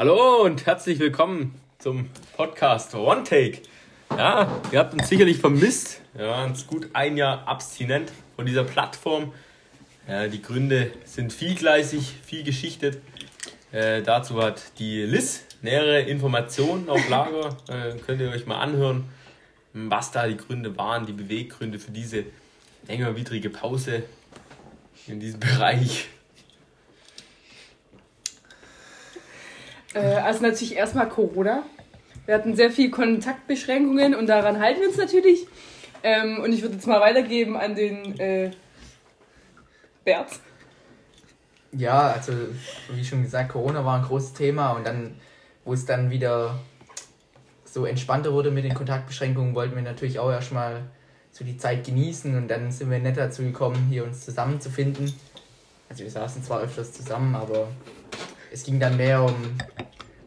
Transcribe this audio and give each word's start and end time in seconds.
Hallo 0.00 0.44
und 0.44 0.64
herzlich 0.64 0.98
willkommen 0.98 1.60
zum 1.78 2.08
Podcast 2.34 2.94
One 2.94 3.22
Take. 3.22 3.58
Ja, 4.16 4.62
ihr 4.72 4.78
habt 4.78 4.94
uns 4.94 5.10
sicherlich 5.10 5.36
vermisst. 5.36 6.00
Wir 6.14 6.26
waren 6.26 6.54
gut 6.68 6.88
ein 6.94 7.18
Jahr 7.18 7.46
abstinent 7.46 8.10
von 8.34 8.46
dieser 8.46 8.64
Plattform. 8.64 9.34
Ja, 10.08 10.26
die 10.26 10.40
Gründe 10.40 10.90
sind 11.04 11.34
vielgleisig, 11.34 12.14
viel 12.24 12.44
geschichtet. 12.44 12.96
Äh, 13.72 14.00
dazu 14.00 14.42
hat 14.42 14.72
die 14.78 15.02
Liz 15.02 15.44
nähere 15.60 16.00
Informationen 16.00 16.88
auf 16.88 17.06
Lager. 17.10 17.50
Äh, 17.68 17.98
könnt 17.98 18.22
ihr 18.22 18.30
euch 18.30 18.46
mal 18.46 18.58
anhören, 18.58 19.04
was 19.74 20.12
da 20.12 20.26
die 20.26 20.38
Gründe 20.38 20.78
waren, 20.78 21.04
die 21.04 21.12
Beweggründe 21.12 21.78
für 21.78 21.90
diese 21.90 22.24
längerwidrige 22.88 23.50
Pause 23.50 24.04
in 25.06 25.20
diesem 25.20 25.40
Bereich. 25.40 26.08
Äh, 29.94 29.98
also 29.98 30.42
natürlich 30.42 30.76
erstmal 30.76 31.08
Corona. 31.08 31.62
Wir 32.26 32.34
hatten 32.34 32.54
sehr 32.54 32.70
viel 32.70 32.90
Kontaktbeschränkungen 32.90 34.14
und 34.14 34.26
daran 34.26 34.60
halten 34.60 34.80
wir 34.80 34.88
uns 34.88 34.96
natürlich. 34.96 35.46
Ähm, 36.02 36.40
und 36.42 36.52
ich 36.52 36.62
würde 36.62 36.76
jetzt 36.76 36.86
mal 36.86 37.00
weitergeben 37.00 37.56
an 37.56 37.74
den 37.74 38.18
äh, 38.18 38.50
Bert. 40.04 40.28
Ja, 41.72 42.12
also 42.12 42.32
wie 42.92 43.04
schon 43.04 43.22
gesagt, 43.22 43.50
Corona 43.50 43.84
war 43.84 43.98
ein 43.98 44.04
großes 44.04 44.32
Thema 44.32 44.72
und 44.72 44.86
dann, 44.86 45.14
wo 45.64 45.72
es 45.72 45.84
dann 45.84 46.10
wieder 46.10 46.58
so 47.64 47.84
entspannter 47.84 48.32
wurde 48.32 48.50
mit 48.50 48.64
den 48.64 48.74
Kontaktbeschränkungen, 48.74 49.54
wollten 49.54 49.76
wir 49.76 49.82
natürlich 49.82 50.18
auch 50.18 50.30
erstmal 50.30 50.82
so 51.30 51.44
die 51.44 51.56
Zeit 51.56 51.84
genießen 51.84 52.36
und 52.36 52.48
dann 52.48 52.72
sind 52.72 52.90
wir 52.90 52.98
nett 52.98 53.16
dazu 53.16 53.42
gekommen, 53.42 53.86
hier 53.88 54.04
uns 54.04 54.24
zusammenzufinden. 54.24 55.12
Also 55.88 56.02
wir 56.02 56.10
saßen 56.10 56.42
zwar 56.42 56.60
öfters 56.60 56.92
zusammen, 56.92 57.36
aber 57.36 57.68
es 58.52 58.64
ging 58.64 58.80
dann 58.80 58.96
mehr 58.96 59.22
um 59.22 59.34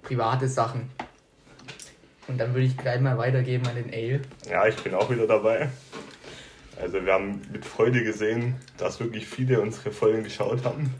private 0.01 0.47
Sachen. 0.47 0.89
Und 2.27 2.37
dann 2.37 2.53
würde 2.53 2.65
ich 2.65 2.77
gleich 2.77 3.01
mal 3.01 3.17
weitergeben 3.17 3.67
an 3.67 3.75
den 3.75 3.93
Ale. 3.93 4.21
Ja, 4.49 4.65
ich 4.65 4.75
bin 4.77 4.93
auch 4.93 5.09
wieder 5.09 5.27
dabei. 5.27 5.69
Also 6.81 7.05
wir 7.05 7.13
haben 7.13 7.41
mit 7.51 7.65
Freude 7.65 8.03
gesehen, 8.03 8.55
dass 8.77 8.99
wirklich 8.99 9.27
viele 9.27 9.61
unsere 9.61 9.91
Folgen 9.91 10.23
geschaut 10.23 10.63
haben. 10.63 10.93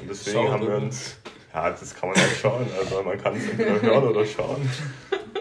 Und 0.00 0.08
deswegen 0.08 0.36
Schauen 0.36 0.50
haben 0.50 0.66
wir 0.66 0.76
uns, 0.76 1.18
ja, 1.52 1.70
das 1.70 1.94
kann 1.94 2.10
man 2.10 2.18
auch 2.18 2.34
schauen, 2.40 2.66
also 2.78 3.02
man 3.02 3.20
kann 3.20 3.36
es 3.36 3.48
entweder 3.48 3.80
hören 3.80 4.04
oder 4.04 4.26
schauen. 4.26 4.68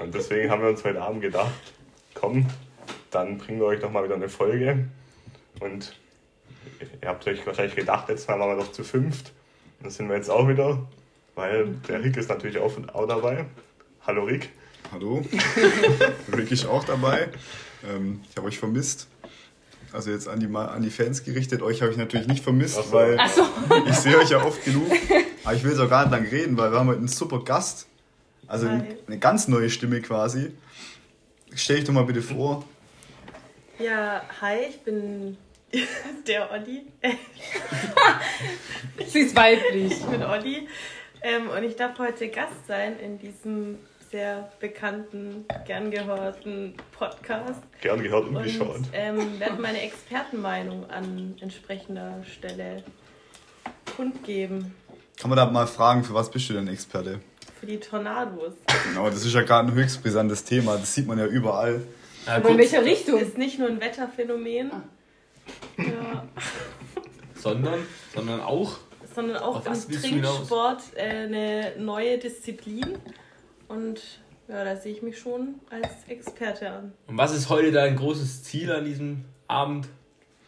Und 0.02 0.14
deswegen 0.14 0.50
haben 0.50 0.62
wir 0.62 0.70
uns 0.70 0.84
heute 0.84 1.02
Abend 1.02 1.22
gedacht, 1.22 1.52
komm, 2.14 2.46
dann 3.12 3.38
bringen 3.38 3.60
wir 3.60 3.68
euch 3.68 3.82
nochmal 3.82 4.04
wieder 4.04 4.16
eine 4.16 4.30
Folge. 4.30 4.88
Und 5.60 5.96
ihr 7.02 7.08
habt 7.08 7.26
euch 7.28 7.46
wahrscheinlich 7.46 7.76
gedacht, 7.76 8.08
letztes 8.10 8.28
Mal 8.28 8.40
waren 8.40 8.58
wir 8.58 8.64
doch 8.64 8.72
zu 8.72 8.84
fünft. 8.84 9.32
Das 9.82 9.96
sind 9.96 10.10
wir 10.10 10.16
jetzt 10.16 10.30
auch 10.30 10.48
wieder, 10.48 10.88
weil 11.38 11.68
der 11.88 12.04
Rick 12.04 12.18
ist 12.18 12.30
natürlich 12.30 12.58
auch, 12.58 12.74
auch 12.94 13.08
dabei. 13.08 13.46
Hallo 14.06 14.24
Rick. 14.24 14.50
Hallo, 14.92 15.24
Rick 16.36 16.52
ist 16.52 16.66
auch 16.66 16.84
dabei. 16.84 17.30
Ähm, 17.88 18.22
ich 18.30 18.36
habe 18.36 18.48
euch 18.48 18.58
vermisst. 18.58 19.08
Also 19.94 20.12
jetzt 20.12 20.28
an 20.28 20.40
die, 20.40 20.48
an 20.48 20.82
die 20.82 20.90
Fans 20.90 21.24
gerichtet. 21.24 21.62
Euch 21.62 21.82
habe 21.82 21.92
ich 21.92 21.98
natürlich 21.98 22.28
nicht 22.28 22.44
vermisst, 22.44 22.78
Ach 22.80 22.86
so. 22.86 22.94
weil 22.94 23.20
Achso. 23.20 23.44
ich 23.88 23.96
sehe 23.96 24.18
euch 24.18 24.30
ja 24.30 24.44
oft 24.44 24.64
genug. 24.66 24.92
Aber 25.44 25.54
ich 25.54 25.64
will 25.64 25.76
so 25.76 25.88
gar 25.88 26.06
nicht 26.06 26.12
lang 26.12 26.26
reden, 26.26 26.58
weil 26.58 26.72
wir 26.72 26.80
haben 26.80 26.88
heute 26.88 27.00
einen 27.00 27.08
super 27.08 27.44
Gast. 27.44 27.88
Also 28.48 28.70
Hi. 28.70 28.82
eine 29.06 29.20
ganz 29.20 29.48
neue 29.48 29.70
Stimme 29.70 30.02
quasi. 30.02 30.52
Stell 31.54 31.78
dich 31.78 31.86
doch 31.86 31.94
mal 31.94 32.06
bitte 32.06 32.22
vor. 32.22 32.66
Ja, 33.78 34.24
hi, 34.42 34.58
ich 34.70 34.82
bin 34.82 35.38
der 36.28 36.52
Olli. 36.52 36.88
Sie 39.08 39.20
ist 39.20 39.36
weiblich. 39.36 39.92
Ich 39.92 40.06
bin 40.06 40.24
Olli 40.24 40.68
ähm, 41.22 41.50
und 41.50 41.64
ich 41.64 41.76
darf 41.76 41.98
heute 42.00 42.30
Gast 42.30 42.68
sein 42.68 43.00
in 43.00 43.20
diesem 43.20 43.78
sehr 44.12 44.50
bekannten, 44.60 45.46
gern 45.66 45.92
gehörten 45.92 46.76
Podcast 46.98 47.62
Gern 47.82 48.02
gehört 48.02 48.28
und, 48.30 48.38
und 48.38 48.44
geschaut. 48.44 48.82
ähm, 48.94 49.40
werde 49.40 49.62
meine 49.62 49.82
Expertenmeinung 49.82 50.90
an 50.90 51.36
entsprechender 51.42 52.24
Stelle 52.24 52.84
kundgeben 53.96 54.74
Kann 55.20 55.30
man 55.30 55.38
da 55.38 55.46
mal 55.46 55.68
fragen, 55.68 56.04
für 56.04 56.14
was 56.14 56.32
bist 56.32 56.50
du 56.50 56.54
denn 56.54 56.68
Experte? 56.68 57.20
für 57.60 57.66
die 57.66 57.80
Tornados. 57.80 58.54
Genau, 58.88 59.10
das 59.10 59.26
ist 59.26 59.34
ja 59.34 59.42
gerade 59.42 59.70
ein 59.70 59.74
höchst 59.74 60.04
brisantes 60.04 60.44
Thema. 60.44 60.78
Das 60.78 60.94
sieht 60.94 61.08
man 61.08 61.18
ja 61.18 61.26
überall. 61.26 61.82
Ja, 62.26 62.36
Aber 62.36 62.50
in 62.50 62.58
welcher 62.60 62.86
Richtung? 62.86 63.20
Ist 63.20 63.38
nicht 63.38 63.58
nur 63.58 63.68
ein 63.68 63.82
Wetterphänomen, 63.82 64.72
ja, 65.78 66.28
sondern, 67.36 67.80
sondern 68.14 68.42
auch 68.42 68.78
sondern 69.18 69.38
auch 69.38 69.66
Auf 69.66 69.90
im? 69.90 70.00
Trinksport 70.00 70.84
äh, 70.96 71.02
eine 71.02 71.74
neue 71.80 72.20
Disziplin. 72.20 73.00
Und 73.68 74.00
ja, 74.48 74.64
da 74.64 74.76
sehe 74.76 74.94
ich 74.94 75.02
mich 75.02 75.18
schon 75.18 75.56
als 75.72 75.88
Experte 76.08 76.70
an, 76.70 76.94
Und 77.08 77.18
was 77.18 77.36
ist 77.36 77.50
heute 77.50 77.72
dein 77.72 77.96
großes 77.96 78.44
Ziel 78.44 78.72
an 78.72 78.86
diesem 78.86 79.26
Abend? 79.48 79.88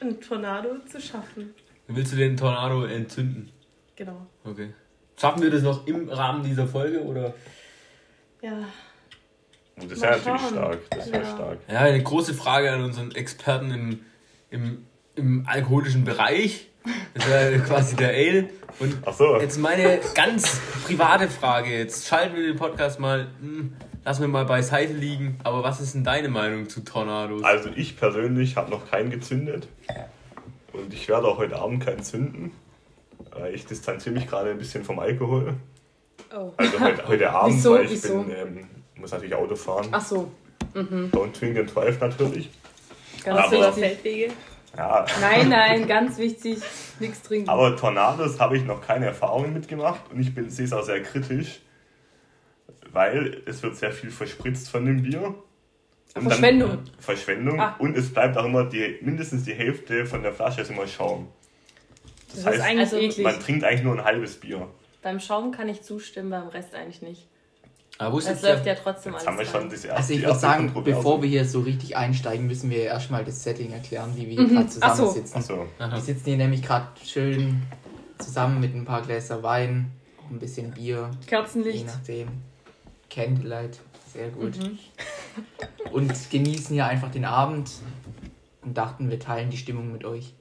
ein 0.02 0.22
Tornado 0.22 0.78
zu 0.90 1.02
schaffen. 1.02 1.54
Willst 1.88 2.14
du 2.14 2.16
den 2.18 2.38
Tornado 2.38 2.86
entzünden? 2.86 3.52
Genau. 3.98 4.28
Okay. 4.46 4.72
Schaffen 5.20 5.42
wir 5.42 5.50
das 5.50 5.64
noch 5.64 5.86
im 5.88 6.08
Rahmen 6.08 6.44
dieser 6.44 6.68
Folge 6.68 7.02
oder? 7.04 7.34
Ja, 8.42 8.64
Und 9.82 9.92
das 9.92 10.00
Mal 10.00 10.10
wäre 10.12 10.18
natürlich 10.20 10.42
schauen. 10.42 10.52
stark. 10.54 10.80
Das 10.92 11.12
wäre 11.12 11.24
Ja. 11.24 11.36
stark. 11.36 11.58
Ja, 11.70 11.80
eine 11.80 12.02
große 12.04 12.34
Frage 12.36 12.72
an 12.72 12.84
unseren 12.84 13.14
Experten 13.16 13.72
im, 13.72 14.06
im, 14.52 14.86
im 15.16 15.46
alkoholischen 15.48 16.06
Bereich. 16.06 16.68
Das 17.16 17.28
wäre 17.28 17.60
quasi 17.60 17.98
der 17.98 18.10
Ale. 18.12 18.50
Und 18.80 18.98
Ach 19.06 19.14
so. 19.14 19.38
jetzt 19.40 19.58
meine 19.58 20.00
ganz 20.16 20.60
private 20.86 21.28
Frage. 21.28 21.78
Jetzt 21.78 22.08
schalten 22.08 22.36
wir 22.36 22.44
den 22.44 22.58
Podcast 22.58 23.00
mal, 23.00 23.28
hm, 23.42 23.74
lassen 24.06 24.22
wir 24.22 24.28
mal 24.28 24.46
beiseite 24.46 24.94
liegen. 24.94 25.40
Aber 25.44 25.64
was 25.64 25.82
ist 25.82 25.96
denn 25.96 26.04
deine 26.04 26.30
Meinung 26.30 26.70
zu 26.70 26.82
Tornados? 26.82 27.44
Also 27.44 27.70
ich 27.76 27.98
persönlich 27.98 28.56
habe 28.56 28.70
noch 28.72 28.90
keinen 28.90 29.10
gezündet. 29.10 29.68
Und 30.74 30.94
ich 30.94 31.08
werde 31.10 31.28
auch 31.28 31.38
heute 31.38 31.58
Abend 31.58 31.84
keinen 31.86 32.04
zünden. 32.04 32.52
Ich 33.54 33.66
distanziere 33.66 34.16
mich 34.16 34.28
gerade 34.28 34.52
ein 34.52 34.58
bisschen 34.58 34.84
vom 34.84 35.00
Alkohol. 35.00 35.56
Oh. 36.36 36.52
Also 36.58 36.80
heute, 36.80 37.08
heute 37.08 37.32
Abend, 37.32 37.56
Wieso? 37.58 37.74
weil 37.74 37.86
ich 37.86 37.92
Wieso? 37.92 38.24
bin, 38.24 38.36
ähm, 38.36 38.68
muss 38.96 39.12
natürlich 39.12 39.36
Auto 39.36 39.56
fahren. 39.56 39.88
Ach 39.92 40.02
so. 40.04 40.32
Don't 40.74 41.38
drink 41.38 41.58
and 41.58 41.74
drive 41.74 42.00
natürlich. 42.00 42.50
Ganz 43.24 43.54
Aber-. 43.54 43.74
Feldwege. 43.74 44.32
Ja, 44.78 45.06
Nein, 45.20 45.50
nein, 45.50 45.88
ganz 45.88 46.18
wichtig. 46.18 46.60
Nichts 47.00 47.22
trinken. 47.24 47.50
aber 47.50 47.76
Tornados 47.76 48.40
habe 48.40 48.56
ich 48.58 48.64
noch 48.66 48.82
keine 48.86 49.08
Erfahrungen 49.08 49.54
mitgemacht 49.54 50.02
und 50.12 50.20
ich 50.22 50.34
bin- 50.36 50.50
sehe 50.50 50.66
es 50.66 50.74
auch 50.74 50.84
sehr 50.84 51.02
kritisch, 51.02 51.62
weil 52.92 53.42
es 53.46 53.64
wird 53.64 53.76
sehr 53.76 53.92
viel 53.92 54.12
verspritzt 54.12 54.70
von 54.70 54.86
dem 54.86 55.02
Bier. 55.04 55.34
Und 56.16 56.24
Verschwendung. 56.24 56.70
Dann, 56.70 56.90
Verschwendung. 57.00 57.60
Ah. 57.62 57.76
Und 57.80 57.96
es 57.98 58.12
bleibt 58.14 58.38
auch 58.38 58.46
immer 58.46 58.66
die, 58.66 58.98
mindestens 59.02 59.44
die 59.44 59.54
Hälfte 59.54 60.06
von 60.06 60.24
der 60.24 60.34
Flasche 60.34 60.62
ist 60.62 60.70
immer 60.72 60.88
Schaum. 60.88 61.28
Das, 62.28 62.36
das 62.38 62.46
heißt, 62.46 62.58
ist 62.58 62.64
eigentlich 62.64 62.80
also 62.80 62.98
eklig. 62.98 63.24
man 63.26 63.40
trinkt 63.40 63.64
eigentlich 63.64 63.84
nur 63.84 63.94
ein 63.96 64.04
halbes 64.04 64.40
Bier. 64.40 64.68
Beim 65.02 65.20
Schaum 65.20 65.52
kann 65.52 65.70
ich 65.70 65.82
zustimmen, 65.82 66.30
beim 66.32 66.48
Rest 66.48 66.74
eigentlich 66.76 67.02
nicht. 67.02 67.28
Aber 68.02 68.14
wo 68.14 68.20
ist 68.20 68.28
Es 68.30 68.42
läuft 68.42 68.66
der, 68.66 68.74
ja 68.76 68.80
trotzdem 68.82 69.12
Jetzt 69.14 69.28
alles 69.28 69.28
haben 69.28 69.54
wir 69.54 69.60
schon 69.62 69.70
das 69.70 69.84
erste, 69.84 69.94
Also 69.98 70.14
ich 70.14 70.24
würde 70.24 70.40
sagen, 70.40 70.74
bevor 70.86 71.22
wir 71.22 71.28
hier 71.30 71.44
so 71.46 71.60
richtig 71.60 71.98
einsteigen, 71.98 72.48
müssen 72.48 72.70
wir 72.70 72.84
erstmal 72.84 73.26
das 73.26 73.44
Setting 73.44 73.72
erklären, 73.74 74.14
wie 74.16 74.28
wir 74.30 74.42
Mhm. 74.42 74.50
gerade 74.56 74.70
Ach 74.80 74.96
so. 74.96 75.06
zusammensitzen. 75.08 75.38
Achso, 75.38 75.68
Wir 75.78 76.02
sitzen 76.02 76.24
hier 76.26 76.38
nämlich 76.38 76.62
gerade 76.64 76.88
schön 77.06 77.62
zusammen 78.18 78.62
mit 78.62 78.74
ein 78.74 78.86
paar 78.86 79.02
Gläser 79.02 79.44
Wein, 79.44 79.92
auch 80.26 80.30
ein 80.32 80.40
bisschen 80.40 80.72
Bier, 80.72 81.12
je 81.22 81.28
Kerzenlicht. 81.28 81.86
nachdem. 81.88 82.30
Candlelight, 83.10 83.80
sehr 84.14 84.30
gut. 84.30 84.58
Mhm. 84.58 84.80
Und 85.92 86.14
genießen 86.32 86.74
hier 86.74 86.86
einfach 86.86 87.12
den 87.12 87.26
Abend 87.26 87.70
und 88.62 88.78
dachten, 88.78 89.10
wir 89.10 89.20
teilen 89.20 89.50
die 89.50 89.58
Stimmung 89.58 89.92
mit 89.92 90.06
euch. 90.06 90.34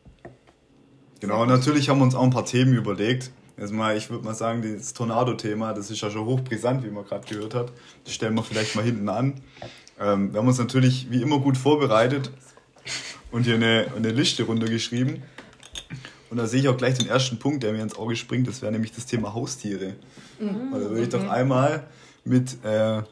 Genau, 1.21 1.43
und 1.43 1.49
natürlich 1.49 1.89
haben 1.89 1.99
wir 1.99 2.05
uns 2.05 2.15
auch 2.15 2.23
ein 2.23 2.31
paar 2.31 2.45
Themen 2.45 2.75
überlegt. 2.75 3.31
Erstmal, 3.59 3.97
ich 3.97 4.09
würde 4.09 4.25
mal 4.25 4.35
sagen, 4.35 4.63
das 4.77 4.93
Tornado-Thema, 4.93 5.73
das 5.73 5.91
ist 5.91 6.01
ja 6.01 6.11
schon 6.11 6.25
hochbrisant, 6.25 6.85
wie 6.85 6.91
man 6.91 7.05
gerade 7.05 7.27
gehört 7.27 7.55
hat. 7.55 7.73
Das 8.05 8.15
stellen 8.15 8.35
wir 8.35 8.43
vielleicht 8.43 8.77
mal 8.77 8.85
hinten 8.85 9.09
an. 9.09 9.41
Ähm, 10.01 10.33
wir 10.33 10.41
haben 10.41 10.49
uns 10.49 10.59
natürlich 10.59 11.11
wie 11.11 11.23
immer 11.23 11.41
gut 11.41 11.57
vorbereitet 11.57 12.31
und 13.33 13.45
hier 13.45 13.57
eine, 13.57 13.87
eine 13.97 14.11
Liste 14.11 14.45
runtergeschrieben. 14.45 15.23
Und 16.31 16.37
da 16.37 16.47
sehe 16.47 16.61
ich 16.61 16.69
auch 16.69 16.77
gleich 16.77 16.99
den 16.99 17.09
ersten 17.09 17.39
Punkt, 17.39 17.63
der 17.63 17.73
mir 17.73 17.83
ins 17.83 17.97
Auge 17.97 18.15
springt. 18.15 18.47
Das 18.47 18.63
wäre 18.63 18.71
nämlich 18.71 18.93
das 18.93 19.07
Thema 19.07 19.35
Haustiere. 19.35 19.95
Und 20.39 20.73
da 20.73 20.91
würde 20.91 21.03
ich 21.03 21.09
doch 21.09 21.29
einmal 21.29 21.87
mit, 22.25 22.63
äh, 22.65 23.03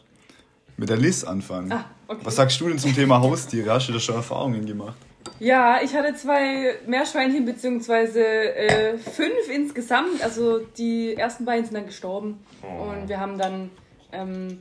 mit 0.77 0.91
der 0.91 0.97
Liz 0.99 1.25
anfangen. 1.25 1.73
Ah, 1.73 1.87
okay. 2.07 2.21
Was 2.25 2.37
sagst 2.37 2.61
du 2.61 2.69
denn 2.69 2.79
zum 2.79 2.95
Thema 2.95 3.21
Haustiere? 3.21 3.71
Hast 3.73 3.89
du 3.89 3.93
da 3.93 4.01
schon 4.01 4.17
Erfahrungen 4.17 4.65
gemacht? 4.65 4.97
Ja, 5.39 5.81
ich 5.83 5.95
hatte 5.95 6.15
zwei 6.15 6.77
Meerschweinchen, 6.87 7.45
beziehungsweise 7.45 8.25
äh, 8.25 8.99
fünf 8.99 9.49
insgesamt. 9.53 10.23
Also 10.23 10.59
die 10.59 11.15
ersten 11.15 11.45
beiden 11.45 11.65
sind 11.65 11.75
dann 11.75 11.87
gestorben. 11.87 12.45
Oh. 12.63 12.91
Und 12.91 13.09
wir 13.09 13.21
haben 13.21 13.39
dann 13.39 13.71
ähm, 14.13 14.61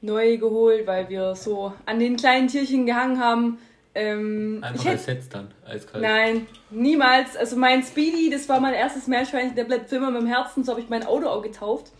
neue 0.00 0.38
geholt, 0.38 0.86
weil 0.86 1.08
wir 1.08 1.34
so 1.34 1.72
an 1.86 1.98
den 1.98 2.16
kleinen 2.16 2.48
Tierchen 2.48 2.86
gehangen 2.86 3.20
haben. 3.20 3.58
Ähm, 3.96 4.58
einfach 4.62 4.86
ersetzt 4.86 5.32
dann, 5.34 5.54
eiskalt. 5.64 6.02
nein, 6.02 6.48
niemals. 6.70 7.36
Also 7.36 7.56
mein 7.56 7.82
Speedy, 7.84 8.28
das 8.28 8.48
war 8.48 8.58
mein 8.58 8.74
erstes 8.74 9.06
Meerschweinchen, 9.06 9.54
der 9.54 9.64
bleibt 9.64 9.88
für 9.88 9.96
immer 9.96 10.10
mit 10.10 10.22
dem 10.22 10.26
Herzen. 10.26 10.64
So 10.64 10.72
habe 10.72 10.80
ich 10.80 10.88
mein 10.88 11.06
Auto 11.06 11.28
auch 11.28 11.42
getauft. 11.42 11.92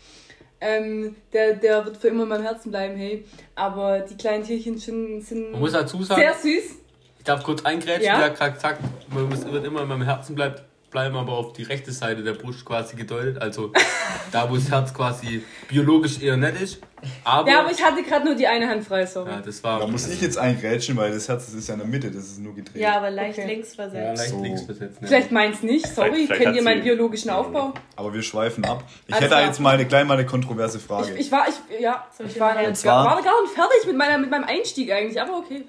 Ähm, 0.61 1.15
der, 1.33 1.55
der 1.55 1.85
wird 1.85 1.97
für 1.97 2.09
immer 2.09 2.25
in 2.25 2.31
meinem 2.31 2.43
Herzen 2.43 2.71
bleiben, 2.71 2.97
hey. 2.97 3.25
Aber 3.55 4.01
die 4.01 4.17
kleinen 4.17 4.45
Tierchen 4.45 4.79
sind, 4.79 5.23
sind 5.23 5.53
Man 5.53 5.61
muss 5.61 5.73
dazu 5.73 6.03
sagen, 6.03 6.21
sehr 6.21 6.35
süß. 6.35 6.84
Ich 7.25 7.27
darf 7.27 7.43
kurz 7.43 7.65
eingrätschen, 7.65 8.05
Ja? 8.05 8.21
ja? 8.21 8.29
gerade 8.29 8.53
gesagt, 8.53 8.81
man 9.09 9.31
muss, 9.31 9.51
wird 9.51 9.65
immer 9.65 9.81
in 9.81 9.89
meinem 9.89 10.03
Herzen 10.03 10.35
bleibt, 10.35 10.63
bleiben, 10.91 11.17
aber 11.17 11.33
auf 11.33 11.55
die 11.55 11.63
rechte 11.63 11.91
Seite 11.91 12.23
der 12.23 12.35
Brust 12.35 12.67
quasi 12.67 12.97
gedeutet. 12.97 13.41
Also 13.41 13.73
da, 14.31 14.51
wo 14.51 14.57
das 14.57 14.71
Herz 14.71 14.93
quasi 14.93 15.43
biologisch 15.67 16.21
eher 16.21 16.37
nett 16.37 16.61
ist. 16.61 16.81
Aber, 17.25 17.51
Ja, 17.51 17.61
aber 17.61 17.71
ich 17.71 17.83
hatte 17.83 18.03
gerade 18.03 18.27
nur 18.27 18.35
die 18.35 18.47
eine 18.47 18.69
Hand 18.69 18.85
frei, 18.85 19.07
sorry. 19.07 19.31
ja, 19.31 19.41
das 19.41 19.65
war 19.65 19.81
Da 19.81 19.87
muss 19.87 20.07
ich 20.07 20.21
jetzt 20.21 20.37
eingrätschen, 20.37 20.97
weil 20.99 21.13
das 21.13 21.27
Herz 21.29 21.47
das 21.47 21.55
ist 21.55 21.67
ja 21.67 21.75
in 21.75 21.81
der 21.81 21.89
Mitte, 21.89 22.11
das 22.11 22.25
ist 22.25 22.41
nur 22.41 22.55
gedreht. 22.55 22.77
Ja, 22.81 22.99
aber 22.99 23.11
leicht 23.11 23.39
Okay. 23.39 23.49
links 23.49 23.71
ja, 23.71 23.85
versetzt. 23.85 24.19
leicht 24.19 24.31
So. 24.31 24.43
links 24.43 24.67
besetzt. 24.67 25.01
Ne? 25.03 25.09
Vielleicht 25.09 25.33
meins 25.33 25.63
nicht, 25.63 25.87
sorry. 25.87 26.11
Vielleicht- 26.11 26.27
vielleicht 26.27 26.43
Kennt 26.43 26.57
ihr 26.57 26.63
meinen 26.63 26.83
biologischen 26.83 27.31
Aufbau? 27.31 27.73
Aber 27.97 28.13
wir 28.13 28.23
schweifen 28.23 28.67
ab. 28.67 28.85
Ich 29.07 29.15
Alles 29.15 29.23
hätte 29.23 29.31
da 29.31 29.37
klar. 29.39 29.47
jetzt 29.49 29.61
mal 29.61 29.75
eine 29.75 29.87
kleine 29.87 30.05
mal 30.05 30.19
eine 30.19 30.27
kontroverse 30.27 30.79
Frage. 30.79 31.15
Ich, 31.15 31.27
ich 31.27 31.33
war, 31.33 31.47
ich, 31.49 31.81
ja, 31.81 32.07
ich 32.27 32.39
war, 32.39 32.55
gar, 32.55 32.65
war 33.07 33.23
gar 33.23 33.43
nicht 33.43 33.55
fertig 33.55 33.87
mit, 33.87 33.97
meiner, 33.97 34.19
mit 34.19 34.31
meinem 34.31 34.45
Einstieg 34.45 34.93
eigentlich, 34.93 35.21
aber 35.21 35.39
okay. 35.39 35.65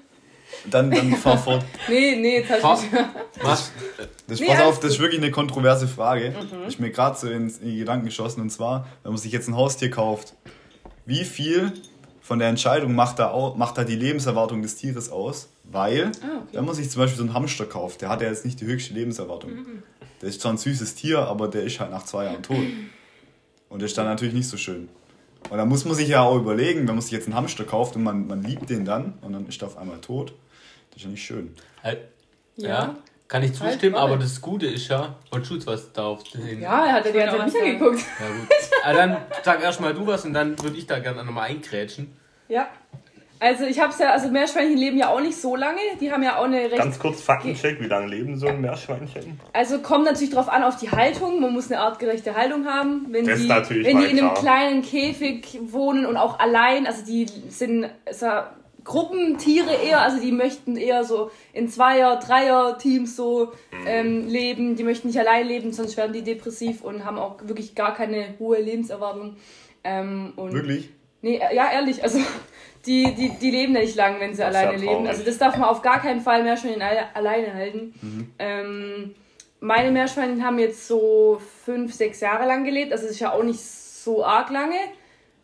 Dann, 0.69 0.91
dann 0.91 1.13
fahr 1.15 1.37
fort. 1.43 1.63
Nee, 1.87 2.15
nee, 2.15 2.37
jetzt 2.39 2.63
hab 2.63 2.77
ich 2.83 2.91
mich. 2.91 3.01
Was? 3.41 3.71
Das, 4.27 4.39
Nee, 4.39 4.47
pass 4.47 4.61
auf, 4.61 4.79
das 4.79 4.91
ist 4.93 4.99
wirklich 4.99 5.21
eine 5.21 5.31
kontroverse 5.31 5.87
Frage. 5.87 6.33
Ich 6.67 6.79
mir 6.79 6.89
gerade 6.91 7.17
so 7.17 7.29
in, 7.29 7.49
in 7.49 7.67
die 7.69 7.77
Gedanken 7.77 8.05
geschossen. 8.05 8.41
Und 8.41 8.49
zwar, 8.49 8.87
wenn 9.03 9.11
man 9.11 9.21
sich 9.21 9.31
jetzt 9.31 9.47
ein 9.47 9.55
Haustier 9.55 9.91
kauft, 9.91 10.33
wie 11.05 11.23
viel 11.25 11.71
von 12.21 12.39
der 12.39 12.47
Entscheidung 12.49 12.95
macht 12.95 13.19
da, 13.19 13.53
macht 13.55 13.77
da 13.77 13.83
die 13.83 13.95
Lebenserwartung 13.95 14.61
des 14.63 14.75
Tieres 14.77 15.11
aus? 15.11 15.49
Weil, 15.63 16.05
Ah, 16.23 16.41
okay. 16.43 16.47
wenn 16.53 16.65
man 16.65 16.73
sich 16.75 16.89
zum 16.89 17.01
Beispiel 17.01 17.17
so 17.17 17.23
einen 17.23 17.33
Hamster 17.33 17.65
kauft, 17.65 18.01
der 18.01 18.09
hat 18.09 18.21
ja 18.21 18.27
jetzt 18.29 18.45
nicht 18.45 18.59
die 18.61 18.65
höchste 18.65 18.93
Lebenserwartung. 18.95 19.51
Der 20.21 20.29
ist 20.29 20.41
zwar 20.41 20.53
ein 20.53 20.57
süßes 20.57 20.95
Tier, 20.95 21.19
aber 21.19 21.47
der 21.47 21.63
ist 21.63 21.79
halt 21.79 21.91
nach 21.91 22.03
zwei 22.05 22.25
Jahren 22.25 22.41
tot. 22.41 22.57
Und 23.69 23.79
der 23.79 23.85
ist 23.87 23.97
dann 23.97 24.05
natürlich 24.05 24.33
nicht 24.33 24.47
so 24.47 24.57
schön. 24.57 24.89
Und 25.49 25.57
da 25.57 25.65
muss 25.65 25.85
man 25.85 25.95
sich 25.95 26.07
ja 26.09 26.21
auch 26.23 26.35
überlegen, 26.37 26.87
wenn 26.87 26.95
man 26.95 27.01
sich 27.01 27.11
jetzt 27.11 27.27
einen 27.27 27.35
Hamster 27.35 27.63
kauft 27.63 27.95
und 27.95 28.03
man, 28.03 28.27
man 28.27 28.43
liebt 28.43 28.69
den 28.69 28.83
dann 28.85 29.13
und 29.21 29.33
dann 29.33 29.45
ist 29.47 29.61
er 29.61 29.67
auf 29.67 29.77
einmal 29.77 29.99
tot, 30.01 30.33
das 30.89 30.97
ist 30.97 31.03
ja 31.03 31.09
nicht 31.09 31.23
schön. 31.23 31.53
Halt, 31.83 31.99
ja. 32.55 32.67
Ja. 32.69 32.95
kann 33.27 33.43
ich 33.43 33.59
Halt, 33.59 33.71
zustimmen, 33.73 33.95
warte. 33.95 34.13
aber 34.13 34.17
das 34.21 34.41
Gute 34.41 34.65
ist 34.67 34.87
ja, 34.87 35.15
und 35.31 35.45
Schutz 35.45 35.67
was 35.67 35.91
darauf 35.93 36.23
zu 36.23 36.41
sehen. 36.41 36.61
Ja, 36.61 36.85
er 36.85 36.93
hat, 36.93 37.05
die 37.05 37.09
ja 37.17 37.29
auch 37.29 37.33
mich 37.33 37.41
was 37.45 37.53
sagen. 37.53 37.65
angeguckt. 37.65 37.99
Ja, 38.19 38.27
gut. 38.27 38.47
Aber 38.83 38.93
dann 38.93 39.17
sag 39.43 39.61
erstmal 39.61 39.93
du 39.93 40.07
was 40.07 40.25
und 40.25 40.33
dann 40.33 40.57
würde 40.61 40.77
ich 40.77 40.87
da 40.87 40.99
gerne 40.99 41.23
nochmal 41.23 41.49
eingrätschen. 41.49 42.15
Ja. 42.47 42.67
Also 43.39 43.65
ich 43.65 43.79
hab's 43.79 43.99
ja, 43.99 44.11
also 44.11 44.29
Meerschweinchen 44.29 44.77
leben 44.77 44.97
ja 44.97 45.09
auch 45.09 45.19
nicht 45.19 45.35
so 45.39 45.55
lange. 45.55 45.79
Die 45.99 46.11
haben 46.11 46.23
ja 46.23 46.37
auch 46.37 46.45
eine 46.45 46.61
recht. 46.61 46.77
Ganz 46.77 46.97
kurz 46.97 47.21
Faktencheck, 47.21 47.81
wie 47.81 47.87
lange 47.87 48.07
leben 48.07 48.37
so 48.39 48.47
ein 48.47 48.61
Meerschweinchen? 48.61 49.39
Also 49.51 49.79
kommt 49.79 50.05
natürlich 50.05 50.33
drauf 50.33 50.47
an 50.47 50.63
auf 50.63 50.77
die 50.77 50.89
Haltung. 50.89 51.41
Man 51.41 51.51
muss 51.53 51.69
eine 51.71 51.81
artgerechte 51.81 52.35
Haltung 52.35 52.65
haben. 52.65 53.07
Wenn 53.09 53.25
Das 53.25 53.39
die, 53.39 53.49
wenn 53.49 53.97
die 53.99 54.05
in 54.05 54.17
einem 54.17 54.17
klar. 54.19 54.33
kleinen 54.35 54.81
Käfig 54.83 55.59
wohnen 55.63 56.05
und 56.05 56.15
auch 56.15 56.39
allein, 56.39 56.87
also 56.87 57.05
die 57.05 57.25
sind 57.49 57.89
ja, 58.21 58.51
Gruppentiere 58.85 59.73
eher, 59.83 59.99
also 60.01 60.21
die 60.21 60.31
möchten 60.31 60.77
eher 60.77 61.03
so 61.03 61.31
in 61.53 61.67
Zweier-, 61.67 62.17
Dreier-Teams 62.19 63.15
so 63.15 63.51
Mhm. 63.71 63.87
ähm, 63.87 64.27
leben. 64.27 64.75
Die 64.75 64.83
möchten 64.83 65.07
nicht 65.07 65.19
allein 65.19 65.47
leben, 65.47 65.73
sonst 65.73 65.97
werden 65.97 66.13
die 66.13 66.21
depressiv 66.21 66.81
und 66.83 67.03
haben 67.03 67.17
auch 67.17 67.35
wirklich 67.43 67.75
gar 67.75 67.93
keine 67.95 68.35
hohe 68.39 68.61
Lebenserwartung. 68.61 69.35
Ähm, 69.83 70.33
und 70.37 70.53
Wirklich? 70.53 70.89
Nee, 71.21 71.39
ja, 71.53 71.71
ehrlich, 71.71 72.03
also 72.03 72.19
die, 72.85 73.13
die, 73.13 73.29
die 73.29 73.51
leben 73.51 73.73
ja 73.75 73.81
nicht 73.81 73.95
lang, 73.95 74.19
wenn 74.19 74.33
sie 74.33 74.41
Das 74.41 74.49
ist 74.49 74.55
ja 74.55 74.69
alleine 74.69 74.77
leben. 74.77 75.07
Also 75.07 75.23
das 75.23 75.37
darf 75.37 75.57
man 75.57 75.69
auf 75.69 75.81
gar 75.81 76.01
keinen 76.01 76.21
Fall 76.21 76.43
Meerschweinchen 76.43 76.81
alle, 76.81 77.15
alleine 77.15 77.53
halten. 77.53 78.33
Ähm, 78.39 79.15
meine 79.59 79.91
Meerschweinchen 79.91 80.45
haben 80.45 80.59
jetzt 80.59 80.87
so 80.87 81.41
fünf, 81.63 81.93
sechs 81.93 82.19
Jahre 82.19 82.45
lang 82.45 82.63
gelebt, 82.63 82.91
also 82.91 83.03
das 83.03 83.13
ist 83.13 83.19
ja 83.19 83.31
auch 83.31 83.43
nicht 83.43 83.61
so 83.61 84.23
arg 84.23 84.49
lange. 84.49 84.77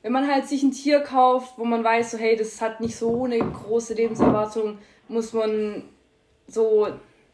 Wenn 0.03 0.11
man 0.11 0.31
halt 0.31 0.47
sich 0.47 0.63
ein 0.63 0.71
Tier 0.71 1.01
kauft, 1.01 1.57
wo 1.57 1.65
man 1.65 1.83
weiß, 1.83 2.11
so 2.11 2.17
hey, 2.17 2.35
das 2.35 2.61
hat 2.61 2.81
nicht 2.81 2.95
so 2.95 3.25
eine 3.25 3.39
große 3.39 3.93
Lebenserwartung, 3.93 4.79
muss 5.07 5.33
man 5.33 5.83
so 6.47 6.87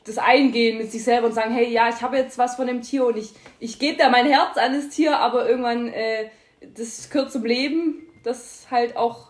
das 0.06 0.18
eingehen 0.18 0.78
mit 0.78 0.92
sich 0.92 1.04
selber 1.04 1.28
und 1.28 1.34
sagen, 1.34 1.54
hey, 1.54 1.70
ja, 1.70 1.90
ich 1.90 2.02
habe 2.02 2.18
jetzt 2.18 2.38
was 2.38 2.56
von 2.56 2.68
dem 2.68 2.82
Tier 2.82 3.06
und 3.06 3.18
ich, 3.18 3.34
ich 3.60 3.80
gebe 3.80 3.98
da 3.98 4.10
mein 4.10 4.26
Herz 4.26 4.58
an 4.58 4.74
das 4.74 4.90
Tier, 4.90 5.18
aber 5.20 5.50
irgendwann, 5.50 5.88
äh, 5.90 6.30
das 6.76 7.10
gehört 7.10 7.32
zum 7.32 7.46
Leben, 7.46 8.04
dass 8.24 8.68
halt 8.72 8.96
auch 8.96 9.27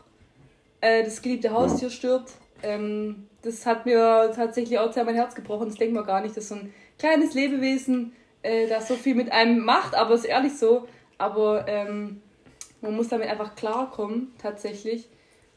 äh, 0.88 1.04
das 1.04 1.22
geliebte 1.22 1.52
Haustier 1.52 1.90
stirbt. 1.90 2.32
Ähm, 2.64 3.28
das 3.42 3.66
hat 3.66 3.86
mir 3.86 4.32
tatsächlich 4.36 4.80
auch 4.80 4.92
sehr 4.92 5.04
mein 5.04 5.16
Herz 5.16 5.36
gebrochen. 5.36 5.68
Das 5.68 5.78
denkt 5.78 5.94
man 5.94 6.06
gar 6.06 6.22
nicht, 6.22 6.36
dass 6.36 6.50
so 6.50 6.56
ein 6.56 6.74
kleines 6.98 7.34
Lebewesen 7.34 8.14
äh, 8.42 8.68
da 8.68 8.82
so 8.82 8.96
viel 8.96 9.16
mit 9.16 9.32
einem 9.32 9.64
macht, 9.64 9.96
aber 9.96 10.16
ist 10.16 10.26
ehrlich 10.26 10.58
so. 10.58 10.88
Aber 11.18 11.68
ähm, 11.68 12.22
man 12.82 12.96
muss 12.96 13.10
damit 13.10 13.30
einfach 13.30 13.56
klarkommen, 13.56 14.34
tatsächlich. 14.42 15.10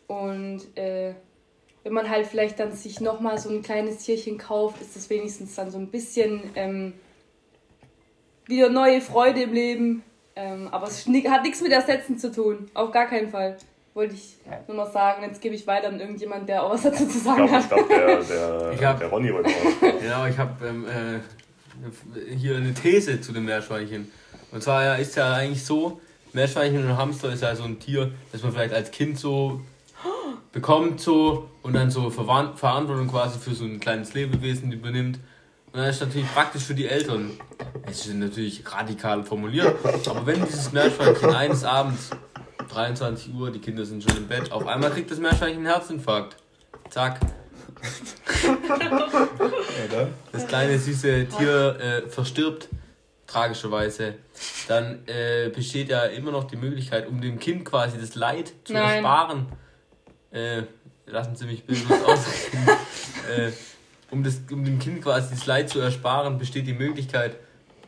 Und 0.06 0.62
äh, 0.76 1.14
wenn 1.84 1.92
man 1.92 2.10
halt 2.10 2.26
vielleicht 2.26 2.58
dann 2.60 2.72
sich 2.72 3.00
nochmal 3.00 3.38
so 3.38 3.48
ein 3.48 3.62
kleines 3.62 3.98
Tierchen 3.98 4.38
kauft, 4.38 4.80
ist 4.80 4.96
das 4.96 5.08
wenigstens 5.08 5.54
dann 5.54 5.70
so 5.70 5.78
ein 5.78 5.90
bisschen 5.90 6.42
ähm, 6.54 6.94
wieder 8.46 8.68
neue 8.68 9.00
Freude 9.00 9.42
im 9.42 9.52
Leben. 9.52 10.02
Ähm, 10.36 10.68
aber 10.68 10.86
es 10.86 11.06
hat 11.06 11.42
nichts 11.42 11.60
mit 11.60 11.72
Ersetzen 11.72 12.18
zu 12.18 12.32
tun. 12.32 12.70
Auf 12.74 12.90
gar 12.90 13.06
keinen 13.06 13.30
Fall. 13.30 13.56
Wollte 14.00 14.14
ich 14.14 14.38
nur 14.66 14.78
noch 14.78 14.90
sagen. 14.90 15.22
Jetzt 15.22 15.42
gebe 15.42 15.54
ich 15.54 15.66
weiter 15.66 15.88
an 15.88 16.00
irgendjemand, 16.00 16.48
der 16.48 16.62
auch 16.62 16.70
was 16.70 16.82
dazu 16.84 17.06
zu 17.06 17.18
Ich 17.18 17.22
sagen 17.22 17.46
glaube, 17.46 17.50
ich 17.50 17.52
hat. 17.64 17.68
glaub, 17.68 17.88
der, 17.88 18.22
der, 18.22 18.72
Ich 18.74 18.82
hab- 18.82 18.98
der 18.98 19.08
Ronny 19.08 19.30
wollte 19.34 19.50
auch. 19.50 20.02
Ja, 20.02 20.26
ich 20.26 20.38
habe 20.38 20.66
ähm, 20.66 20.86
äh, 20.86 22.34
hier 22.34 22.56
eine 22.56 22.72
These 22.72 23.20
zu 23.20 23.32
den 23.32 23.44
Meerschweinchen. 23.44 24.10
Und 24.52 24.62
zwar 24.62 24.82
ja, 24.84 24.94
ist 24.94 25.16
ja 25.16 25.34
eigentlich 25.34 25.62
so, 25.64 26.00
Meerschweinchen 26.32 26.82
und 26.88 26.96
Hamster 26.96 27.30
ist 27.30 27.42
ja 27.42 27.54
so 27.54 27.64
ein 27.64 27.78
Tier, 27.78 28.10
das 28.32 28.42
man 28.42 28.52
vielleicht 28.52 28.72
als 28.72 28.90
Kind 28.90 29.18
so 29.18 29.60
bekommt 30.52 31.00
so 31.02 31.50
und 31.62 31.74
dann 31.74 31.90
so 31.90 32.08
Verantwortung 32.08 33.06
quasi 33.06 33.38
für 33.38 33.54
so 33.54 33.64
ein 33.64 33.80
kleines 33.80 34.14
Lebewesen 34.14 34.72
übernimmt. 34.72 35.18
Und 35.72 35.78
dann 35.78 35.90
ist 35.90 36.00
natürlich 36.00 36.26
praktisch 36.32 36.62
für 36.62 36.74
die 36.74 36.86
Eltern. 36.86 37.32
Es 37.84 38.06
ist 38.06 38.14
natürlich 38.14 38.62
radikal 38.66 39.22
formuliert, 39.24 39.74
aber 40.08 40.24
wenn 40.24 40.42
dieses 40.46 40.72
Meerschweinchen 40.72 41.34
eines 41.34 41.64
Abends, 41.64 42.10
23 42.70 43.34
Uhr, 43.34 43.50
die 43.50 43.58
Kinder 43.58 43.84
sind 43.84 44.02
schon 44.02 44.16
im 44.16 44.26
Bett, 44.26 44.52
auf 44.52 44.66
einmal 44.66 44.90
kriegt 44.90 45.10
das 45.10 45.18
Meerschweinchen 45.18 45.58
einen 45.58 45.66
Herzinfarkt. 45.66 46.36
Zack, 46.88 47.20
das 50.32 50.46
kleine 50.46 50.78
süße 50.78 51.26
Tier 51.28 51.78
äh, 51.80 52.08
verstirbt, 52.08 52.68
tragischerweise, 53.26 54.14
dann 54.68 55.00
äh, 55.06 55.50
besteht 55.50 55.88
ja 55.88 56.04
immer 56.04 56.30
noch 56.30 56.44
die 56.44 56.56
Möglichkeit, 56.56 57.08
um 57.08 57.20
dem 57.20 57.38
Kind 57.38 57.64
quasi 57.64 57.98
das 57.98 58.14
Leid 58.14 58.52
zu 58.64 58.72
Nein. 58.72 59.04
ersparen. 59.04 59.46
Äh, 60.30 60.62
lassen 61.06 61.34
Sie 61.34 61.46
mich 61.46 61.64
bildlos 61.64 62.02
ausreden. 62.04 62.68
äh, 63.36 63.50
um, 64.10 64.22
das, 64.22 64.40
um 64.50 64.64
dem 64.64 64.78
Kind 64.78 65.02
quasi 65.02 65.34
das 65.34 65.46
Leid 65.46 65.70
zu 65.70 65.80
ersparen, 65.80 66.38
besteht 66.38 66.66
die 66.66 66.72
Möglichkeit, 66.72 67.36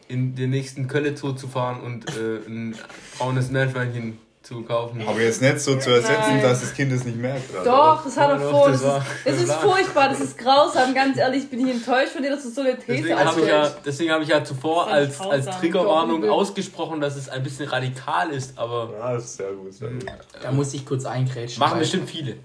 in 0.08 0.34
den 0.34 0.50
nächsten 0.50 0.88
Kölle 0.88 1.16
Zoo 1.16 1.32
zu 1.32 1.48
fahren 1.48 1.80
und 1.80 2.08
äh, 2.16 2.38
ein 2.46 2.76
braunes 3.16 3.50
Meerschweinchen 3.50 4.18
zu 4.52 4.62
kaufen. 4.62 5.02
Aber 5.06 5.20
jetzt 5.20 5.40
nicht 5.42 5.60
so 5.60 5.76
zu 5.78 5.90
ersetzen, 5.90 6.14
Nein. 6.34 6.42
dass 6.42 6.60
das 6.60 6.74
Kind 6.74 6.92
es 6.92 7.04
nicht 7.04 7.16
merkt. 7.16 7.50
oder? 7.52 7.64
Doch, 7.64 8.04
das 8.04 8.16
hat 8.16 8.30
er 8.30 8.40
vor. 8.40 8.68
das 8.70 8.82
Das, 8.82 8.98
ist, 8.98 9.26
das 9.26 9.36
ist 9.42 9.52
furchtbar, 9.62 10.08
das 10.08 10.20
ist 10.20 10.38
grausam. 10.38 10.94
Ganz 10.94 11.18
ehrlich, 11.18 11.48
bin 11.50 11.66
ich 11.66 11.74
enttäuscht 11.74 12.12
von 12.12 12.22
dir, 12.22 12.30
dass 12.30 12.42
du 12.42 12.50
so 12.50 12.60
eine 12.60 12.76
These 12.78 12.86
Deswegen 13.02 13.18
habe 13.18 13.40
ich, 13.40 13.46
ja, 13.48 13.70
deswegen 13.84 14.10
hab 14.12 14.22
ich 14.22 14.28
ja 14.28 14.44
zuvor 14.44 14.86
als, 14.88 15.20
als. 15.20 15.46
Triggerwarnung 15.58 16.28
ausgesprochen, 16.28 17.00
dass 17.00 17.16
es 17.16 17.28
ein 17.28 17.42
bisschen 17.42 17.68
radikal 17.68 18.30
ist, 18.30 18.58
aber 18.58 18.90
Ja, 18.98 19.14
das 19.14 19.24
ist 19.24 19.36
sehr 19.36 19.52
gut, 19.52 19.72
sehr 19.72 19.90
gut. 19.90 20.06
Da 20.42 20.52
muss 20.52 20.72
ich 20.74 20.84
kurz 20.84 21.04
eingrätschen. 21.04 21.58
machen 21.60 21.78
bestimmt 21.78 22.08
viele. 22.08 22.36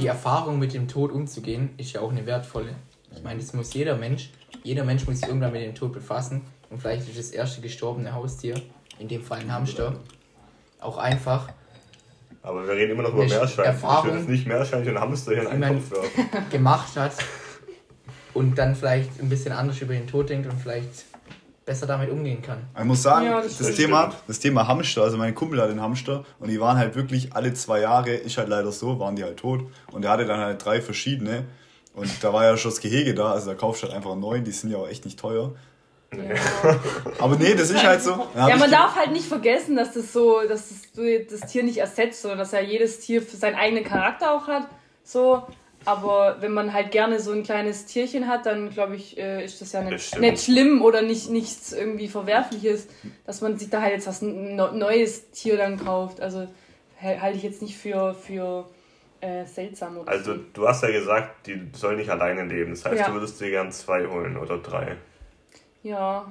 Die 0.00 0.06
Erfahrung 0.06 0.58
mit 0.58 0.74
dem 0.74 0.88
Tod 0.88 1.12
umzugehen, 1.12 1.70
ist 1.78 1.92
ja 1.92 2.00
auch 2.00 2.10
eine 2.10 2.26
wertvolle. 2.26 2.74
Ich 3.16 3.22
meine, 3.22 3.40
das 3.40 3.54
muss 3.54 3.72
jeder 3.72 3.96
Mensch, 3.96 4.30
jeder 4.62 4.84
Mensch 4.84 5.06
muss 5.06 5.20
sich 5.20 5.28
irgendwann 5.28 5.52
mit 5.52 5.62
dem 5.62 5.74
Tod 5.74 5.92
befassen. 5.92 6.42
Und 6.70 6.80
vielleicht 6.82 7.08
ist 7.08 7.18
das 7.18 7.30
erste 7.30 7.62
gestorbene 7.62 8.12
Haustier, 8.12 8.60
in 8.98 9.08
dem 9.08 9.22
Fall 9.22 9.38
ein 9.40 9.50
Hamster, 9.52 9.94
auch 10.80 10.98
einfach 10.98 11.48
Aber 12.42 12.66
wir 12.66 12.74
reden 12.74 12.92
immer 12.92 13.02
noch 13.02 13.10
über 13.12 13.24
Meerschweinchen. 13.24 13.60
Ich 13.62 13.66
Erfahrung. 13.66 14.10
will 14.10 14.18
jetzt 14.18 14.28
nicht 14.28 14.46
Meerschweinchen 14.46 14.94
und 14.96 15.00
Hamster 15.00 15.32
hier 15.32 15.42
in 15.42 15.46
Ich 15.48 15.52
einen 15.64 15.88
Topf 15.88 15.90
werfen. 15.90 16.48
gemacht 16.50 16.96
hat 16.96 17.12
und 18.34 18.56
dann 18.56 18.74
vielleicht 18.74 19.20
ein 19.20 19.28
bisschen 19.28 19.52
anders 19.52 19.80
über 19.80 19.94
den 19.94 20.06
Tod 20.06 20.28
denkt 20.30 20.48
und 20.50 20.58
vielleicht 20.60 21.04
besser 21.64 21.86
damit 21.86 22.10
umgehen 22.10 22.40
kann. 22.40 22.58
Ich 22.78 22.84
muss 22.84 23.02
sagen, 23.02 23.26
Ja, 23.26 23.42
das 23.42 23.58
das, 23.58 23.66
stimmt. 23.66 23.76
Thema, 23.76 24.12
das 24.26 24.38
Thema 24.38 24.66
Hamster, 24.66 25.02
also 25.02 25.18
mein 25.18 25.34
Kumpel 25.34 25.60
hat 25.60 25.68
einen 25.68 25.82
Hamster 25.82 26.24
und 26.38 26.48
die 26.48 26.58
waren 26.60 26.78
halt 26.78 26.94
wirklich 26.94 27.34
alle 27.34 27.52
zwei 27.52 27.80
Jahre, 27.80 28.10
ist 28.10 28.38
halt 28.38 28.48
leider 28.48 28.72
so, 28.72 28.98
waren 28.98 29.16
die 29.16 29.24
halt 29.24 29.36
tot. 29.38 29.66
Und 29.92 30.04
er 30.04 30.12
hatte 30.12 30.24
dann 30.24 30.40
halt 30.40 30.64
drei 30.64 30.80
verschiedene. 30.80 31.44
Und 31.92 32.08
da 32.22 32.32
war 32.32 32.44
ja 32.44 32.56
schon 32.56 32.70
das 32.70 32.80
Gehege 32.80 33.12
da, 33.12 33.32
also 33.32 33.50
da 33.50 33.54
kaufst 33.54 33.82
du 33.82 33.86
halt 33.88 33.96
einfach 33.96 34.14
neuen, 34.14 34.44
die 34.44 34.52
sind 34.52 34.70
ja 34.70 34.78
auch 34.78 34.88
echt 34.88 35.04
nicht 35.04 35.18
teuer. 35.18 35.54
Ja. 36.14 36.20
Aber 37.18 37.36
nee, 37.36 37.54
das 37.54 37.70
ist 37.70 37.82
halt 37.84 38.00
so. 38.02 38.26
Ja, 38.34 38.56
man 38.56 38.70
darf 38.70 38.96
halt 38.96 39.12
nicht 39.12 39.26
vergessen, 39.26 39.76
dass 39.76 39.92
das 39.92 40.12
so, 40.12 40.40
dass 40.48 40.68
das, 40.70 40.92
du 40.92 41.24
das 41.24 41.40
Tier 41.50 41.62
nicht 41.62 41.78
ersetzt, 41.78 42.22
sondern 42.22 42.38
dass 42.38 42.52
ja 42.52 42.60
jedes 42.60 43.00
Tier 43.00 43.20
für 43.22 43.36
seinen 43.36 43.56
eigenen 43.56 43.84
Charakter 43.84 44.32
auch 44.32 44.46
hat. 44.46 44.66
So, 45.04 45.46
Aber 45.84 46.36
wenn 46.40 46.52
man 46.52 46.72
halt 46.72 46.90
gerne 46.90 47.20
so 47.20 47.32
ein 47.32 47.42
kleines 47.42 47.84
Tierchen 47.86 48.26
hat, 48.26 48.46
dann 48.46 48.70
glaube 48.70 48.96
ich, 48.96 49.18
äh, 49.18 49.44
ist 49.44 49.60
das 49.60 49.72
ja 49.72 49.82
Das 49.82 49.90
nicht, 49.90 50.06
stimmt. 50.08 50.22
nicht 50.22 50.44
schlimm 50.44 50.82
oder 50.82 51.02
nicht 51.02 51.30
nichts 51.30 51.72
irgendwie 51.72 52.08
Verwerfliches, 52.08 52.88
dass 53.26 53.40
man 53.42 53.58
sich 53.58 53.68
da 53.70 53.80
halt 53.82 53.92
jetzt 53.92 54.06
was 54.06 54.22
neues 54.22 55.30
Tier 55.30 55.56
dann 55.58 55.82
kauft. 55.82 56.20
Also 56.20 56.48
hal- 57.00 57.20
halte 57.20 57.36
ich 57.36 57.42
jetzt 57.44 57.62
nicht 57.62 57.76
für, 57.76 58.14
für 58.14 58.68
äh, 59.20 59.44
seltsam 59.46 59.98
oder 59.98 60.10
Also 60.10 60.34
so. 60.34 60.40
du 60.54 60.66
hast 60.68 60.82
ja 60.82 60.90
gesagt, 60.90 61.46
die 61.46 61.60
soll 61.74 61.96
nicht 61.96 62.10
alleine 62.10 62.44
leben. 62.44 62.70
Das 62.70 62.84
heißt, 62.84 62.98
Ja. 63.00 63.06
du 63.08 63.14
würdest 63.14 63.40
dir 63.40 63.50
gern 63.50 63.70
zwei 63.72 64.06
holen 64.06 64.36
oder 64.38 64.58
drei. 64.58 64.96
Ja. 65.82 66.26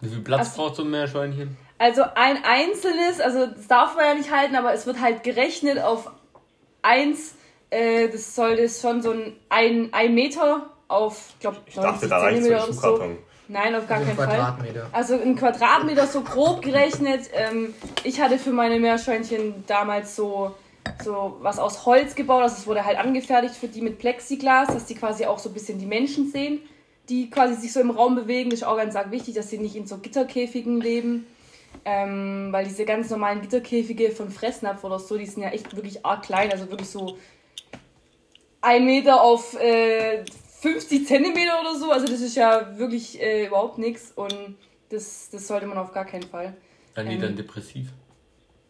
Wie 0.00 0.08
viel 0.08 0.20
Platz 0.20 0.40
Also- 0.40 0.62
braucht 0.62 0.76
so 0.76 0.82
ein 0.82 0.90
Meerschweinchen? 0.90 1.56
Also 1.78 2.02
ein 2.14 2.38
einzelnes, 2.44 3.20
also 3.20 3.46
das 3.46 3.66
darf 3.66 3.96
man 3.96 4.04
ja 4.04 4.14
nicht 4.14 4.30
halten, 4.30 4.54
aber 4.54 4.72
es 4.72 4.86
wird 4.86 5.00
halt 5.00 5.24
gerechnet 5.24 5.80
auf 5.80 6.10
eins. 6.82 7.34
Äh, 7.70 8.08
das 8.08 8.34
sollte 8.36 8.68
schon 8.68 9.02
so 9.02 9.10
ein, 9.12 9.32
ein, 9.48 9.88
ein 9.92 10.14
Meter 10.14 10.66
auf, 10.88 11.30
ich 11.34 11.40
glaube, 11.40 11.56
Ich 11.66 11.74
dachte, 11.74 12.06
da 12.06 12.18
reicht 12.18 12.44
so 12.44 12.54
ein 12.54 12.60
Schuhkarton. 12.72 13.18
Nein, 13.48 13.74
auf 13.74 13.88
gar 13.88 13.98
Also 13.98 14.10
ein 14.10 14.16
keinen 14.16 14.28
Fall. 14.28 14.36
Quadratmeter. 14.38 14.86
Also 14.92 15.14
ein 15.20 15.36
Quadratmeter 15.36 16.06
so 16.06 16.20
grob 16.20 16.62
gerechnet. 16.62 17.28
Ähm, 17.32 17.74
ich 18.04 18.20
hatte 18.20 18.38
für 18.38 18.52
meine 18.52 18.78
Meerschweinchen 18.78 19.64
damals 19.66 20.14
so, 20.14 20.54
so 21.02 21.38
was 21.40 21.58
aus 21.58 21.84
Holz 21.84 22.14
gebaut. 22.14 22.42
Also 22.42 22.56
es 22.58 22.66
wurde 22.66 22.84
halt 22.84 22.98
angefertigt 22.98 23.56
für 23.56 23.68
die 23.68 23.80
mit 23.80 23.98
Plexiglas, 23.98 24.68
dass 24.68 24.84
die 24.86 24.94
quasi 24.94 25.26
auch 25.26 25.38
so 25.38 25.48
ein 25.50 25.54
bisschen 25.54 25.78
die 25.78 25.86
Menschen 25.86 26.30
sehen, 26.30 26.60
die 27.08 27.30
quasi 27.30 27.54
sich 27.54 27.72
so 27.72 27.80
im 27.80 27.90
Raum 27.90 28.14
bewegen. 28.14 28.50
Das 28.50 28.60
ist 28.60 28.66
auch 28.66 28.76
ganz 28.76 28.94
arg 28.96 29.10
wichtig, 29.10 29.34
dass 29.34 29.50
sie 29.50 29.58
nicht 29.58 29.76
in 29.76 29.86
so 29.86 29.98
Gitterkäfigen 29.98 30.80
leben. 30.80 31.26
Ähm, 31.84 32.48
weil 32.50 32.64
diese 32.66 32.84
ganz 32.84 33.10
normalen 33.10 33.40
Gitterkäfige 33.40 34.10
von 34.10 34.30
Fressnapf 34.30 34.84
oder 34.84 34.98
so, 34.98 35.16
die 35.16 35.26
sind 35.26 35.42
ja 35.42 35.48
echt 35.50 35.74
wirklich 35.74 36.04
arg 36.04 36.22
klein. 36.22 36.52
Also 36.52 36.70
wirklich 36.70 36.88
so 36.88 37.16
ein 38.60 38.84
Meter 38.84 39.22
auf 39.22 39.58
äh, 39.60 40.24
50 40.60 41.06
Zentimeter 41.06 41.60
oder 41.60 41.74
so. 41.74 41.90
Also 41.90 42.06
das 42.06 42.20
ist 42.20 42.36
ja 42.36 42.78
wirklich 42.78 43.20
äh, 43.20 43.46
überhaupt 43.46 43.78
nichts 43.78 44.12
und 44.14 44.56
das, 44.90 45.30
das 45.30 45.48
sollte 45.48 45.66
man 45.66 45.78
auf 45.78 45.92
gar 45.92 46.04
keinen 46.04 46.22
Fall. 46.22 46.54
Dann 46.94 47.08
Ähm, 47.08 47.20
dann 47.20 47.36
depressiv. 47.36 47.88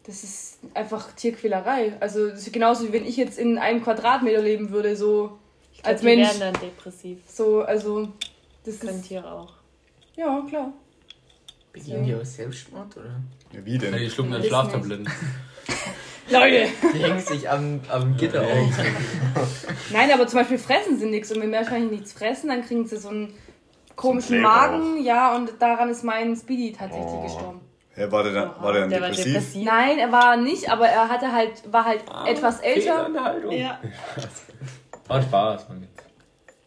Das 0.03 0.23
ist 0.23 0.59
einfach 0.73 1.13
Tierquälerei. 1.13 1.95
Also 1.99 2.29
das 2.29 2.39
ist 2.39 2.51
genauso 2.51 2.87
wie 2.87 2.93
wenn 2.93 3.05
ich 3.05 3.15
jetzt 3.15 3.37
in 3.37 3.57
einem 3.57 3.83
Quadratmeter 3.83 4.41
leben 4.41 4.71
würde, 4.71 4.95
so 4.95 5.37
glaub, 5.83 5.91
als 5.91 6.01
die 6.01 6.05
Mensch. 6.07 6.27
werden 6.27 6.39
dann 6.39 6.61
depressiv. 6.61 7.19
So, 7.27 7.61
also 7.61 8.07
das 8.65 8.79
Können 8.79 8.99
ist 8.99 9.07
Tiere 9.07 9.31
auch. 9.31 9.53
ja 10.15 10.41
klar. 10.49 10.73
Begehen 11.71 12.03
die 12.05 12.13
aus 12.15 12.35
Selbstmord 12.35 12.97
oder? 12.97 13.15
Ja, 13.51 13.65
wie 13.65 13.73
Ja, 13.73 13.77
denn? 13.79 13.97
die 13.97 14.09
schlucken 14.09 14.31
dann 14.31 14.43
Schlaftabletten. 14.43 15.09
Leute! 16.29 16.67
Die 16.93 16.99
hängen 16.99 17.19
sich 17.19 17.49
am, 17.49 17.81
am 17.89 18.15
Gitter 18.15 18.41
auf. 18.43 18.77
Nein, 19.91 20.11
aber 20.11 20.25
zum 20.27 20.39
Beispiel 20.39 20.57
fressen 20.57 20.97
sie 20.97 21.05
nichts 21.07 21.31
und 21.31 21.41
wenn 21.41 21.49
Meerschweinchen 21.49 21.89
nichts 21.91 22.13
fressen, 22.13 22.47
dann 22.49 22.63
kriegen 22.63 22.85
sie 22.87 22.97
so 22.97 23.09
einen 23.09 23.33
komischen 23.95 24.39
Magen, 24.41 25.03
ja, 25.03 25.35
und 25.35 25.51
daran 25.59 25.89
ist 25.89 26.03
mein 26.03 26.35
Speedy 26.35 26.71
tatsächlich 26.71 27.07
Oh. 27.11 27.23
gestorben. 27.23 27.61
Hä, 27.95 28.07
war 28.09 28.23
der, 28.23 28.33
dann, 28.33 28.51
war 28.61 28.71
der 28.71 28.81
dann 28.81 28.89
Der 28.89 29.01
war 29.01 29.09
depressiv? 29.09 29.33
depressiv. 29.33 29.65
Nein, 29.65 29.99
er 29.99 30.11
war 30.11 30.37
nicht, 30.37 30.69
aber 30.71 30.87
er 30.87 31.09
hatte 31.09 31.31
halt, 31.31 31.51
war 31.71 31.85
halt 31.85 32.03
etwas 32.27 32.59
älter. 32.61 33.09
Ja. 33.51 33.79
Hat 35.09 35.23
Spaß, 35.23 35.69
Mann. 35.69 35.87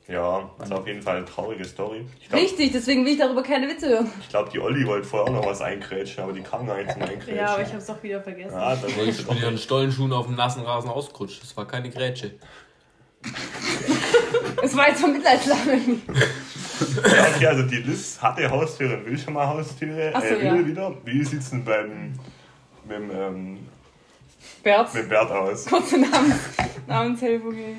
Ja, 0.09 0.49
das 0.59 0.69
ist 0.69 0.75
auf 0.75 0.87
jeden 0.87 1.03
Fall 1.03 1.17
eine 1.17 1.25
traurige 1.25 1.65
Story. 1.65 2.07
Ich 2.21 2.29
glaube, 2.29 2.45
Richtig, 2.45 2.71
deswegen 2.71 3.05
will 3.05 3.15
ich 3.15 3.19
darüber 3.19 3.43
keine 3.43 3.69
Witze 3.69 3.89
hören. 3.89 4.13
ich 4.21 4.29
glaub, 4.29 4.51
die 4.51 4.61
Olli 4.61 4.87
wollte 4.87 5.09
vorher 5.09 5.29
auch 5.29 5.41
noch 5.41 5.47
was 5.47 5.61
einkrätschen, 5.61 6.23
aber 6.23 6.33
die 6.33 6.43
kam 6.43 6.65
gar 6.65 6.77
nicht 6.77 6.93
zum 6.93 7.03
Einkrätschen. 7.03 7.37
ja, 7.37 7.55
aber 7.55 7.63
ich 7.63 7.73
hab's 7.73 7.91
auch 7.91 8.01
wieder 8.03 8.21
vergessen. 8.23 8.55
Ja, 8.55 8.77
dann 8.77 8.97
wollte 8.97 9.11
ich 9.11 9.19
ja 9.19 9.35
doch. 9.35 9.51
in 9.51 9.59
Stollenschuhen 9.59 10.13
auf 10.13 10.27
dem 10.27 10.37
nassen 10.37 10.63
Rasen 10.63 10.91
ausgerutscht. 10.91 11.43
Das 11.43 11.57
war 11.57 11.67
keine 11.67 11.91
Grätsche. 11.91 12.35
Es 14.63 14.77
war 14.77 14.89
jetzt 14.89 15.01
von 15.01 15.13
Mitleidslage. 15.13 15.81
Ja, 17.05 17.27
okay, 17.35 17.47
also 17.47 17.63
die 17.63 17.77
Liz 17.79 18.19
hatte 18.21 18.49
Haustiere 18.49 18.99
und 18.99 19.07
will 19.07 19.19
schon 19.19 19.35
mal 19.35 19.47
Haustiere. 19.47 20.13
Ach 20.15 20.21
so, 20.21 20.27
äh, 20.27 20.41
will 20.41 20.61
ja. 20.61 20.67
wieder. 20.67 20.95
Wie 21.05 21.25
sieht's 21.25 21.51
denn 21.51 21.65
beim 21.65 22.13
mit, 22.85 22.97
dem, 22.97 23.11
ähm, 23.11 23.59
Bert, 24.63 24.95
mit 24.95 25.09
Bert 25.09 25.31
aus? 25.31 25.65
kurze 25.67 25.99
Namens, 25.99 26.37
Namenshelfung. 26.87 27.57
ey. 27.57 27.77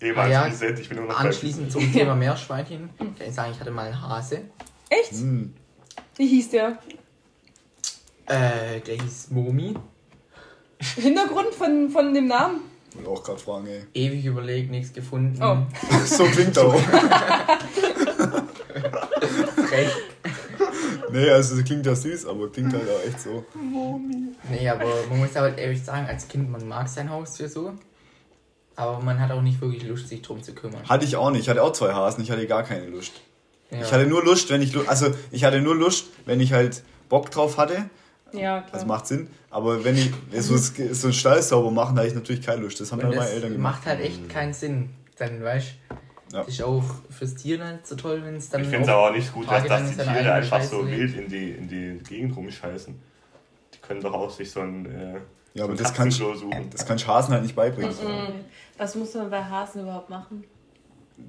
Ehemals 0.00 0.28
Ah 0.28 0.30
ja, 0.30 0.46
Lisette, 0.46 0.80
ich 0.80 0.88
bin 0.88 0.98
immer 0.98 1.08
noch 1.08 1.20
Anschließend 1.20 1.70
zum 1.70 1.92
Thema 1.92 2.14
Meerschweinchen. 2.14 2.88
Kann 2.96 3.14
ich 3.26 3.34
sagen, 3.34 3.52
ich 3.52 3.60
hatte 3.60 3.70
mal 3.70 3.86
einen 3.86 4.00
Hase. 4.00 4.42
Echt? 4.88 5.12
Hm. 5.12 5.54
Wie 6.16 6.26
hieß 6.26 6.50
der? 6.50 6.78
Äh, 8.26 8.80
der 8.80 8.96
hieß 8.96 9.30
Momi. 9.30 9.74
Hintergrund 10.96 11.54
von, 11.54 11.90
von 11.90 12.14
dem 12.14 12.28
Namen? 12.28 12.60
Wollte 12.94 13.10
auch 13.10 13.22
gerade 13.22 13.38
fragen, 13.38 13.66
ey. 13.66 13.82
Ewig 13.94 14.24
überlegt, 14.24 14.70
nichts 14.70 14.92
gefunden. 14.92 15.42
Oh. 15.42 15.58
So 16.06 16.24
klingt 16.24 16.56
er 16.56 16.66
auch. 16.66 16.80
Frech. 19.68 19.90
Nee, 21.12 21.30
also 21.30 21.56
es 21.56 21.64
klingt 21.64 21.86
ja 21.86 21.94
süß, 21.94 22.26
aber 22.26 22.50
klingt 22.50 22.72
halt 22.72 22.88
auch 22.88 23.06
echt 23.06 23.20
so. 23.20 23.44
Nee, 24.48 24.68
aber 24.68 24.86
man 25.08 25.18
muss 25.18 25.34
halt 25.34 25.58
ehrlich 25.58 25.82
sagen, 25.82 26.06
als 26.06 26.26
Kind, 26.28 26.50
man 26.50 26.66
mag 26.66 26.88
sein 26.88 27.10
Haustier 27.10 27.48
so. 27.48 27.74
Aber 28.80 29.00
man 29.02 29.20
hat 29.20 29.30
auch 29.30 29.42
nicht 29.42 29.60
wirklich 29.60 29.84
Lust, 29.84 30.08
sich 30.08 30.22
drum 30.22 30.42
zu 30.42 30.54
kümmern. 30.54 30.82
Hatte 30.88 31.04
ich 31.04 31.16
auch 31.16 31.30
nicht. 31.30 31.42
Ich 31.42 31.48
hatte 31.48 31.62
auch 31.62 31.72
zwei 31.72 31.92
Hasen, 31.92 32.22
ich 32.22 32.30
hatte 32.30 32.46
gar 32.46 32.62
keine 32.62 32.86
Lust. 32.86 33.12
Ja. 33.70 33.82
Ich 33.82 33.92
hatte 33.92 34.06
nur 34.06 34.24
Lust, 34.24 34.50
wenn 34.50 34.62
ich 34.62 34.74
also 34.88 35.08
ich 35.30 35.44
hatte 35.44 35.60
nur 35.60 35.76
Lust, 35.76 36.06
wenn 36.24 36.40
ich 36.40 36.52
halt 36.52 36.82
Bock 37.08 37.30
drauf 37.30 37.58
hatte. 37.58 37.90
Ja, 38.32 38.60
klar. 38.60 38.64
Das 38.72 38.86
macht 38.86 39.06
Sinn. 39.06 39.28
Aber 39.50 39.84
wenn 39.84 39.96
ich 39.96 40.10
so, 40.40 40.56
so 40.56 41.06
einen 41.08 41.12
Stall 41.12 41.42
sauber 41.42 41.70
machen, 41.70 41.94
da 41.96 42.00
hatte 42.02 42.08
ich 42.10 42.14
natürlich 42.14 42.44
keine 42.44 42.62
Lust. 42.62 42.80
Das 42.80 42.90
haben 42.92 43.00
dann 43.00 43.10
meine 43.14 43.28
Eltern 43.28 43.52
gemacht. 43.52 43.76
macht 43.78 43.86
halt 43.86 44.00
echt 44.00 44.28
keinen 44.28 44.52
Sinn. 44.54 44.90
Dann, 45.18 45.42
weißt 45.42 45.66
du, 46.30 46.36
Ja. 46.36 46.44
das 46.44 46.48
ist 46.54 46.62
auch 46.62 46.84
fürs 47.10 47.34
Tier 47.34 47.58
nicht 47.58 47.86
so 47.86 47.96
toll, 47.96 48.22
wenn 48.24 48.36
es 48.36 48.48
dann. 48.48 48.62
Ich 48.62 48.68
finde 48.68 48.84
es 48.84 48.88
aber 48.88 49.08
auch 49.10 49.12
nicht 49.12 49.32
gut, 49.34 49.50
dass, 49.50 49.64
dass 49.66 49.90
die 49.90 49.96
Tiere 49.96 50.32
einfach 50.32 50.58
Scheiße 50.58 50.70
so 50.70 50.86
wild 50.86 51.16
in 51.16 51.28
die, 51.28 51.50
in 51.50 51.68
die 51.68 51.98
Gegend 52.08 52.36
rumscheißen. 52.36 52.94
Die 53.74 53.78
können 53.78 54.00
doch 54.00 54.14
auch 54.14 54.30
sich 54.30 54.50
so 54.50 54.60
ein, 54.60 54.86
äh, 54.86 55.20
Ja, 55.54 55.64
aber 55.64 55.74
das 55.74 55.92
kannst, 55.92 56.20
das 56.72 56.86
kannst 56.86 57.04
du 57.04 57.08
Hasen 57.08 57.32
halt 57.34 57.42
nicht 57.42 57.56
beibringen. 57.56 57.92
Was 58.78 58.94
muss 58.94 59.14
man 59.14 59.30
bei 59.30 59.42
Hasen 59.42 59.82
überhaupt 59.82 60.08
machen? 60.10 60.44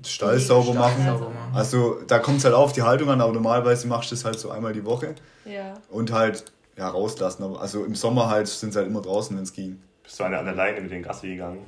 Stall 0.05 0.39
sauber 0.39 0.71
Stall 0.71 0.75
machen. 0.75 1.05
sauber 1.05 1.29
machen. 1.31 1.51
Also 1.55 1.97
da 2.07 2.19
kommt 2.19 2.37
es 2.37 2.45
halt 2.45 2.53
auf 2.55 2.71
die 2.71 2.81
Haltung 2.83 3.09
an, 3.09 3.19
aber 3.19 3.33
normalerweise 3.33 3.87
machst 3.87 4.11
du 4.11 4.15
das 4.15 4.23
halt 4.23 4.39
so 4.39 4.49
einmal 4.51 4.73
die 4.73 4.85
Woche 4.85 5.15
Ja. 5.43 5.73
und 5.89 6.11
halt 6.13 6.45
ja, 6.77 6.87
rauslassen. 6.87 7.43
Aber- 7.43 7.59
Also 7.59 7.83
im 7.83 7.95
Sommer 7.95 8.29
halt 8.29 8.47
sind 8.47 8.71
sie 8.71 8.79
halt 8.79 8.87
immer 8.87 9.01
draußen, 9.01 9.35
wenn 9.35 9.43
es 9.43 9.51
ging. 9.51 9.81
Bist 10.03 10.19
du 10.19 10.23
an 10.23 10.31
der 10.31 10.53
Leine 10.53 10.79
mit 10.81 10.91
den 10.91 11.03
Gassi 11.03 11.27
gegangen? 11.29 11.65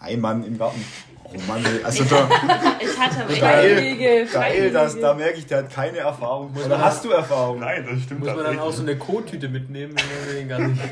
Ein 0.00 0.20
Mann 0.20 0.42
im 0.44 0.58
Garten. 0.58 0.82
Oh 1.24 1.36
Mann, 1.46 1.64
also 1.84 2.02
da, 2.04 2.28
Ich 2.80 2.98
hatte. 2.98 3.32
Freiwillige, 3.32 4.26
geil, 4.32 4.72
das, 4.72 4.98
da 4.98 5.14
merke 5.14 5.38
ich, 5.38 5.46
der 5.46 5.58
hat 5.58 5.70
keine 5.72 5.98
Erfahrung. 5.98 6.52
Oder 6.56 6.68
man- 6.70 6.84
hast 6.84 7.04
du 7.04 7.10
Erfahrung? 7.10 7.60
Nein, 7.60 7.86
das 7.88 8.02
stimmt 8.02 8.20
Muss 8.20 8.34
man 8.34 8.44
dann 8.44 8.58
auch 8.58 8.72
so 8.72 8.82
eine 8.82 8.96
Kottüte 8.98 9.48
mitnehmen, 9.48 9.94
wenn 9.96 10.26
man 10.26 10.36
den 10.36 10.48
gar 10.48 10.58
nicht. 10.68 10.82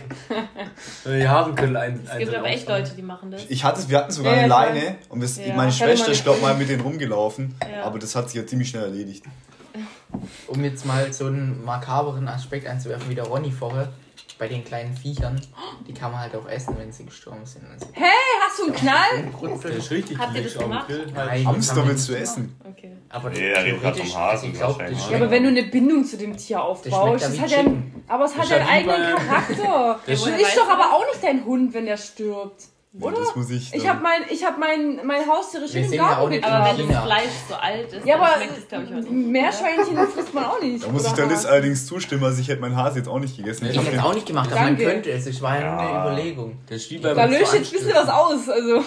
Die 1.22 1.28
Hasenkölle 1.28 1.80
ein. 1.80 2.06
Es 2.08 2.18
gibt 2.18 2.34
aber 2.34 2.46
echt 2.48 2.68
Leute, 2.68 2.92
die 2.94 3.02
machen 3.02 3.32
das. 3.32 3.46
Ich 3.48 3.64
hatte, 3.64 3.88
wir 3.88 3.98
hatten 3.98 4.12
sogar 4.12 4.32
Ja, 4.34 4.38
eine 4.42 4.48
ja. 4.48 4.60
Leine 4.60 4.96
und 5.08 5.20
wir, 5.20 5.44
Ja. 5.46 5.54
meine 5.56 5.72
Schwester 5.72 6.12
ist 6.12 6.22
glaube 6.22 6.40
mal 6.40 6.54
mit 6.54 6.68
denen 6.68 6.82
rumgelaufen, 6.82 7.54
Ja. 7.68 7.82
aber 7.84 7.98
das 7.98 8.14
hat 8.14 8.30
sich 8.30 8.40
ja 8.40 8.46
ziemlich 8.46 8.68
schnell 8.68 8.84
erledigt. 8.84 9.24
Um 10.46 10.64
jetzt 10.64 10.86
mal 10.86 11.12
so 11.12 11.26
einen 11.26 11.64
makaberen 11.64 12.26
Aspekt 12.28 12.66
einzuwerfen, 12.66 13.10
wie 13.10 13.14
der 13.14 13.24
Ronny 13.24 13.50
vorher, 13.52 13.88
bei 14.38 14.46
den 14.48 14.64
kleinen 14.64 14.96
Viechern, 14.96 15.40
die 15.86 15.92
kann 15.92 16.12
man 16.12 16.20
halt 16.20 16.36
auch 16.36 16.48
essen, 16.48 16.76
wenn 16.78 16.92
sie 16.92 17.04
gestorben 17.04 17.44
sind. 17.44 17.64
Also, 17.70 17.86
Hey, 17.92 18.06
hast 18.46 18.58
du 18.60 18.64
einen 18.66 18.74
Knall? 18.74 19.58
Der 19.64 19.70
ist 19.72 19.90
richtig 19.90 20.18
Habt 20.18 20.34
ihr 20.36 20.42
das 20.44 20.56
gemacht? 20.56 20.86
Nein. 20.88 21.30
Halt. 21.30 21.44
Hamster 21.46 21.86
willst 21.88 22.08
du 22.08 22.14
essen? 22.16 22.56
Okay. 22.68 22.92
aber 23.08 23.30
Nee, 23.30 23.48
er 23.50 23.64
redet 23.64 23.80
theoretisch, 23.82 24.12
vom 24.12 24.20
Hasen 24.20 24.48
also 24.50 24.58
glaub, 24.58 24.70
wahrscheinlich. 24.78 24.98
das 25.02 25.10
Ja, 25.10 25.16
aber 25.16 25.30
wenn 25.30 25.42
du 25.42 25.48
eine 25.48 25.62
Bindung 25.64 26.04
zu 26.04 26.16
dem 26.16 26.36
Tier 26.36 26.62
aufbaust, 26.62 27.24
das 27.24 27.32
wie 27.34 27.40
hat 27.40 27.50
ja, 27.50 27.56
Chicken. 27.58 28.04
aber 28.06 28.24
es 28.24 28.36
hat 28.36 28.44
Das 28.44 28.52
einen 28.52 28.68
eigenen 28.68 29.16
Charakter. 29.16 30.00
Das 30.06 30.20
Das 30.22 30.28
ist- 30.30 30.40
ist 30.40 30.56
doch 30.56 30.68
aber 30.68 30.92
auch 30.94 31.04
nicht 31.06 31.22
dein 31.22 31.44
Hund, 31.44 31.74
wenn 31.74 31.86
der 31.86 31.96
stirbt. 31.96 32.64
Nee, 32.90 33.04
Oder? 33.04 33.18
das 33.18 33.36
muss 33.36 33.50
ich. 33.50 33.72
Ich 33.74 33.86
habe 33.86 34.02
mein, 34.02 34.22
ich 34.30 34.42
hab 34.44 34.58
mein, 34.58 35.00
mein 35.06 35.26
Haustier 35.26 35.68
schön 35.68 35.84
im 35.84 35.98
Garten 35.98 36.30
mit. 36.30 36.42
Aber 36.42 36.78
wenn 36.78 36.88
das 36.88 37.04
Fleisch 37.04 37.30
so 37.48 37.54
alt 37.54 37.92
ist, 37.92 38.06
Ja, 38.06 38.16
dann 38.16 38.24
aber 38.26 38.36
schmeckt 38.36 38.58
es, 38.58 38.68
glaube 38.68 38.84
ich, 38.84 38.90
auch 38.90 38.96
nicht. 38.96 39.10
Meerschweinchen 39.10 39.96
frisst 40.14 40.34
man 40.34 40.44
auch 40.46 40.60
nicht. 40.62 40.84
Da 40.84 40.88
muss 40.88 41.06
ich 41.06 41.12
der 41.12 41.26
Liz 41.26 41.44
allerdings 41.44 41.86
zustimmen, 41.86 42.24
also 42.24 42.40
ich 42.40 42.48
hätte 42.48 42.60
meinen 42.62 42.76
Hase 42.76 42.98
jetzt 42.98 43.08
auch 43.08 43.18
nicht 43.18 43.36
gegessen. 43.36 43.66
Ich 43.66 43.72
Ich 43.72 43.76
hätte 43.76 43.86
hab 43.88 43.94
es 43.94 44.00
den, 44.00 44.10
auch 44.10 44.14
nicht 44.14 44.26
gemacht, 44.26 44.50
aber 44.50 44.60
man 44.62 44.76
Danke. 44.76 44.84
könnte 44.90 45.10
es. 45.10 45.26
Es 45.26 45.42
war 45.42 45.60
ja 45.60 45.70
nur 45.70 45.80
eine. 45.80 46.00
Überlegung. 46.12 46.58
Das 46.66 46.76
ist 46.78 46.90
wie 46.90 46.98
Da 46.98 47.12
beim, 47.14 47.30
löscht 47.30 47.52
jetzt 47.52 47.72
ein 47.72 47.78
bisschen 47.78 47.94
was 47.94 48.08
aus, 48.08 48.48
also 48.48 48.74
bin 48.76 48.84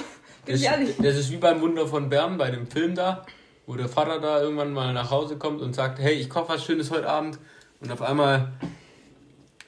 das, 0.48 0.60
ich 0.62 0.65
ehrlich. 0.65 0.96
das 0.98 1.15
ist 1.17 1.31
wie 1.31 1.38
beim 1.38 1.62
Wunder 1.62 1.86
von 1.86 2.10
Bern 2.10 2.38
bei 2.39 2.50
dem 2.50 2.65
Film 2.65 2.96
da, 2.96 3.24
wo 3.67 3.75
der 3.75 3.88
Vater 3.88 4.20
da 4.20 4.41
irgendwann 4.41 4.74
mal 4.74 4.91
nach 4.93 5.12
Hause 5.12 5.38
kommt 5.38 5.62
und 5.62 5.75
sagt, 5.75 6.00
hey, 6.00 6.13
ich 6.15 6.27
koche 6.29 6.50
was 6.50 6.65
Schönes 6.65 6.89
heute 6.89 7.08
Abend. 7.08 7.38
Und 7.79 7.91
auf 7.91 8.01
einmal 8.01 8.51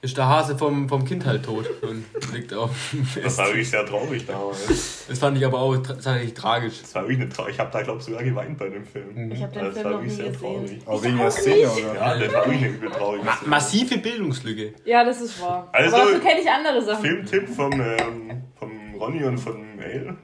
ist 0.03 0.17
der 0.17 0.27
Hase 0.27 0.57
vom, 0.57 0.87
vom 0.89 1.05
Kind 1.05 1.25
halt 1.25 1.43
tot 1.45 1.65
und 1.81 2.03
liegt 2.33 2.53
auf 2.53 2.69
dem 2.91 3.07
Das 3.23 3.37
war 3.37 3.47
wirklich 3.47 3.69
sehr 3.69 3.85
traurig 3.85 4.25
damals. 4.27 5.05
Das 5.07 5.17
fand 5.17 5.37
ich 5.37 5.45
aber 5.45 5.59
auch 5.59 5.75
tatsächlich 5.77 6.33
tragisch. 6.33 6.81
Das 6.81 6.93
war 6.95 7.07
wirklich 7.07 7.39
eine. 7.39 7.49
Ich 7.49 7.57
habe 7.59 7.69
da, 7.71 7.81
glaube 7.81 7.99
ich, 7.99 8.05
sogar 8.05 8.21
geweint 8.21 8.57
bei 8.57 8.67
dem 8.69 8.85
Film. 8.85 9.31
Ich 9.31 9.41
habe 9.41 9.53
den 9.53 9.63
Das 9.65 9.73
Film 9.73 9.85
war 9.85 9.91
noch 9.93 9.99
wirklich 10.01 10.11
nie 10.17 10.23
sehr 10.23 10.31
gesehen. 10.31 10.41
traurig. 10.41 10.81
aber 10.85 11.03
wegen 11.03 11.17
der 11.17 11.31
Szene, 11.31 11.71
oder? 11.71 11.95
Ja, 11.95 12.17
das 12.19 12.33
war 12.33 12.45
wirklich 12.45 12.57
eine 12.63 12.67
übel 12.67 12.89
traurige 12.91 13.23
Ma 13.25 13.31
Szene. 13.37 13.49
massive 13.49 13.97
Bildungslücke. 13.97 14.73
Ja, 14.85 15.03
das 15.05 15.21
ist 15.21 15.41
wahr. 15.41 15.69
Also- 15.71 15.95
aber 15.95 16.05
dafür 16.05 16.19
kenne 16.19 16.41
ich 16.41 16.49
andere 16.49 16.81
Sachen. 16.83 17.01
Filmtipp 17.01 17.49
vom, 17.49 17.71
ähm, 17.71 18.43
vom 18.59 18.95
Ronny 18.99 19.23
und 19.23 19.37
von 19.37 19.75
Mail. 19.77 20.15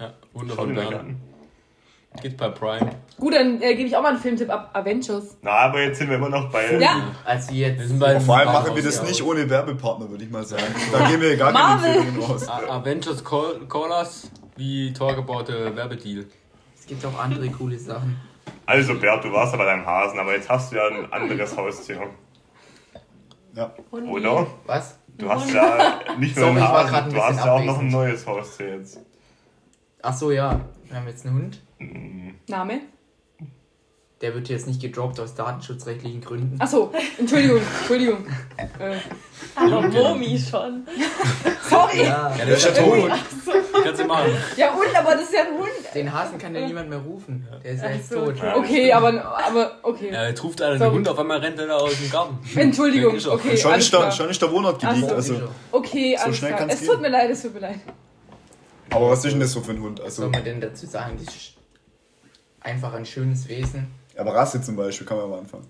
Ja, 0.00 0.14
Wunder 0.32 0.54
Schau 0.56 0.62
von 0.62 0.68
dir 0.74 0.74
mal 0.82 0.88
Bern. 0.88 1.00
an. 1.00 1.20
Geht 2.22 2.36
bei 2.36 2.48
Prime. 2.48 2.90
Gut, 3.18 3.34
dann 3.34 3.60
äh, 3.62 3.74
gebe 3.74 3.88
ich 3.88 3.96
auch 3.96 4.02
mal 4.02 4.10
einen 4.10 4.18
Filmtipp 4.18 4.50
ab. 4.50 4.70
Avengers. 4.72 5.36
Na, 5.42 5.50
aber 5.52 5.82
jetzt 5.82 5.98
sind 5.98 6.08
wir 6.08 6.16
immer 6.16 6.28
noch 6.28 6.50
bei. 6.50 6.76
Ja. 6.78 7.14
Also 7.24 7.52
jetzt. 7.52 7.78
Wir 7.80 7.86
sind 7.88 7.98
bei- 7.98 8.18
vor 8.20 8.36
allem 8.38 8.52
machen 8.52 8.74
wir 8.74 8.82
das 8.82 9.02
nicht 9.02 9.22
aus. 9.22 9.28
ohne 9.28 9.48
Werbepartner, 9.48 10.08
würde 10.10 10.24
ich 10.24 10.30
mal 10.30 10.44
sagen. 10.44 10.62
Da 10.92 11.08
gehen 11.08 11.20
wir 11.20 11.36
gar 11.36 11.52
keine 11.52 11.64
Marvel. 11.64 11.96
Empfehlungen 11.96 12.30
raus. 12.30 12.48
A- 12.48 12.66
Avengers 12.78 13.24
Call 13.24 13.60
Callers, 13.68 14.30
we 14.56 14.92
talk 14.92 15.16
about 15.18 15.44
the 15.46 15.74
Werbedeal. 15.76 16.26
Es 16.78 16.86
gibt 16.86 17.04
auch 17.04 17.18
andere 17.18 17.48
coole 17.50 17.78
Sachen. 17.78 18.16
Also, 18.64 18.94
Bert, 18.98 19.24
du 19.24 19.32
warst 19.32 19.52
ja 19.52 19.58
bei 19.58 19.64
deinem 19.64 19.86
Hasen, 19.86 20.18
aber 20.18 20.34
jetzt 20.34 20.48
hast 20.48 20.72
du 20.72 20.76
ja 20.76 20.88
ein 20.88 21.12
anderes 21.12 21.56
Haustier. 21.56 22.00
Ja. 23.54 23.72
Hundi. 23.90 24.10
Oder? 24.10 24.46
Was? 24.66 24.98
Du 25.18 25.30
hast 25.30 25.50
ja 25.52 26.00
nicht 26.18 26.36
nur 26.36 26.46
Sorry, 26.46 26.58
einen 26.60 26.68
Hasen, 26.68 26.94
ein 26.94 27.10
du 27.10 27.22
hast 27.22 27.44
ja 27.44 27.52
auch 27.52 27.64
noch 27.64 27.78
ein 27.78 27.88
neues 27.88 28.26
Haustier 28.26 28.76
jetzt. 28.76 29.00
Ach 30.02 30.12
so, 30.14 30.30
ja. 30.30 30.60
Wir 30.84 30.96
haben 30.96 31.08
jetzt 31.08 31.24
einen 31.26 31.36
Hund. 31.36 31.62
Name? 32.48 32.80
Der 34.22 34.34
wird 34.34 34.48
jetzt 34.48 34.66
nicht 34.66 34.80
gedroppt 34.80 35.20
aus 35.20 35.34
datenschutzrechtlichen 35.34 36.22
Gründen. 36.22 36.58
Achso, 36.58 36.90
Entschuldigung, 37.18 37.60
Entschuldigung. 37.80 38.26
Äh, 38.56 38.96
Aber 39.54 39.82
Momi 39.88 40.38
schon. 40.38 40.86
sorry. 41.68 41.98
Ja. 42.04 42.34
Ja, 42.38 42.44
der 42.46 42.56
ist 42.56 42.64
ja 42.64 42.70
tot. 42.72 43.10
Kannst 43.84 44.00
du 44.00 44.06
machen. 44.06 44.30
Ja, 44.56 44.72
und, 44.72 44.96
aber 44.98 45.12
das 45.16 45.24
ist 45.24 45.34
ja 45.34 45.40
ein 45.42 45.58
Hund. 45.58 45.68
Den 45.94 46.10
Hasen 46.10 46.38
kann 46.38 46.54
ja 46.54 46.66
niemand 46.66 46.88
mehr 46.88 46.98
rufen. 46.98 47.46
Der 47.62 47.72
ist 47.72 47.82
ja 47.82 47.90
jetzt 47.90 48.08
so. 48.08 48.24
tot. 48.24 48.38
Ja. 48.38 48.56
Okay, 48.56 48.90
aber, 48.90 49.22
aber 49.46 49.72
okay. 49.82 50.10
Ja, 50.10 50.28
jetzt 50.28 50.42
ruft 50.42 50.62
einer 50.62 50.78
den. 50.78 50.90
Hund, 50.92 51.08
auf 51.10 51.18
einmal 51.18 51.38
rennt 51.40 51.58
er 51.58 51.66
da 51.66 51.76
aus 51.76 51.98
dem 51.98 52.10
Garten. 52.10 52.38
Entschuldigung, 52.58 53.16
okay, 53.16 53.56
Schon 53.58 53.72
alles 53.72 53.84
ist, 53.84 53.92
da, 53.92 53.98
klar. 53.98 54.12
schon 54.12 54.30
ist 54.30 54.40
der 54.40 54.50
Wohnort 54.50 54.80
geleakt. 54.80 55.10
so. 55.10 55.14
Also. 55.14 55.48
Okay, 55.72 56.16
So 56.18 56.24
alles 56.24 56.38
schnell 56.38 56.54
klar. 56.54 56.68
Es 56.70 56.80
gehen. 56.80 56.88
tut 56.88 57.00
mir 57.02 57.08
leid, 57.10 57.30
es 57.30 57.42
tut 57.42 57.52
mir 57.52 57.60
leid. 57.60 57.80
Aber 58.88 59.10
was 59.10 59.22
ist 59.26 59.32
denn 59.32 59.40
das 59.40 59.52
so 59.52 59.60
für 59.60 59.72
ein 59.72 59.80
Hund? 59.82 59.98
Was 59.98 60.06
Also, 60.06 60.22
soll 60.22 60.30
man 60.30 60.42
denn 60.42 60.58
dazu 60.60 60.86
sagen? 60.86 61.18
Das 61.22 61.34
ist 61.34 61.55
einfach 62.66 62.92
ein 62.92 63.06
schönes 63.06 63.48
Wesen. 63.48 63.86
aber 64.18 64.34
Rasse 64.34 64.60
zum 64.60 64.76
Beispiel, 64.76 65.06
kann 65.06 65.16
man 65.16 65.30
mal 65.30 65.38
anfangen. 65.38 65.66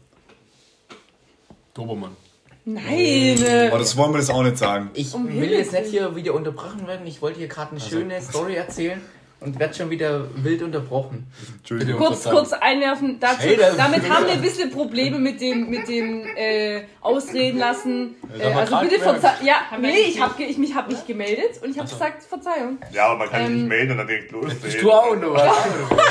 Dobermann. 1.75 2.17
Nein. 2.65 3.39
Aber 3.69 3.79
das 3.79 3.97
wollen 3.97 4.13
wir 4.13 4.19
das 4.19 4.31
auch 4.31 4.43
nicht 4.43 4.59
sagen. 4.59 4.91
Ich 4.95 5.15
Um 5.15 5.29
will 5.29 5.51
jetzt 5.51 5.73
nicht 5.73 5.87
hier 5.87 6.17
wieder 6.17 6.35
unterbrochen 6.35 6.87
werden. 6.89 7.07
Ich 7.07 7.23
wollte 7.23 7.39
hier 7.39 7.49
gerade 7.49 7.73
eine 7.73 7.81
schöne 7.81 8.21
Story 8.21 8.57
erzählen 8.57 9.01
und 9.41 9.59
werde 9.59 9.75
schon 9.75 9.91
wieder 9.91 10.27
wild 10.43 10.63
unterbrochen. 10.63 11.27
Entschuldigung. 11.59 11.99
Kurz, 11.99 12.25
kurz 12.25 12.53
einwerfen. 12.55 13.19
Dazu, 13.21 13.41
Hey, 13.43 13.57
da- 13.57 13.73
damit 13.75 14.09
haben 14.09 14.25
wir 14.27 14.33
ein 14.33 14.41
bisschen 14.43 14.71
Probleme 14.71 15.19
mit 15.19 15.41
dem, 15.41 15.69
mit 15.69 15.87
dem 15.89 16.27
äh, 16.37 16.83
Ausreden 17.03 17.59
lassen. 17.59 18.17
Äh, 18.39 18.45
also 18.53 18.79
bitte. 18.81 18.99
Verzeihung. 18.99 19.47
Ja, 19.47 19.57
nee, 19.79 19.91
ich 20.09 20.21
habe 20.21 20.43
ich 20.43 20.57
mich, 20.59 20.75
hab 20.75 20.89
mich 20.91 21.07
gemeldet 21.07 21.63
und 21.63 21.71
ich 21.71 21.79
habe 21.79 21.89
gesagt 21.89 22.23
Verzeihung. 22.23 22.79
Ja, 22.93 23.09
aber 23.09 23.19
man 23.19 23.29
kann 23.31 23.41
sich 23.43 23.49
Ähm, 23.51 23.57
nicht 23.61 23.69
melden 23.69 23.91
und 23.93 23.99
dann 23.99 24.07
direkt 24.07 24.33
loslegen. 24.33 24.81
Du 24.81 24.91
auch 24.93 25.17
noch. 25.17 25.37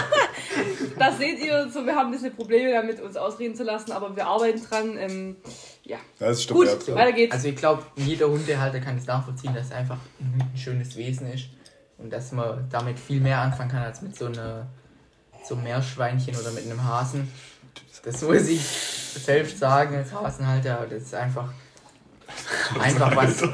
Das 0.98 1.18
seht 1.18 1.40
ihr, 1.40 1.68
so, 1.70 1.86
wir 1.86 1.94
haben 1.94 2.08
ein 2.08 2.12
bisschen 2.12 2.34
Probleme 2.34 2.72
damit, 2.72 3.02
uns 3.02 3.18
ausreden 3.18 3.54
zu 3.56 3.64
lassen, 3.64 3.92
aber 3.92 4.16
wir 4.16 4.26
arbeiten 4.26 4.62
dran. 4.64 4.96
Ähm, 4.98 5.36
ja, 5.84 5.98
Das 6.20 6.40
ist 6.40 6.50
gut, 6.50 6.68
weiter 6.96 7.12
geht's. 7.12 7.34
Also 7.34 7.50
ich 7.50 7.56
glaube, 7.58 7.84
jeder 7.98 8.30
Hundehalter 8.30 8.80
kann 8.80 8.98
es 8.98 9.06
nachvollziehen, 9.06 9.54
dass 9.54 9.66
es 9.68 9.72
einfach 9.74 9.98
ein 10.22 10.58
schönes 10.58 10.96
Wesen 10.96 11.32
ist 11.34 11.48
und 11.98 12.12
dass 12.12 12.32
man 12.32 12.68
damit 12.70 13.00
viel 13.00 13.22
mehr 13.22 13.40
anfangen 13.40 13.72
kann 13.72 13.84
als 13.84 14.02
mit 14.02 14.16
so 14.16 14.26
einer 14.26 14.68
so 15.44 15.56
einem 15.56 15.64
Meerschweinchen 15.66 16.36
oder 16.36 16.52
mit 16.52 16.66
einem 16.66 16.84
Hasen. 16.84 17.32
Das 18.04 18.22
muss 18.22 18.48
ich 18.48 18.62
selbst 18.62 19.60
sagen 19.60 19.96
als 19.96 20.12
Hasenhalter, 20.12 20.88
das 20.90 21.04
ist 21.04 21.16
einfach 21.16 21.50
einfach 22.80 23.16
was. 23.16 23.44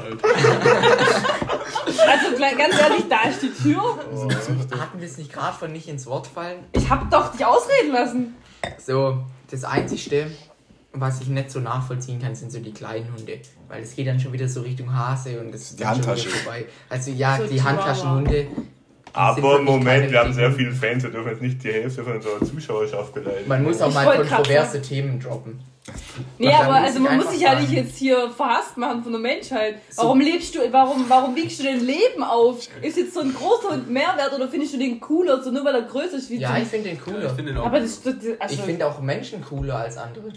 Also 1.84 2.36
ganz 2.38 2.80
ehrlich, 2.80 3.08
da 3.08 3.28
ist 3.28 3.42
die 3.42 3.50
Tür. 3.50 3.98
Hatten 4.78 5.00
wir 5.00 5.06
es 5.06 5.18
nicht 5.18 5.32
gerade 5.32 5.56
von 5.56 5.72
nicht 5.72 5.88
ins 5.88 6.06
Wort 6.06 6.26
fallen? 6.26 6.64
Ich 6.72 6.88
habe 6.90 7.06
doch 7.10 7.32
dich 7.32 7.44
ausreden 7.44 7.92
lassen. 7.92 8.34
So, 8.78 9.24
das 9.50 9.64
Einzigste, 9.64 10.30
was 10.92 11.20
ich 11.20 11.28
nicht 11.28 11.50
so 11.50 11.60
nachvollziehen 11.60 12.20
kann, 12.20 12.34
sind 12.34 12.50
so 12.50 12.60
die 12.60 12.72
kleinen 12.72 13.12
Hunde. 13.12 13.40
Weil 13.72 13.84
es 13.84 13.96
geht 13.96 14.06
dann 14.06 14.20
schon 14.20 14.34
wieder 14.34 14.46
so 14.48 14.60
Richtung 14.60 14.94
Hase 14.94 15.40
und 15.40 15.50
das 15.50 15.62
ist 15.62 15.80
Die 15.80 15.86
Handtasche. 15.86 16.28
vorbei. 16.28 16.66
Also 16.90 17.10
ja, 17.10 17.38
So 17.38 17.44
die 17.44 17.54
Chihuahua. 17.56 17.70
Handtaschenhunde. 17.70 18.46
Aber 19.14 19.62
Moment, 19.62 20.10
wir 20.10 20.18
haben 20.20 20.32
sehr 20.34 20.52
viele 20.52 20.72
Fans, 20.72 21.02
wir 21.02 21.10
dürfen 21.10 21.30
jetzt 21.30 21.40
nicht 21.42 21.64
die 21.64 21.72
Hälfte 21.72 22.04
von 22.04 22.16
unserer 22.16 22.44
Zuschauerschaft 22.44 23.14
beleidigen. 23.14 23.48
Man 23.48 23.62
muss 23.62 23.80
auch 23.80 23.88
Ich 23.88 23.94
mal 23.94 24.14
kontroverse 24.16 24.72
sagen. 24.72 24.82
Themen 24.84 25.20
droppen. 25.20 25.60
Nee, 26.38 26.52
aber 26.52 26.74
also 26.74 26.98
ich 26.98 27.04
man 27.04 27.16
muss 27.16 27.30
sich 27.30 27.40
ja 27.40 27.58
nicht 27.58 27.72
jetzt 27.72 27.96
hier 27.96 28.30
verhasst 28.30 28.76
machen 28.76 29.02
von 29.02 29.12
der 29.12 29.20
Menschheit. 29.22 29.76
So. 29.90 30.02
Warum 30.02 30.20
lebst 30.20 30.54
du, 30.54 30.58
warum, 30.70 31.06
warum 31.08 31.34
wiegst 31.34 31.58
du 31.60 31.64
dein 31.64 31.80
Leben 31.80 32.22
auf? 32.22 32.68
Ist 32.82 32.98
jetzt 32.98 33.14
so 33.14 33.20
ein 33.20 33.34
großer 33.34 33.70
Hund 33.70 33.90
mehr 33.90 34.14
wert 34.18 34.32
oder 34.34 34.48
findest 34.48 34.74
du 34.74 34.78
den 34.78 35.00
cooler, 35.00 35.42
so 35.42 35.50
nur 35.50 35.64
weil 35.64 35.74
er 35.76 35.82
größer 35.82 36.18
ist 36.18 36.28
wie 36.30 36.36
Ja, 36.36 36.54
du? 36.56 36.62
ich 36.62 36.68
finde 36.68 36.90
den 36.90 36.98
Ja, 36.98 37.02
cooler. 37.04 37.24
ich 37.26 37.32
finde 37.32 37.52
den 37.52 37.56
auch. 37.58 37.66
Aber 37.66 37.80
das, 37.80 38.02
das 38.02 38.14
also, 38.38 38.54
Ich 38.54 38.60
finde 38.60 38.86
auch 38.86 39.00
Menschen 39.00 39.42
cooler 39.42 39.76
als 39.76 39.96
andere. 39.96 40.32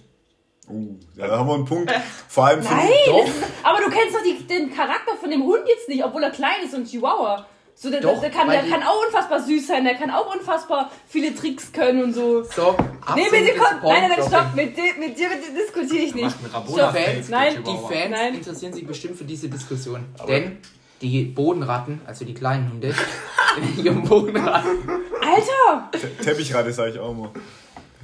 Uh, 0.68 0.96
ja, 1.16 1.28
da 1.28 1.38
haben 1.38 1.48
wir 1.48 1.54
einen 1.56 1.66
Punkt. 1.66 1.92
Vor 2.28 2.46
allem 2.48 2.64
finde 2.64 2.76
Nein, 2.82 2.90
Doch. 3.08 3.28
aber 3.64 3.80
du 3.84 3.90
kennst 3.90 4.16
doch 4.16 4.24
die, 4.24 4.48
den 4.48 4.74
Charakter 4.76 5.16
von 5.20 5.30
dem 5.30 5.44
Hund 5.44 5.62
jetzt 5.68 5.88
nicht, 5.88 6.04
obwohl 6.04 6.24
er 6.24 6.32
klein 6.32 6.64
ist 6.64 6.74
und 6.74 6.86
Chihuahua. 6.88 7.46
So, 7.78 7.92
der, 7.92 8.00
Doch, 8.00 8.22
der, 8.22 8.30
kann, 8.30 8.48
der 8.50 8.64
kann 8.64 8.82
auch 8.84 9.06
unfassbar 9.06 9.42
süß 9.42 9.68
sein, 9.68 9.84
der 9.84 9.96
kann 9.96 10.10
auch 10.10 10.34
unfassbar 10.34 10.90
viele 11.10 11.36
Tricks 11.36 11.74
können 11.74 12.04
und 12.06 12.14
so. 12.14 12.42
So, 12.44 12.74
Nee, 13.16 13.24
mit 13.30 13.34
dir 13.34 13.62
absolutes 13.62 13.62
kommt. 13.62 13.84
Nein, 13.84 14.02
nein, 14.10 14.12
nein, 14.18 14.28
stopp. 14.30 14.56
Mit 14.56 14.78
dir, 14.78 14.94
mit 14.98 15.20
dir, 15.20 15.28
diskutiere 15.56 16.04
ich 16.06 16.16
nicht. 16.16 16.36
Stopp. 16.50 16.96
Fans, 16.96 17.28
Nein, 17.30 17.64
Die 17.68 17.94
Fans 17.94 18.10
Nein. 18.12 18.34
interessieren 18.36 18.72
sich 18.72 18.88
bestimmt 18.88 19.18
für 19.18 19.26
diese 19.26 19.50
Diskussion. 19.50 20.06
Aber- 20.18 20.28
Denn 20.32 20.60
die 21.02 21.26
Bodenratten, 21.26 22.00
also 22.08 22.24
die 22.24 22.34
kleinen 22.34 22.72
Hunde, 22.72 22.96
die 23.78 23.90
Bodenratten, 23.90 24.90
Alter! 25.22 25.90
Te- 25.92 26.16
Teppichratte 26.24 26.72
sage 26.72 26.92
ich 26.92 27.00
auch 27.00 27.12
immer. 27.12 27.32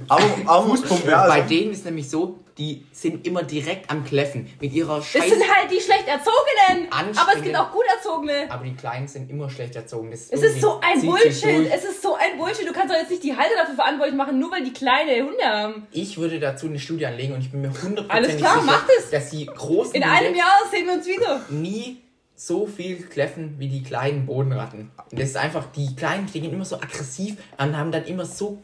Aber, 0.08 0.22
aber 0.46 0.76
ja, 1.06 1.26
bei 1.26 1.34
also, 1.34 1.48
denen 1.48 1.72
ist 1.72 1.84
nämlich 1.84 2.10
so, 2.10 2.40
die 2.58 2.84
sind 2.92 3.26
immer 3.26 3.42
direkt 3.42 3.90
am 3.90 4.04
Kläffen. 4.04 4.50
Mit 4.60 4.72
ihrer 4.72 4.96
Das 4.96 5.06
Scheiß... 5.06 5.28
sind 5.30 5.42
halt 5.42 5.70
die 5.70 5.80
schlecht 5.80 6.06
erzogenen. 6.06 6.90
Aber 6.90 7.36
es 7.36 7.42
gibt 7.42 7.56
auch 7.56 7.70
gut 7.72 7.84
erzogene. 7.96 8.50
Aber 8.50 8.64
die 8.64 8.74
Kleinen 8.74 9.08
sind 9.08 9.30
immer 9.30 9.48
schlecht 9.48 9.74
erzogen. 9.76 10.10
Das 10.10 10.28
Es 10.30 10.42
ist 10.42 10.60
so 10.60 10.80
ein 10.80 11.00
Bullshit. 11.00 11.70
Es 11.72 11.84
ist 11.84 12.02
so 12.02 12.14
ein 12.14 12.38
Bullshit. 12.38 12.68
Du 12.68 12.72
kannst 12.72 12.92
doch 12.92 12.98
jetzt 12.98 13.10
nicht 13.10 13.22
die 13.22 13.36
Halter 13.36 13.54
dafür 13.56 13.74
verantwortlich 13.74 14.16
machen, 14.16 14.38
nur 14.38 14.50
weil 14.50 14.64
die 14.64 14.72
kleine 14.72 15.22
Hunde 15.24 15.44
haben. 15.44 15.86
Ich 15.92 16.18
würde 16.18 16.38
dazu 16.40 16.66
eine 16.66 16.78
Studie 16.78 17.06
anlegen 17.06 17.34
und 17.34 17.40
ich 17.40 17.50
bin 17.50 17.62
mir 17.62 17.68
hundertprozentig 17.68 18.10
Alles 18.10 18.36
klar, 18.36 18.60
sicher, 18.62 18.80
es. 18.98 19.10
dass 19.10 19.30
die 19.30 19.46
großen 19.46 19.94
In 19.94 20.02
einem 20.04 20.34
Jahr 20.34 20.58
sehen 20.70 20.86
wir 20.86 20.94
uns 20.94 21.06
wieder. 21.06 21.40
nie 21.50 22.02
so 22.34 22.66
viel 22.66 22.96
kläffen 23.06 23.54
wie 23.58 23.68
die 23.68 23.82
kleinen 23.82 24.26
Bodenratten. 24.26 24.90
Und 25.10 25.20
das 25.20 25.28
ist 25.30 25.36
einfach, 25.36 25.66
die 25.72 25.94
Kleinen 25.94 26.26
klingen 26.26 26.52
immer 26.52 26.64
so 26.64 26.76
aggressiv 26.76 27.36
und 27.56 27.76
haben 27.76 27.92
dann 27.92 28.04
immer 28.04 28.24
so... 28.24 28.60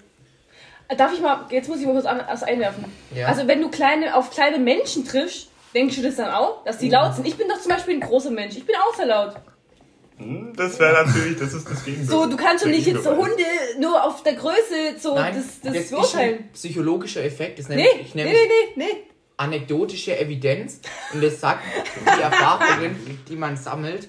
Darf 0.96 1.12
ich 1.12 1.20
mal, 1.20 1.44
jetzt 1.51 1.68
muss 1.68 1.81
ich 1.81 1.87
mal 1.87 1.92
kurz 1.92 2.07
was 2.07 2.42
einwerfen. 2.42 2.85
Ja. 3.14 3.27
Also 3.27 3.46
wenn 3.46 3.61
du 3.61 3.68
kleine, 3.68 4.16
auf 4.16 4.31
kleine 4.31 4.59
Menschen 4.59 5.05
triffst, 5.05 5.48
denkst 5.74 5.96
du 5.96 6.03
das 6.03 6.16
dann 6.16 6.31
auch, 6.31 6.64
dass 6.64 6.79
die 6.79 6.88
laut 6.88 7.14
sind? 7.14 7.27
Ich 7.27 7.37
bin 7.37 7.46
doch 7.48 7.61
zum 7.61 7.70
Beispiel 7.72 7.94
ein 7.94 8.01
großer 8.01 8.31
Mensch. 8.31 8.57
Ich 8.57 8.64
bin 8.64 8.74
auch 8.77 8.94
sehr 8.96 9.07
laut. 9.07 9.35
Hm, 10.16 10.53
Das 10.57 10.79
wäre 10.81 11.05
natürlich, 11.07 11.38
das 11.38 11.53
ist 11.53 11.70
das 11.70 11.85
Gegenteil. 11.85 12.07
So, 12.11 12.27
du 12.27 12.37
kannst 12.37 12.64
doch 12.64 12.70
nicht 12.70 12.87
jetzt 12.87 13.05
so. 13.05 13.11
Hunde 13.16 13.44
nur 13.79 14.03
auf 14.03 14.22
der 14.22 14.35
Größe 14.35 14.98
so 14.98 15.14
Nein, 15.14 15.35
das, 15.37 15.61
das, 15.61 15.72
das 15.74 15.83
ist 15.85 15.90
beurteilen. 15.90 16.38
ein 16.38 16.53
psychologischer 16.55 17.22
Effekt. 17.22 17.59
Das 17.59 17.68
Nee, 17.68 17.77
nenne 17.77 17.88
ich 18.01 18.14
nee, 18.14 18.24
nämlich 18.24 18.40
nee, 18.48 18.72
nee, 18.77 18.85
nee. 18.87 19.03
anekdotische 19.37 20.18
Evidenz. 20.18 20.81
Und 21.12 21.22
das 21.22 21.38
sagt 21.38 21.62
die 22.16 22.20
Erfahrungen, 22.22 22.96
die 23.29 23.37
man 23.37 23.57
sammelt, 23.57 24.09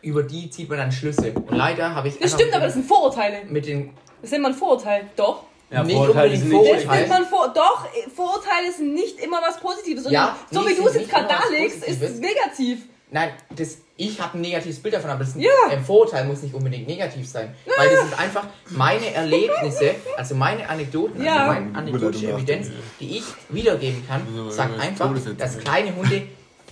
über 0.00 0.22
die 0.22 0.48
zieht 0.48 0.68
man 0.68 0.78
dann 0.78 0.92
Schlüsse. 0.92 1.32
Und 1.32 1.56
leider 1.56 1.94
habe 1.94 2.08
ich 2.08 2.18
Das 2.18 2.32
stimmt, 2.32 2.54
aber 2.54 2.64
das 2.66 2.74
sind 2.74 2.86
Vorurteile. 2.86 3.44
mit 3.48 3.66
den 3.66 3.90
Das 4.22 4.30
nennt 4.30 4.44
man 4.44 4.54
Vorurteil. 4.54 5.10
Doch. 5.16 5.44
Ja, 5.72 5.82
nicht 5.82 5.96
Vorurteile 5.96 6.34
unbedingt 6.34 6.50
sind 6.50 6.60
nicht 6.62 6.72
Das 6.74 6.82
Vorurteile. 6.82 7.00
nennt 7.00 7.08
man 7.10 7.26
vor, 7.26 7.52
doch, 7.54 7.86
Vorurteile 8.14 8.72
sind 8.72 8.94
nicht 8.94 9.18
immer 9.20 9.40
was 9.40 9.58
Positives. 9.60 10.04
sondern 10.04 10.22
Ja, 10.22 10.36
so 10.50 10.68
wie 10.68 10.74
du 10.74 10.86
es 10.88 10.94
jetzt 10.94 11.10
gerade 11.10 11.28
darlegst, 11.28 11.84
ist 11.84 12.02
es 12.02 12.18
negativ. 12.18 12.80
Nein, 13.10 13.30
das, 13.54 13.76
ich 13.98 14.18
habe 14.22 14.38
ein 14.38 14.40
negatives 14.40 14.78
Bild 14.80 14.94
davon, 14.94 15.10
aber 15.10 15.20
das 15.24 15.34
Ja. 15.36 15.50
ein 15.70 15.84
Vorurteil 15.84 16.24
muss 16.24 16.42
nicht 16.42 16.54
unbedingt 16.54 16.86
negativ 16.88 17.28
sein. 17.28 17.54
Weil 17.76 17.90
das 17.90 18.00
sind 18.08 18.18
einfach 18.18 18.44
meine 18.70 19.12
Erlebnisse, 19.12 19.94
also 20.16 20.34
meine 20.34 20.66
Anekdoten, 20.68 21.22
Ja. 21.22 21.36
also 21.48 21.60
meine 21.60 21.74
anekdotische 21.76 22.32
Evidenz, 22.32 22.68
die 23.00 23.18
ich 23.18 23.24
wiedergeben 23.50 24.02
kann, 24.08 24.22
Also, 24.34 24.50
sagt 24.50 24.80
einfach, 24.80 25.10
dass 25.36 25.58
kleine 25.58 25.94
Hunde 25.94 26.22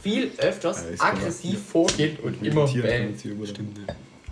viel 0.03 0.33
öfters 0.39 0.83
Ja, 0.85 0.91
ist 0.95 1.03
aggressiv 1.03 1.61
vorgehen 1.71 2.19
und 2.23 2.43
immer 2.43 2.67
bellen. 2.67 3.15
Stimmt. 3.19 3.81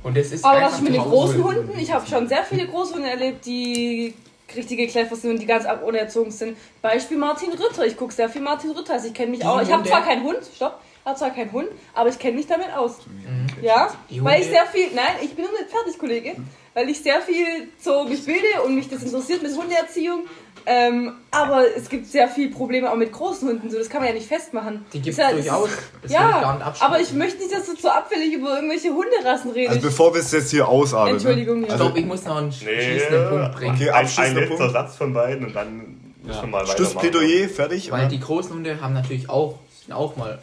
Und 0.02 0.16
das 0.16 0.33
ist 0.33 0.42
Aber 0.44 0.62
was 0.62 0.76
ich 0.76 0.81
mit 0.83 0.94
den 0.94 1.02
großen. 1.02 1.44
Hunden, 1.44 1.78
ich 1.78 1.92
habe 1.92 2.07
schon 2.09 2.26
sehr 2.26 2.42
viele 2.44 2.66
Großhunde 2.68 3.11
erlebt, 3.11 3.44
die 3.44 4.14
richtige 4.54 4.87
Kläffer 4.87 5.16
sind 5.16 5.30
und 5.30 5.42
die 5.42 5.46
ganz 5.46 5.66
unerzogen 5.84 6.30
sind. 6.30 6.56
Beispiel 6.82 7.16
Martin 7.16 7.52
Rütter. 7.52 7.87
Ich 7.87 7.96
gucke 7.96 8.12
sehr 8.12 8.28
viel 8.28 8.42
Martin 8.42 8.70
Rütter. 8.70 8.94
Also 8.94 9.08
ich 9.08 9.14
kenne 9.14 9.30
mich 9.30 9.40
Die 9.40 9.46
auch. 9.46 9.61
Ich 9.61 9.72
habe 9.72 9.87
zwar 9.88 10.02
keinen 10.04 10.22
Hund, 10.22 10.38
stopp, 10.54 10.80
habe 11.04 11.18
zwar 11.18 11.30
keinen 11.30 11.52
Hund, 11.52 11.68
aber 11.94 12.08
ich 12.08 12.18
kenne 12.18 12.37
mich 12.37 12.46
damit 12.46 12.72
aus. 12.74 13.06
Mhm. 13.06 13.46
Ja, 13.62 13.92
weil 14.20 14.40
ich 14.40 14.48
sehr 14.48 14.66
viel, 14.66 14.88
nein, 14.94 15.16
ich 15.22 15.34
bin 15.34 15.44
noch 15.44 15.52
nicht 15.52 15.70
fertig, 15.70 15.98
Kollege, 15.98 16.37
weil 16.78 16.88
ich 16.90 17.02
sehr 17.02 17.20
viel 17.20 17.68
so 17.78 18.04
mich 18.04 18.24
bilde 18.24 18.62
und 18.64 18.76
mich 18.76 18.88
das 18.88 19.02
interessiert 19.02 19.42
mit 19.42 19.52
Hundeerziehung. 19.56 20.22
Ähm, 20.64 21.14
aber 21.30 21.64
es 21.76 21.88
gibt 21.88 22.06
sehr 22.06 22.28
viel 22.28 22.50
Probleme 22.50 22.90
auch 22.90 22.96
mit 22.96 23.10
großen 23.10 23.48
Hunden, 23.48 23.68
so 23.70 23.78
das 23.78 23.88
kann 23.88 24.00
man 24.00 24.08
ja 24.10 24.14
nicht 24.14 24.28
festmachen. 24.28 24.84
Die 24.92 25.00
gibt 25.00 25.14
es 25.14 25.16
ja- 25.16 25.32
durchaus. 25.32 25.70
Das 26.02 26.10
ich 26.10 26.16
Ja, 26.16 26.72
aber 26.80 27.00
ich 27.00 27.12
möchte 27.14 27.38
nicht, 27.38 27.52
dass 27.52 27.66
du 27.66 27.74
so 27.74 27.88
abfällig 27.88 28.34
über 28.34 28.54
irgendwelche 28.56 28.90
Hunderassen 28.90 29.50
redest. 29.52 29.76
Also 29.76 29.88
bevor 29.88 30.14
wir 30.14 30.20
es 30.20 30.30
jetzt 30.30 30.50
hier 30.50 30.68
ausarbeiten. 30.68 31.16
Entschuldigung, 31.16 31.62
ja. 31.64 31.70
Also, 31.72 31.84
Stopp, 31.86 31.96
ich 31.96 32.04
muss 32.04 32.24
noch 32.24 32.36
einen 32.36 32.48
Nee, 32.50 32.54
schließenden 32.54 33.28
Punkt 33.30 33.52
bringen. 33.56 33.74
Okay, 33.74 33.88
ein, 33.88 33.94
ein 33.96 34.04
abschließender 34.04 34.40
letzter 34.42 34.56
Punkt. 34.56 34.72
Satz 34.72 34.96
von 34.96 35.12
beiden 35.14 35.46
und 35.46 35.56
dann 35.56 36.14
Ja. 36.28 36.34
schon 36.34 36.50
mal. 36.50 36.66
Schlussplädoyer, 36.66 37.48
fertig? 37.48 37.90
Weil 37.90 38.00
oder? 38.00 38.08
die 38.10 38.20
großen 38.20 38.52
Hunde 38.54 38.80
haben 38.80 38.92
natürlich 38.94 39.28
auch, 39.30 39.58
sind 39.84 39.94
auch 39.94 40.16
mal 40.16 40.38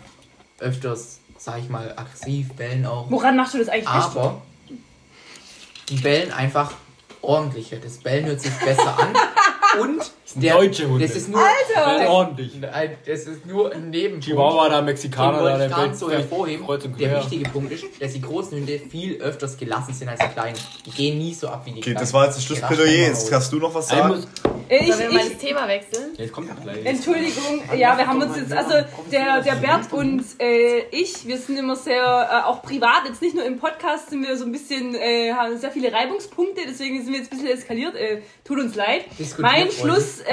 öfters, 0.59 1.19
sag 1.37 1.59
ich 1.59 1.69
mal, 1.69 1.93
aggressiv, 1.95 2.51
bellen 2.53 2.85
auch. 2.87 3.05
Woran 3.11 3.37
machst 3.37 3.53
du 3.53 3.59
das 3.59 3.69
eigentlich 3.69 3.89
fest? 3.89 4.09
Aber 4.17 4.41
die 5.89 5.95
bellen 5.95 6.31
einfach 6.31 6.71
ordentlicher. 7.21 7.77
Das 7.77 7.97
Bellen 7.97 8.25
hört 8.25 8.41
sich 8.41 8.51
besser 8.53 8.97
an. 8.99 9.13
Und 9.81 10.11
der, 10.35 10.53
deutsche 10.53 10.87
Hunde. 10.87 11.05
das 11.05 11.17
ist 11.17 11.27
nur, 11.27 11.41
Bellen 11.75 12.07
ordentlich. 12.07 12.53
ein, 12.71 12.97
das 13.05 13.21
ist 13.21 13.45
nur 13.45 13.73
ein 13.73 13.89
Nebenpunkt. 13.89 14.25
Chihuahua, 14.25 14.69
da 14.69 14.81
Mexikaner, 14.81 15.43
da 15.43 15.57
der 15.57 15.87
nicht 15.87 15.97
so 15.97 16.09
hervorheben. 16.09 16.65
Der 16.97 17.19
wichtige 17.19 17.49
Punkt 17.49 17.71
ist, 17.73 17.83
dass 17.99 18.13
die 18.13 18.21
großen 18.21 18.57
Hunde 18.57 18.79
viel 18.89 19.17
öfters 19.21 19.57
gelassen 19.57 19.93
sind 19.93 20.07
als 20.07 20.19
die 20.21 20.27
kleinen. 20.29 20.57
Die 20.85 20.91
gehen 20.91 21.17
nie 21.17 21.33
so 21.33 21.49
ab 21.49 21.63
wie 21.65 21.71
die 21.71 21.79
Okay, 21.79 21.91
kleinen. 21.91 21.99
das 21.99 22.13
war 22.13 22.25
jetzt 22.25 22.37
das 22.37 22.45
Schlussplädoyer. 22.45 23.07
Jetzt 23.07 23.29
kannst 23.29 23.51
du 23.51 23.57
noch 23.57 23.73
was 23.73 23.89
sagen? 23.89 24.23
Äh, 24.69 24.77
Ich, 24.77 24.93
Sollen 24.93 24.99
wir 25.11 25.19
mal 25.19 25.29
das 25.29 25.37
Thema 25.37 25.67
wechseln? 25.67 26.13
jetzt 26.17 26.33
kommt 26.33 26.63
gleich. 26.63 26.85
Entschuldigung, 26.85 27.63
ja, 27.77 27.97
wir 27.97 28.07
haben 28.07 28.21
uns 28.21 28.35
jetzt, 28.37 28.53
also 28.53 28.73
der, 29.11 29.41
der 29.41 29.55
Bert 29.55 29.91
und 29.91 30.23
äh, 30.39 30.79
ich, 30.91 31.27
wir 31.27 31.37
sind 31.37 31.57
immer 31.57 31.75
sehr, 31.75 32.03
äh, 32.03 32.47
auch 32.47 32.61
privat, 32.61 33.03
jetzt 33.07 33.21
nicht 33.21 33.35
nur 33.35 33.45
im 33.45 33.59
Podcast, 33.59 34.09
sind 34.09 34.25
wir 34.27 34.35
so 34.37 34.45
ein 34.45 34.51
bisschen, 34.51 34.95
äh, 34.95 35.33
haben 35.33 35.57
sehr 35.57 35.71
viele 35.71 35.91
Reibungspunkte, 35.91 36.61
deswegen 36.67 37.03
sind 37.03 37.13
wir 37.13 37.19
jetzt 37.19 37.31
ein 37.31 37.37
bisschen 37.37 37.53
eskaliert, 37.53 37.95
äh, 37.95 38.21
tut 38.43 38.59
uns 38.59 38.75
leid. 38.75 39.05
Diskutiert 39.19 39.39
Mein. 39.51 39.71
Schlusssatz 39.71 40.23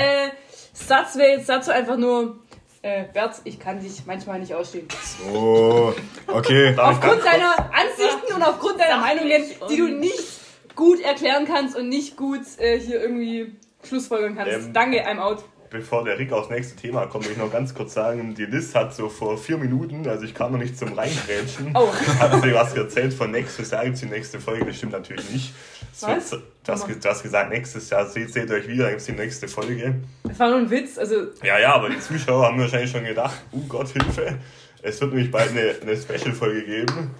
äh, 1.15 1.19
wäre 1.19 1.37
jetzt 1.39 1.49
dazu 1.49 1.71
einfach 1.71 1.97
nur, 1.97 2.39
äh, 2.83 3.05
Bert, 3.13 3.37
ich 3.45 3.61
kann 3.61 3.81
dich 3.81 4.03
manchmal 4.07 4.41
nicht 4.41 4.55
ausstehen. 4.55 4.89
Oh, 5.33 5.93
okay. 6.27 6.75
Aufgrund 6.79 7.25
deiner 7.25 7.71
Ansichten 7.73 8.35
und 8.35 8.43
aufgrund 8.43 8.81
deiner 8.81 8.97
Meinungen, 8.99 9.45
die 9.71 9.77
du 9.77 9.89
nicht 9.89 10.41
gut 10.75 11.01
erklären 11.01 11.47
kannst 11.47 11.77
und 11.77 11.89
nicht 11.89 12.17
gut 12.17 12.41
äh, 12.59 12.79
hier 12.81 13.01
irgendwie 13.01 13.55
Schlussfolgern 13.87 14.37
kannst. 14.37 14.53
Ähm, 14.67 14.73
Danke, 14.73 15.07
I'm 15.07 15.19
out. 15.19 15.45
Bevor 15.71 16.05
der 16.05 16.19
Rick 16.19 16.33
aufs 16.33 16.51
nächste 16.51 16.77
Thema 16.77 17.07
kommt, 17.07 17.25
will 17.25 17.33
ich 17.33 17.39
noch 17.39 17.51
ganz 17.51 17.73
kurz 17.75 17.95
sagen, 17.95 18.35
die 18.35 18.45
Liz 18.45 18.75
hat 18.75 18.95
so 18.95 19.09
vor 19.09 19.39
vier 19.39 19.57
Minuten, 19.57 20.07
also 20.07 20.25
ich 20.27 20.35
kam 20.35 20.53
noch 20.53 20.59
nicht 20.59 20.77
zum 20.79 20.93
Reingrätschen, 20.93 21.71
Oh. 21.75 21.89
hat 22.21 22.43
sie 22.43 22.53
was 22.53 22.75
erzählt 22.75 23.15
von 23.15 23.31
nächstes 23.31 23.71
Jahr 23.71 23.83
gibt 23.85 23.95
es 23.95 24.01
die 24.03 24.07
nächste 24.09 24.39
Folge, 24.39 24.67
das 24.67 24.77
stimmt 24.77 24.93
natürlich 24.93 25.31
nicht. 25.31 25.55
Was? 26.03 26.31
Wird, 26.33 26.43
du, 26.67 26.73
hast, 26.73 26.87
ge- 26.87 26.97
du 27.03 27.09
hast 27.09 27.23
gesagt, 27.23 27.49
nächstes 27.51 27.89
Jahr 27.89 28.07
seht, 28.07 28.35
seht 28.35 28.51
euch 28.51 28.69
wieder, 28.69 28.89
gibt 28.91 29.01
es 29.01 29.07
die 29.07 29.13
nächste 29.13 29.49
Folge. 29.49 29.95
Das 30.25 30.39
war 30.39 30.51
nur 30.51 30.59
ein 30.59 30.71
Witz, 30.71 30.99
also 30.99 31.15
Ja, 31.43 31.59
ja, 31.59 31.75
aber 31.75 31.89
die 31.89 32.01
Zuschauer 32.01 32.45
haben 32.49 32.61
wahrscheinlich 32.61 32.91
schon 32.91 33.05
gedacht, 33.05 33.41
oh 33.53 33.61
Gott, 33.67 33.89
Hilfe. 33.89 34.35
Es 34.83 35.01
wird 35.01 35.15
nämlich 35.15 35.31
bald 35.31 35.53
eine, 35.53 35.75
eine 35.81 35.97
Special-Folge 35.97 36.65
geben 36.65 37.13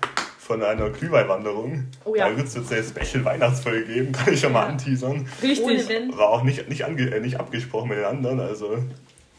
von 0.53 0.63
einer 0.63 0.91
Glühweinwanderung. 0.91 1.85
Oh 2.05 2.15
ja. 2.15 2.29
Da 2.29 2.37
wird 2.37 2.47
es 2.47 2.55
jetzt 2.55 2.73
eine 2.73 2.83
Special-Weihnachtsfolge 2.83 3.87
geben, 3.87 4.13
kann 4.13 4.35
ich 4.35 4.41
schon 4.41 4.53
mal 4.53 4.67
anteasern. 4.67 5.27
richtig. 5.43 5.89
War 6.15 6.29
auch 6.29 6.43
nicht, 6.43 6.69
nicht, 6.69 6.85
ange, 6.85 7.11
äh, 7.11 7.21
nicht 7.21 7.41
abgesprochen 7.41 7.89
mit 7.89 7.99
den 7.99 8.05
anderen, 8.05 8.39
also 8.41 8.77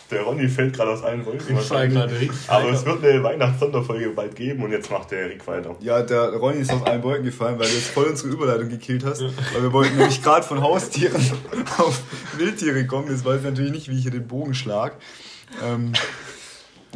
der 0.10 0.24
Ronny 0.24 0.48
fällt 0.48 0.76
gerade 0.76 0.92
aus 0.92 1.04
allen 1.04 1.24
Wolken. 1.26 1.56
Aber 2.48 2.70
es 2.72 2.86
wird 2.86 3.04
eine 3.04 3.24
Weihnachts-Sonderfolge 3.24 4.10
bald 4.10 4.36
geben 4.36 4.64
und 4.64 4.72
jetzt 4.72 4.90
macht 4.90 5.12
der 5.12 5.30
Rick 5.30 5.46
weiter. 5.48 5.76
Ja, 5.82 6.02
der 6.02 6.34
Ronny 6.34 6.62
ist 6.62 6.72
aus 6.72 6.84
allen 6.84 7.04
Wolken 7.04 7.26
gefallen, 7.26 7.60
weil 7.60 7.68
du 7.68 7.74
jetzt 7.74 7.90
voll 7.90 8.06
unsere 8.06 8.30
Überleitung 8.30 8.70
gekillt 8.70 9.06
hast. 9.06 9.22
Weil 9.22 9.62
wir 9.62 9.74
wollten 9.74 9.96
nämlich 9.96 10.22
gerade 10.22 10.46
von 10.46 10.62
Haustieren 10.62 11.22
auf 11.78 12.02
Wildtiere 12.38 12.86
kommen. 12.88 13.10
Jetzt 13.10 13.24
weiß 13.24 13.38
ich 13.38 13.46
natürlich 13.46 13.72
nicht, 13.72 13.90
wie 13.90 13.98
ich 13.98 14.02
hier 14.02 14.12
den 14.12 14.28
Bogen 14.28 14.56
schlag. 14.56 14.98
Ähm, 15.64 15.94
ja, 15.94 16.02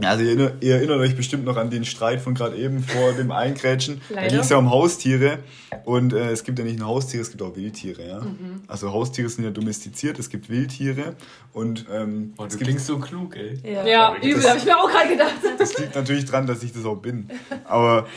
also 0.03 0.23
ihr, 0.23 0.55
ihr 0.62 0.75
erinnert 0.75 0.99
euch 0.99 1.15
bestimmt 1.15 1.45
noch 1.45 1.57
an 1.57 1.69
den 1.69 1.83
Streit 1.86 2.21
von 2.21 2.36
gerade 2.36 2.55
eben 2.55 2.83
vor 2.83 3.13
dem 3.13 3.31
Eingrätschen. 3.31 4.01
Da 4.13 4.27
ging 4.27 4.39
es 4.39 4.49
ja 4.49 4.57
um 4.57 4.69
Haustiere. 4.69 5.39
Und 5.86 6.13
äh, 6.13 6.31
es 6.31 6.43
gibt 6.43 6.60
ja 6.60 6.65
nicht 6.65 6.79
nur 6.79 6.88
Haustiere, 6.88 7.21
es 7.21 7.29
gibt 7.29 7.41
auch 7.41 7.55
Wildtiere. 7.55 8.07
Ja? 8.07 8.21
Also 8.67 8.91
Haustiere 8.93 9.27
sind 9.29 9.43
ja 9.43 9.49
domestiziert, 9.51 10.19
es 10.19 10.29
gibt 10.29 10.49
Wildtiere. 10.49 11.15
Und 11.53 11.86
ähm, 11.91 12.33
Oh, 12.38 12.45
du 12.45 12.57
klingst 12.57 12.86
so 12.86 12.99
klug, 12.99 13.36
ey. 13.36 13.60
Ja, 13.89 14.13
Das- 14.15 14.23
übel, 14.25 14.43
habe 14.47 14.57
ich 14.60 14.65
mir 14.65 14.77
auch 14.77 14.89
gerade 14.89 15.10
gedacht. 15.10 15.33
das 15.57 15.77
liegt 15.77 15.95
natürlich 15.95 16.25
dran, 16.25 16.45
dass 16.47 16.63
ich 16.63 16.73
das 16.73 16.86
auch 16.86 16.97
bin. 16.97 17.29
Aber 17.65 18.07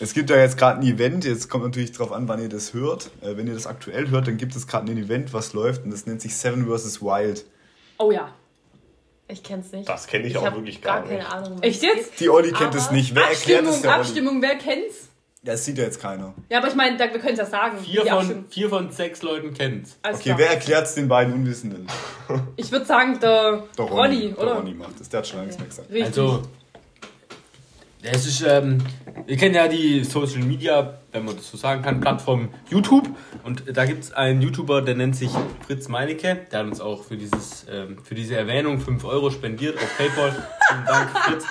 es 0.00 0.12
gibt 0.14 0.30
ja 0.30 0.36
jetzt 0.36 0.56
gerade 0.58 0.80
ein 0.80 0.86
Event, 0.86 1.24
jetzt 1.24 1.48
kommt 1.48 1.64
natürlich 1.64 1.92
drauf 1.92 2.12
an, 2.12 2.28
wann 2.28 2.40
ihr 2.42 2.48
das 2.48 2.74
hört. 2.74 3.10
Äh, 3.22 3.36
wenn 3.36 3.46
ihr 3.46 3.54
das 3.54 3.66
aktuell 3.66 4.08
hört, 4.10 4.26
dann 4.28 4.36
gibt 4.36 4.54
es 4.56 4.66
gerade 4.66 4.90
ein 4.90 4.98
Event, 4.98 5.32
was 5.32 5.52
läuft 5.52 5.84
und 5.84 5.90
das 5.92 6.06
nennt 6.06 6.20
sich 6.20 6.34
Seven 6.36 6.66
vs. 6.66 7.00
Wild. 7.02 7.44
Oh 7.98 8.10
ja. 8.12 8.30
Ich 9.30 9.42
kenn's 9.42 9.72
nicht. 9.72 9.88
Das 9.88 10.06
kenne 10.06 10.26
ich, 10.26 10.36
auch 10.38 10.44
hab 10.46 10.54
wirklich 10.54 10.80
gar, 10.80 11.02
gar 11.02 11.08
nicht. 11.10 11.20
keine 11.28 11.44
Ahnung. 11.46 11.62
Echt 11.62 11.76
es 11.76 11.82
jetzt? 11.82 12.20
Die 12.20 12.30
Olli 12.30 12.50
kennt 12.52 12.74
es 12.74 12.86
Aber 12.86 12.96
nicht. 12.96 13.14
Wer 13.14 13.22
erklärt 13.24 13.58
Abstimmung, 13.60 13.74
es 13.74 13.82
der 13.82 13.90
Olli? 13.90 14.00
Abstimmung, 14.00 14.42
wer 14.42 14.54
kennt's? 14.56 14.94
Das 15.44 15.64
sieht 15.64 15.78
ja 15.78 15.84
jetzt 15.84 16.00
keiner. 16.00 16.34
Ja, 16.50 16.58
aber 16.58 16.68
ich 16.68 16.74
meine, 16.74 16.98
wir 16.98 17.08
können 17.08 17.32
es 17.34 17.38
ja 17.38 17.46
sagen. 17.46 17.78
Vier 17.78 18.04
von, 18.06 18.46
vier 18.50 18.68
von 18.68 18.90
sechs 18.90 19.22
Leuten 19.22 19.54
kennt's. 19.54 19.96
Alles 20.02 20.18
Okay, 20.20 20.30
klar. 20.30 20.38
wer 20.38 20.50
erklärt 20.50 20.86
es 20.86 20.94
den 20.94 21.08
beiden 21.08 21.32
Unwissenden? 21.32 21.86
Ich 22.56 22.72
würde 22.72 22.84
sagen, 22.86 23.18
der, 23.20 23.64
Der 23.76 23.84
Ronny, 23.84 24.30
Der 24.30 24.38
oder? 24.42 24.54
Ronny 24.56 24.74
macht 24.74 24.98
das. 24.98 25.08
Der 25.08 25.18
hat 25.18 25.26
schon 25.28 25.36
lange 25.38 25.46
nichts 25.48 25.60
mehr 25.60 25.68
gesagt. 25.68 25.90
Richtig. 25.90 26.06
Also, 26.06 26.42
es 28.02 28.26
ist, 28.26 28.42
ähm, 28.42 28.78
ihr 29.26 29.36
kennt 29.36 29.56
ja 29.56 29.66
die 29.66 30.04
Social 30.04 30.42
Media, 30.42 30.98
wenn 31.10 31.24
man 31.24 31.36
das 31.36 31.50
so 31.50 31.56
sagen 31.56 31.82
kann, 31.82 32.00
Plattform 32.00 32.50
YouTube. 32.70 33.08
Und 33.42 33.64
da 33.76 33.86
gibt 33.86 34.04
es 34.04 34.12
einen 34.12 34.40
YouTuber, 34.40 34.82
der 34.82 34.94
nennt 34.94 35.16
sich 35.16 35.30
Fritz 35.66 35.88
Meinecke. 35.88 36.46
Der 36.52 36.60
hat 36.60 36.66
uns 36.66 36.80
auch 36.80 37.04
für, 37.04 37.16
dieses, 37.16 37.66
ähm, 37.70 37.98
für 38.04 38.14
diese 38.14 38.36
Erwähnung 38.36 38.80
5 38.80 39.04
Euro 39.04 39.30
spendiert 39.30 39.76
auf 39.76 39.96
PayPal. 39.96 40.30
Vielen 40.68 40.84
Dank, 40.84 41.10
Fritz. 41.10 41.44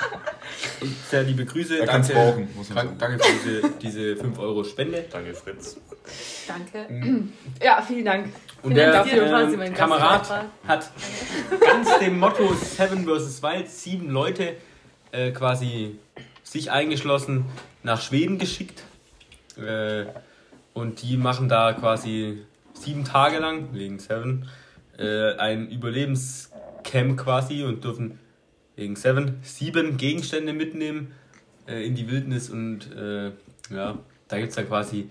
Und 0.82 0.96
Sehr 1.10 1.24
liebe 1.24 1.46
Grüße. 1.46 1.80
Er 1.80 1.86
kann's 1.86 2.08
danke, 2.08 2.24
brauchen, 2.24 2.50
muss 2.56 2.70
man 2.70 2.98
danke, 2.98 3.18
danke 3.18 3.24
für 3.24 3.34
diese, 3.34 3.70
diese 3.82 4.16
5 4.16 4.40
Euro 4.40 4.64
Spende. 4.64 5.06
Danke, 5.12 5.34
Fritz. 5.34 5.78
Danke. 6.48 7.28
Ja, 7.62 7.82
vielen 7.82 8.06
Dank. 8.06 8.26
Und 8.62 8.74
Vielen 8.74 8.92
der 8.92 9.04
Dank 9.04 9.54
ähm, 9.54 9.74
Kamerad 9.74 10.48
hat 10.66 10.92
ganz 11.60 12.00
dem 12.00 12.18
Motto 12.18 12.54
Seven 12.54 13.06
vs. 13.06 13.44
Wild 13.44 13.70
sieben 13.70 14.10
Leute 14.10 14.56
äh, 15.12 15.32
quasi 15.32 16.00
sich 16.52 16.72
eingeschlossen 16.72 17.46
nach 17.84 18.02
Schweden 18.02 18.38
geschickt. 18.38 18.84
Äh, 19.58 20.06
und 20.74 21.02
die 21.02 21.18
machen 21.18 21.50
da 21.50 21.74
quasi 21.74 22.44
sieben 22.74 23.04
Tage 23.04 23.40
lang, 23.40 23.74
wegen 23.74 24.00
Seven, 24.00 24.48
äh, 24.98 25.34
ein 25.36 25.70
Überlebenscamp 25.70 27.18
quasi 27.18 27.64
und 27.64 27.84
dürfen 27.84 28.20
wegen 28.76 28.96
Seven 28.96 29.40
sieben 29.42 29.98
Gegenstände 29.98 30.54
mitnehmen 30.54 31.12
äh, 31.68 31.86
in 31.86 31.96
die 31.96 32.10
Wildnis 32.10 32.50
und 32.50 32.90
ja, 33.70 33.98
da 34.30 34.38
gibt 34.38 34.52
es 34.52 34.56
dann 34.56 34.68
quasi 34.68 35.10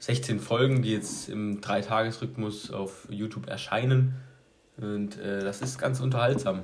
16 0.00 0.38
Folgen, 0.38 0.82
die 0.82 0.92
jetzt 0.92 1.30
im 1.30 1.62
Dreitagesrhythmus 1.62 2.70
auf 2.70 3.06
YouTube 3.08 3.48
erscheinen. 3.48 4.16
Und 4.76 5.18
das 5.18 5.62
ist 5.62 5.78
ganz 5.78 6.00
unterhaltsam. 6.00 6.62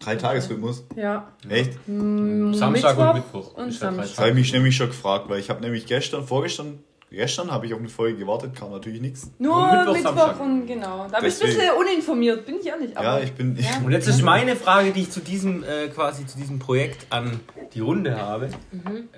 Drei 0.00 0.16
Tagesrhythmus. 0.16 0.84
Ja. 0.96 1.28
Echt? 1.48 1.72
Samstag 1.86 2.96
Mittwoch 2.96 3.08
und 3.08 3.14
Mittwoch. 3.16 3.54
und 3.56 3.66
ja 3.66 3.72
Samstag. 3.72 4.04
Das 4.06 4.18
habe 4.18 4.28
ich 4.30 4.34
mich 4.34 4.52
nämlich 4.52 4.76
schon 4.76 4.88
gefragt, 4.88 5.28
weil 5.28 5.40
ich 5.40 5.50
habe 5.50 5.60
nämlich 5.60 5.86
gestern, 5.86 6.24
vorgestern, 6.24 6.78
gestern 7.10 7.50
habe 7.50 7.66
ich 7.66 7.74
auf 7.74 7.80
eine 7.80 7.88
Folge 7.88 8.16
gewartet, 8.18 8.54
kam 8.54 8.70
natürlich 8.70 9.00
nichts. 9.00 9.30
Nur 9.38 9.60
Mittwoch, 9.72 9.92
Mittwoch, 9.94 10.10
Samstag. 10.16 10.40
und 10.40 10.66
genau. 10.66 11.08
Da 11.10 11.18
bin 11.18 11.28
ich 11.28 11.40
ein 11.40 11.46
bisschen 11.46 11.70
uninformiert, 11.78 12.46
bin 12.46 12.56
ich 12.60 12.66
ehrlich. 12.68 12.96
Aber 12.96 13.18
Ja, 13.18 13.20
ich 13.24 13.32
bin. 13.32 13.56
Ich, 13.58 13.66
Und 13.84 13.90
jetzt 13.90 14.06
ist 14.06 14.22
meine 14.22 14.54
Frage, 14.54 14.92
die 14.92 15.00
ich 15.02 15.10
zu 15.10 15.20
diesem 15.20 15.64
äh, 15.64 15.88
quasi 15.88 16.24
zu 16.26 16.38
diesem 16.38 16.58
Projekt 16.60 17.06
an 17.10 17.40
die 17.74 17.80
Runde 17.80 18.16
habe. 18.16 18.50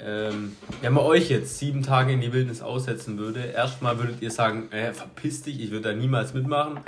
Ähm, 0.03 0.57
wenn 0.81 0.93
man 0.95 1.05
euch 1.05 1.29
jetzt 1.29 1.59
sieben 1.59 1.83
Tage 1.83 2.13
in 2.13 2.21
die 2.23 2.33
Wildnis 2.33 2.63
aussetzen 2.63 3.19
würde, 3.19 3.41
erstmal 3.55 3.99
würdet 3.99 4.23
ihr 4.23 4.31
sagen, 4.31 4.73
äh, 4.73 4.93
verpiss 4.93 5.43
dich, 5.43 5.61
ich 5.61 5.71
würde 5.71 5.91
da 5.91 5.95
niemals 5.95 6.33
mitmachen. 6.35 6.81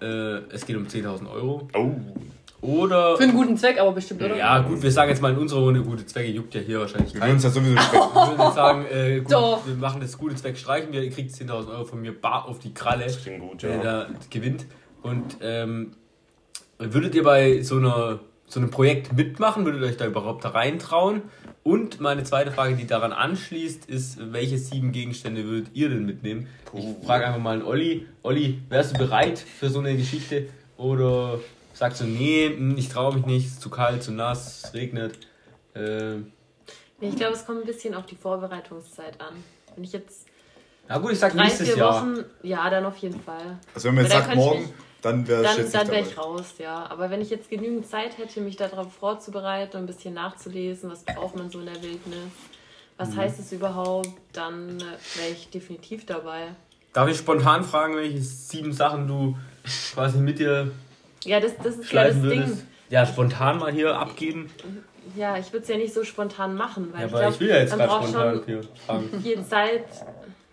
Äh, 0.00 0.06
es 0.52 0.66
geht 0.66 0.76
um 0.76 0.86
10.000 0.86 1.30
Euro. 1.30 1.68
Oh, 1.74 1.90
Oder 2.62 3.16
Für 3.16 3.22
einen 3.22 3.34
guten 3.34 3.56
Zweck 3.56 3.80
aber 3.80 3.92
bestimmt, 3.92 4.22
oder? 4.22 4.36
ja 4.36 4.58
gut, 4.58 4.82
wir 4.82 4.92
sagen 4.92 5.08
jetzt 5.08 5.22
mal 5.22 5.32
in 5.32 5.38
unserer 5.38 5.60
Runde 5.60 5.82
gute 5.82 6.04
Zwecke 6.04 6.30
juckt 6.30 6.54
ja 6.54 6.60
hier 6.60 6.80
wahrscheinlich 6.80 7.14
wir 7.14 7.22
würden 7.22 7.36
es 7.36 7.44
ja 7.44 7.50
sowieso 7.50 7.78
sprechen. 7.78 8.08
Ich 8.12 8.28
würde 8.30 8.42
jetzt 8.44 8.54
sagen, 8.54 8.86
äh, 8.92 9.20
gut, 9.20 9.32
Doch. 9.32 9.66
wir 9.66 9.74
machen 9.76 10.00
das 10.00 10.18
gute 10.18 10.34
Zweck, 10.34 10.58
streichen 10.58 10.92
wir, 10.92 11.02
ihr 11.02 11.10
kriegt 11.10 11.34
10.000 11.34 11.70
Euro 11.70 11.84
von 11.84 12.02
mir 12.02 12.12
bar 12.12 12.46
auf 12.46 12.58
die 12.58 12.74
Kralle, 12.74 13.04
das 13.04 13.22
klingt 13.22 13.40
gut, 13.40 13.62
wenn 13.62 13.78
ihr 13.78 13.84
ja. 13.84 14.04
da 14.04 14.06
gewinnt. 14.28 14.66
Und 15.02 15.38
ähm, 15.40 15.92
würdet 16.78 17.14
ihr 17.14 17.22
bei 17.22 17.62
so, 17.62 17.76
einer, 17.76 18.20
so 18.46 18.60
einem 18.60 18.70
Projekt 18.70 19.14
mitmachen? 19.14 19.64
Würdet 19.64 19.80
ihr 19.80 19.88
euch 19.88 19.96
da 19.96 20.06
überhaupt 20.06 20.44
da 20.44 20.50
reintrauen? 20.50 21.22
Und 21.62 22.00
meine 22.00 22.24
zweite 22.24 22.50
Frage, 22.50 22.74
die 22.74 22.86
daran 22.86 23.12
anschließt, 23.12 23.86
ist, 23.86 24.32
welche 24.32 24.58
sieben 24.58 24.92
Gegenstände 24.92 25.44
würdet 25.44 25.70
ihr 25.74 25.88
denn 25.88 26.06
mitnehmen? 26.06 26.48
Ich 26.72 26.84
frage 27.06 27.26
einfach 27.26 27.40
mal 27.40 27.54
einen 27.54 27.62
Olli. 27.62 28.06
Olli, 28.22 28.60
wärst 28.68 28.94
du 28.94 28.98
bereit 28.98 29.38
für 29.38 29.68
so 29.68 29.78
eine 29.78 29.96
Geschichte? 29.96 30.48
Oder 30.76 31.38
sagst 31.72 32.00
du, 32.00 32.04
nee, 32.04 32.48
hm, 32.48 32.76
ich 32.76 32.88
traue 32.88 33.14
mich 33.14 33.26
nicht, 33.26 33.46
es 33.46 33.52
ist 33.54 33.62
zu 33.62 33.70
kalt, 33.70 34.02
zu 34.02 34.12
nass, 34.12 34.64
es 34.64 34.74
regnet? 34.74 35.18
Äh, 35.74 36.16
Ich 37.00 37.16
glaube, 37.16 37.34
es 37.34 37.46
kommt 37.46 37.60
ein 37.60 37.66
bisschen 37.66 37.94
auf 37.94 38.06
die 38.06 38.16
Vorbereitungszeit 38.16 39.20
an. 39.20 39.42
Wenn 39.74 39.84
ich 39.84 39.92
jetzt 39.92 40.26
Na 40.88 40.98
gut, 40.98 41.12
ich 41.12 41.18
sag 41.18 41.32
drei, 41.34 41.44
nächstes 41.44 41.68
vier 41.68 41.78
Jahr. 41.78 42.02
Wochen, 42.02 42.24
ja, 42.42 42.68
dann 42.68 42.84
auf 42.84 42.96
jeden 42.98 43.20
Fall. 43.20 43.58
Also 43.74 43.88
wenn 43.88 43.94
man 43.94 44.04
jetzt 44.04 44.12
sagt 44.12 44.34
morgen, 44.34 44.60
mich- 44.62 44.70
dann 45.02 45.26
wäre 45.26 45.42
ich 45.42 45.48
Dann, 45.48 45.56
jetzt 45.64 45.74
dann 45.74 45.82
nicht 45.86 45.92
wäre 45.92 46.08
ich 46.10 46.18
raus, 46.18 46.54
ja. 46.58 46.86
Aber 46.90 47.08
wenn 47.08 47.22
ich 47.22 47.30
jetzt 47.30 47.48
genügend 47.48 47.86
Zeit 47.86 48.18
hätte, 48.18 48.40
mich 48.42 48.56
darauf 48.56 48.92
vorzubereiten 48.92 49.76
und 49.78 49.84
ein 49.84 49.86
bisschen 49.86 50.12
nachzulesen, 50.12 50.90
was 50.90 51.04
braucht 51.04 51.36
man 51.36 51.48
so 51.50 51.60
in 51.60 51.66
der 51.66 51.82
Wildnis, 51.82 52.32
was 52.98 53.10
Mhm. 53.10 53.16
heißt 53.16 53.40
es 53.40 53.52
überhaupt, 53.52 54.10
dann 54.34 54.76
äh, 54.78 54.82
wäre 55.18 55.30
ich 55.32 55.48
definitiv 55.48 56.04
dabei. 56.04 56.48
Darf 56.92 57.08
ich 57.08 57.16
spontan 57.16 57.64
fragen, 57.64 57.94
welche 57.96 58.20
sieben 58.20 58.72
Sachen 58.74 59.06
du 59.08 59.38
quasi 59.94 60.18
mit 60.18 60.38
dir 60.38 60.70
Ja, 61.24 61.40
das, 61.40 61.56
das 61.58 61.66
ist 61.66 61.74
ja 61.76 61.78
das 61.78 61.86
schleifen 61.86 62.22
Ding. 62.28 62.40
würdest? 62.40 62.66
Ja, 62.88 63.06
spontan 63.06 63.58
mal 63.58 63.70
hier 63.72 63.96
abgeben. 63.98 64.50
Ja, 65.16 65.36
ich 65.38 65.52
würde 65.52 65.62
es 65.62 65.68
ja 65.68 65.76
nicht 65.76 65.92
so 65.94 66.04
spontan 66.04 66.54
machen, 66.54 66.92
weil 66.92 67.00
Ja, 67.02 67.06
ich 67.06 67.12
aber 67.12 67.20
glaube, 67.20 67.34
ich 67.34 67.40
will 67.40 67.48
ja 67.48 67.56
jetzt 67.58 67.70
man 67.70 67.78
gerade 67.78 67.90
braucht 67.90 68.08
spontan 68.08 68.34
schon 68.36 68.44
hier 68.46 68.60
fragen. 68.86 69.22
viel 69.22 69.44
Zeit. 69.44 69.84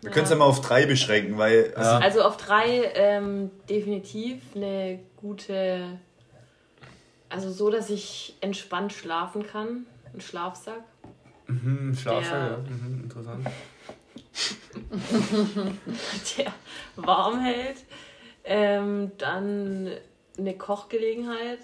Wir 0.02 0.12
können 0.12 0.24
es 0.26 0.30
ja 0.30 0.36
mal 0.36 0.46
auf 0.46 0.62
drei 0.62 0.86
beschränken, 0.86 1.38
weil 1.38 1.74
also, 1.76 1.90
Ja. 1.90 1.98
Also 2.00 2.22
auf 2.22 2.38
drei 2.38 2.92
ähm, 2.96 3.50
definitiv 3.70 4.42
eine 4.56 5.00
gute, 5.18 6.00
also 7.30 7.52
so, 7.52 7.70
dass 7.72 7.90
ich 7.90 8.36
entspannt 8.42 8.94
schlafen 8.94 9.46
kann. 9.46 9.86
Ein 10.14 10.22
Schlafsack. 10.22 10.84
Mhm, 11.48 11.96
Schlafsack, 12.00 12.32
Der- 12.34 12.50
ja. 12.50 12.58
Mhm, 12.58 13.04
interessant. 13.04 13.48
der 16.38 16.54
warm 16.96 17.40
hält. 17.40 17.78
Ähm, 18.44 19.12
dann 19.18 19.90
eine 20.38 20.54
Kochgelegenheit. 20.56 21.60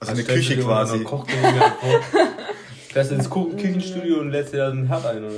also 0.00 0.12
eine 0.12 0.22
du 0.22 0.32
Küche 0.32 0.56
quasi. 0.58 0.94
einer 0.96 1.04
Kochgelegenheit? 1.04 1.72
Fährst 2.90 3.10
du 3.10 3.14
ins 3.16 3.28
Küchenstudio 3.30 4.20
und 4.20 4.30
lässt 4.30 4.52
dir 4.52 4.58
da 4.58 4.68
einen 4.70 4.86
Herd 4.86 5.06
ein, 5.06 5.24
oder? 5.24 5.34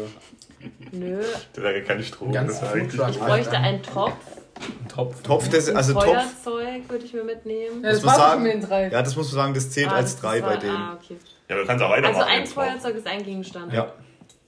Nö. 0.92 1.22
Da 1.54 1.62
wäre 1.62 1.82
kein 1.82 2.02
Strom. 2.02 2.32
Ganz 2.32 2.60
das. 2.60 2.74
Ich 3.10 3.18
bräuchte 3.18 3.56
einen 3.56 3.82
Topf. 3.82 4.12
Ein 4.58 4.88
Topf. 4.88 5.22
Topf, 5.22 5.48
das, 5.50 5.68
Ein 5.68 5.76
also 5.76 5.92
Topf, 5.94 6.04
Feuerzeug 6.04 6.88
würde 6.88 7.04
ich 7.04 7.12
mir 7.14 7.24
mitnehmen. 7.24 7.82
Ja, 7.82 7.90
das 7.90 8.02
Muss 8.02 8.04
man 8.06 8.12
war 8.12 8.18
sagen- 8.28 8.32
schon 8.34 8.42
mit 8.42 8.52
den 8.62 8.68
drei. 8.68 8.88
ja, 8.88 9.02
das 9.02 9.16
muss 9.16 9.26
man 9.32 9.34
sagen, 9.34 9.54
das 9.54 9.70
zählt 9.70 9.88
Ah, 9.88 9.96
als 9.96 10.12
das 10.12 10.20
drei 10.22 10.42
war- 10.42 10.50
bei 10.50 10.56
denen. 10.56 10.76
Ah, 10.76 10.98
okay. 11.02 11.16
Ja, 11.48 11.56
du 11.56 11.64
kannst 11.66 11.84
auch 11.84 11.90
weitermachen. 11.90 12.22
Also 12.22 12.28
ein. 12.30 12.46
Feuerzeug 12.46 12.96
ist 12.96 13.06
ein 13.06 13.22
Gegenstand. 13.22 13.72
Ja. 13.72 13.92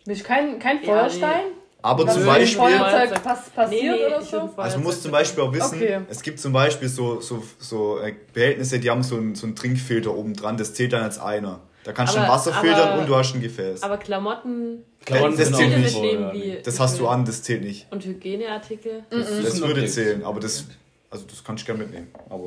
Du 0.06 0.14
kein, 0.22 0.58
kein 0.58 0.82
Ja, 0.82 0.86
Feuerstein? 0.86 1.40
Aber 1.88 2.06
zum 2.06 2.26
Beispiel, 2.26 2.58
Feuerzeug 2.58 3.22
pass 3.22 3.50
passiert 3.50 3.82
nee, 3.96 4.06
oder 4.06 4.22
so? 4.22 4.50
also 4.56 4.76
man 4.78 4.84
muss 4.86 5.02
zum. 5.02 5.10
Beispiel 5.12 5.42
auch 5.42 5.52
wissen, 5.52 5.76
Okay. 5.82 6.00
es 6.08 6.22
gibt 6.22 6.38
zum 6.40 6.52
Beispiel 6.52 6.88
so, 6.88 7.20
so, 7.20 7.42
so 7.58 7.98
äh, 8.00 8.14
Behältnisse, 8.32 8.78
die 8.78 8.90
haben 8.90 9.02
so 9.02 9.16
einen, 9.16 9.34
so 9.34 9.46
einen 9.46 9.56
Trinkfilter 9.56 10.14
oben 10.14 10.34
dran, 10.34 10.56
das 10.56 10.74
zählt 10.74 10.92
dann 10.92 11.02
als 11.02 11.18
einer. 11.18 11.60
Da 11.84 11.92
kannst 11.92 12.14
du 12.14 12.18
Aber- 12.18 12.26
schon 12.26 12.34
Wasser 12.34 12.52
filtern 12.60 12.88
aber- 12.88 13.00
und 13.00 13.08
du 13.08 13.16
hast 13.16 13.34
ein 13.34 13.40
Gefäß. 13.40 13.82
Aber 13.82 13.96
Klamotten 13.96 14.84
Klamotten 15.04 15.36
Das 15.38 15.46
sind 15.48 15.56
zählt 15.56 15.78
nicht. 15.78 15.96
Wie. 16.02 16.58
Das 16.62 16.78
hast 16.80 16.98
du 16.98 17.08
an, 17.08 17.24
das 17.24 17.42
zählt 17.42 17.62
nicht. 17.64 17.86
Und 17.90 18.04
Hygieneartikel. 18.04 19.04
Das, 19.08 19.30
ist 19.30 19.44
Das 19.46 19.60
würde 19.60 19.72
Objekt. 19.74 19.92
zählen, 19.92 20.22
aber 20.24 20.40
das, 20.40 20.66
also 21.10 21.24
das 21.26 21.42
kannst 21.42 21.62
du 21.62 21.66
gerne 21.66 21.84
mitnehmen. 21.84 22.08
Aber 22.28 22.44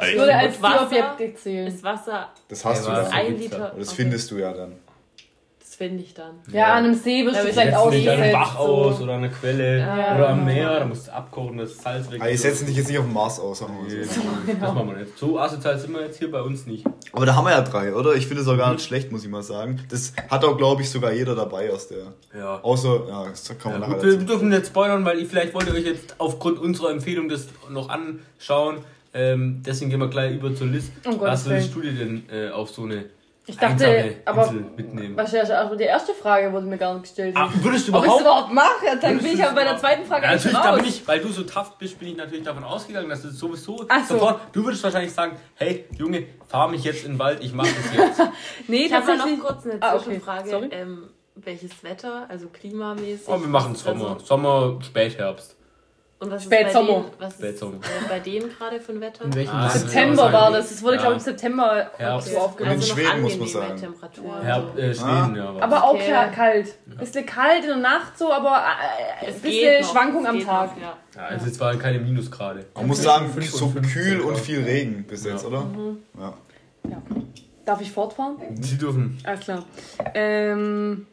Würde 0.00 0.22
Und 0.24 0.30
als 0.30 0.60
Wasser 0.60 1.16
zählen. 1.36 1.68
Ist 1.68 1.84
Wasser 1.84 2.30
das 2.48 2.64
hast 2.64 2.86
Ja, 2.88 2.96
du 2.96 3.02
dann. 3.02 3.12
ein 3.12 3.38
Liter. 3.38 3.72
Das 3.78 3.88
Okay. 3.88 3.96
findest 4.02 4.30
du 4.32 4.38
ja 4.38 4.52
dann. 4.52 4.72
Ich 5.82 6.14
dann. 6.14 6.36
Ja, 6.52 6.74
an 6.74 6.84
einem 6.84 6.94
See 6.94 7.24
wirst 7.24 7.36
Ja, 7.36 7.42
du 7.42 7.48
vielleicht 7.52 7.76
Setzen 7.76 7.90
dich 7.90 8.10
an 8.10 8.20
einem. 8.22 8.32
Bach 8.32 8.56
aus 8.56 8.98
So. 8.98 9.02
oder 9.04 9.14
eine 9.14 9.28
Quelle 9.30 9.78
Ja. 9.80 10.14
oder 10.16 10.28
am 10.30 10.44
Meer, 10.44 10.78
da 10.80 10.84
musst 10.84 11.08
du 11.08 11.12
abkochen, 11.12 11.58
das 11.58 11.76
Salz 11.78 12.10
weg. 12.10 12.20
Aber 12.20 12.30
ich 12.30 12.40
setze 12.40 12.64
dich 12.64 12.76
jetzt 12.76 12.88
nicht 12.88 12.98
auf 12.98 13.04
den 13.04 13.12
Mars 13.12 13.40
aus. 13.40 13.58
sagen 13.58 13.74
wir 13.86 13.96
Nee, 13.96 14.04
so. 14.04 14.20
Das 14.60 14.72
machen 14.74 14.88
wir 14.88 14.96
nicht. 15.02 15.18
So 15.18 15.38
asozial 15.40 15.78
sind 15.78 15.92
wir 15.92 16.02
jetzt 16.02 16.18
hier 16.18 16.30
bei 16.30 16.40
uns 16.42 16.66
nicht. 16.66 16.84
Aber 17.12 17.26
da 17.26 17.34
haben 17.34 17.44
wir 17.44 17.50
ja 17.50 17.62
drei, 17.62 17.94
oder? 17.94 18.14
Ich 18.14 18.26
finde 18.26 18.42
es 18.42 18.48
auch 18.48 18.56
gar 18.56 18.68
Mhm. 18.68 18.74
nicht 18.74 18.84
schlecht, 18.86 19.10
muss 19.10 19.24
ich 19.24 19.30
mal 19.30 19.42
sagen. 19.42 19.80
Das 19.90 20.12
hat 20.30 20.44
auch, 20.44 20.56
glaube 20.56 20.82
ich, 20.82 20.90
sogar 20.90 21.12
jeder 21.12 21.34
dabei 21.34 21.72
aus 21.72 21.88
der. 21.88 22.12
Ja. 22.38 22.60
Außer, 22.62 23.08
ja, 23.08 23.24
das 23.28 23.48
kann 23.58 23.72
man 23.72 23.80
Ja, 23.82 23.88
nachher 23.88 24.00
gut, 24.02 24.20
wir 24.20 24.26
dürfen 24.26 24.52
jetzt 24.52 24.68
spoilern, 24.68 25.04
weil 25.04 25.18
ich, 25.18 25.28
vielleicht 25.28 25.52
wollt 25.54 25.66
ihr 25.66 25.74
euch 25.74 25.84
jetzt 25.84 26.14
aufgrund 26.18 26.58
unserer 26.60 26.90
Empfehlung 26.90 27.28
das 27.28 27.48
noch 27.70 27.88
anschauen. 27.88 28.78
Ähm, 29.14 29.62
deswegen 29.66 29.90
gehen 29.90 30.00
wir 30.00 30.08
gleich 30.08 30.34
über 30.36 30.54
zur 30.54 30.68
Liz. 30.68 30.90
Um 31.04 31.20
Was 31.20 31.46
Willen. 31.48 31.68
du 31.74 31.80
dir 31.82 31.92
denn 31.92 32.22
äh, 32.32 32.48
auf 32.50 32.70
so 32.70 32.84
eine 32.84 33.04
Ich 33.44 33.56
dachte, 33.58 34.16
aber 34.24 34.42
Insel 34.46 34.64
mitnehmen? 34.76 35.16
wahrscheinlich 35.16 35.52
auch 35.52 35.74
die 35.76 35.82
erste 35.82 36.14
Frage 36.14 36.52
wurde 36.52 36.66
mir 36.66 36.78
gar 36.78 36.92
nicht 36.94 37.02
gestellt. 37.02 37.34
Ah, 37.36 37.48
würdest 37.54 37.88
du 37.88 37.92
Ob 37.94 38.04
ich 38.04 38.12
es 38.12 38.20
überhaupt... 38.20 38.50
überhaupt 38.50 38.52
mache, 38.52 38.98
dann 39.00 39.18
bin 39.18 39.26
ich 39.34 39.42
aber 39.44 39.54
bei 39.56 39.64
der 39.64 39.76
zweiten 39.78 40.06
Frage 40.06 40.26
Ja, 40.26 40.32
natürlich, 40.32 40.56
da 40.58 40.76
bin 40.76 40.84
ich, 40.84 41.08
weil 41.08 41.18
du 41.20 41.28
so 41.32 41.42
tough 41.42 41.76
bist, 41.76 41.98
bin 41.98 42.08
ich 42.10 42.16
natürlich 42.16 42.44
davon 42.44 42.62
ausgegangen, 42.62 43.08
dass 43.08 43.22
du 43.22 43.30
sowieso 43.30 43.84
Ach 43.88 44.04
so. 44.06 44.14
sofort, 44.14 44.40
du 44.52 44.64
würdest 44.64 44.84
wahrscheinlich 44.84 45.12
sagen, 45.12 45.36
hey 45.56 45.86
Junge, 45.98 46.24
fahr 46.46 46.68
mich 46.68 46.84
jetzt 46.84 47.04
in 47.04 47.14
den 47.14 47.18
Wald, 47.18 47.42
ich 47.42 47.52
mach 47.52 47.64
das 47.66 47.94
jetzt. 47.96 48.20
nee, 48.68 48.84
Ich 48.86 48.92
habe 48.92 49.06
noch 49.06 49.16
tatsächlich. 49.16 49.40
kurz 49.40 49.64
eine 49.66 49.76
Ah, 49.82 49.94
okay. 49.96 50.04
Zwischenfrage. 50.04 50.48
Sorry. 50.50 50.68
Ähm, 50.70 51.08
welches 51.34 51.82
Wetter, 51.82 52.26
also 52.28 52.46
klimamäßig? 52.48 53.26
Oh, 53.26 53.40
wir 53.40 53.48
machen 53.48 53.74
Sommer, 53.74 54.10
Also, 54.12 54.24
Sommer, 54.24 54.78
Spätherbst. 54.82 55.56
Und 56.22 56.30
was 56.30 56.44
Spätsommer. 56.44 56.88
ist 56.88 56.96
bei 56.96 57.02
denen, 57.02 57.20
was 57.20 57.34
Spätsommer. 57.34 57.74
ist 57.80 57.86
äh, 57.86 58.08
bei 58.08 58.18
denen 58.20 58.48
gerade 58.48 58.80
für 58.80 58.92
ein 58.92 59.00
Wetter? 59.00 59.24
In 59.24 59.34
welchem 59.34 59.54
Ah? 59.54 59.68
September 59.68 60.26
Ja, 60.26 60.32
war 60.32 60.50
das. 60.52 60.68
Das 60.70 60.82
wurde, 60.82 60.94
ja. 60.96 61.00
glaube 61.02 61.16
ich, 61.16 61.20
im 61.20 61.24
September 61.24 61.90
Herbst. 61.98 62.28
so 62.32 62.38
aufgenommen. 62.38 62.74
in 62.76 62.80
also 62.80 62.94
noch 62.94 62.98
Schweden 63.02 63.22
muss 63.22 63.38
man 63.38 63.48
sagen. 63.48 63.80
Temperaturen. 63.80 64.42
Herb, 64.42 64.78
äh, 64.78 64.94
Schweden, 64.94 65.36
ja. 65.36 65.54
war 65.54 65.62
Aber 65.62 65.84
auch 65.84 65.94
Okay. 65.94 66.06
klar, 66.08 66.26
kalt. 66.30 66.74
Bisschen 66.98 67.26
kalt 67.26 67.62
in 67.62 67.68
der 67.68 67.76
Nacht 67.76 68.16
so, 68.18 68.32
aber 68.32 68.50
äh, 68.56 69.24
ein 69.26 69.28
Es 69.34 69.40
bisschen 69.40 69.50
geht 69.60 69.80
noch, 69.82 69.90
Schwankung 69.92 70.22
es 70.24 70.28
am 70.30 70.40
Tag. 70.44 70.76
Noch, 70.76 70.82
ja. 70.82 70.96
Ja, 71.16 71.22
also 71.26 71.46
jetzt 71.46 71.60
waren 71.60 71.78
keine 71.78 71.98
Minusgrade. 71.98 72.64
Man 72.74 72.86
muss 72.86 73.02
sagen, 73.02 73.30
so 73.42 73.68
kühl 73.70 74.20
und 74.20 74.38
viel 74.38 74.62
Regen 74.62 75.04
bis 75.04 75.24
jetzt, 75.24 75.42
Ja. 75.42 75.48
oder? 75.48 75.60
Mhm. 75.64 75.98
Ja. 76.18 76.32
Darf 77.64 77.80
ich 77.80 77.92
fortfahren? 77.92 78.36
Sie 78.60 78.76
dürfen. 78.78 79.18
Alles 79.24 79.40
klar. 79.40 79.64
Ähm, 80.14 81.06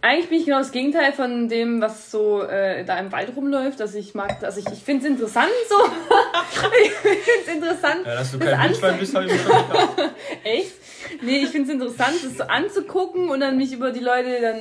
eigentlich 0.00 0.28
bin 0.28 0.38
ich 0.38 0.44
genau 0.46 0.58
das 0.58 0.72
Gegenteil 0.72 1.12
von 1.12 1.48
dem, 1.48 1.80
was 1.80 2.10
so 2.10 2.42
äh, 2.42 2.84
da 2.84 2.98
im 2.98 3.12
Wald 3.12 3.36
rumläuft. 3.36 3.80
Also 3.80 3.98
ich 3.98 4.14
mag, 4.14 4.42
also 4.42 4.60
ich, 4.60 4.66
ich 4.66 4.82
finde 4.82 5.04
es 5.04 5.10
interessant 5.10 5.50
so. 5.68 5.76
ich 6.82 6.90
finde 6.90 7.18
es 7.46 7.54
interessant. 7.54 8.06
Ja, 8.06 8.14
dass 8.16 8.32
du 8.32 8.38
Das 8.38 8.50
kein 8.50 8.68
Wildschwein 8.68 8.98
bist, 8.98 9.14
habe 9.14 9.26
ich 9.26 9.32
mir 9.32 9.38
schon 9.38 9.68
gedacht. 9.68 10.10
Echt? 10.44 10.72
Nee, 11.20 11.38
ich 11.38 11.50
finde 11.50 11.68
es 11.68 11.74
interessant, 11.74 12.14
das 12.24 12.36
so 12.36 12.44
anzugucken 12.44 13.28
und 13.28 13.40
dann 13.40 13.56
mich 13.56 13.72
über 13.72 13.90
die 13.92 14.00
Leute 14.00 14.40
dann 14.40 14.60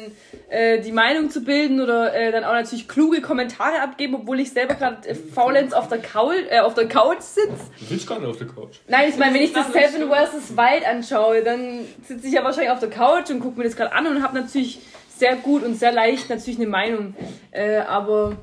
äh, 0.49 0.79
die 0.81 0.91
Meinung 0.91 1.29
zu 1.29 1.43
bilden 1.43 1.81
oder 1.81 2.13
äh, 2.13 2.31
dann 2.31 2.43
auch 2.43 2.53
natürlich 2.53 2.87
kluge 2.87 3.21
Kommentare 3.21 3.81
abgeben, 3.81 4.15
obwohl 4.15 4.39
ich 4.39 4.51
selber 4.51 4.75
gerade 4.75 5.07
äh, 5.07 5.15
faulends 5.15 5.73
auf 5.73 5.87
der, 5.87 5.99
Kaul, 5.99 6.35
äh, 6.49 6.59
auf 6.59 6.73
der 6.73 6.87
Couch 6.87 7.21
sitze. 7.21 7.51
Du 7.79 7.85
sitzt 7.85 8.07
gar 8.07 8.19
nicht 8.19 8.29
auf 8.29 8.37
der 8.37 8.47
Couch. 8.47 8.77
Nein, 8.87 9.09
ich 9.09 9.17
meine, 9.17 9.35
wenn 9.35 9.43
ich 9.43 9.53
das 9.53 9.71
Seven 9.71 10.09
vs. 10.09 10.55
Wild 10.55 10.85
anschaue, 10.85 11.43
dann 11.43 11.79
sitze 12.07 12.27
ich 12.27 12.33
ja 12.33 12.43
wahrscheinlich 12.43 12.71
auf 12.71 12.79
der 12.79 12.89
Couch 12.89 13.29
und 13.29 13.39
gucke 13.39 13.57
mir 13.57 13.63
das 13.63 13.75
gerade 13.75 13.93
an 13.93 14.07
und 14.07 14.21
habe 14.21 14.39
natürlich 14.39 14.79
sehr 15.21 15.35
gut 15.35 15.63
und 15.63 15.75
sehr 15.75 15.91
leicht 15.91 16.31
natürlich 16.31 16.59
eine 16.59 16.67
Meinung. 16.67 17.13
Äh, 17.51 17.77
aber 17.77 18.37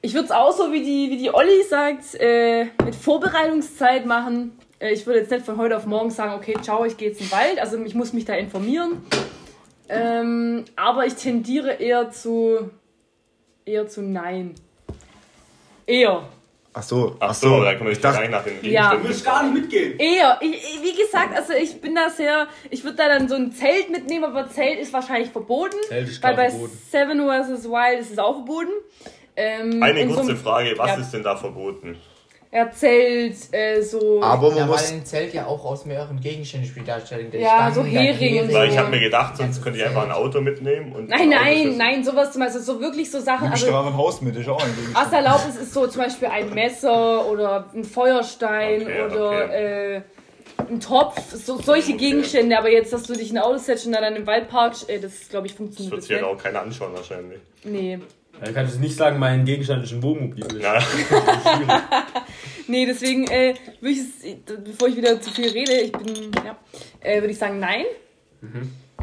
ich 0.00 0.14
würde 0.14 0.24
es 0.24 0.30
auch 0.30 0.52
so, 0.52 0.72
wie 0.72 0.82
die, 0.82 1.10
wie 1.10 1.18
die 1.18 1.34
Olli 1.34 1.62
sagt, 1.68 2.14
äh, 2.18 2.64
mit 2.82 2.94
Vorbereitungszeit 2.94 4.06
machen. 4.06 4.58
Äh, 4.78 4.94
ich 4.94 5.06
würde 5.06 5.20
jetzt 5.20 5.30
nicht 5.30 5.44
von 5.44 5.58
heute 5.58 5.76
auf 5.76 5.84
morgen 5.84 6.08
sagen, 6.08 6.32
okay, 6.32 6.56
ciao, 6.62 6.86
ich 6.86 6.96
gehe 6.96 7.10
jetzt 7.10 7.20
in 7.20 7.26
den 7.26 7.32
Wald. 7.32 7.58
Also 7.58 7.76
ich 7.84 7.94
muss 7.94 8.14
mich 8.14 8.24
da 8.24 8.32
informieren. 8.32 9.02
Ähm, 9.90 10.64
aber 10.76 11.04
ich 11.04 11.14
tendiere 11.14 11.74
eher 11.74 12.10
zu 12.10 12.70
eher 13.66 13.86
zu 13.86 14.00
nein. 14.00 14.54
Eher. 15.86 16.26
Ach 16.76 16.82
so, 16.82 17.14
Ach 17.20 17.32
so, 17.32 17.62
da 17.62 17.74
kann 17.74 17.84
man 17.84 17.92
ich 17.92 18.00
gleich 18.00 18.28
nach 18.30 18.42
den 18.42 18.64
Ja. 18.64 18.94
Gegenständen 18.96 19.52
nicht 19.54 19.62
mitgehen. 19.62 19.96
Eher. 19.98 20.38
Ich, 20.40 20.54
ich, 20.54 20.82
wie 20.82 20.96
gesagt, 21.00 21.36
also 21.36 21.52
ich 21.52 21.80
bin 21.80 21.94
da 21.94 22.10
sehr. 22.10 22.48
Ich 22.68 22.82
würde 22.82 22.96
da 22.96 23.08
dann 23.08 23.28
so 23.28 23.36
ein 23.36 23.52
Zelt 23.52 23.90
mitnehmen, 23.90 24.24
aber 24.24 24.48
Zelt 24.50 24.80
ist 24.80 24.92
wahrscheinlich 24.92 25.30
verboten. 25.30 25.76
Zelt 25.88 26.08
ist 26.08 26.20
weil 26.22 26.34
bei 26.34 26.50
verboten. 26.50 26.78
Seven 26.90 27.18
vs. 27.20 27.64
Wild 27.68 28.00
ist 28.00 28.10
es 28.10 28.18
auch 28.18 28.34
verboten. 28.44 28.72
Ähm, 29.36 29.80
Eine 29.82 30.08
so 30.08 30.14
kurze 30.16 30.30
ein- 30.32 30.36
Frage, 30.36 30.74
was 30.76 30.88
Ja. 30.90 30.96
ist 30.96 31.10
denn 31.12 31.22
da 31.22 31.36
verboten? 31.36 31.96
Ja, 32.54 32.70
Zelt, 32.70 33.34
äh, 33.50 33.82
so. 33.82 34.22
aber 34.22 34.48
man 34.50 34.58
Ja, 34.58 34.66
muss. 34.66 34.88
weil 34.88 34.98
ein 35.00 35.04
Zelt 35.04 35.34
ja 35.34 35.46
auch 35.46 35.64
aus 35.64 35.84
mehreren 35.86 36.20
Gegenständen 36.20 36.68
spielt 36.70 36.86
darstellen. 36.86 37.28
Der 37.32 37.40
Ja, 37.40 37.48
Stangen, 37.48 37.74
so 37.74 37.82
Hering 37.82 38.42
und 38.42 38.46
so. 38.52 38.54
Weil 38.56 38.68
ich 38.68 38.74
Ja. 38.76 38.82
habe 38.82 38.90
mir 38.92 39.00
gedacht, 39.00 39.36
sonst 39.36 39.60
könnte 39.60 39.80
ich 39.80 39.84
einfach 39.84 40.04
ein 40.04 40.12
Auto 40.12 40.40
mitnehmen 40.40 40.92
und. 40.92 41.08
nein, 41.08 41.30
nein, 41.30 41.76
nein, 41.76 42.04
sowas 42.04 42.30
zum 42.32 42.42
Beispiel. 42.42 42.60
So 42.60 42.80
wirklich 42.80 43.10
so 43.10 43.18
Sachen. 43.18 43.48
Also, 43.48 43.66
ein 43.74 43.96
Haus 43.96 44.20
mit, 44.20 44.36
ist 44.36 44.48
auch 44.48 44.62
ein 44.62 44.68
was 44.70 44.76
Gegenstand. 44.76 45.12
erlaubt 45.14 45.48
ist, 45.48 45.60
ist 45.62 45.74
so 45.74 45.86
zum 45.88 46.02
Beispiel 46.02 46.28
ein 46.28 46.54
Messer 46.54 47.26
oder 47.28 47.68
ein 47.74 47.82
Feuerstein 47.82 48.82
Okay, 48.82 49.02
oder 49.02 49.50
Äh, 49.52 50.02
ein 50.68 50.78
Topf, 50.78 51.20
so, 51.32 51.60
solche 51.60 51.94
Okay. 51.94 51.98
Gegenstände. 51.98 52.56
Aber 52.56 52.70
jetzt, 52.70 52.92
dass 52.92 53.02
du 53.02 53.14
dich 53.14 53.30
in 53.30 53.38
ein 53.38 53.42
Auto 53.42 53.58
setzt 53.58 53.84
und 53.86 53.92
dann 53.92 54.14
im 54.14 54.28
Wald 54.28 54.48
parkst, 54.48 54.88
äh, 54.88 55.00
das 55.00 55.28
glaube 55.28 55.48
ich 55.48 55.54
Das 55.54 55.58
funktioniert 55.58 55.90
wird 55.90 56.02
jetzt 56.02 56.06
sich 56.08 56.16
halt 56.22 56.30
nicht. 56.32 56.40
auch 56.40 56.42
keiner 56.44 56.62
anschauen 56.62 56.92
wahrscheinlich. 56.94 57.40
Nee. 57.64 57.98
Ja, 58.40 58.46
du 58.48 58.52
kannst 58.52 58.80
nicht 58.80 58.96
sagen, 58.96 59.18
mein 59.18 59.44
Gegenstand 59.44 59.84
ist 59.84 59.92
ein 59.92 60.02
Wohnmobil. 60.02 60.60
Ja. 60.60 60.78
Nee, 62.66 62.86
deswegen 62.86 63.26
äh, 63.26 63.54
würde 63.80 63.92
ich 63.92 63.98
es, 63.98 64.36
bevor 64.64 64.88
ich 64.88 64.96
wieder 64.96 65.20
zu 65.20 65.30
viel 65.30 65.50
rede, 65.50 65.72
ich 65.72 65.92
bin, 65.92 66.30
ja, 66.44 66.56
äh, 67.00 67.20
würde 67.20 67.32
ich 67.32 67.38
sagen, 67.38 67.60
nein. 67.60 67.84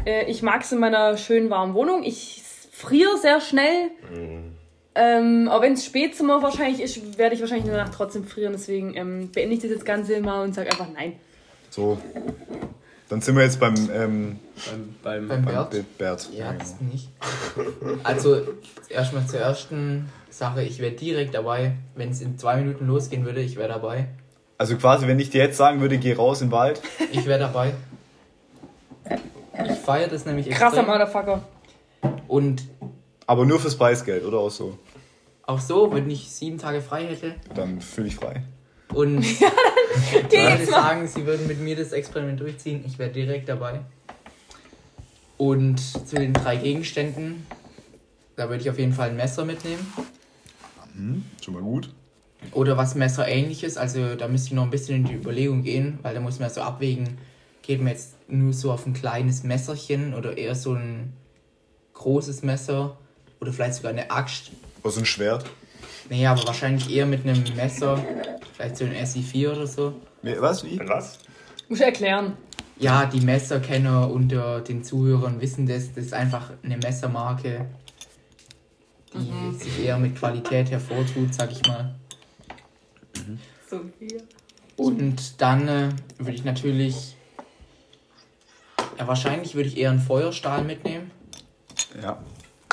Äh, 0.04 0.30
ich 0.30 0.42
mag 0.42 0.62
es 0.62 0.72
in 0.72 0.78
meiner 0.78 1.16
schönen 1.16 1.50
warmen 1.50 1.74
Wohnung. 1.74 2.02
Ich 2.02 2.42
friere 2.72 3.16
sehr 3.18 3.40
schnell. 3.40 3.90
Mhm. 4.12 4.56
Ähm, 4.94 5.48
auch 5.48 5.62
wenn 5.62 5.72
es 5.72 5.86
Spätsommer 5.86 6.42
wahrscheinlich 6.42 6.82
ist, 6.82 7.18
werde 7.18 7.34
ich 7.34 7.40
wahrscheinlich 7.40 7.66
in 7.66 7.72
der 7.72 7.84
Nacht 7.84 7.94
trotzdem 7.94 8.24
frieren. 8.24 8.52
Deswegen 8.52 8.94
ähm, 8.96 9.30
beende 9.32 9.54
ich 9.54 9.62
das 9.62 9.70
jetzt 9.70 9.86
Ganze 9.86 10.20
mal 10.20 10.42
und 10.42 10.54
sage 10.54 10.70
einfach 10.70 10.88
nein. 10.92 11.14
So. 11.70 11.98
Dann 13.12 13.20
sind 13.20 13.36
wir 13.36 13.42
jetzt 13.42 13.60
beim, 13.60 13.74
ähm, 13.92 14.38
Beim, 14.64 14.94
beim, 15.02 15.28
Beim 15.28 15.44
beim 15.44 15.54
Bert? 15.54 15.70
Be- 15.70 15.84
Bert. 15.98 16.30
Ja, 16.32 16.52
genau. 16.52 16.58
das 16.64 16.80
nicht. 16.80 17.08
Also, 18.04 18.40
erstmal 18.88 19.26
zur 19.26 19.38
ersten 19.40 20.08
Sache. 20.30 20.62
Ich 20.62 20.78
wäre 20.78 20.92
direkt 20.92 21.34
dabei. 21.34 21.74
Wenn 21.94 22.08
es 22.08 22.22
in 22.22 22.38
zwei 22.38 22.56
Minuten 22.56 22.86
losgehen 22.86 23.26
würde, 23.26 23.42
ich 23.42 23.56
wäre 23.56 23.68
dabei. 23.68 24.06
Also 24.56 24.76
quasi, 24.76 25.06
wenn 25.06 25.18
ich 25.20 25.28
dir 25.28 25.42
jetzt 25.42 25.58
sagen 25.58 25.82
würde, 25.82 25.98
geh 25.98 26.14
raus 26.14 26.40
in 26.40 26.46
den 26.48 26.52
Wald. 26.52 26.80
Ich 27.12 27.26
wäre 27.26 27.38
dabei. 27.38 27.74
Ich 29.66 29.72
feiere 29.84 30.08
das 30.08 30.24
nämlich 30.24 30.48
Krasser 30.48 30.78
extrem. 30.78 30.86
Motherfucker. 30.86 31.42
Und 32.28 32.62
Aber 33.26 33.44
nur 33.44 33.60
fürs 33.60 33.76
Preisgeld, 33.76 34.24
oder 34.24 34.38
auch 34.38 34.50
so? 34.50 34.78
auch 35.44 35.60
so, 35.60 35.92
wenn 35.92 36.08
ich 36.08 36.30
sieben 36.30 36.56
Tage 36.56 36.80
frei 36.80 37.04
hätte 37.08 37.34
Dann 37.54 37.82
fühle 37.82 38.06
ich 38.08 38.16
frei. 38.16 38.42
und 38.94 39.22
Geh 40.30 40.38
würde 40.38 40.48
jetzt 40.48 40.70
mal. 40.70 40.80
sagen, 40.82 41.08
sie 41.08 41.26
würden 41.26 41.46
mit 41.46 41.60
mir 41.60 41.76
das 41.76 41.92
Experiment 41.92 42.40
durchziehen, 42.40 42.84
ich 42.86 42.98
wäre 42.98 43.10
direkt 43.10 43.48
dabei. 43.48 43.80
Und 45.36 45.78
zu 45.80 46.16
den 46.16 46.32
drei 46.32 46.56
Gegenständen, 46.56 47.46
da 48.36 48.48
würde 48.48 48.62
ich 48.62 48.70
auf 48.70 48.78
jeden 48.78 48.92
Fall 48.92 49.10
ein 49.10 49.16
Messer 49.16 49.44
mitnehmen. 49.44 49.92
Hm, 50.94 51.24
schon 51.42 51.54
mal 51.54 51.62
gut. 51.62 51.90
Oder 52.52 52.76
was 52.76 52.94
messerähnliches, 52.94 53.76
also 53.76 54.14
da 54.14 54.28
müsste 54.28 54.48
ich 54.48 54.54
noch 54.54 54.64
ein 54.64 54.70
bisschen 54.70 54.96
in 54.96 55.04
die 55.04 55.14
Überlegung 55.14 55.62
gehen, 55.62 55.98
weil 56.02 56.14
da 56.14 56.20
muss 56.20 56.38
man 56.38 56.50
so 56.50 56.60
abwägen, 56.60 57.18
geht 57.62 57.80
man 57.80 57.88
jetzt 57.88 58.14
nur 58.28 58.52
so 58.52 58.72
auf 58.72 58.86
ein 58.86 58.94
kleines 58.94 59.42
Messerchen 59.44 60.14
oder 60.14 60.36
eher 60.36 60.54
so 60.54 60.74
ein 60.74 61.12
großes 61.94 62.42
Messer 62.42 62.96
oder 63.40 63.52
vielleicht 63.52 63.74
sogar 63.74 63.90
eine 63.90 64.10
Axt. 64.10 64.50
Oder 64.82 64.92
so 64.92 65.00
ein 65.00 65.06
Schwert. 65.06 65.44
Nee, 66.12 66.26
aber 66.26 66.46
wahrscheinlich 66.46 66.94
eher 66.94 67.06
mit 67.06 67.26
einem 67.26 67.42
Messer, 67.56 67.98
vielleicht 68.52 68.76
so 68.76 68.84
ein 68.84 68.92
SI4 68.92 69.52
oder 69.52 69.66
so. 69.66 69.94
Nee, 70.20 70.36
Was? 70.38 70.62
Wie? 70.62 70.78
Was? 70.80 71.18
Muss 71.70 71.80
ich 71.80 71.86
erklären. 71.86 72.36
Ja, 72.78 73.06
die 73.06 73.22
Messerkenner 73.22 74.10
unter 74.10 74.60
den 74.60 74.84
Zuhörern 74.84 75.40
wissen 75.40 75.66
das, 75.66 75.90
das 75.94 76.04
ist 76.04 76.12
einfach 76.12 76.50
eine 76.62 76.76
Messermarke, 76.76 77.64
die 79.14 79.56
sich 79.58 79.86
eher 79.86 79.96
mit 79.96 80.14
Qualität 80.14 80.70
hervortut, 80.70 81.32
sag 81.32 81.50
ich 81.50 81.66
mal. 81.66 81.94
So, 83.70 83.80
hier. 83.98 84.20
Und 84.76 85.40
dann 85.40 85.66
äh, 85.66 85.88
würde 86.18 86.32
ich 86.34 86.44
natürlich. 86.44 87.16
Ja, 88.98 89.08
wahrscheinlich 89.08 89.54
würde 89.54 89.70
ich 89.70 89.78
eher 89.78 89.88
einen 89.88 90.00
Feuerstahl 90.00 90.62
mitnehmen, 90.62 91.10
Ja. 92.02 92.22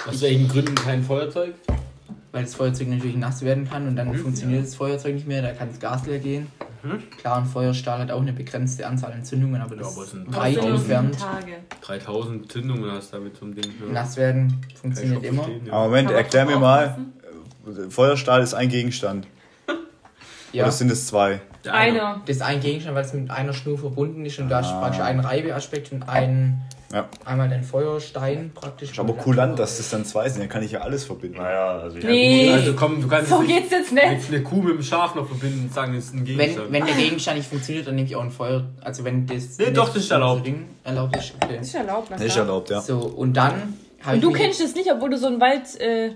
Aus 0.06 0.21
welchen 0.21 0.49
Gründen 0.49 0.75
kein 0.75 1.02
Feuerzeug? 1.04 1.56
Weil 2.32 2.44
das 2.44 2.56
Feuerzeug 2.56 2.88
natürlich 2.89 3.15
nass 3.15 3.42
werden 3.42 3.68
kann 3.70 3.88
und 3.88 3.96
dann 3.96 4.13
funktioniert 4.15 4.63
das 4.63 4.76
Feuerzeug 4.76 5.15
nicht 5.15 5.28
mehr, 5.28 5.42
da 5.42 5.52
kann 5.52 5.70
das 5.70 5.80
Gas 5.80 6.06
leer 6.06 6.20
gehen. 6.20 6.48
Klar, 7.18 7.39
ein 7.39 7.46
Feuerstahl 7.46 8.00
hat 8.00 8.12
auch 8.12 8.22
eine 8.22 8.32
begrenzte 8.32 8.88
Anzahl 8.88 9.12
Entzündungen, 9.12 9.62
aber 9.62 9.76
das 9.76 9.96
sind 9.96 10.30
ist 10.30 10.36
weit 10.36 10.58
entfernt. 10.58 11.20
Tage. 11.20 11.58
3000 11.82 12.50
Zündungen 12.50 12.89
hast 12.92 13.12
du 13.12 13.18
damit 13.18 13.36
zum 13.36 13.54
Ding. 13.54 13.65
Ja. 13.86 13.92
Nass 13.92 14.15
werden 14.15 14.62
funktioniert 14.80 15.24
immer. 15.24 15.44
verstehen, 15.44 15.65
ja. 15.65 15.74
Aber 15.74 15.86
Moment, 15.86 16.12
erklär 16.12 16.46
mir 16.46 16.58
mal. 16.58 16.98
Feuerstahl 17.89 18.42
ist 18.42 18.54
ein 18.54 18.70
Gegenstand. 18.70 19.28
Ja, 20.54 20.63
Oder 20.63 20.72
sind 20.72 20.92
es 20.92 21.06
zwei? 21.08 21.42
Der 21.65 21.74
eine. 21.74 22.02
Einer. 22.02 22.22
das 22.26 22.38
ist 22.38 22.41
ein 22.41 22.60
Gegenstand, 22.62 22.95
weil 22.95 23.04
es 23.06 23.13
mit 23.13 23.30
einer 23.30 23.54
Schnur 23.54 23.78
verbunden 23.78 24.26
ist 24.26 24.39
und 24.39 24.50
da 24.50 24.62
ist 24.62 24.67
Ah. 24.67 24.80
praktisch 24.80 25.02
ein 25.02 25.19
Reibeaspekt 25.19 25.91
und 25.91 26.04
ein, 26.08 26.62
Ja. 26.93 27.08
einmal 27.26 27.50
den 27.50 27.63
Feuerstein 27.63 28.52
praktisch. 28.56 28.91
Ist 28.91 29.00
aber 29.00 29.13
kulant, 29.13 29.60
dass 29.60 29.78
das 29.78 29.89
dann 29.89 30.06
zwei 30.06 30.28
sind. 30.30 30.41
Dann 30.41 30.50
kann 30.50 30.63
ich 30.63 30.72
ja 30.72 30.80
alles 30.82 31.04
verbinden. 31.04 31.38
Naja, 31.38 31.80
also 31.80 31.98
ich 31.98 32.04
Nee. 32.06 32.52
Also 32.52 32.74
komm, 32.74 33.02
du 33.02 33.08
kannst 33.08 33.30
So 33.30 33.41
jetzt 33.41 33.48
nicht 33.48 33.60
geht's 33.60 33.72
jetzt 33.72 33.91
nicht. 33.93 34.04
jetzt 34.12 34.30
eine 34.30 34.41
Kuh 34.41 34.62
mit 34.62 34.76
dem 34.76 34.84
Schaf 34.84 35.15
noch 35.15 35.28
verbinden 35.28 35.65
und 35.65 35.74
sagen, 35.74 35.93
das 35.95 36.06
ist 36.06 36.13
ein 36.15 36.24
Gegenstand. 36.26 36.72
Wenn, 36.72 36.74
wenn 36.82 36.86
der 36.88 36.95
Gegenstand 36.95 37.38
nicht 37.38 37.50
funktioniert, 37.50 37.86
dann 37.88 37.95
nehme 37.95 38.08
ich 38.08 38.15
auch 38.15 38.24
ein 38.24 38.32
Feuer. 38.32 38.63
Also 38.82 39.04
wenn 39.04 39.28
das. 39.28 39.58
Nee, 39.58 39.72
doch, 39.72 39.88
das 39.89 39.98
ist 39.98 40.12
erlaubt. 40.12 40.45
Ding 40.45 40.65
erlaubt 40.86 41.15
ist. 41.17 41.34
Okay. 41.43 41.58
Das 41.58 41.67
ist 41.67 41.76
erlaubt, 41.76 42.12
Das 42.12 42.22
ist 42.22 42.38
erlaubt, 42.38 42.69
ja. 42.69 42.82
So, 42.82 43.00
und 43.00 43.34
dann 43.34 43.76
habe 44.02 44.15
Und 44.15 44.24
du 44.24 44.32
kennst 44.32 44.62
das 44.63 44.74
nicht, 44.76 44.89
obwohl 44.91 45.10
du 45.10 45.17
so 45.17 45.28
ein 45.28 45.39
Waldgänger 45.41 46.13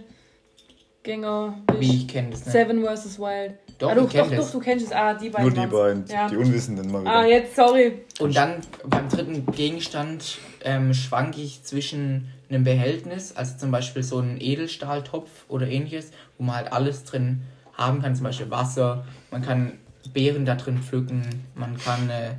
äh, 1.68 1.72
bist. 1.74 1.82
Wie 1.82 1.96
ich 1.98 2.08
kenne 2.08 2.30
das 2.32 2.46
nicht. 2.46 2.52
Seven 2.52 2.84
vs. 2.84 3.20
Wild. 3.20 3.56
Doch, 3.84 3.92
ah, 3.92 3.96
du, 3.96 4.08
doch, 4.08 4.32
doch, 4.32 4.50
du 4.50 4.60
kennst 4.60 4.86
es. 4.86 4.92
Ah, 4.94 5.14
die 5.14 5.30
beiden. 5.30 5.54
Nur 5.54 5.66
die 5.66 5.72
waren's. 5.74 6.08
beiden, 6.10 6.16
Ja. 6.16 6.30
die 6.30 6.38
Unwissenden 6.38 6.90
mal 6.90 7.02
wieder. 7.02 7.12
Ah, 7.12 7.26
jetzt, 7.26 7.54
sorry. 7.54 8.00
Und 8.18 8.34
dann 8.34 8.62
beim 8.86 9.10
dritten 9.10 9.46
Gegenstand 9.52 10.38
ähm, 10.64 10.94
schwanke 10.94 11.42
ich 11.42 11.64
zwischen 11.64 12.30
einem 12.50 12.64
Behältnis, 12.64 13.36
also 13.36 13.58
zum 13.58 13.72
Beispiel 13.72 14.02
so 14.02 14.20
einen 14.20 14.40
Edelstahltopf 14.40 15.30
oder 15.50 15.68
ähnliches, 15.68 16.12
wo 16.38 16.46
man 16.46 16.56
halt 16.56 16.72
alles 16.72 17.04
drin 17.04 17.42
haben 17.74 18.02
kann, 18.02 18.16
zum 18.16 18.24
Beispiel 18.24 18.50
Wasser, 18.50 19.04
man 19.32 19.42
kann 19.42 19.74
Beeren 20.14 20.46
da 20.46 20.56
drin 20.56 20.78
pflücken, 20.78 21.24
man 21.56 21.78
kann 21.78 22.10
äh, 22.10 22.36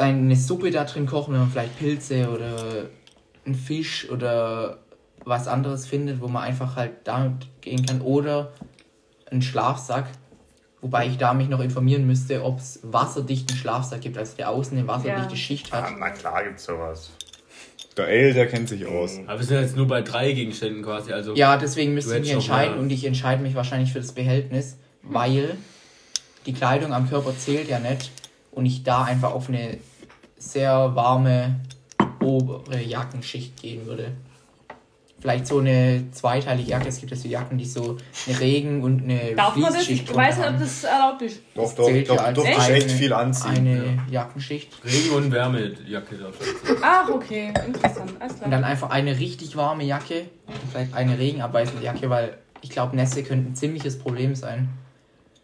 eine 0.00 0.34
Suppe 0.34 0.72
da 0.72 0.82
drin 0.82 1.06
kochen, 1.06 1.34
wenn 1.34 1.42
man 1.42 1.50
vielleicht 1.50 1.78
Pilze 1.78 2.28
oder 2.28 2.86
einen 3.46 3.54
Fisch 3.54 4.10
oder 4.10 4.78
was 5.24 5.46
anderes 5.46 5.86
findet, 5.86 6.20
wo 6.20 6.26
man 6.26 6.42
einfach 6.42 6.74
halt 6.74 6.92
damit 7.04 7.46
gehen 7.60 7.84
kann. 7.86 8.00
Oder 8.00 8.52
einen 9.30 9.42
Schlafsack, 9.42 10.06
wobei 10.80 11.06
ich 11.06 11.18
da 11.18 11.34
mich 11.34 11.48
noch 11.48 11.60
informieren 11.60 12.06
müsste, 12.06 12.42
ob 12.44 12.58
es 12.58 12.80
wasserdichten 12.82 13.56
Schlafsack 13.56 14.00
gibt, 14.00 14.16
also 14.18 14.36
der 14.36 14.50
außen 14.50 14.76
eine 14.76 14.86
wasserdichte 14.86 15.30
Ja. 15.32 15.36
Schicht 15.36 15.72
Ah, 15.72 15.82
hat. 15.82 15.92
na 15.98 16.10
klar 16.10 16.44
gibt's 16.44 16.64
sowas. 16.64 17.10
Der 17.96 18.06
Ale, 18.06 18.32
der 18.32 18.46
kennt 18.46 18.68
sich 18.68 18.86
aus. 18.86 19.18
Mhm. 19.18 19.28
Aber 19.28 19.38
wir 19.40 19.46
sind 19.46 19.60
jetzt 19.60 19.76
nur 19.76 19.86
bei 19.86 20.00
drei 20.02 20.32
Gegenständen 20.32 20.82
quasi. 20.82 21.12
Also 21.12 21.34
Ja, 21.34 21.56
deswegen 21.56 21.92
müsste 21.94 22.14
ich 22.14 22.20
mich 22.22 22.30
entscheiden 22.32 22.78
und 22.78 22.90
ich 22.90 23.04
entscheide 23.04 23.42
mich 23.42 23.54
wahrscheinlich 23.54 23.92
für 23.92 24.00
das 24.00 24.12
Behältnis, 24.12 24.76
weil 25.02 25.56
die 26.46 26.52
Kleidung 26.54 26.92
am 26.94 27.08
Körper 27.10 27.36
zählt 27.36 27.68
ja 27.68 27.78
nicht 27.80 28.10
und 28.52 28.64
ich 28.64 28.84
da 28.84 29.02
einfach 29.04 29.32
auf 29.32 29.48
eine 29.48 29.78
sehr 30.38 30.94
warme 30.94 31.60
obere 32.22 32.80
Jackenschicht 32.80 33.60
gehen 33.60 33.86
würde. 33.86 34.12
Vielleicht 35.20 35.46
so 35.46 35.58
eine 35.58 36.04
zweiteilige 36.12 36.70
Jacke. 36.70 36.88
Es 36.88 36.98
gibt 36.98 37.10
ja 37.10 37.16
so 37.16 37.28
Jacken, 37.28 37.58
die 37.58 37.66
so 37.66 37.98
eine 38.26 38.40
Regen- 38.40 38.82
und 38.82 39.02
eine 39.02 39.34
Darf 39.34 39.54
man 39.56 39.72
das? 39.72 39.86
Ich 39.88 40.14
weiß 40.14 40.38
nicht, 40.38 40.48
ob 40.48 40.58
das 40.58 40.84
erlaubt 40.84 41.22
ist. 41.22 41.40
Doch, 41.54 41.74
doch, 41.74 41.84
zählt 41.84 42.08
ja 42.08 42.14
doch, 42.16 42.24
als 42.24 42.36
doch, 42.38 42.44
ist 42.44 42.68
echt 42.70 42.88
eine- 42.88 42.98
viel 42.98 43.12
anziehen. 43.12 43.50
Eine 43.56 43.98
Jackenschicht. 44.10 44.72
Regen- 44.84 45.10
und 45.14 45.30
Wärmejacke 45.32 46.16
darf 46.16 46.34
sein. 46.38 46.76
Ach, 46.82 47.08
okay. 47.10 47.52
Interessant. 47.66 48.12
Alles 48.18 48.32
Und 48.32 48.38
klar. 48.38 48.50
dann 48.50 48.64
einfach 48.64 48.88
eine 48.90 49.18
richtig 49.18 49.56
warme 49.56 49.84
Jacke. 49.84 50.22
und 50.46 50.54
Vielleicht 50.72 50.94
eine 50.94 51.18
regenabweisende 51.18 51.84
Jacke, 51.84 52.08
weil 52.08 52.38
ich 52.62 52.70
glaube, 52.70 52.96
Nässe 52.96 53.22
könnte 53.22 53.50
ein 53.50 53.54
ziemliches 53.54 53.98
Problem 53.98 54.34
sein. 54.34 54.70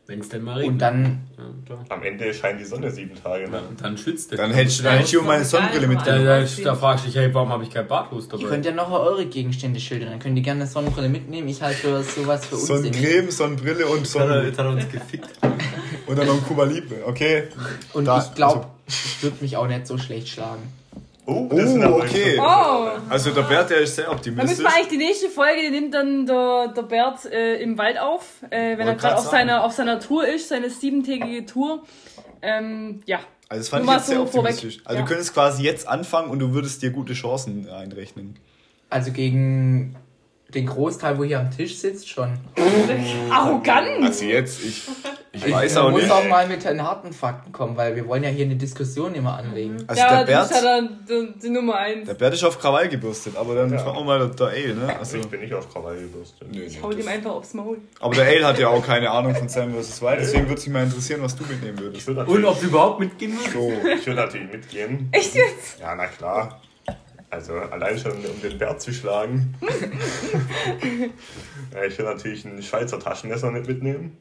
Wenn 0.08 0.20
es 0.20 0.28
denn 0.28 0.42
mal 0.42 0.54
regnet. 0.58 0.72
Und 0.72 0.78
dann 0.78 1.20
ja. 1.36 1.74
Am 1.88 2.02
Ende 2.04 2.32
scheint 2.32 2.60
die 2.60 2.64
Sonne 2.64 2.90
sieben 2.92 3.14
Tage. 3.20 3.44
Ja, 3.44 3.50
Ne? 3.50 3.60
und 3.68 3.82
dann 3.82 3.98
schwitzt 3.98 4.30
der. 4.30 4.38
Dann 4.38 4.52
hätte 4.52 4.68
ich, 4.68 4.80
dann 4.82 4.92
hätte 4.98 5.08
ich 5.08 5.16
um 5.18 5.26
meine 5.26 5.44
Sonnenbrille 5.44 5.82
da, 5.82 5.88
mitgenommen. 5.88 6.24
da, 6.26 6.62
da 6.62 6.74
fragst 6.76 7.04
du 7.04 7.08
dich, 7.08 7.16
hey, 7.16 7.34
warum 7.34 7.48
habe 7.48 7.64
ich 7.64 7.70
kein 7.70 7.84
Ihr 7.86 7.88
dabei? 7.88 8.44
könnt 8.44 8.64
ja 8.66 8.72
noch 8.72 8.90
eure 8.92 9.26
Gegenstände 9.26 9.80
schildern. 9.80 10.10
Dann 10.10 10.18
könnt 10.20 10.36
ihr 10.36 10.42
gerne 10.44 10.60
eine 10.60 10.70
Sonnenbrille 10.70 11.08
mitnehmen. 11.08 11.48
Ich 11.48 11.60
halte 11.60 12.02
sowas 12.04 12.46
für 12.46 12.54
unsinnig. 12.54 12.94
Sonnencreme, 12.94 13.30
Sonnenbrille 13.32 13.86
und 13.86 14.06
Sonnen 14.06 14.44
jetzt 14.46 14.58
hat 14.58 14.66
er 14.66 14.72
uns 14.72 14.88
gefickt. 14.88 15.28
und 16.06 16.16
dann 16.18 16.26
noch 16.26 16.34
ein 16.34 16.44
Cuba 16.44 16.64
Libre. 16.64 16.96
Okay. 17.04 17.44
Und 17.92 18.04
Da- 18.04 18.18
ich 18.24 18.34
glaube, 18.34 18.66
ich 18.86 19.22
würde 19.24 19.36
mich 19.40 19.56
auch 19.56 19.66
nicht 19.66 19.86
so 19.88 19.98
schlecht 19.98 20.28
schlagen. 20.28 20.62
Oh, 21.28 21.48
Oh, 21.50 21.56
sind 21.56 21.82
aber 21.82 21.96
okay. 21.96 22.38
Oh. 22.40 22.88
Also 23.08 23.30
der 23.32 23.42
Bert, 23.42 23.70
der 23.70 23.78
ist 23.80 23.96
sehr 23.96 24.04
Dann 24.06 24.14
müssen 24.14 24.30
optimistisch. 24.32 24.58
wir 24.64 24.72
eigentlich 24.74 24.88
die 24.88 24.96
nächste 24.96 25.28
Folge, 25.28 25.60
die 25.62 25.70
nimmt 25.70 25.92
dann 25.92 26.24
der, 26.26 26.68
der 26.68 26.82
Bert 26.82 27.24
äh, 27.26 27.56
im 27.60 27.76
Wald 27.78 27.98
auf, 27.98 28.42
äh, 28.50 28.78
wenn 28.78 28.86
er 28.86 28.94
grad 28.94 28.98
gerade 29.00 29.16
auf 29.18 29.24
seiner, 29.26 29.64
auf 29.64 29.72
seiner 29.72 29.98
Tour 29.98 30.26
ist, 30.26 30.48
seine 30.48 30.70
siebentägige 30.70 31.44
Tour. 31.44 31.82
Ähm, 32.42 33.02
ja. 33.06 33.18
Also 33.48 33.60
das 33.60 33.68
fand 33.68 33.84
Nur 33.84 33.92
ich 33.94 33.98
jetzt 33.98 34.06
sehr 34.08 34.16
so 34.18 34.26
vorweg. 34.26 34.52
optimistisch. 34.54 34.82
Also 34.84 34.98
Ja. 34.98 35.02
du 35.04 35.08
könntest 35.08 35.34
quasi 35.34 35.62
jetzt 35.62 35.86
anfangen 35.88 36.30
und 36.30 36.38
du 36.38 36.52
würdest 36.52 36.82
dir 36.82 36.90
gute 36.90 37.12
Chancen 37.14 37.68
einrechnen. 37.68 38.38
Also 38.90 39.10
gegen 39.12 39.96
den 40.56 40.66
Großteil, 40.66 41.18
wo 41.18 41.24
hier 41.24 41.38
am 41.40 41.50
Tisch 41.50 41.76
sitzt, 41.78 42.08
schon. 42.08 42.30
Arrogant! 43.30 44.02
Also 44.02 44.24
jetzt, 44.24 44.64
ich, 44.64 44.82
ich 45.32 45.46
Ich 45.46 45.52
weiß 45.52 45.76
auch 45.76 45.90
muss 45.90 46.02
nicht. 46.02 46.10
auch 46.10 46.26
mal 46.28 46.46
mit 46.48 46.64
den 46.64 46.82
harten 46.82 47.12
Fakten 47.12 47.52
kommen, 47.52 47.76
weil 47.76 47.94
wir 47.94 48.06
wollen 48.08 48.22
ja 48.24 48.30
hier 48.30 48.46
eine 48.46 48.56
Diskussion 48.56 49.14
immer 49.14 49.36
anlegen. 49.36 49.76
Also 49.86 50.00
ja, 50.02 50.18
der 50.24 50.24
Bert, 50.24 50.48
bist 50.48 50.62
ja 50.62 50.66
dann 50.80 50.98
die, 51.08 51.38
die 51.40 51.50
Nummer 51.50 51.76
eins. 51.76 52.06
der 52.06 52.14
Bert 52.14 52.34
ist 52.34 52.44
auf 52.44 52.58
Krawall 52.58 52.88
gebürstet, 52.88 53.36
aber 53.36 53.54
dann 53.54 53.70
Ja. 53.72 53.78
fragen 53.78 53.98
wir 53.98 54.04
mal 54.04 54.18
der, 54.18 54.28
der 54.28 54.46
Ale, 54.48 54.74
ne? 54.74 54.98
Also, 54.98 55.18
Ich 55.18 55.26
bin 55.28 55.40
nicht 55.40 55.52
auf 55.54 55.70
Krawall 55.72 55.96
gebürstet. 55.96 56.48
nö, 56.52 56.62
Ich 56.62 56.82
hau 56.82 56.90
dem 56.90 57.06
einfach 57.06 57.30
aufs 57.32 57.52
Maul. 57.54 57.78
aber 58.00 58.14
der 58.14 58.26
Ale 58.26 58.46
hat 58.46 58.58
ja 58.58 58.68
auch 58.68 58.84
keine 58.84 59.10
Ahnung 59.10 59.34
von 59.34 59.48
Sam 59.48 59.74
vs. 59.74 60.00
Wild, 60.02 60.20
deswegen 60.20 60.44
würde 60.48 60.54
es 60.60 60.66
mich 60.66 60.72
mal 60.72 60.84
interessieren, 60.84 61.20
was 61.22 61.36
du 61.36 61.44
mitnehmen 61.44 61.78
würdest. 61.78 61.98
Ich 62.00 62.06
würde 62.06 62.24
Und 62.24 62.44
ob 62.44 62.58
du 62.60 62.66
überhaupt 62.66 63.00
mitgehen 63.00 63.32
willst? 63.38 63.52
So, 63.52 63.70
ich 63.94 64.06
würde 64.06 64.20
natürlich 64.22 64.50
mitgehen. 64.50 65.08
Echt 65.12 65.34
jetzt? 65.34 65.78
Ja, 65.80 65.94
na 65.94 66.06
klar. 66.06 66.60
Also 67.30 67.54
allein 67.54 67.98
schon, 67.98 68.12
um 68.12 68.40
den 68.42 68.56
Bär 68.58 68.78
zu 68.78 68.92
schlagen. 68.92 69.54
ja, 71.74 71.84
ich 71.84 71.98
würde 71.98 72.14
natürlich 72.14 72.44
ein 72.44 72.62
Schweizer 72.62 72.98
Taschenmesser 73.00 73.50
nicht 73.50 73.66
mitnehmen. 73.66 74.16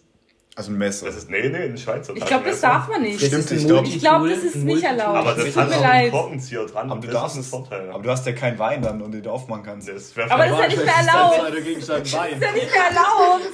also 0.56 0.72
ein 0.72 0.78
Messer. 0.78 1.06
Das 1.06 1.16
ist, 1.18 1.30
nee, 1.30 1.48
nee, 1.50 1.58
ein 1.66 1.78
Schweizer 1.78 2.16
Ich 2.16 2.26
glaube, 2.26 2.50
das 2.50 2.62
darf 2.62 2.88
man 2.90 3.04
nicht. 3.04 3.22
Das 3.22 3.28
Stimmt, 3.28 3.52
ich 3.52 3.68
glaub- 3.68 3.86
glaube, 3.86 4.30
das 4.30 4.38
Multitool, 4.44 4.48
ist 4.48 4.56
nicht 4.66 4.84
erlaubt. 4.84 5.18
Aber 5.18 5.34
das 5.36 5.56
hat 5.56 5.72
auch 5.72 5.82
einen. 5.84 6.12
Korkenzieher 6.12 6.66
dran. 6.66 6.90
Aber 6.92 7.00
du, 7.00 7.08
das 7.08 7.14
darfst, 7.16 7.38
ist 7.38 7.46
ein 7.46 7.50
Vorteil. 7.50 7.90
aber 7.92 8.04
du 8.04 8.10
hast 8.10 8.26
ja 8.26 8.32
keinen 8.34 8.58
Wein 8.58 8.82
dann, 8.82 9.02
und 9.02 9.12
den 9.12 9.22
du 9.22 9.30
aufmachen 9.30 9.64
kannst. 9.64 9.88
das 9.88 10.12
Aber 10.18 10.48
das 10.48 10.52
ist 10.54 10.62
ja 10.62 10.68
nicht 10.68 10.86
mehr 10.86 10.96
erlaubt. 10.96 11.38
Das 11.38 11.54
ist 11.86 12.14
ja 12.14 12.52
nicht 12.52 12.72
mehr 12.72 12.86
erlaubt. 12.90 13.52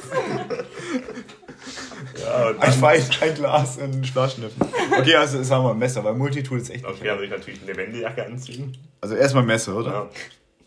Ja, 2.24 2.54
Ein 2.60 2.82
Wein, 2.82 3.04
ein 3.22 3.34
Glas 3.36 3.78
und 3.78 3.96
ein 3.96 4.04
Flaschenöffner. 4.04 4.68
Okay, 4.98 5.16
also 5.16 5.38
das 5.38 5.52
haben 5.52 5.64
wir 5.64 5.72
ein 5.72 5.78
Messer, 5.78 6.04
weil 6.04 6.14
Multitool 6.16 6.60
ist 6.60 6.70
echt 6.70 6.84
nicht. 6.84 6.96
okay, 6.98 7.10
also 7.10 7.24
ich 7.24 7.30
natürlich 7.30 7.62
eine 7.64 7.76
Wendejacke 7.76 8.26
anziehen. 8.26 8.78
Also 9.02 9.16
erstmal 9.16 9.44
Messer, 9.44 9.76
oder? 9.76 10.10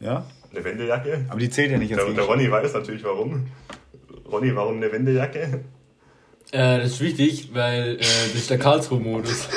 Ja, 0.00 0.06
Ja? 0.12 0.26
eine 0.52 0.64
Wendejacke. 0.64 1.24
Aber 1.28 1.40
die 1.40 1.50
zählt 1.50 1.70
ja 1.72 1.78
nicht 1.78 1.92
als 1.94 2.04
Der, 2.04 2.14
der. 2.14 2.24
Ronny 2.24 2.50
weiß 2.50 2.72
natürlich 2.74 3.02
warum. 3.04 3.46
Ronny, 4.30 4.54
warum 4.54 4.76
eine 4.76 4.90
Wendejacke? 4.92 5.64
Äh, 6.52 6.78
das 6.78 6.92
ist 6.92 7.00
wichtig, 7.00 7.50
weil 7.52 7.94
äh, 7.94 7.98
das 7.98 8.34
ist 8.34 8.50
der 8.50 8.58
Karlsruhe-Modus. 8.58 9.48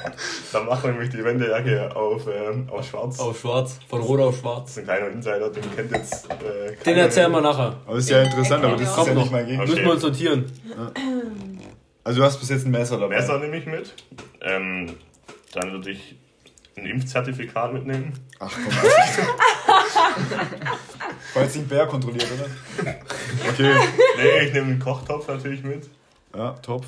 Dann 0.52 0.64
machen 0.66 0.84
wir 0.84 0.92
nämlich 0.92 1.10
die 1.10 1.22
Wendejacke 1.22 1.94
auf, 1.94 2.26
ähm, 2.26 2.68
auf 2.70 2.86
schwarz. 2.88 3.18
Auf 3.18 3.38
schwarz, 3.40 3.78
von 3.88 4.00
rot 4.00 4.20
auf 4.20 4.34
Das 4.34 4.40
schwarz. 4.40 4.70
ist 4.70 4.78
ein 4.78 4.84
kleiner 4.84 5.08
Insider, 5.08 5.50
den 5.50 5.76
kennt 5.76 5.90
jetzt 5.92 6.30
äh, 6.30 6.74
Den 6.84 6.96
erzählen 6.96 7.30
wir 7.32 7.40
nachher. 7.42 7.76
Aber 7.86 7.98
ist 7.98 8.08
ja 8.08 8.22
interessant, 8.22 8.64
aber 8.64 8.76
das 8.76 8.88
ist 8.88 8.94
Kommt 8.94 9.08
ja 9.08 9.14
noch. 9.14 9.22
nicht 9.22 9.32
mein 9.32 9.44
Gegenstand. 9.46 9.70
Müssen 9.70 9.84
wir 9.84 9.92
uns 9.92 10.02
sortieren. 10.02 10.44
Also 12.04 12.20
du 12.20 12.24
hast 12.24 12.38
bis 12.40 12.48
jetzt 12.48 12.64
ein 12.64 12.70
Messer 12.70 12.98
dabei. 12.98 13.16
Messer 13.16 13.38
nehme 13.38 13.56
ich 13.58 13.66
mit. 13.66 13.92
Ähm, 14.40 14.94
dann 15.52 15.72
würde 15.72 15.90
ich 15.90 16.16
ein 16.76 16.86
Impfzertifikat 16.86 17.72
mitnehmen. 17.72 18.12
Ach 18.38 18.52
komm. 18.52 18.66
War 21.34 21.42
jetzt 21.42 21.56
nicht 21.56 21.68
Bär 21.68 21.86
kontrolliert, 21.86 22.26
oder? 22.32 22.94
Okay. 23.48 23.74
Nee, 24.16 24.46
ich 24.46 24.52
nehme 24.52 24.66
einen 24.66 24.78
Kochtopf 24.78 25.26
natürlich 25.28 25.62
mit. 25.62 25.88
Ja, 26.34 26.50
Topf. 26.62 26.86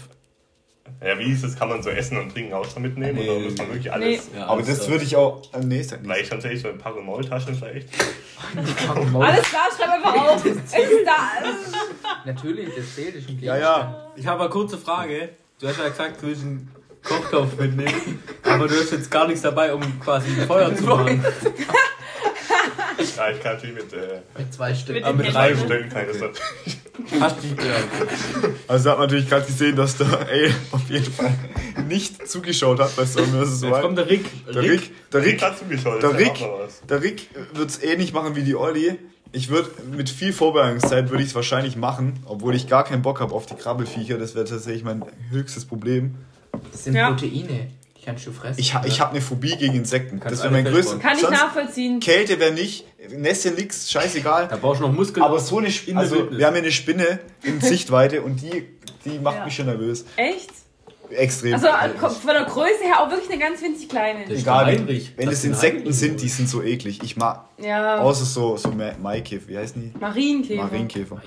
Ja, 1.03 1.19
wie 1.19 1.33
ist 1.33 1.45
das? 1.45 1.57
Kann 1.57 1.69
man 1.69 1.83
so 1.83 1.91
Essen 1.91 2.19
und 2.19 2.33
Trinken 2.33 2.53
auch 2.55 2.65
schon 2.69 2.83
mitnehmen? 2.83 3.19
Nee. 3.19 3.29
Oder 3.29 3.41
muss 3.41 3.57
man 3.57 3.69
wirklich 3.69 3.93
alles? 3.93 4.31
Ja, 4.35 4.47
Aber 4.47 4.63
das 4.63 4.89
würde 4.89 5.05
ich 5.05 5.17
auch. 5.17 5.43
Nee, 5.63 5.81
ist 5.81 5.91
ja 5.91 5.99
nicht. 5.99 6.07
Vielleicht 6.07 6.31
tatsächlich 6.31 6.63
so 6.63 6.69
ein 6.69 6.79
Packung 6.79 7.05
Maultaschen 7.07 7.55
vielleicht. 7.55 7.89
Alles 8.57 9.43
klar, 9.43 9.69
schreib 9.77 9.91
einfach 9.91 10.15
auf. 10.15 10.45
Es 10.45 10.57
ist 10.57 11.07
da. 11.07 11.29
Natürlich, 12.25 12.75
das 12.75 12.95
zählt, 12.95 13.17
ein 13.17 13.39
Ja, 13.41 13.57
ja. 13.59 14.07
Ich 14.17 14.27
habe 14.27 14.41
eine 14.41 14.51
kurze 14.51 14.79
Frage. 14.79 15.31
Du 15.61 15.69
hast 15.69 15.79
ja 15.79 15.89
gesagt, 15.89 16.23
einen 16.23 16.71
Kochtopf 17.09 17.59
mitnehmen, 17.59 18.23
aber 18.43 18.69
du 18.69 18.75
hast 18.75 18.93
jetzt 18.93 19.11
gar 19.11 19.27
nichts 19.27 19.43
dabei, 19.43 19.73
um 19.75 19.83
quasi 20.01 20.29
ein 20.39 20.47
Feuer 20.47 20.75
zu 20.75 20.85
machen. 20.85 21.25
Ja, 23.17 23.31
ich 23.31 23.43
kann 23.43 23.55
natürlich 23.55 23.75
mit, 23.77 23.93
äh, 23.93 24.21
Mit 24.37 24.55
zwei 24.55 24.75
Stück. 24.75 24.95
Mit 24.95 25.05
Aber 25.05 25.17
mit 25.17 25.33
drei 25.35 25.49
Händen. 25.51 25.65
Stellen 25.65 25.89
kann 25.89 26.03
ich 26.11 26.19
das 26.21 26.31
ja. 27.11 27.29
Also 28.67 28.91
hat 28.91 28.99
man 28.99 29.07
natürlich 29.07 29.29
gerade 29.29 29.47
gesehen, 29.47 29.77
dass 29.77 29.97
der 29.97 30.07
Ale 30.07 30.55
auf 30.73 30.89
jeden 30.89 31.13
Fall 31.13 31.33
nicht 31.89 32.29
zugeschaut 32.29 32.81
hat 32.81 32.95
bei 32.97 33.07
Storm 33.07 33.27
vs. 33.27 33.63
Jetzt 33.63 33.81
kommt 33.81 33.97
Wild. 33.97 33.99
der 33.99 34.09
Rick. 34.09 34.47
Der 34.55 34.63
Rick, 34.63 35.11
der 35.13 35.21
Rick 35.23 35.33
Rick, 35.33 35.43
hat 35.43 35.59
zugeschaut, 35.59 36.03
der 36.03 36.19
Rick, 36.19 36.45
der 36.89 37.03
Rick 37.03 37.29
wird 37.55 37.71
es 37.71 37.83
ähnlich 37.83 38.13
machen 38.13 38.37
wie 38.37 38.43
die 38.43 38.57
Olli. 38.57 38.99
Ich 39.33 39.49
würde 39.49 39.71
mit 39.91 40.09
viel 40.09 40.33
Vorbereitungszeit 40.33 41.11
würde 41.11 41.23
ich 41.23 41.31
es 41.31 41.35
wahrscheinlich 41.35 41.77
machen, 41.77 42.21
obwohl 42.25 42.55
ich 42.55 42.67
gar 42.67 42.85
keinen 42.85 43.03
Bock 43.03 43.21
habe 43.21 43.35
auf 43.35 43.47
die 43.47 43.55
Krabbelfiecher. 43.57 44.17
Das 44.19 44.35
wäre 44.35 44.47
tatsächlich 44.47 44.85
mein 44.85 45.05
höchstes 45.31 45.67
Problem. 45.67 46.15
Das 46.73 46.85
sind 46.85 46.95
Ja. 46.95 47.11
Proteine. 47.11 47.69
Die 47.97 48.05
kannst 48.05 48.27
du 48.27 48.33
fressen. 48.33 48.59
Ich, 48.61 48.75
ha 48.75 48.83
ich 48.87 49.01
habe 49.01 49.11
eine 49.13 49.21
Phobie 49.21 49.57
gegen 49.57 49.75
Insekten. 49.75 50.19
Kannst 50.21 50.43
das 50.43 50.51
wäre 50.51 50.63
mein 50.63 50.73
festbauen. 50.73 51.01
Kann 51.01 51.17
ich 51.19 51.29
nachvollziehen. 51.29 52.01
Kälte 52.01 52.39
wäre 52.41 52.53
nicht, 52.53 52.85
Nässe 53.11 53.51
nix, 53.51 53.91
scheißegal. 53.91 54.49
Da 54.49 54.57
brauchst 54.57 54.81
du 54.81 54.87
noch 54.87 54.93
Muskeln. 54.95 55.25
Aber 55.25 55.39
so 55.39 55.59
eine, 55.59 55.69
Sp 55.73 55.89
in 55.91 55.95
der 55.95 56.03
also 56.05 56.17
Wildnis. 56.17 56.39
wir 56.39 56.47
haben 56.47 56.55
hier 56.55 56.63
eine 56.63 56.73
Spinne 56.73 57.19
in 57.43 57.61
Sichtweite 57.63 58.23
und 58.23 58.41
die, 58.43 58.65
die 59.05 59.19
macht 59.19 59.39
Ja. 59.39 59.45
mich 59.45 59.55
schon 59.55 59.67
nervös. 59.67 60.05
Echt? 60.17 60.51
Extrem. 61.11 61.55
Also 61.55 61.69
äh, 61.69 61.89
von 61.99 62.35
der 62.35 62.45
Größe 62.45 62.83
her 62.85 63.01
auch 63.01 63.11
wirklich 63.11 63.31
eine 63.31 63.41
ganz 63.41 63.63
winzig 63.63 63.89
kleine. 63.89 64.25
Das 64.25 64.33
ist 64.35 64.41
Egal, 64.43 64.67
wenn, 64.67 64.87
wenn 64.89 65.27
Das 65.27 65.39
es 65.39 65.45
Insekten 65.45 65.81
Heinrich, 65.81 65.97
sind, 65.97 66.21
die 66.21 66.29
sind 66.29 66.51
so 66.51 66.63
eklig. 66.63 67.01
Ich 67.03 67.17
mag, 67.17 67.47
Ja. 67.57 68.01
außer 68.01 68.27
so, 68.27 68.59
so 68.59 68.71
Ma- 68.73 68.93
Maikäfer, 69.03 69.49
wie 69.49 69.57
heißen 69.57 69.81
die? 69.95 69.99
Marienkäfer. 69.99 70.63
Marienkäfer. 70.65 71.23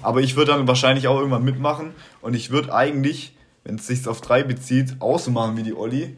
Aber 0.00 0.20
ich 0.22 0.36
würde 0.36 0.52
dann 0.52 0.66
wahrscheinlich 0.66 1.06
auch 1.06 1.18
irgendwann 1.18 1.44
mitmachen 1.44 1.92
und 2.22 2.32
ich 2.34 2.48
würde 2.50 2.74
eigentlich, 2.74 3.35
wenn 3.66 3.76
es 3.76 3.86
sich 3.88 4.06
auf 4.06 4.20
drei 4.20 4.44
bezieht, 4.44 4.94
auch 5.00 5.18
so 5.18 5.32
machen 5.32 5.56
wie 5.56 5.64
die 5.64 5.74
Olli. 5.74 6.16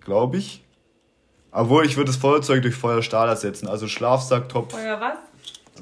Glaube 0.00 0.36
ich. 0.36 0.62
Obwohl, 1.50 1.84
ich 1.84 1.96
würde 1.96 2.10
das 2.10 2.16
Feuerzeug 2.16 2.62
durch 2.62 2.76
Feuerstahl 2.76 3.28
ersetzen. 3.28 3.66
Also 3.66 3.88
Schlafsack, 3.88 4.48
Topf, 4.48 4.72
Feuer 4.72 5.00
was? 5.00 5.16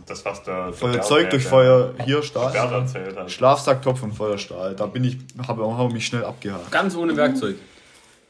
Das, 0.06 0.24
was 0.24 0.42
der, 0.42 0.72
Feuerzeug 0.72 1.30
durch 1.30 1.44
Feuer, 1.44 1.92
hier 2.04 2.22
Stahl. 2.22 2.88
Schlafsack, 3.28 3.82
Topf 3.82 4.02
und 4.02 4.12
Feuerstahl. 4.12 4.74
Da 4.74 4.86
bin 4.86 5.04
ich, 5.04 5.18
habe 5.46 5.66
hab 5.66 5.92
mich 5.92 6.06
schnell 6.06 6.24
abgehakt. 6.24 6.70
Ganz 6.72 6.96
ohne 6.96 7.14
Werkzeug. 7.16 7.56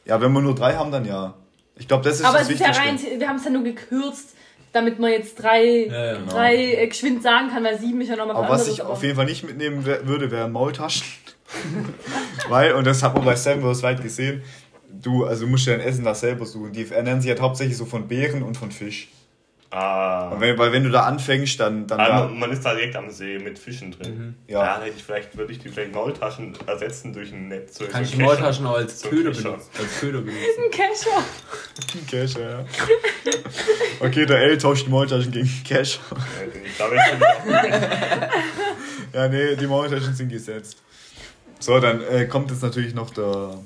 Ja, 0.03 0.19
wenn 0.19 0.31
wir 0.33 0.41
nur 0.41 0.55
drei 0.55 0.75
haben, 0.75 0.91
dann 0.91 1.05
ja. 1.05 1.33
Ich 1.77 1.87
glaube, 1.87 2.03
das 2.03 2.19
ist 2.19 2.25
Aber 2.25 2.39
das 2.39 2.49
es 2.49 2.55
ist 2.55 2.59
ja 2.59 2.71
rein, 2.71 2.99
wir 3.17 3.27
haben 3.27 3.37
es 3.37 3.45
ja 3.45 3.51
nur 3.51 3.63
gekürzt, 3.63 4.35
damit 4.73 4.99
man 4.99 5.11
jetzt 5.11 5.41
drei, 5.41 5.85
Ja, 5.85 6.05
ja, 6.05 6.13
genau. 6.17 6.31
drei 6.31 6.55
äh, 6.55 6.87
geschwind 6.87 7.23
sagen 7.23 7.49
kann, 7.49 7.63
weil 7.63 7.79
sieben 7.79 8.01
ist 8.01 8.09
ja 8.09 8.17
nochmal 8.17 8.35
Aber 8.35 8.49
was 8.49 8.67
ich 8.67 8.81
auf 8.81 9.01
jeden 9.03 9.15
Fall 9.15 9.25
nicht 9.25 9.43
mitnehmen 9.43 9.85
würde, 9.85 10.31
wären 10.31 10.51
Maultaschen. 10.51 11.05
Weil, 12.49 12.73
und 12.73 12.85
das 12.85 13.01
hat 13.03 13.13
man 13.15 13.25
bei 13.25 13.35
Sam 13.35 13.61
vs. 13.61 13.83
Wild 13.83 14.01
gesehen, 14.01 14.41
du, 14.89 15.25
also 15.25 15.45
du 15.45 15.51
musst 15.51 15.67
dir 15.67 15.77
dein 15.77 15.81
Essen 15.87 16.03
da 16.03 16.13
selber 16.15 16.45
suchen. 16.45 16.71
Die 16.73 16.89
ernähren 16.89 17.21
sich 17.21 17.29
halt 17.29 17.41
hauptsächlich 17.41 17.77
so 17.77 17.85
von 17.85 18.07
Beeren 18.07 18.43
und 18.43 18.57
von 18.57 18.71
Fisch. 18.71 19.09
Ah. 19.71 20.29
Und 20.29 20.39
wenn, 20.39 20.57
weil 20.57 20.71
wenn 20.71 20.85
du 20.85 20.89
da 20.89 21.01
anfängst, 21.01 21.59
dann, 21.59 21.85
dann 21.85 21.99
Also, 21.99 22.27
da, 22.29 22.33
man 22.33 22.49
ist 22.51 22.63
da 22.63 22.73
direkt 22.75 22.95
am 22.95 23.09
See 23.09 23.39
mit 23.39 23.59
Fischen 23.59 23.91
drin. 23.91 24.35
Ja. 24.47 24.63
Ja, 24.63 24.81
hätte 24.81 24.95
ich 24.95 25.03
vielleicht 25.03 25.35
würde 25.35 25.51
ich 25.51 25.59
die 25.59 25.67
vielleicht 25.67 25.93
Maultaschen 25.93 26.53
ersetzen 26.65 27.11
durch 27.11 27.33
ein 27.33 27.49
Netz. 27.49 27.79
So 27.79 27.85
Kannst 27.85 28.11
so 28.11 28.17
ein 28.17 28.19
Kescher. 28.21 28.35
Maultaschen 28.41 28.65
auch 28.67 28.75
als 28.75 29.01
So 29.01 29.09
ein 29.09 29.15
Köder 29.15 29.31
Kescher. 29.31 29.43
benutzen. 29.51 29.69
Als 29.77 29.99
Köder 29.99 30.21
benutzen. 30.21 30.63
Ein 30.63 30.71
Kescher. 30.71 31.23
Cash, 32.09 32.33
ja. 32.35 32.65
Okay, 33.99 34.25
der 34.25 34.37
L 34.43 34.57
tauscht 34.57 34.85
die 34.85 34.91
Maultaschen 34.91 35.31
gegen 35.31 35.51
Cash. 35.67 35.99
Ja, 36.09 36.17
Ich 36.65 36.77
glaube, 36.77 36.95
ich 36.95 37.19
bin 37.51 38.29
Ja, 39.13 39.27
nee, 39.27 39.55
die 39.57 39.67
Maultaschen 39.67 40.13
sind 40.13 40.29
gesetzt. 40.29 40.81
So, 41.65 41.79
dann 41.79 41.99
äh, 42.01 42.27
kommt 42.27 42.51
jetzt 42.51 42.61
natürlich 42.61 42.93
noch 42.93 43.09
der 43.09 43.57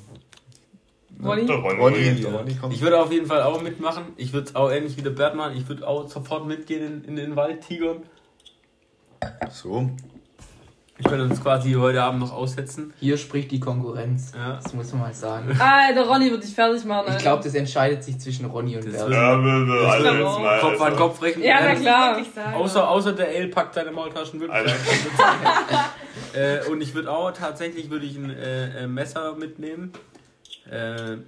Ronny? 1.21 1.45
der 1.45 1.57
Ronny. 1.57 1.79
Ronny. 1.81 2.21
Der 2.21 2.31
Ronny 2.31 2.55
kommt. 2.55 2.73
Ich 2.73 2.81
würde 2.81 2.97
auf 2.97 3.11
jeden 3.11 3.25
Fall 3.25 3.41
auch 3.41 3.61
mitmachen. 3.61 4.13
Ich 4.15 4.31
würde 4.31 4.47
es 4.47 4.55
auch 4.55 4.71
ähnlich 4.71 4.95
wie 4.95 5.01
der 5.01 5.09
Bert 5.09 5.35
machen. 5.35 5.57
Ich 5.57 5.67
würde 5.67 5.85
auch 5.85 6.09
sofort 6.09 6.47
mitgehen 6.47 7.03
in, 7.03 7.03
in 7.03 7.15
den 7.17 7.35
Wald 7.35 7.59
tigern. 7.67 8.03
So. 9.51 9.89
Wir 11.01 11.09
können 11.09 11.31
uns 11.31 11.41
quasi 11.41 11.71
heute 11.73 12.03
Abend 12.03 12.19
noch 12.19 12.33
aussetzen. 12.33 12.93
Hier 12.99 13.17
spricht 13.17 13.51
die 13.51 13.59
Konkurrenz. 13.61 14.33
Ja. 14.35 14.59
Das 14.61 14.73
muss 14.73 14.91
man 14.91 15.01
mal 15.01 15.13
sagen. 15.13 15.57
Ah, 15.57 15.93
der 15.93 16.03
Ronny 16.05 16.29
wird 16.29 16.43
dich 16.43 16.53
fertig 16.53 16.83
machen. 16.83 17.05
Ich 17.07 17.11
Alter. 17.13 17.21
glaube, 17.23 17.43
das 17.45 17.55
entscheidet 17.55 18.03
sich 18.03 18.19
zwischen 18.19 18.45
Ronny 18.47 18.75
und 18.75 18.85
Das 18.85 18.91
Bert. 18.93 19.09
Ja, 19.11 19.37
wir, 19.37 19.65
wir, 19.65 20.13
jetzt 20.13 20.25
auch 20.25 20.39
mal. 20.41 20.59
Kopf 20.59 20.81
an 20.81 20.95
Kopf 20.97 21.21
rechnen. 21.21 21.45
Ja, 21.45 21.59
na 21.61 21.75
klar. 21.75 22.21
Sagen. 22.35 22.53
Außer, 22.53 22.89
außer 22.89 23.13
der 23.13 23.33
L 23.33 23.47
packt 23.47 23.75
seine 23.75 23.91
Maultaschen 23.91 24.39
wirklich. 24.41 24.57
Alter. 24.59 24.75
Äh, 26.33 26.63
und 26.69 26.79
ich 26.81 26.93
würde 26.93 27.09
auch 27.09 27.31
tatsächlich 27.31 27.89
würde 27.89 28.05
ich 28.05 28.15
ein 28.15 28.29
äh, 28.29 28.83
äh, 28.83 28.87
Messer 28.87 29.33
mitnehmen. 29.35 29.93
Äh, 30.69 30.71
d- 31.17 31.21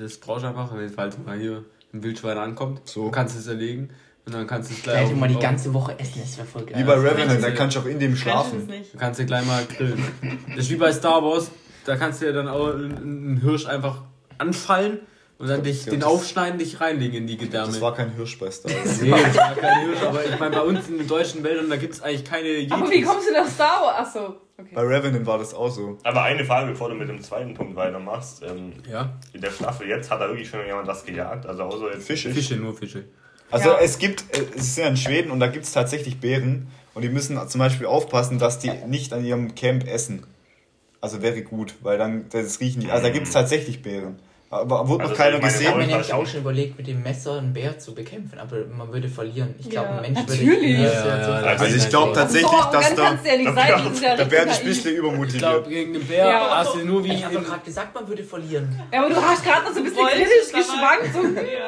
das 0.00 0.18
brauchst 0.18 0.44
du 0.44 0.48
einfach, 0.48 0.72
wenn 0.76 0.88
falls 0.90 1.18
mal 1.18 1.36
hier 1.36 1.64
ein 1.92 2.02
Wildschwein 2.04 2.38
ankommt. 2.38 2.82
So. 2.84 3.06
Du 3.06 3.10
kannst 3.10 3.36
es 3.36 3.48
erlegen 3.48 3.90
und 4.28 4.34
dann 4.34 4.46
kannst 4.46 4.70
du 4.70 4.74
es 4.74 4.82
gleich. 4.82 4.96
Gleich 5.00 5.12
auf- 5.12 5.18
mal 5.18 5.28
die 5.28 5.38
ganze 5.38 5.72
Woche 5.74 5.98
essen, 5.98 6.20
das 6.22 6.36
wäre 6.36 6.46
voll 6.46 6.64
geil. 6.64 6.78
Wie 6.78 6.84
bei 6.84 6.94
Revenant, 6.94 7.42
da 7.42 7.50
kannst 7.50 7.76
du 7.76 7.80
auch 7.80 7.86
in 7.86 7.98
dem 7.98 8.14
schlafen. 8.16 8.68
Du 8.92 8.98
kannst 8.98 9.18
ja 9.20 9.26
gleich 9.26 9.44
mal 9.46 9.64
grillen. 9.66 10.02
Das 10.50 10.58
ist 10.66 10.70
wie 10.70 10.76
bei 10.76 10.92
Star 10.92 11.22
Wars. 11.22 11.50
Da 11.86 11.96
kannst 11.96 12.20
du 12.20 12.26
ja 12.26 12.32
dann 12.32 12.48
auch 12.48 12.74
einen 12.74 13.40
Hirsch 13.42 13.66
einfach 13.66 14.02
anfallen 14.36 15.00
und 15.38 15.48
dann 15.48 15.62
dich, 15.62 15.86
Ja, 15.86 15.92
den 15.92 16.02
aufschneiden, 16.02 16.58
dich 16.58 16.80
reinlegen 16.80 17.16
in 17.18 17.26
die 17.26 17.36
Gedärme. 17.38 17.68
Das 17.72 17.80
war 17.80 17.94
kein 17.94 18.10
Hirsch 18.14 18.38
bei 18.38 18.50
Star 18.50 18.70
Wars. 18.72 19.00
nee, 19.00 19.10
das 19.10 19.36
war 19.36 19.54
kein 19.54 19.86
Hirsch, 19.86 20.02
aber 20.02 20.24
ich 20.24 20.38
meine, 20.38 20.56
bei 20.56 20.62
uns 20.62 20.88
in 20.88 20.98
den 20.98 21.06
deutschen 21.08 21.42
Wäldern, 21.42 21.70
da 21.70 21.76
gibt 21.76 21.94
es 21.94 22.02
eigentlich 22.02 22.24
keine 22.24 22.48
Aber 22.70 22.90
wie 22.90 23.02
kommst 23.02 23.28
du 23.28 23.32
nach 23.32 23.48
Star 23.48 23.80
Wars? 23.82 24.08
Achso, 24.14 24.34
okay. 24.58 24.68
Bei 24.74 24.82
Revenant 24.82 25.24
war 25.26 25.38
das 25.38 25.54
auch 25.54 25.70
so. 25.70 25.96
Aber 26.04 26.22
eine 26.24 26.44
Frage, 26.44 26.72
bevor 26.72 26.88
du 26.90 26.94
mit 26.96 27.08
dem 27.08 27.22
zweiten 27.22 27.54
Punkt 27.54 27.74
weitermachst. 27.76 28.42
Ähm, 28.42 28.72
Ja, 28.90 29.14
in 29.32 29.40
der 29.40 29.50
Staffel 29.50 29.88
jetzt 29.88 30.10
hat 30.10 30.20
da 30.20 30.28
wirklich 30.28 30.48
schon 30.48 30.66
jemand 30.66 30.86
was 30.88 31.04
gejagt. 31.06 31.46
Also 31.46 31.62
außer 31.62 31.92
jetzt 31.94 32.06
Fische. 32.06 32.30
Fische, 32.30 32.56
nur 32.56 32.74
Fische. 32.76 33.04
Also 33.50 33.70
Ja. 33.70 33.78
es 33.80 33.98
gibt, 33.98 34.36
äh, 34.36 34.42
es 34.56 34.62
ist 34.68 34.78
ja 34.78 34.86
in 34.86 34.96
Schweden 34.96 35.30
und 35.30 35.40
da 35.40 35.46
gibt 35.46 35.64
es 35.64 35.72
tatsächlich 35.72 36.20
Bären 36.20 36.68
und 36.94 37.02
die 37.02 37.08
müssen 37.08 37.38
zum 37.48 37.58
Beispiel 37.58 37.86
aufpassen, 37.86 38.38
dass 38.38 38.58
die 38.58 38.70
nicht 38.86 39.12
an 39.12 39.24
ihrem 39.24 39.54
Camp 39.54 39.86
essen. 39.86 40.24
Also 41.00 41.22
wäre 41.22 41.42
gut, 41.42 41.74
weil 41.82 41.96
dann 41.96 42.26
das 42.30 42.60
riechen 42.60 42.80
die. 42.80 42.90
Also 42.90 43.04
da 43.06 43.12
gibt 43.12 43.26
es 43.28 43.32
tatsächlich 43.32 43.82
Bären. 43.82 44.18
Aber 44.50 44.88
wurde 44.88 45.02
Also 45.04 45.12
noch 45.12 45.18
keiner 45.20 45.38
meine 45.38 45.48
Ich 45.48 45.66
habe 45.66 45.76
mir 45.76 45.84
gesehen. 45.84 45.90
nämlich 45.90 46.12
auch 46.14 46.26
schon 46.26 46.40
überlegt, 46.40 46.78
mit 46.78 46.86
dem 46.86 47.02
Messer 47.02 47.36
einen 47.36 47.52
Bär 47.52 47.78
zu 47.78 47.94
bekämpfen, 47.94 48.38
aber 48.38 48.56
man 48.74 48.90
würde 48.90 49.06
verlieren. 49.06 49.54
Ich 49.58 49.68
glaube, 49.68 49.88
Ja, 49.90 49.96
ein 49.96 50.00
Mensch 50.00 50.18
natürlich. 50.20 50.46
würde. 50.46 50.66
Ja, 50.66 50.78
ja, 50.88 51.18
ja, 51.18 51.34
Also 51.48 51.64
Also 51.64 51.76
ich 51.76 51.88
glaube 51.90 52.12
tatsächlich, 52.14 52.50
so 52.50 52.72
dass 52.72 52.94
da 52.94 53.02
ja 53.24 53.36
nicht 53.36 53.54
sein. 53.54 54.02
ja 54.02 54.16
der 54.16 54.24
Bär 54.24 54.46
ist 54.46 54.48
richtig 54.48 54.62
ein 54.62 54.64
bisschen 54.64 54.84
naiv. 54.84 54.86
Ich 54.86 54.98
übermotiviert. 54.98 55.38
glaube, 55.42 55.68
gegen 55.68 55.92
den 55.92 56.06
Bär 56.06 56.26
Ja. 56.26 56.56
hast 56.56 56.74
du 56.74 56.78
nur 56.78 57.04
wie 57.04 57.12
Ich 57.12 57.24
habe 57.26 57.34
doch 57.34 57.44
gerade 57.44 57.60
gesagt, 57.62 57.94
man 57.94 58.08
würde 58.08 58.24
verlieren. 58.24 58.80
Ja, 58.90 59.00
aber 59.04 59.14
du 59.14 59.20
hast 59.20 59.44
gerade 59.44 59.64
noch 59.66 59.72
so 59.72 59.78
ein 59.80 59.84
bisschen 59.84 60.06
kritisch 60.06 60.48
geschwankt. 60.50 61.12
So, 61.12 61.20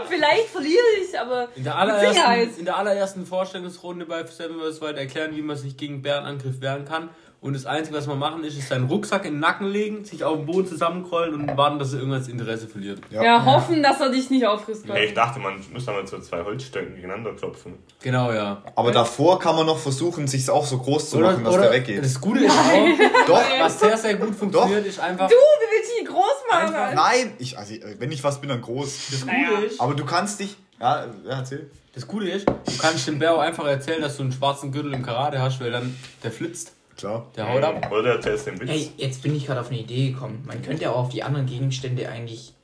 vielleicht 0.08 0.46
verliere 0.46 0.82
ich, 1.06 1.20
aber 1.20 1.48
in, 1.54 1.64
der 1.64 1.72
Sicherheit. 1.74 2.16
allerersten, 2.16 2.58
in 2.60 2.64
der 2.64 2.78
allerersten 2.78 3.26
Vorstellungsrunde 3.26 4.06
bei 4.06 4.24
Seven 4.24 4.56
vs. 4.58 4.80
Wild 4.80 4.96
erklären, 4.96 5.36
wie 5.36 5.42
man 5.42 5.56
sich 5.58 5.76
gegen 5.76 6.00
Bärenangriff 6.00 6.62
wehren 6.62 6.86
kann. 6.86 7.10
Und 7.42 7.54
das 7.54 7.64
Einzige, 7.64 7.96
was 7.96 8.06
wir 8.06 8.16
machen, 8.16 8.44
ist, 8.44 8.58
ist 8.58 8.68
seinen 8.68 8.84
Rucksack 8.86 9.24
in 9.24 9.32
den 9.34 9.40
Nacken 9.40 9.66
legen, 9.68 10.04
sich 10.04 10.22
auf 10.24 10.36
den 10.36 10.44
Boden 10.44 10.66
zusammenkrollen 10.68 11.32
und 11.34 11.56
warten, 11.56 11.78
dass 11.78 11.94
er 11.94 12.00
irgendwann 12.00 12.20
das 12.20 12.28
Interesse 12.28 12.68
verliert. 12.68 13.00
Ja, 13.08 13.42
hoffen, 13.46 13.82
dass 13.82 13.98
er 13.98 14.10
dich 14.10 14.28
nicht 14.28 14.46
auffrisst. 14.46 14.84
Hey, 14.86 15.06
ich 15.06 15.14
dachte, 15.14 15.40
man 15.40 15.54
müsste 15.72 15.90
mal 15.90 16.06
so 16.06 16.18
zwei 16.18 16.44
Holzstöcken 16.44 16.96
gegeneinander 16.96 17.32
klopfen. 17.32 17.78
Genau, 18.02 18.30
ja. 18.30 18.62
Aber 18.76 18.92
davor 18.92 19.38
kann 19.38 19.56
man 19.56 19.64
noch 19.64 19.78
versuchen, 19.78 20.28
sich 20.28 20.50
auch 20.50 20.66
so 20.66 20.76
groß 20.76 21.08
zu 21.10 21.16
Oder, 21.16 21.32
machen, 21.32 21.44
dass 21.44 21.54
oder 21.54 21.62
der 21.62 21.72
weggeht. 21.72 22.04
das 22.04 22.20
Gute 22.20 22.40
ist 22.44 22.50
auch, 22.52 22.86
Doch, 23.26 23.42
was 23.58 23.80
sehr, 23.80 23.96
sehr 23.96 24.14
gut 24.16 24.34
funktioniert, 24.34 24.84
ist 24.84 25.00
einfach. 25.00 25.28
Du, 25.28 25.34
wie 25.34 25.76
willst 25.78 25.90
du 25.92 26.00
die 26.00 26.06
groß 26.12 26.44
machen? 26.50 26.74
Einfach- 26.74 26.94
nein, 26.94 27.32
ich, 27.38 27.56
also, 27.56 27.74
wenn 27.98 28.12
ich 28.12 28.22
was 28.22 28.38
bin, 28.42 28.50
dann 28.50 28.60
groß. 28.60 28.98
Das 29.12 29.20
Gute 29.22 29.66
ist, 29.66 29.80
Aber 29.80 29.94
du 29.94 30.04
kannst 30.04 30.40
dich. 30.40 30.56
Ja, 30.78 31.06
ja 31.26 31.38
erzähl. 31.38 31.70
das 31.94 32.06
Gute 32.06 32.28
ist, 32.28 32.46
du 32.48 32.78
kannst 32.80 33.06
dem 33.08 33.18
Bär 33.18 33.34
auch 33.34 33.40
einfach 33.40 33.66
erzählen, 33.66 34.02
dass 34.02 34.18
du 34.18 34.24
einen 34.24 34.32
schwarzen 34.32 34.72
Gürtel 34.72 34.92
im 34.92 35.02
Karate 35.02 35.40
hast, 35.40 35.58
weil 35.60 35.70
dann 35.70 35.96
der 36.22 36.32
flitzt, 36.32 36.72
Klar. 37.00 37.26
der 37.36 37.52
haut 37.52 37.62
ab. 37.62 37.90
Oder 37.92 38.14
erzählst 38.14 38.46
den 38.46 38.60
Witz. 38.60 38.70
Hey, 38.70 38.90
jetzt 38.96 39.22
bin 39.22 39.34
ich 39.36 39.46
gerade 39.46 39.60
auf 39.60 39.68
eine 39.70 39.78
Idee 39.80 40.10
gekommen. 40.12 40.44
Man 40.46 40.62
könnte 40.62 40.84
ja 40.84 40.90
auch 40.92 40.98
auf 41.04 41.08
die 41.08 41.22
anderen 41.22 41.46
Gegenstände 41.46 42.08
eigentlich. 42.08 42.54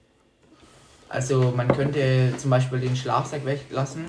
Also, 1.09 1.53
man 1.57 1.69
könnte 1.69 2.33
zum 2.37 2.51
Beispiel 2.51 2.81
den 2.81 2.97
Schlafsack 2.97 3.45
weglassen 3.45 4.07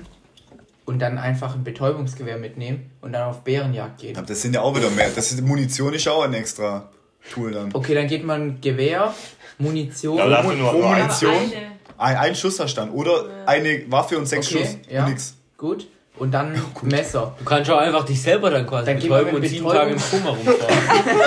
und 0.84 0.98
dann 1.00 1.18
einfach 1.18 1.54
ein 1.54 1.64
Betäubungsgewehr 1.64 2.38
mitnehmen 2.38 2.90
und 3.00 3.12
dann 3.12 3.22
auf 3.28 3.44
Bärenjagd 3.44 4.00
gehen. 4.00 4.16
Aber 4.16 4.26
Das 4.26 4.42
sind 4.42 4.54
ja 4.54 4.62
auch 4.62 4.76
wieder 4.76 4.90
mehr. 4.90 5.08
Das 5.14 5.30
ist 5.30 5.40
Munition 5.42 5.92
ist 5.94 6.08
auch 6.08 6.22
ein 6.24 6.34
extra 6.34 6.88
Tool 7.32 7.52
dann. 7.52 7.74
Okay, 7.74 7.94
dann 7.94 8.06
geht 8.08 8.24
man 8.24 8.60
Gewehr, 8.60 9.14
Munition. 9.58 10.18
Ja, 10.18 10.42
du 10.42 10.48
nur, 10.48 10.72
nur. 10.72 10.72
Munition. 10.88 11.30
eine. 11.34 11.78
Ein, 11.98 12.16
ein 12.16 12.34
Schuss 12.34 12.58
hast 12.60 12.74
du 12.74 12.80
dann. 12.80 12.90
Oder 12.90 13.26
eine 13.46 13.84
Waffe 13.90 14.18
und 14.18 14.26
sechs 14.26 14.52
Okay, 14.52 14.64
Schuss. 14.64 14.76
ja. 14.90 15.04
Und 15.04 15.10
nix. 15.10 15.34
Gut. 15.56 15.86
Und 16.18 16.32
dann 16.32 16.60
Messer. 16.82 17.34
Du 17.38 17.44
kannst 17.44 17.70
auch 17.70 17.78
einfach 17.78 18.04
dich 18.04 18.20
selber 18.20 18.50
dann 18.50 18.66
quasi 18.66 18.86
Dann 18.86 18.98
betäuben 19.00 19.34
mit 19.34 19.42
und 19.42 19.48
sieben 19.48 19.66
Tage 19.68 19.92
im 19.92 19.98
Koma 20.00 20.30
rumfahren. 20.30 20.58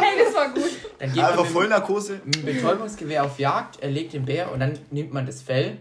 Hey, 0.00 0.24
das 0.24 0.34
war 0.34 0.48
gut. 0.52 0.62
Dann 0.98 1.08
geht 1.12 1.16
man 1.22 1.30
Einfach 1.30 1.44
mit, 1.44 1.52
Vollnarkose. 1.52 2.20
mit 2.24 2.34
dem 2.36 2.44
Betäubungsgewehr 2.46 3.24
auf 3.24 3.38
Jagd, 3.38 3.82
erlegt 3.82 4.12
den 4.14 4.24
Bär 4.24 4.50
und 4.52 4.60
dann 4.60 4.78
nimmt 4.90 5.12
man 5.12 5.26
das 5.26 5.42
Fell, 5.42 5.78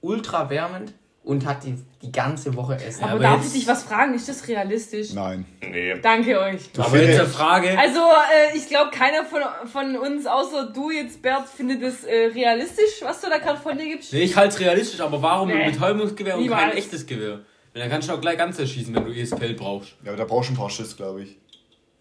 ultra 0.00 0.48
wärmend 0.50 0.92
und 1.22 1.44
hat 1.46 1.64
die, 1.64 1.74
die 2.02 2.10
ganze 2.12 2.56
Woche 2.56 2.74
Essen. 2.76 3.04
Aber, 3.04 3.12
aber 3.12 3.22
darf 3.22 3.36
jetzt- 3.42 3.46
ich 3.54 3.60
dich 3.60 3.68
was 3.68 3.82
fragen? 3.82 4.14
Ist 4.14 4.28
das 4.28 4.48
realistisch? 4.48 5.12
Nein. 5.12 5.44
Nee. 5.60 5.94
Danke 6.00 6.40
euch. 6.40 6.70
Aber 6.78 6.96
jetzt 6.98 7.20
eine 7.20 7.28
Frage. 7.28 7.78
Also, 7.78 7.98
äh, 8.00 8.56
ich 8.56 8.68
glaube, 8.68 8.90
keiner 8.90 9.24
von, 9.24 9.40
von 9.70 9.96
uns, 9.96 10.26
außer 10.26 10.70
du 10.74 10.90
jetzt, 10.90 11.20
Bert, 11.22 11.46
findet 11.48 11.82
es 11.82 12.04
äh, 12.04 12.30
realistisch, 12.34 13.02
was 13.02 13.20
du 13.20 13.28
da 13.28 13.38
gerade 13.38 13.60
von 13.60 13.76
dir 13.76 13.84
gibst. 13.86 14.12
Nee, 14.12 14.22
ich 14.22 14.34
halte 14.36 14.54
es 14.54 14.60
realistisch, 14.60 15.00
aber 15.00 15.20
warum 15.22 15.48
Nee. 15.48 15.62
ein 15.62 15.72
Betäubungsgewehr 15.72 16.36
und 16.36 16.42
Niemals. 16.42 16.62
kein 16.62 16.72
echtes 16.76 17.06
Gewehr? 17.06 17.40
Weil 17.72 17.82
dann 17.82 17.90
kannst 17.90 18.08
du 18.08 18.12
auch 18.14 18.20
gleich 18.20 18.36
ganz 18.38 18.58
erschießen, 18.58 18.94
wenn 18.94 19.04
du 19.04 19.12
eh 19.12 19.20
das 19.24 19.38
Feld 19.38 19.56
brauchst. 19.56 19.90
Ja, 20.04 20.10
aber 20.10 20.16
da 20.18 20.24
brauchst 20.24 20.50
du 20.50 20.54
ein 20.54 20.56
paar 20.56 20.70
Schuss, 20.70 20.96
glaube 20.96 21.22
ich. 21.22 21.36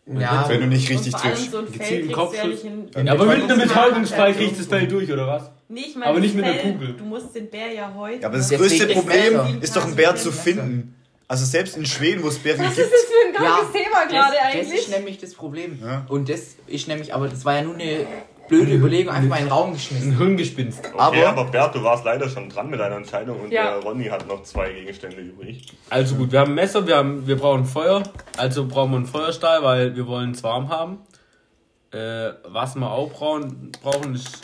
ja, 0.07 0.45
Wenn 0.49 0.61
du 0.61 0.67
nicht 0.67 0.89
richtig 0.89 1.13
triffst. 1.13 1.51
so 1.51 1.59
ein 1.59 1.65
Gezielten 1.65 2.11
kriegst 2.11 2.11
ja 2.11 2.15
Kopfschuss. 2.15 2.61
Dann 2.93 3.05
Ja, 3.07 3.13
aber 3.13 3.25
mit 3.25 3.43
einem 3.51 3.59
er 3.59 4.33
kriegt 4.33 4.59
das 4.59 4.65
Feld 4.67 4.91
durch, 4.91 5.11
oder 5.11 5.27
was? 5.27 5.51
Nee, 5.67 5.81
ich 5.81 5.95
meine, 5.95 6.07
Aber 6.11 6.19
nicht 6.19 6.33
das 6.35 6.41
mit 6.41 6.45
einer 6.51 6.59
Kugel. 6.73 6.93
Du 6.97 7.03
musst 7.05 7.35
den 7.35 7.47
Bär 7.49 7.71
ja 7.71 7.93
heute. 7.95 8.21
Ja, 8.23 8.27
aber 8.27 8.37
das 8.37 8.47
Deswegen 8.47 8.69
größte 8.87 8.87
Problem 8.95 9.61
ist 9.61 9.75
doch 9.75 9.85
ein 9.85 9.95
Bär 9.95 10.15
zu 10.15 10.31
finden. 10.31 10.95
Also 11.27 11.45
selbst 11.45 11.77
in 11.77 11.85
Schweden, 11.85 12.23
wo 12.23 12.29
es 12.29 12.39
Bären 12.39 12.59
Was 12.65 12.75
gibt. 12.75 12.87
ist 12.87 12.91
das 12.91 13.01
für 13.03 13.27
ein 13.27 13.33
krankes 13.35 13.67
Ja, 13.75 13.79
Thema 13.79 14.05
gerade 14.07 14.35
das, 14.35 14.51
das 14.51 14.55
eigentlich? 14.65 14.79
ist 14.79 14.89
nämlich 14.89 15.17
das 15.19 15.33
Problem. 15.35 15.79
Ja. 15.79 16.05
Und 16.09 16.27
das 16.27 16.55
ist 16.65 16.87
nämlich, 16.87 17.13
aber 17.13 17.27
das 17.27 17.45
war 17.45 17.53
ja 17.57 17.61
nur 17.61 17.75
eine 17.75 18.07
blöde 18.49 18.73
Überlegung, 18.73 19.13
einfach 19.13 19.29
mal 19.29 19.37
in 19.37 19.45
den 19.45 19.51
Raum 19.51 19.71
geschmissen. 19.73 20.11
Ein 20.11 20.17
Hirngespinst. 20.17 20.79
Okay, 20.93 20.97
Aber- 21.23 21.27
aber, 21.27 21.45
Bert, 21.51 21.75
du 21.75 21.83
warst 21.83 22.03
leider 22.03 22.27
schon 22.27 22.49
dran 22.49 22.69
mit 22.69 22.79
deiner 22.79 22.97
Entscheidung 22.97 23.39
und 23.39 23.51
Ja. 23.51 23.75
der 23.75 23.83
Ronny 23.83 24.05
hat 24.05 24.27
noch 24.27 24.43
zwei 24.43 24.71
Gegenstände 24.73 25.17
übrig. 25.21 25.71
Also 25.89 26.15
gut, 26.15 26.31
wir 26.31 26.39
haben 26.41 26.51
ein 26.51 26.55
Messer, 26.55 26.85
wir, 26.85 26.97
haben, 26.97 27.25
wir 27.27 27.37
brauchen 27.37 27.63
Feuer, 27.65 28.03
also 28.37 28.67
brauchen 28.67 28.91
wir 28.91 28.97
einen 28.97 29.05
Feuerstahl, 29.05 29.63
weil 29.63 29.95
wir 29.95 30.05
wollen 30.07 30.31
es 30.31 30.43
warm 30.43 30.69
haben. 30.69 30.97
Äh, 31.91 32.31
was 32.47 32.75
wir 32.75 32.89
auch 32.91 33.11
brauchen, 33.11 33.71
brauchen 33.81 34.13
ist 34.15 34.41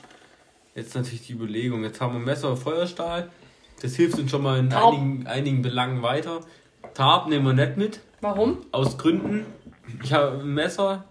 jetzt 0.74 0.95
natürlich 0.95 1.28
die 1.28 1.34
Überlegung. 1.34 1.84
Jetzt 1.84 1.99
haben 2.01 2.14
wir 2.14 2.20
Messer, 2.20 2.56
Feuerstahl. 2.56 3.30
Das 3.82 3.95
hilft 3.95 4.18
uns 4.18 4.32
schon 4.32 4.41
mal 4.41 4.58
in 4.60 4.72
einigen, 4.74 5.28
einigen 5.28 5.62
Belangen 5.62 6.01
weiter. 6.01 6.39
Tarp 6.93 7.28
nehmen 7.28 7.45
wir 7.45 7.66
nicht 7.66 7.78
mit, 7.78 7.99
Warum? 8.22 8.60
aus 8.72 8.97
Gründen. 8.97 9.45
Ich 10.03 10.14
habe 10.14 10.39
ein 10.39 10.53
Messer 10.53 11.03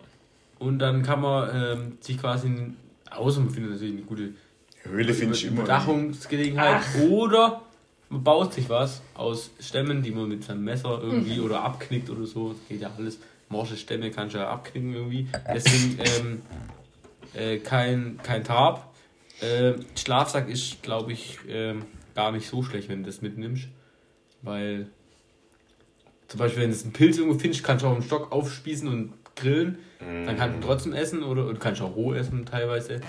und 0.58 0.78
dann 0.78 1.02
kann 1.02 1.20
man 1.20 1.50
ähm, 1.54 1.98
sich 2.00 2.18
quasi, 2.18 2.48
ein- 2.48 2.76
außer 3.16 3.40
man 3.40 3.50
findet 3.50 3.72
natürlich 3.72 3.94
eine 3.94 4.02
gute 4.02 4.34
Höhle 4.82 5.14
finde 5.14 5.34
ich 5.34 5.44
immer. 5.46 5.62
Überdachungsgelegenheit 5.62 6.82
oder 7.08 7.62
man 8.10 8.22
baut 8.22 8.52
sich 8.52 8.68
was 8.68 9.02
aus 9.14 9.50
Stämmen, 9.58 10.02
die 10.02 10.10
man 10.10 10.28
mit 10.28 10.44
seinem 10.44 10.64
Messer 10.64 11.00
irgendwie 11.02 11.40
oder 11.40 11.62
abknickt 11.62 12.10
oder 12.10 12.26
so. 12.26 12.50
Das 12.50 12.58
geht 12.68 12.80
ja 12.80 12.90
alles. 12.96 13.18
Morsche 13.48 13.76
Stämme 13.76 14.10
kannst 14.10 14.34
du 14.34 14.38
ja 14.38 14.48
abknicken 14.48 14.94
irgendwie. 14.94 15.28
Deswegen 15.52 15.98
ähm, 15.98 16.42
äh, 17.34 17.58
kein, 17.58 18.18
kein 18.22 18.44
Tarp. 18.44 18.94
Äh, 19.40 19.74
Schlafsack 19.96 20.48
ist, 20.48 20.82
glaube 20.82 21.12
ich, 21.12 21.38
ähm, 21.48 21.84
gar 22.14 22.32
nicht 22.32 22.48
so 22.48 22.62
schlecht, 22.62 22.88
wenn 22.88 23.02
du 23.02 23.06
das 23.06 23.22
mitnimmst. 23.22 23.68
Weil 24.42 24.88
zum 26.28 26.38
Beispiel, 26.38 26.62
wenn 26.62 26.70
du 26.70 26.78
einen 26.78 26.92
Pilz 26.92 27.18
irgendwo 27.18 27.38
findest, 27.38 27.64
kannst 27.64 27.84
du 27.84 27.88
auch 27.88 27.94
einen 27.94 28.02
Stock 28.02 28.32
aufspießen 28.32 28.88
und 28.88 29.12
grillen. 29.36 29.78
Dann 30.26 30.36
kannst 30.36 30.62
du 30.62 30.66
trotzdem 30.66 30.92
essen 30.92 31.22
oder 31.22 31.46
und 31.46 31.58
kannst 31.60 31.80
auch 31.80 31.96
roh 31.96 32.12
essen 32.12 32.44
teilweise. 32.44 33.00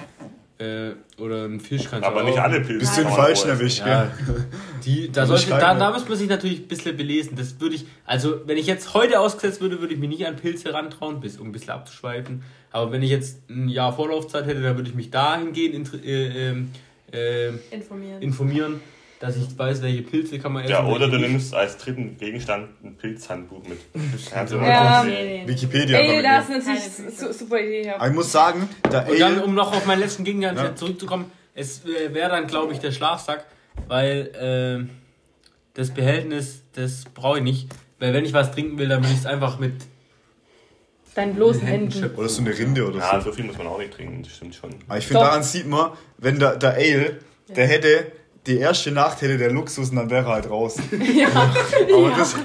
Äh, 0.58 0.92
oder 1.22 1.44
einen 1.44 1.60
Fisch 1.60 1.84
kannst 1.90 2.06
du 2.06 2.10
Aber 2.10 2.22
auch. 2.22 2.26
nicht 2.26 2.40
alle 2.40 2.62
Pilze. 2.62 3.04
Du 3.04 3.10
roh 3.10 3.24
essen. 3.28 3.50
erwischt, 3.50 3.80
Ja, 3.86 4.10
die, 4.86 5.12
da, 5.12 5.22
Also 5.22 5.36
sollte, 5.36 5.50
da, 5.50 5.76
da 5.76 5.92
muss 5.92 6.08
man 6.08 6.18
sich 6.18 6.30
natürlich 6.30 6.62
ein 6.62 6.68
bisschen 6.70 6.96
belesen. 6.96 7.36
Das 7.36 7.60
würde 7.60 7.76
ich, 7.76 7.86
also 8.06 8.40
wenn 8.46 8.58
ich 8.58 8.66
jetzt 8.66 8.94
heute 8.94 9.20
ausgesetzt 9.20 9.60
würde, 9.60 9.82
würde 9.82 9.94
ich 9.94 10.00
mich 10.00 10.08
nicht 10.08 10.26
an 10.26 10.38
Pilze 10.38 10.74
rantrauen, 10.74 11.20
bis, 11.20 11.38
um 11.38 11.48
ein 11.48 11.52
bisschen 11.52 11.72
abzuschweifen. 11.72 12.44
Aber 12.72 12.94
wenn 12.94 13.04
ich 13.04 13.10
jetzt 13.10 13.50
ein 13.50 13.68
Jahr 13.68 13.92
Vorlaufzeit 13.94 14.46
hätte, 14.46 14.62
dann 14.62 14.78
würde 14.78 14.90
ich 14.90 14.96
mich 14.96 15.12
dahingehend 15.12 15.92
äh, 16.06 16.50
ähm, 16.52 16.72
äh, 17.12 17.50
informieren. 17.72 18.22
informieren, 18.22 18.80
dass 19.20 19.38
ich 19.38 19.58
weiß, 19.58 19.82
welche 19.82 20.02
Pilze 20.02 20.40
kann 20.40 20.52
man 20.54 20.64
essen. 20.64 20.72
Ja, 20.74 20.86
oder 20.86 21.08
du 21.08 21.18
nicht. 21.18 21.30
nimmst 21.30 21.54
als 21.54 21.78
dritten 21.78 22.18
Gegenstand 22.18 22.70
ein 22.84 22.96
Pilzhandbuch 22.98 23.64
mit. 23.68 23.80
Also, 24.36 24.58
Ja. 24.62 25.04
nee, 25.04 25.44
nee. 25.44 25.48
Wikipedia. 25.48 25.98
Ey, 26.00 26.12
aber 26.14 26.22
da 26.24 26.40
ist 26.40 26.50
natürlich 26.50 26.82
su 27.18 27.32
super 27.34 27.60
Idee. 27.60 27.86
Ja. 27.88 27.96
Aber 27.96 28.08
ich 28.08 28.14
muss 28.14 28.32
sagen, 28.32 28.68
der 28.92 29.08
Und 29.10 29.20
dann, 29.20 29.40
um 29.42 29.56
noch 29.56 29.74
auf 29.76 29.86
meinen 29.86 30.00
letzten 30.02 30.24
Gegenstand 30.24 30.58
Ja. 30.60 30.76
zurückzukommen, 30.76 31.32
es 31.54 31.84
äh, 31.86 32.14
wäre 32.14 32.30
dann, 32.30 32.48
glaube 32.48 32.74
ich, 32.74 32.80
der 32.80 32.92
Schlafsack, 32.92 33.46
weil 33.88 34.88
äh, 34.88 34.94
das 35.74 35.92
Behältnis, 35.92 36.62
das 36.74 37.06
brauche 37.14 37.38
ich 37.38 37.44
nicht. 37.44 37.70
Weil 38.00 38.14
wenn 38.14 38.26
ich 38.26 38.34
was 38.34 38.52
trinken 38.52 38.78
will, 38.78 38.90
dann 38.90 39.02
will 39.04 39.12
ich 39.12 39.18
es 39.20 39.26
einfach 39.26 39.58
mit 39.60 39.74
Deinen 41.16 41.34
bloßen 41.36 41.62
Händen 41.66 41.92
Händen. 41.94 42.16
oder 42.18 42.28
so 42.28 42.42
eine 42.42 42.58
Rinde 42.58 42.86
oder 42.86 43.00
Ja, 43.00 43.22
so. 43.22 43.30
so 43.30 43.36
viel 43.36 43.46
muss 43.46 43.58
man 43.58 43.68
auch 43.68 43.78
nicht 43.78 43.94
trinken, 43.94 44.22
das 44.24 44.34
stimmt 44.36 44.54
schon. 44.54 44.76
Aber 44.88 44.98
ich 44.98 45.08
finde, 45.08 45.24
daran 45.24 45.44
sieht 45.44 45.66
man, 45.66 45.92
wenn 46.18 46.40
der, 46.40 46.58
der 46.58 46.74
Ale, 46.74 47.20
der 47.56 47.68
hätte, 47.68 48.12
die 48.48 48.58
erste 48.60 48.92
Nacht 48.92 49.22
hätte 49.22 49.38
der 49.38 49.52
Luxus 49.52 49.90
und 49.90 49.96
dann 49.96 50.10
wäre 50.10 50.26
er 50.26 50.34
halt 50.34 50.50
raus. 50.50 50.78
Ja. 51.16 51.28
Aber 51.28 52.10
das, 52.18 52.36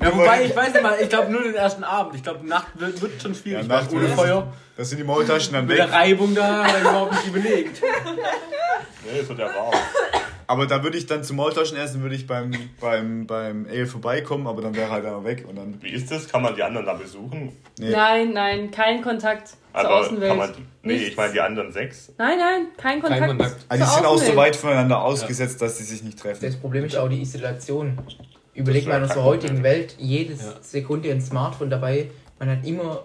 Ja, 0.00 0.16
wobei, 0.16 0.44
ich 0.46 0.56
weiß 0.56 0.72
nicht 0.72 0.82
mal, 0.82 0.96
ich 1.00 1.08
glaube 1.08 1.30
nur 1.30 1.42
den 1.42 1.54
ersten 1.54 1.84
Abend. 1.84 2.14
Ich 2.16 2.22
glaube, 2.22 2.40
die 2.42 2.48
Nacht 2.48 2.68
wird, 2.74 3.00
wird 3.00 3.22
schon 3.22 3.32
ja, 3.34 3.38
schwierig, 3.38 3.68
Nacht 3.68 3.92
ohne 3.92 4.08
Feuer, 4.08 4.52
Das 4.76 4.88
sind 4.88 4.98
die 4.98 5.04
Maultaschen 5.04 5.52
dann 5.52 5.66
mit 5.66 5.76
weg. 5.78 5.86
der 5.86 5.92
Reibung 5.92 6.34
da, 6.34 6.64
hat 6.64 6.74
er 6.74 6.80
überhaupt 6.80 7.12
nicht 7.12 7.26
überlegt. 7.28 7.82
Nee, 9.04 9.20
es 9.20 9.28
wird 9.28 9.38
ja 9.38 9.46
warm. 9.46 9.74
Aber 10.52 10.66
da 10.66 10.82
würde 10.82 10.98
ich 10.98 11.06
dann 11.06 11.24
zum 11.24 11.36
Maultaschen 11.38 11.78
essen, 11.78 12.02
würde 12.02 12.14
ich 12.14 12.26
beim, 12.26 12.50
beim, 12.78 13.26
beim 13.26 13.66
Ale 13.70 13.86
vorbeikommen, 13.86 14.46
aber 14.46 14.60
dann 14.60 14.74
wäre 14.74 14.88
er 14.88 14.92
halt 14.92 15.06
einfach 15.06 15.24
weg. 15.24 15.46
Und 15.48 15.56
dann, 15.56 15.80
Wie 15.80 15.88
ist 15.88 16.10
das? 16.10 16.28
Kann 16.28 16.42
man 16.42 16.54
die 16.54 16.62
anderen 16.62 16.84
da 16.84 16.92
besuchen? 16.92 17.56
nee. 17.78 17.88
Nein, 17.90 18.34
nein, 18.34 18.70
kein 18.70 19.00
Kontakt 19.00 19.48
zur 19.48 19.56
Aber 19.72 20.00
Außenwelt. 20.00 20.28
kann 20.28 20.36
man. 20.36 20.50
Nee, 20.82 20.92
Nichts. 20.92 21.08
ich 21.08 21.16
meine 21.16 21.32
die 21.32 21.40
anderen 21.40 21.72
sechs. 21.72 22.12
Nein, 22.18 22.38
nein, 22.38 22.66
kein 22.76 23.00
Kontakt. 23.00 23.26
Kontakt. 23.28 23.56
Also 23.66 23.82
die 23.82 23.88
zur 23.88 23.96
sind 23.96 24.04
auch 24.04 24.18
so 24.18 24.36
weit 24.36 24.54
voneinander 24.54 25.02
ausgesetzt, 25.02 25.62
dass 25.62 25.78
sie 25.78 25.84
sich 25.84 26.02
nicht 26.02 26.18
treffen. 26.18 26.44
Das 26.44 26.56
Problem 26.56 26.84
ist 26.84 26.98
auch 26.98 27.08
die 27.08 27.22
Isolation. 27.22 27.96
Überleg 28.52 28.86
mal 28.86 28.98
in 28.98 29.04
unserer 29.04 29.24
heutigen 29.24 29.62
Welt, 29.62 29.94
jede 29.98 30.36
Sekunde 30.60 31.10
ein 31.10 31.22
Smartphone 31.22 31.70
dabei. 31.70 32.10
Man 32.38 32.50
hat 32.50 32.66
immer 32.66 33.04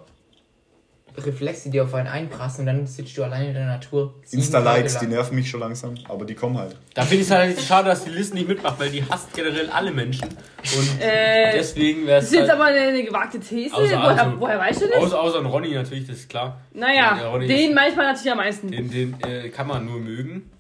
Reflexe, 1.17 1.69
die 1.71 1.81
auf 1.81 1.93
einen 1.93 2.07
einprassen 2.07 2.61
und 2.61 2.65
dann 2.67 2.85
sitzt 2.87 3.17
du 3.17 3.23
alleine 3.23 3.47
in 3.47 3.53
der 3.55 3.65
Natur. 3.65 4.13
Insta-Likes, 4.29 4.99
die 4.99 5.07
nerven 5.07 5.35
mich 5.35 5.49
schon 5.49 5.59
langsam, 5.59 5.95
aber 6.07 6.25
die 6.25 6.35
kommen 6.35 6.57
halt. 6.57 6.75
Da 6.93 7.01
finde 7.01 7.15
ich 7.23 7.29
es 7.29 7.31
halt 7.31 7.59
schade, 7.59 7.89
dass 7.89 8.03
die 8.03 8.11
Liste 8.11 8.35
nicht 8.35 8.47
mitmacht, 8.47 8.79
weil 8.79 8.89
die 8.91 9.03
hasst 9.03 9.33
generell 9.33 9.69
alle 9.69 9.91
Menschen. 9.91 10.27
Und 10.27 11.01
Äh, 11.01 11.53
deswegen 11.53 12.05
wäre 12.05 12.17
das 12.19 12.25
es 12.25 12.31
ist 12.33 12.37
jetzt 12.39 12.49
halt, 12.49 12.59
aber 12.59 12.69
eine, 12.69 12.79
eine 12.81 13.03
gewagte 13.03 13.39
These. 13.39 13.73
Außer- 13.75 13.79
woher, 13.97 14.23
also- 14.25 14.39
woher 14.39 14.59
weißt 14.59 14.81
du 14.81 14.85
das? 14.87 14.95
außer, 14.97 15.19
außer 15.19 15.39
Ronny 15.43 15.73
natürlich, 15.73 16.05
das 16.07 16.17
ist 16.17 16.29
klar. 16.29 16.61
naja, 16.73 17.17
Ja, 17.19 17.37
den 17.39 17.73
manchmal 17.73 18.07
natürlich 18.13 18.31
am 18.31 18.37
meisten. 18.37 18.69
Den, 18.71 18.89
den 18.91 19.15
äh, 19.27 19.49
kann 19.49 19.67
man 19.67 19.85
nur 19.85 19.99
mögen. 19.99 20.51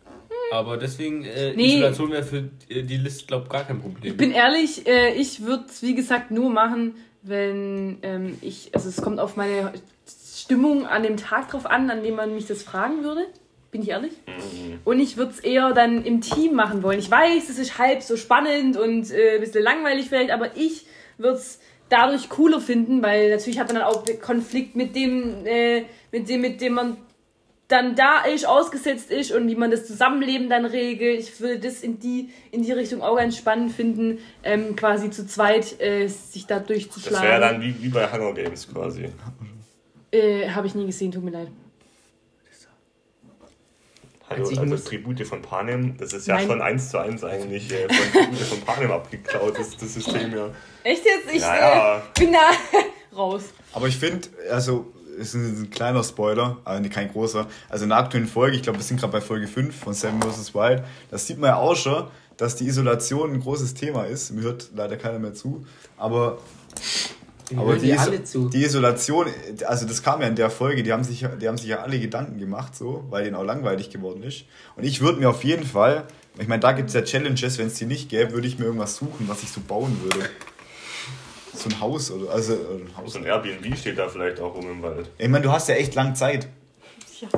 Aber 0.51 0.77
deswegen, 0.77 1.25
äh, 1.25 1.53
Nee. 1.55 1.75
Isolation 1.75 2.11
wäre 2.11 2.23
für 2.23 2.49
äh, 2.69 2.81
die 2.83 2.97
Liste, 2.97 3.25
glaube 3.25 3.43
ich, 3.45 3.49
gar 3.51 3.65
kein 3.65 3.81
Problem. 3.81 4.11
Ich 4.13 4.17
bin 4.17 4.31
ehrlich, 4.31 4.87
äh, 4.87 5.11
ich 5.13 5.43
würde 5.43 5.65
es 5.69 5.81
wie 5.83 5.93
gesagt 5.93 6.31
nur 6.31 6.49
machen, 6.49 6.95
wenn 7.21 7.97
ähm, 8.01 8.37
ich, 8.41 8.69
also 8.73 8.87
es 8.87 9.01
kommt 9.01 9.19
auf 9.19 9.35
meine 9.35 9.73
Stimmung 10.47 10.85
an 10.87 11.03
dem 11.03 11.17
Tag 11.17 11.49
drauf 11.51 11.65
an, 11.65 11.89
an 11.89 12.03
dem 12.03 12.15
man 12.15 12.33
mich 12.33 12.47
das 12.47 12.63
fragen 12.63 13.03
würde. 13.03 13.27
Bin 13.69 13.81
ich 13.81 13.89
ehrlich? 13.89 14.13
Und 14.85 15.01
ich 15.01 15.17
würde 15.17 15.31
es 15.31 15.41
eher 15.41 15.73
dann 15.73 16.05
im 16.05 16.21
Team 16.21 16.53
machen 16.53 16.83
wollen. 16.83 16.99
Ich 16.99 17.11
weiß, 17.11 17.49
es 17.49 17.59
ist 17.59 17.77
halb 17.77 18.01
so 18.01 18.15
spannend 18.15 18.77
und 18.77 19.11
äh, 19.11 19.35
ein 19.35 19.41
bisschen 19.41 19.61
langweilig 19.61 20.07
vielleicht, 20.07 20.31
aber 20.31 20.55
ich 20.55 20.85
würde 21.17 21.37
es 21.37 21.59
dadurch 21.89 22.29
cooler 22.29 22.61
finden, 22.61 23.03
weil 23.03 23.29
natürlich 23.29 23.59
hat 23.59 23.67
man 23.67 23.81
dann 23.81 23.83
auch 23.83 24.05
Konflikt 24.21 24.77
mit 24.77 24.95
dem, 24.95 25.45
äh, 25.45 25.83
mit 26.13 26.29
dem, 26.29 26.39
mit 26.39 26.61
dem 26.61 26.73
man 26.75 26.95
dann 27.67 27.97
da 27.97 28.21
ist, 28.23 28.47
ausgesetzt 28.47 29.11
ist 29.11 29.33
und 29.33 29.49
wie 29.49 29.55
man 29.55 29.69
das 29.69 29.85
Zusammenleben 29.85 30.47
dann 30.47 30.63
regelt. 30.63 31.19
Ich 31.19 31.41
würde 31.41 31.59
das 31.59 31.81
in 31.83 31.99
die, 31.99 32.29
in 32.51 32.63
die 32.63 32.71
Richtung 32.71 33.01
auch 33.01 33.17
ganz 33.17 33.35
spannend 33.35 33.73
finden, 33.73 34.19
ähm, 34.43 34.77
quasi 34.77 35.09
zu 35.11 35.27
zweit 35.27 35.77
äh, 35.81 36.07
sich 36.07 36.45
da 36.47 36.59
Das 36.59 36.67
durchzuschlagen. 36.67 37.27
wäre 37.27 37.41
dann 37.41 37.61
wie, 37.61 37.75
wie 37.83 37.89
bei 37.89 38.09
Hunger 38.09 38.33
Games 38.33 38.65
quasi. 38.73 39.09
Äh, 40.11 40.49
Habe 40.49 40.67
ich 40.67 40.75
nie 40.75 40.85
gesehen, 40.85 41.11
tut 41.11 41.23
mir 41.23 41.31
leid. 41.31 41.49
Hallo, 44.29 44.41
Also 44.41 44.51
ich 44.51 44.59
also 44.59 44.69
muss- 44.71 44.83
Tribute 44.83 45.25
von 45.25 45.41
Panem, 45.41 45.95
das 45.97 46.11
ist 46.11 46.27
ja 46.27 46.35
Nein. 46.35 46.47
schon 46.47 46.61
eins 46.61 46.89
zu 46.89 46.97
eins 46.97 47.23
eigentlich 47.23 47.71
äh, 47.71 47.87
von 47.87 48.11
Tribute 48.11 48.39
von 48.39 48.61
Panem 48.61 48.91
abgeklaut, 48.91 49.57
das, 49.57 49.77
das 49.77 49.93
System 49.93 50.35
ja. 50.35 50.49
Echt 50.83 51.05
jetzt? 51.05 51.33
Ich 51.33 51.41
Ja, 51.41 51.55
ja. 51.57 51.97
Äh, 51.99 52.01
bin 52.19 52.33
da 52.33 52.49
raus. 53.17 53.43
Aber 53.71 53.87
ich 53.87 53.95
finde, 53.97 54.27
also, 54.51 54.91
es 55.17 55.33
ist 55.33 55.59
ein 55.61 55.69
kleiner 55.69 56.03
Spoiler, 56.03 56.57
aber 56.65 56.81
kein 56.89 57.09
großer. 57.09 57.47
Also 57.69 57.83
in 57.85 57.89
der 57.89 57.99
aktuellen 57.99 58.27
Folge, 58.27 58.57
ich 58.57 58.63
glaube, 58.63 58.79
wir 58.79 58.83
sind 58.83 58.99
gerade 58.99 59.13
bei 59.13 59.21
Folge 59.21 59.47
5 59.47 59.73
von 59.73 59.93
Seven 59.93 60.21
vs. 60.21 60.53
Wild, 60.53 60.83
das 61.09 61.25
sieht 61.25 61.37
man 61.39 61.51
ja 61.51 61.55
auch 61.55 61.75
schon, 61.77 62.07
dass 62.35 62.57
die 62.57 62.67
Isolation 62.67 63.31
ein 63.33 63.39
großes 63.39 63.75
Thema 63.75 64.03
ist. 64.03 64.31
Mir 64.31 64.41
hört 64.41 64.71
leider 64.75 64.97
keiner 64.97 65.19
mehr 65.19 65.33
zu. 65.35 65.65
Aber 65.95 66.37
Wir 67.49 67.59
Aber 67.59 67.75
die, 67.77 67.93
alle 67.93 68.23
zu. 68.23 68.49
die 68.49 68.63
Isolation, 68.65 69.27
also 69.65 69.87
das 69.87 70.03
kam 70.03 70.21
ja 70.21 70.27
in 70.27 70.35
der 70.35 70.49
Folge, 70.49 70.83
die 70.83 70.91
haben 70.91 71.03
sich, 71.05 71.21
ja- 71.21 71.29
die 71.35 71.47
haben 71.47 71.57
sich 71.57 71.67
ja 71.67 71.77
alle 71.79 71.97
Gedanken 71.99 72.39
gemacht, 72.39 72.75
so, 72.75 73.05
weil 73.09 73.23
denen 73.23 73.35
auch 73.35 73.43
langweilig 73.45 73.89
geworden 73.89 74.21
ist. 74.23 74.43
Und 74.75 74.83
ich 74.83 74.99
würde 75.01 75.19
mir 75.19 75.29
auf 75.29 75.43
jeden 75.45 75.65
Fall, 75.65 76.03
ich 76.37 76.47
meine, 76.49 76.59
da 76.59 76.73
gibt 76.73 76.89
es 76.89 76.95
ja 76.95 77.01
Challenges, 77.03 77.57
wenn 77.57 77.67
es 77.67 77.75
die 77.75 77.85
nicht 77.85 78.09
gäbe, 78.09 78.31
würde 78.33 78.47
ich 78.47 78.59
mir 78.59 78.65
irgendwas 78.65 78.97
suchen, 78.97 79.27
was 79.29 79.43
ich 79.43 79.49
so 79.51 79.61
bauen 79.61 79.97
würde. 80.03 80.29
So 81.53 81.69
ein 81.69 81.79
Haus 81.79 82.11
oder, 82.11 82.31
also, 82.31 82.53
äh, 82.53 82.57
ein 82.57 82.97
Haus. 82.97 83.13
So 83.13 83.19
ein 83.19 83.25
Airbnb 83.25 83.77
steht 83.77 83.97
da 83.97 84.07
vielleicht 84.09 84.39
auch 84.41 84.53
rum 84.53 84.69
im 84.69 84.81
Wald. 84.83 85.09
Ich 85.17 85.27
meine, 85.29 85.43
du 85.43 85.51
hast 85.51 85.69
ja 85.69 85.75
echt 85.75 85.95
lang 85.95 86.13
Zeit, 86.15 86.47
Ja. 87.21 87.29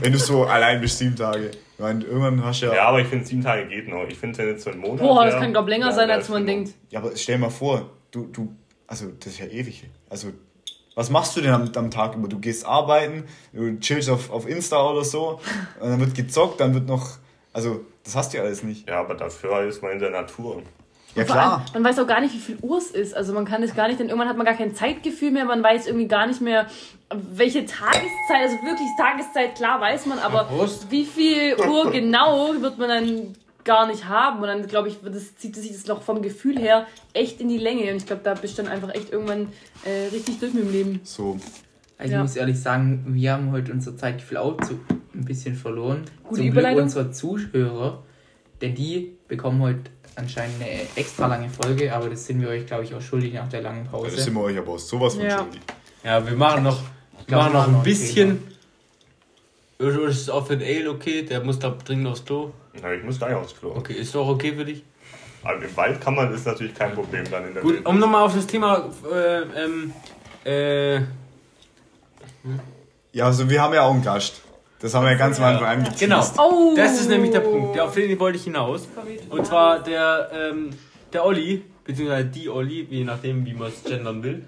wenn 0.00 0.12
du 0.12 0.18
so 0.18 0.44
allein 0.44 0.80
bist, 0.80 0.98
sieben 0.98 1.14
Tage. 1.14 1.50
Ich 1.52 1.78
meine, 1.78 2.02
irgendwann 2.04 2.42
hast 2.44 2.62
du 2.62 2.66
ja, 2.66 2.74
Ja, 2.74 2.88
aber 2.88 3.00
ich 3.00 3.06
finde, 3.06 3.24
sieben 3.26 3.42
Tage 3.42 3.66
geht 3.68 3.86
noch. 3.88 4.04
Ich 4.08 4.18
finde, 4.18 4.38
wenn 4.38 4.48
jetzt 4.48 4.64
so 4.64 4.70
ein 4.70 4.78
Monat. 4.78 4.98
Boah, 5.00 5.24
das 5.26 5.34
wär, 5.34 5.40
kann 5.42 5.52
glaub 5.52 5.68
länger 5.68 5.86
ja, 5.86 5.92
sein, 5.92 6.10
als 6.10 6.28
man 6.30 6.46
denkt. 6.46 6.72
ja, 6.90 6.98
aber 7.00 7.12
stell 7.14 7.36
dir 7.36 7.42
mal 7.42 7.50
vor, 7.50 7.90
du, 8.10 8.26
du, 8.32 8.52
also 8.86 9.06
das 9.18 9.34
ist 9.34 9.38
ja 9.38 9.46
ewig. 9.46 9.84
Also, 10.08 10.28
was 10.94 11.10
machst 11.10 11.36
du 11.36 11.40
denn 11.40 11.52
am, 11.52 11.70
am 11.74 11.90
Tag 11.90 12.14
über? 12.14 12.28
Du 12.28 12.38
gehst 12.38 12.64
arbeiten, 12.64 13.24
du 13.52 13.78
chillst 13.80 14.08
auf, 14.08 14.30
auf 14.30 14.48
Insta 14.48 14.82
oder 14.90 15.04
so, 15.04 15.40
und 15.80 15.90
dann 15.90 16.00
wird 16.00 16.14
gezockt, 16.14 16.60
dann 16.60 16.72
wird 16.74 16.86
noch, 16.86 17.18
also, 17.52 17.84
das 18.04 18.16
hast 18.16 18.32
du 18.32 18.38
ja 18.38 18.44
alles 18.44 18.62
nicht. 18.62 18.88
Ja, 18.88 19.00
aber 19.00 19.14
dafür 19.14 19.62
ist 19.62 19.82
man 19.82 19.92
in 19.92 19.98
der 19.98 20.10
Natur. 20.10 20.62
Ja, 21.16 21.24
Vor 21.24 21.36
allem, 21.36 21.44
klar. 21.48 21.64
man 21.72 21.84
weiß 21.84 21.98
auch 21.98 22.06
gar 22.06 22.20
nicht, 22.20 22.34
wie 22.34 22.38
viel 22.38 22.58
Uhr 22.60 22.76
es 22.76 22.90
ist. 22.90 23.14
Also 23.16 23.32
man 23.32 23.46
kann 23.46 23.62
es 23.62 23.74
gar 23.74 23.88
nicht, 23.88 23.98
denn 23.98 24.08
irgendwann 24.08 24.28
hat 24.28 24.36
man 24.36 24.44
gar 24.44 24.54
kein 24.54 24.74
Zeitgefühl 24.74 25.30
mehr. 25.30 25.46
Man 25.46 25.62
weiß 25.62 25.86
irgendwie 25.86 26.08
gar 26.08 26.26
nicht 26.26 26.42
mehr, 26.42 26.66
welche 27.10 27.64
Tageszeit, 27.64 28.42
also 28.42 28.56
wirklich 28.56 28.88
Tageszeit, 28.98 29.54
klar 29.54 29.80
weiß 29.80 30.04
man, 30.06 30.18
aber 30.18 30.44
Prost. 30.44 30.90
wie 30.90 31.06
viel 31.06 31.56
Uhr 31.56 31.90
genau 31.90 32.52
wird 32.60 32.76
man 32.76 32.88
dann 32.90 33.34
gar 33.66 33.86
nicht 33.86 34.06
haben. 34.08 34.40
Und 34.40 34.46
dann, 34.46 34.66
glaube 34.66 34.88
ich, 34.88 35.02
wird 35.02 35.14
es, 35.14 35.36
zieht 35.36 35.54
sich 35.56 35.72
das 35.72 35.86
noch 35.86 36.00
vom 36.02 36.22
Gefühl 36.22 36.58
her 36.58 36.86
echt 37.12 37.40
in 37.42 37.48
die 37.50 37.58
Länge. 37.58 37.90
Und 37.90 37.96
ich 37.98 38.06
glaube, 38.06 38.22
da 38.24 38.32
bist 38.32 38.56
du 38.56 38.62
dann 38.62 38.72
einfach 38.72 38.94
echt 38.94 39.12
irgendwann 39.12 39.48
äh, 39.84 40.06
richtig 40.14 40.40
durch 40.40 40.54
mit 40.54 40.64
dem 40.64 40.72
Leben. 40.72 41.00
So, 41.04 41.38
Also 41.98 42.12
Ja. 42.12 42.18
ich 42.20 42.22
muss 42.22 42.36
ehrlich 42.36 42.58
sagen, 42.58 43.04
wir 43.08 43.32
haben 43.32 43.52
heute 43.52 43.72
unser 43.72 43.96
Zeitgefühl 43.98 44.38
auch 44.38 44.56
zu, 44.62 44.80
ein 45.14 45.24
bisschen 45.26 45.54
verloren. 45.54 46.04
Gute 46.24 46.40
Zum 46.40 46.48
Überleitung. 46.48 46.74
Glück 46.76 46.84
unsere 46.84 47.10
Zuhörer, 47.10 48.02
denn 48.62 48.74
die 48.74 49.16
bekommen 49.28 49.60
heute 49.60 49.90
anscheinend 50.14 50.62
eine 50.62 50.80
extra 50.96 51.26
lange 51.26 51.50
Folge, 51.50 51.92
aber 51.94 52.08
das 52.08 52.24
sind 52.26 52.40
wir 52.40 52.48
euch, 52.48 52.64
glaube 52.66 52.84
ich, 52.84 52.94
auch 52.94 53.02
schuldig 53.02 53.34
nach 53.34 53.48
der 53.48 53.60
langen 53.62 53.84
das 53.84 53.92
Pause. 53.92 54.16
sind 54.20 54.32
wir 54.34 54.40
euch 54.42 54.56
aber 54.56 54.72
aus 54.72 54.88
sowas 54.88 55.14
von 55.14 55.24
Ja. 55.24 55.38
schuldig. 55.40 55.60
Ja, 56.04 56.26
wir 56.26 56.36
machen 56.36 56.62
noch, 56.62 56.80
wir 56.80 57.24
glaub, 57.26 57.52
machen 57.52 57.72
noch 57.72 57.78
ein 57.78 57.82
bisschen. 57.82 58.42
Ist 59.78 59.96
es 60.20 60.30
auch 60.30 60.46
für 60.46 60.56
den 60.56 60.66
Ale 60.66 60.90
okay? 60.90 61.22
Der 61.22 61.44
muss 61.44 61.58
da 61.58 61.68
dringend 61.70 62.06
aufs 62.06 62.24
Klo. 62.24 62.52
Ja, 62.82 62.92
ich 62.92 63.02
muss 63.02 63.18
gleich 63.18 63.34
aufs 63.34 63.58
Klo. 63.58 63.72
Okay, 63.76 63.94
ist 63.94 64.14
doch 64.14 64.28
okay 64.28 64.54
für 64.56 64.64
dich? 64.64 64.82
Aber 65.42 65.62
im 65.62 65.76
Wald 65.76 66.00
kann 66.00 66.14
man, 66.14 66.32
ist 66.34 66.46
natürlich 66.46 66.74
kein 66.74 66.92
Problem 66.94 67.24
dann 67.30 67.46
in 67.46 67.54
der 67.54 67.62
Gut, 67.62 67.74
Wildnis. 67.74 67.88
um 67.92 67.98
nochmal 68.00 68.22
auf 68.24 68.34
das 68.34 68.46
Thema. 68.46 68.90
Äh, 69.12 69.42
ähm, 69.64 69.92
äh, 70.44 70.96
Ja, 73.12 73.26
also 73.26 73.48
wir 73.48 73.62
haben 73.62 73.74
ja 73.74 73.82
auch 73.82 73.92
einen 73.92 74.02
Gast. 74.02 74.42
Das 74.80 74.92
haben 74.94 75.04
wir 75.04 75.12
ja 75.12 75.16
ganz 75.16 75.38
am 75.38 75.44
Anfang 75.46 75.68
angeteased. 75.68 76.00
genau. 76.00 76.22
Oh! 76.38 76.74
Das 76.76 77.00
ist 77.00 77.08
nämlich 77.08 77.30
der 77.30 77.40
Punkt. 77.40 77.74
Der, 77.76 77.84
auf 77.84 77.94
den 77.94 78.18
wollte 78.20 78.36
ich 78.38 78.44
hinaus. 78.44 78.86
Und 79.30 79.46
zwar 79.46 79.82
der, 79.82 80.30
ähm, 80.34 80.70
der 81.12 81.24
Olli, 81.24 81.62
beziehungsweise 81.84 82.26
die 82.26 82.48
Olli, 82.50 82.86
je 82.90 83.04
nachdem, 83.04 83.46
wie 83.46 83.54
man 83.54 83.68
es 83.68 83.82
gendern 83.84 84.22
will, 84.22 84.44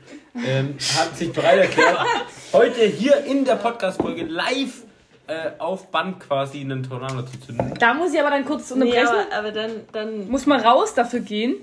ähm, 0.47 0.75
hat 0.99 1.17
sich 1.17 1.33
bereit 1.33 1.59
erklärt, 1.61 1.99
heute 2.53 2.85
hier 2.85 3.25
in 3.25 3.45
der 3.47 3.55
Podcast-Folge 3.55 4.25
live 4.25 4.83
äh, 5.29 5.51
auf 5.59 5.91
Band 5.91 6.21
quasi 6.21 6.61
einen 6.61 6.83
Tornado 6.83 7.23
zu 7.23 7.39
zünden. 7.41 7.75
Da 7.79 7.95
muss 7.95 8.13
ich 8.13 8.21
aber 8.21 8.31
dann 8.31 8.45
kurz 8.45 8.75
Nee, 8.75 8.83
unterbrechen. 8.85 9.09
aber, 9.31 9.37
aber 9.39 9.53
dann, 9.53 9.71
dann 9.93 10.29
muss 10.31 10.47
man 10.47 10.61
raus 10.61 10.95
dafür 10.95 11.21
gehen, 11.21 11.57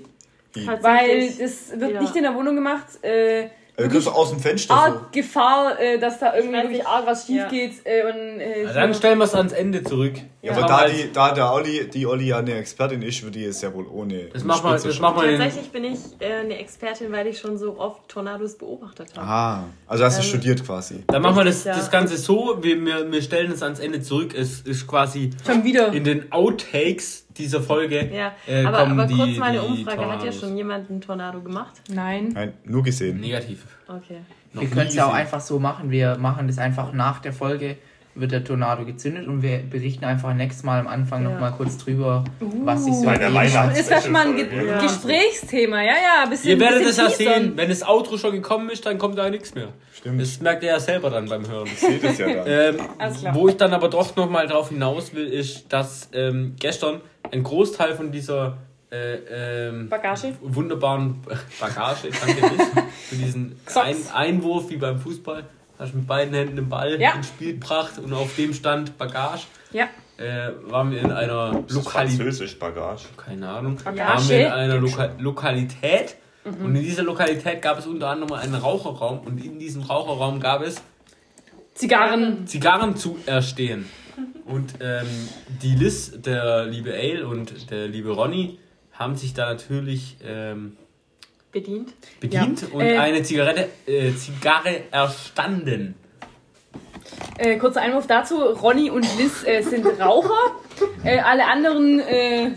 weil 0.54 1.28
das 1.38 1.78
wird 1.78 1.92
Ja. 1.92 2.00
nicht 2.00 2.16
in 2.16 2.22
der 2.22 2.34
Wohnung 2.34 2.54
gemacht. 2.54 2.86
Äh, 3.04 3.48
Äh, 3.76 3.88
du 3.88 3.98
aus 4.10 4.30
dem 4.30 4.40
Fenster 4.40 4.74
so. 4.74 4.80
arg 4.80 5.12
Gefahr, 5.12 5.78
äh, 5.80 5.98
dass 5.98 6.18
da 6.18 6.34
irgendwie 6.34 6.56
wirklich 6.62 6.86
arg 6.86 7.06
was 7.06 7.26
schief 7.26 7.36
Ja. 7.36 7.48
geht. 7.48 7.72
Äh, 7.84 8.04
und, 8.04 8.40
äh, 8.40 8.62
Na, 8.66 8.72
dann 8.72 8.94
stellen 8.94 9.18
wir 9.18 9.24
es 9.24 9.34
ans 9.34 9.52
Ende 9.52 9.82
zurück. 9.84 10.14
Ja, 10.42 10.52
aber 10.52 10.66
da, 10.66 10.88
die, 10.88 11.12
da 11.12 11.32
der 11.32 11.52
Olli, 11.52 11.90
die 11.90 12.06
Olli 12.06 12.28
ja 12.28 12.38
eine 12.38 12.54
Expertin 12.54 13.02
ist, 13.02 13.22
würde 13.22 13.38
ich 13.40 13.46
es 13.46 13.60
ja 13.62 13.74
wohl 13.74 13.86
ohne. 13.86 14.24
Das 14.32 14.44
machen 14.44 14.64
wir, 14.64 14.72
das 14.72 14.84
wir 14.84 14.90
in, 15.28 15.38
Tatsächlich 15.38 15.70
bin 15.72 15.84
ich 15.84 15.98
äh, 16.20 16.32
eine 16.40 16.58
Expertin, 16.58 17.10
weil 17.12 17.26
ich 17.26 17.38
schon 17.38 17.58
so 17.58 17.78
oft 17.78 18.08
Tornados 18.08 18.56
beobachtet 18.56 19.08
habe. 19.16 19.26
Ah, 19.26 19.64
also 19.86 20.04
hast 20.04 20.18
du 20.18 20.22
Ähm, 20.22 20.28
studiert 20.28 20.64
quasi. 20.64 21.02
Dann 21.08 21.20
machen 21.20 21.36
wir 21.36 21.44
das, 21.44 21.64
Ja. 21.64 21.74
das 21.76 21.90
Ganze 21.90 22.16
so, 22.16 22.58
wir, 22.62 22.82
wir, 22.84 23.10
wir 23.12 23.22
stellen 23.22 23.50
es 23.52 23.62
ans 23.62 23.80
Ende 23.80 24.00
zurück. 24.00 24.34
Es 24.34 24.60
ist 24.60 24.86
quasi 24.86 25.30
schon 25.44 25.64
wieder. 25.64 25.92
in 25.92 26.04
den 26.04 26.32
Outtakes 26.32 27.25
dieser 27.38 27.60
Folge. 27.62 28.10
Ja, 28.14 28.32
äh, 28.46 28.64
aber, 28.64 28.78
kommen 28.78 28.98
aber 29.00 29.12
kurz 29.14 29.30
die- 29.32 29.38
mal 29.38 29.46
eine 29.50 29.60
die 29.60 29.66
Umfrage. 29.66 29.96
Hat 30.00 30.06
ja 30.06 30.16
Tornados. 30.16 30.40
schon 30.40 30.56
jemand 30.56 30.90
einen 30.90 31.00
Tornado 31.00 31.40
gemacht? 31.40 31.74
Nein. 31.92 32.30
Nein, 32.34 32.52
nur 32.64 32.82
gesehen. 32.82 33.20
Negativ. 33.20 33.64
Okay. 33.88 34.18
Noch 34.52 34.62
Wir 34.62 34.68
können 34.70 34.88
es 34.88 34.94
ja 34.94 35.06
auch 35.06 35.12
einfach 35.14 35.40
so 35.40 35.58
machen, 35.58 35.90
wir 35.90 36.16
machen 36.18 36.46
das 36.46 36.58
einfach 36.58 36.92
nach 36.92 37.20
der 37.20 37.32
Folge, 37.32 37.76
wird 38.18 38.32
der 38.32 38.42
Tornado 38.42 38.86
gezündet 38.86 39.26
und 39.28 39.42
wir 39.42 39.58
berichten 39.58 40.06
einfach 40.06 40.32
nächstes 40.32 40.64
Mal 40.64 40.80
am 40.80 40.86
Anfang 40.86 41.22
Ja. 41.22 41.28
noch 41.28 41.38
mal 41.38 41.50
kurz 41.50 41.76
drüber, 41.76 42.24
was 42.64 42.84
sich 42.86 42.94
so 42.94 43.10
Ist 43.10 43.90
das 43.90 44.04
schon 44.04 44.12
mal 44.12 44.26
ein 44.28 44.36
Ge. 44.36 44.46
Ja. 44.66 44.80
Gesprächsthema? 44.80 45.82
Ja, 45.82 45.92
ja, 45.92 46.22
ein 46.24 46.30
bisschen. 46.30 46.50
Ihr 46.52 46.60
werdet 46.60 46.80
es 46.80 46.96
bisschen 46.96 47.04
ja 47.04 47.10
teasern. 47.10 47.42
sehen, 47.42 47.52
wenn 47.56 47.68
das 47.68 47.82
Outro 47.86 48.16
schon 48.16 48.32
gekommen 48.32 48.70
ist, 48.70 48.86
dann 48.86 48.96
kommt 48.96 49.18
da 49.18 49.28
nichts 49.28 49.54
mehr. 49.54 49.68
Stimmt. 49.94 50.20
Das 50.22 50.40
merkt 50.40 50.62
ihr 50.62 50.70
ja 50.70 50.80
selber 50.80 51.10
dann 51.10 51.28
beim 51.28 51.46
Hören. 51.46 51.66
seht 51.76 52.02
es 52.02 52.16
ja 52.16 52.26
dann. 52.32 52.44
Ähm, 52.46 52.76
Alles 52.96 53.20
klar. 53.20 53.34
wo 53.34 53.48
ich 53.48 53.56
dann 53.58 53.74
aber 53.74 53.88
doch 53.90 54.16
nochmal 54.16 54.46
drauf 54.46 54.70
hinaus 54.70 55.12
will, 55.14 55.26
ist, 55.26 55.70
dass 55.70 56.08
ähm, 56.14 56.54
gestern 56.58 57.02
ein 57.32 57.42
Großteil 57.42 57.94
von 57.94 58.10
dieser 58.12 58.56
äh, 58.90 59.68
ähm, 59.68 59.88
Bagage. 59.88 60.34
wunderbaren 60.40 61.20
Bagage, 61.60 62.08
danke 62.10 62.40
nicht, 62.54 62.64
für 63.08 63.16
diesen 63.16 63.58
ein. 63.74 63.96
Einwurf 64.14 64.70
wie 64.70 64.76
beim 64.76 64.98
Fußball, 65.00 65.44
hast 65.78 65.94
mit 65.94 66.06
beiden 66.06 66.34
Händen 66.34 66.56
den 66.56 66.68
Ball 66.68 67.00
Ja. 67.00 67.14
ins 67.14 67.28
Spiel 67.28 67.54
gebracht 67.54 67.98
und 67.98 68.12
auf 68.12 68.34
dem 68.36 68.54
stand 68.54 68.96
Bagage. 68.96 69.42
Ja. 69.72 69.88
Äh, 70.18 70.52
waren 70.70 70.90
wir 70.92 71.00
in 71.00 71.10
einer 71.12 71.52
Lokalität, 71.68 71.84
Französisch 72.16 72.58
Bagage. 72.58 73.04
keine 73.16 73.48
Ahnung, 73.48 73.76
Bagage. 73.84 74.08
waren 74.08 74.28
wir 74.28 74.46
in 74.46 74.52
einer 74.52 74.76
Loka 74.76 75.10
Lokalität 75.18 76.16
und 76.44 76.74
in 76.76 76.82
dieser 76.82 77.02
Lokalität 77.02 77.60
gab 77.60 77.78
es 77.78 77.86
unter 77.86 78.08
anderem 78.08 78.32
einen 78.34 78.54
Raucherraum 78.54 79.18
und 79.26 79.44
in 79.44 79.58
diesem 79.58 79.82
Raucherraum 79.82 80.38
gab 80.40 80.62
es 80.62 80.80
Zigarren. 81.74 82.46
Zigarren 82.46 82.96
zu 82.96 83.18
erstehen. 83.26 83.86
Und 84.46 84.74
ähm, 84.80 85.06
die 85.62 85.74
Liz, 85.74 86.12
der 86.16 86.66
liebe 86.66 86.94
Ale 86.94 87.26
und 87.26 87.70
der 87.70 87.88
liebe 87.88 88.10
Ronny 88.10 88.58
haben 88.92 89.16
sich 89.16 89.34
da 89.34 89.52
natürlich 89.52 90.16
ähm, 90.24 90.76
Bedient. 91.52 91.92
bedient 92.20 92.62
Ja. 92.62 92.68
und 92.72 92.80
Äh, 92.80 92.98
eine 92.98 93.22
Zigarette, 93.22 93.68
äh, 93.86 94.12
Zigarre 94.14 94.82
erstanden. 94.90 95.94
Äh, 97.38 97.56
kurzer 97.58 97.82
Einwurf 97.82 98.06
dazu. 98.06 98.36
Ronny 98.36 98.90
und 98.90 99.06
Liz 99.18 99.44
äh, 99.44 99.62
sind 99.62 99.86
Raucher. 99.86 100.56
Äh, 101.04 101.20
alle 101.20 101.46
anderen 101.46 102.00
äh, 102.00 102.50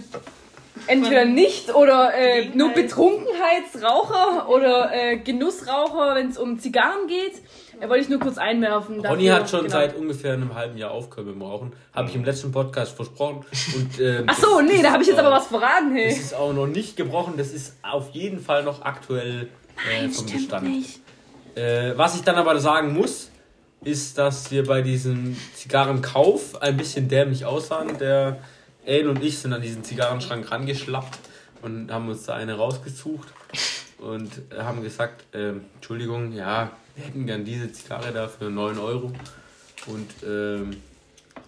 entweder 0.87 1.25
nicht 1.25 1.73
oder 1.73 2.11
nur 2.55 2.69
Betrunkenheitsraucher 2.69 4.49
oder 4.49 5.17
Genussraucher, 5.23 6.15
wenn 6.15 6.29
es 6.29 6.37
um 6.37 6.57
Zigarren 6.57 7.07
geht. 7.07 7.41
Äh, 7.79 7.87
wollte 7.89 8.03
ich 8.03 8.09
nur 8.09 8.19
kurz 8.19 8.37
einwerfen. 8.37 9.05
Ronny 9.05 9.25
hat 9.27 9.49
schon 9.49 9.61
genau. 9.61 9.71
seit 9.71 9.95
ungefähr 9.95 10.33
einem 10.33 10.53
halben 10.53 10.77
Jahr 10.77 10.91
aufgehört 10.91 11.27
mit 11.27 11.35
dem 11.35 11.41
Rauchen. 11.41 11.73
Habe 11.93 12.09
ich 12.09 12.15
im 12.15 12.23
letzten 12.25 12.51
Podcast 12.51 12.95
versprochen. 12.95 13.45
Und, 13.75 13.99
ähm, 13.99 14.23
Ach 14.27 14.37
so, 14.37 14.59
das 14.59 14.69
nee, 14.69 14.81
da 14.81 14.91
habe 14.91 15.03
ich 15.03 15.09
jetzt 15.09 15.19
aber 15.19 15.29
äh, 15.29 15.33
was 15.33 15.47
verraten. 15.47 15.95
Das 15.95 16.03
Hey. 16.03 16.09
ist 16.11 16.33
auch 16.33 16.53
noch 16.53 16.67
nicht 16.67 16.97
gebrochen, 16.97 17.35
das 17.37 17.51
ist 17.51 17.75
auf 17.81 18.09
jeden 18.11 18.39
Fall 18.39 18.63
noch 18.63 18.81
aktuell 18.81 19.49
äh, 19.89 20.09
vom 20.09 20.25
Bestand. 20.25 20.85
Äh, 21.55 21.93
was 21.95 22.15
ich 22.15 22.21
dann 22.23 22.35
aber 22.35 22.59
sagen 22.59 22.93
muss, 22.93 23.31
ist, 23.83 24.17
dass 24.17 24.51
wir 24.51 24.65
bei 24.65 24.81
diesem 24.81 25.37
Zigarrenkauf 25.55 26.61
ein 26.61 26.75
bisschen 26.77 27.07
dämlich 27.07 27.45
aussahen. 27.45 27.97
Der 27.97 28.39
Ale 28.85 29.09
und 29.09 29.23
ich 29.23 29.37
sind 29.39 29.53
an 29.53 29.61
diesen 29.61 29.83
Zigarrenschrank 29.83 30.51
rangeschlappt 30.51 31.19
und 31.61 31.91
haben 31.91 32.09
uns 32.09 32.23
da 32.23 32.35
eine 32.35 32.55
rausgesucht. 32.55 33.29
und 33.99 34.29
haben 34.57 34.81
gesagt, 34.81 35.25
ähm, 35.33 35.61
Entschuldigung, 35.75 36.31
ja, 36.33 36.71
wir 36.99 37.05
hätten 37.07 37.25
gern 37.25 37.45
diese 37.45 37.71
Zigarre 37.71 38.11
da 38.13 38.27
für 38.27 38.49
9 38.49 38.77
Euro. 38.77 39.11
Und 39.87 40.09
ähm, 40.27 40.71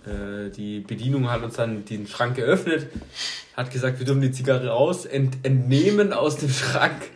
äh, 0.05 0.49
die 0.49 0.79
Bedienung 0.79 1.29
hat 1.29 1.43
uns 1.43 1.55
dann 1.55 1.83
den 1.85 2.07
Schrank 2.07 2.35
geöffnet, 2.37 2.87
hat 3.57 3.69
gesagt, 3.71 3.99
wir 3.99 4.05
dürfen 4.05 4.21
die 4.21 4.31
Zigarre 4.31 4.69
raus, 4.69 5.05
ent 5.05 5.37
entnehmen 5.43 6.13
aus 6.13 6.37
dem 6.37 6.49
Schrank. 6.49 7.09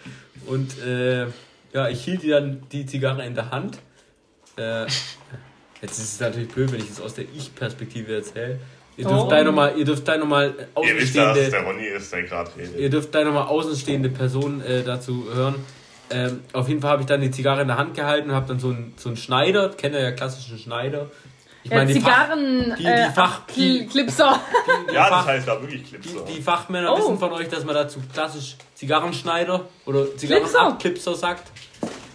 Und 0.47 0.77
äh, 0.83 1.27
ja, 1.73 1.87
ich 1.89 2.03
hielt 2.03 2.23
die 2.23 2.29
dann 2.29 2.63
die 2.71 2.85
Zigarre 2.85 3.25
in 3.25 3.35
der 3.35 3.51
Hand. 3.51 3.79
Äh, 4.57 4.83
jetzt 5.81 5.97
ist 5.97 6.13
es 6.15 6.19
natürlich 6.19 6.49
blöd, 6.49 6.71
wenn 6.73 6.79
ich 6.79 6.89
das 6.89 6.99
aus 7.01 7.13
der 7.13 7.25
Ich-Perspektive 7.35 8.15
erzähle. 8.15 8.59
Ihr 8.97 9.05
dürft 9.05 9.23
Oh. 9.25 9.29
da 9.29 9.43
nochmal, 9.43 9.77
ihr 9.77 9.85
dürft 9.85 10.07
da 10.07 10.17
nochmal 10.17 10.53
Ihr 10.83 10.95
wisst, 10.97 11.15
dass 11.15 11.25
außenstehende, 11.37 11.51
der 11.51 11.63
Ronny 11.63 11.85
ist, 11.87 12.13
der 12.13 12.23
gerade 12.23 12.51
redet. 12.57 12.79
ihr 12.79 12.89
dürft 12.89 13.13
da 13.15 13.23
nochmal 13.23 13.47
außenstehende 13.47 14.09
Personen 14.09 14.61
äh, 14.61 14.83
dazu 14.83 15.25
hören. 15.33 15.55
Ähm, 16.11 16.41
auf 16.53 16.67
jeden 16.69 16.81
Fall 16.81 16.91
habe 16.91 17.01
ich 17.01 17.07
dann 17.07 17.21
die 17.21 17.31
Zigarre 17.31 17.61
in 17.63 17.67
der 17.67 17.77
Hand 17.77 17.95
gehalten 17.95 18.29
und 18.29 18.35
habe 18.35 18.47
dann 18.47 18.59
so 18.59 18.69
einen 18.69 18.93
so 18.97 19.09
einen 19.09 19.17
Schneider, 19.17 19.69
kennt 19.69 19.95
ihr 19.95 20.01
ja 20.01 20.11
klassischen 20.11 20.57
Schneider. 20.59 21.09
Ich 21.63 21.71
Der 21.71 21.83
die 21.85 21.99
Fach- 21.99 22.11
Zigarren 22.27 22.75
die- 22.77 22.83
die 22.83 22.87
äh, 22.89 23.11
Fach- 23.11 23.41
die- 23.55 23.87
Clipser. 23.87 24.39
die 24.87 24.93
Ja, 24.93 25.05
Fach- 25.05 25.25
das 25.25 25.33
heißt 25.33 25.47
da 25.47 25.59
wirklich 25.61 25.83
Clips. 25.89 26.07
Die, 26.27 26.33
die 26.35 26.41
Fachmänner 26.43 26.93
Oh. 26.93 26.97
wissen 26.99 27.17
von 27.17 27.31
euch, 27.31 27.47
dass 27.49 27.65
man 27.65 27.73
dazu 27.73 27.99
klassisch 28.13 28.55
Zigarrenschneider 28.75 29.65
oder 29.87 30.03
Clipser. 30.05 30.17
Zigarrenabklipser 30.17 31.15
sagt. 31.15 31.51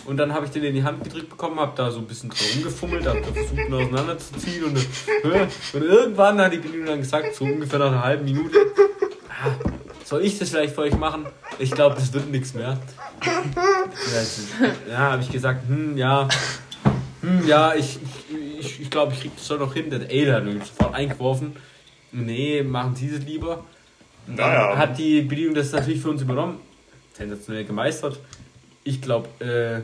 Und 0.06 0.16
dann 0.18 0.32
habe 0.32 0.46
ich 0.46 0.52
den 0.52 0.62
in 0.64 0.74
die 0.74 0.84
Hand 0.84 1.02
gedrückt 1.04 1.28
bekommen, 1.30 1.58
habe 1.58 1.72
da 1.76 1.90
so 1.90 1.98
ein 1.98 2.06
bisschen 2.06 2.30
dran 2.30 2.38
rumgefummelt, 2.54 3.06
habe 3.06 3.22
versucht, 3.24 3.52
ihn 3.58 3.74
auseinanderzuziehen. 3.74 4.64
Und, 4.64 4.76
äh, 4.78 5.46
und 5.76 5.82
irgendwann 5.82 6.40
hat 6.40 6.52
die 6.52 6.58
Bedienung 6.58 6.86
dann 6.86 6.98
gesagt, 7.00 7.34
so 7.34 7.44
ungefähr 7.44 7.78
nach 7.80 7.88
einer 7.88 8.04
halben 8.04 8.24
Minute, 8.24 8.56
ah, 9.28 9.50
soll 10.04 10.24
ich 10.24 10.38
das 10.38 10.50
vielleicht 10.50 10.74
für 10.74 10.82
euch 10.82 10.96
machen? 10.96 11.26
Ich 11.58 11.70
glaube, 11.72 11.96
das 11.96 12.12
wird 12.12 12.30
nichts 12.30 12.54
mehr. 12.54 12.78
Ja, 14.88 14.98
habe 14.98 15.22
ich 15.22 15.30
gesagt, 15.30 15.68
hm, 15.68 15.96
ja, 15.96 16.28
hm, 17.20 17.46
ja, 17.46 17.74
ich 17.74 17.98
ich, 18.02 18.58
ich, 18.60 18.80
ich 18.82 18.90
glaube, 18.90 19.12
ich 19.12 19.20
krieg 19.20 19.32
das 19.36 19.46
schon 19.46 19.58
noch 19.58 19.74
hin. 19.74 19.90
Der 19.90 20.00
Ale 20.08 20.34
hat 20.34 20.44
mich 20.44 20.64
sofort 20.64 20.94
eingeworfen. 20.94 21.54
Nee, 22.12 22.62
machen 22.62 22.96
Sie 22.96 23.08
es 23.08 23.24
lieber. 23.24 23.64
Und 24.26 24.36
dann 24.38 24.50
Naja. 24.52 24.76
hat 24.76 24.98
die 24.98 25.22
Bedienung 25.22 25.54
das 25.54 25.72
natürlich 25.72 26.00
für 26.00 26.10
uns 26.10 26.22
übernommen. 26.22 26.58
Sensationell 27.12 27.64
gemeistert. 27.64 28.18
Ich 28.84 29.00
glaube, 29.00 29.28
äh, 29.44 29.82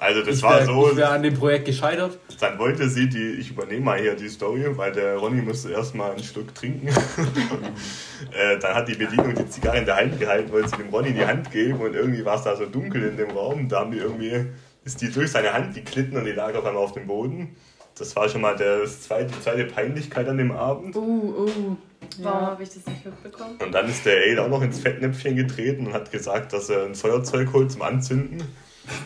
Also 0.00 0.22
das 0.22 0.36
ich 0.36 0.42
war 0.44 0.60
wäre 0.60 0.66
so, 0.66 0.96
wär 0.96 1.10
an 1.10 1.24
dem 1.24 1.34
Projekt 1.34 1.64
gescheitert. 1.66 2.18
dann 2.38 2.56
wollte 2.58 2.88
sie 2.88 3.08
die, 3.08 3.32
ich 3.40 3.50
übernehme 3.50 3.80
mal 3.84 3.98
hier 3.98 4.14
die 4.14 4.28
Story, 4.28 4.64
weil 4.76 4.92
der 4.92 5.16
Ronny 5.16 5.42
musste 5.42 5.72
erstmal 5.72 6.12
einen 6.12 6.22
Schluck 6.22 6.54
trinken. 6.54 6.86
äh, 8.32 8.58
dann 8.60 8.74
hat 8.76 8.86
die 8.88 8.94
Bedienung 8.94 9.34
die 9.34 9.48
Zigarre 9.48 9.78
in 9.78 9.84
der 9.86 9.96
Hand 9.96 10.18
gehalten, 10.20 10.52
wollte 10.52 10.68
sie 10.68 10.76
dem 10.76 10.88
Ronny 10.90 11.12
die 11.12 11.26
Hand 11.26 11.50
geben 11.50 11.80
und 11.80 11.94
irgendwie 11.94 12.24
war 12.24 12.36
es 12.36 12.42
da 12.42 12.54
so 12.54 12.66
dunkel 12.66 13.02
in 13.08 13.16
dem 13.16 13.30
Raum. 13.30 13.68
Da 13.68 13.80
haben 13.80 13.90
die 13.90 13.98
irgendwie, 13.98 14.46
ist 14.84 15.00
die 15.00 15.10
durch 15.10 15.32
seine 15.32 15.52
Hand 15.52 15.74
geklitten 15.74 16.16
und 16.16 16.24
die 16.24 16.32
lag 16.32 16.54
auf 16.54 16.64
einmal 16.64 16.82
auf 16.82 16.92
dem 16.92 17.06
Boden. 17.08 17.56
Das 17.98 18.14
war 18.14 18.28
schon 18.28 18.42
mal 18.42 18.54
der 18.54 18.84
zweite, 18.84 19.32
die 19.34 19.40
zweite 19.42 19.64
Peinlichkeit 19.64 20.28
an 20.28 20.38
dem 20.38 20.52
Abend. 20.52 20.94
Uh, 20.94 21.00
uh. 21.00 21.76
Warum 22.20 22.40
Ja. 22.40 22.46
habe 22.52 22.62
ich 22.62 22.68
das 22.68 22.86
nicht 22.86 23.04
mitbekommen? 23.04 23.56
Und 23.60 23.72
dann 23.72 23.88
ist 23.88 24.06
der 24.06 24.18
Ale 24.22 24.42
auch 24.42 24.48
noch 24.48 24.62
ins 24.62 24.78
Fettnäpfchen 24.78 25.34
getreten 25.34 25.88
und 25.88 25.92
hat 25.92 26.12
gesagt, 26.12 26.52
dass 26.52 26.70
er 26.70 26.84
ein 26.84 26.94
Feuerzeug 26.94 27.52
holt 27.52 27.72
zum 27.72 27.82
Anzünden. 27.82 28.44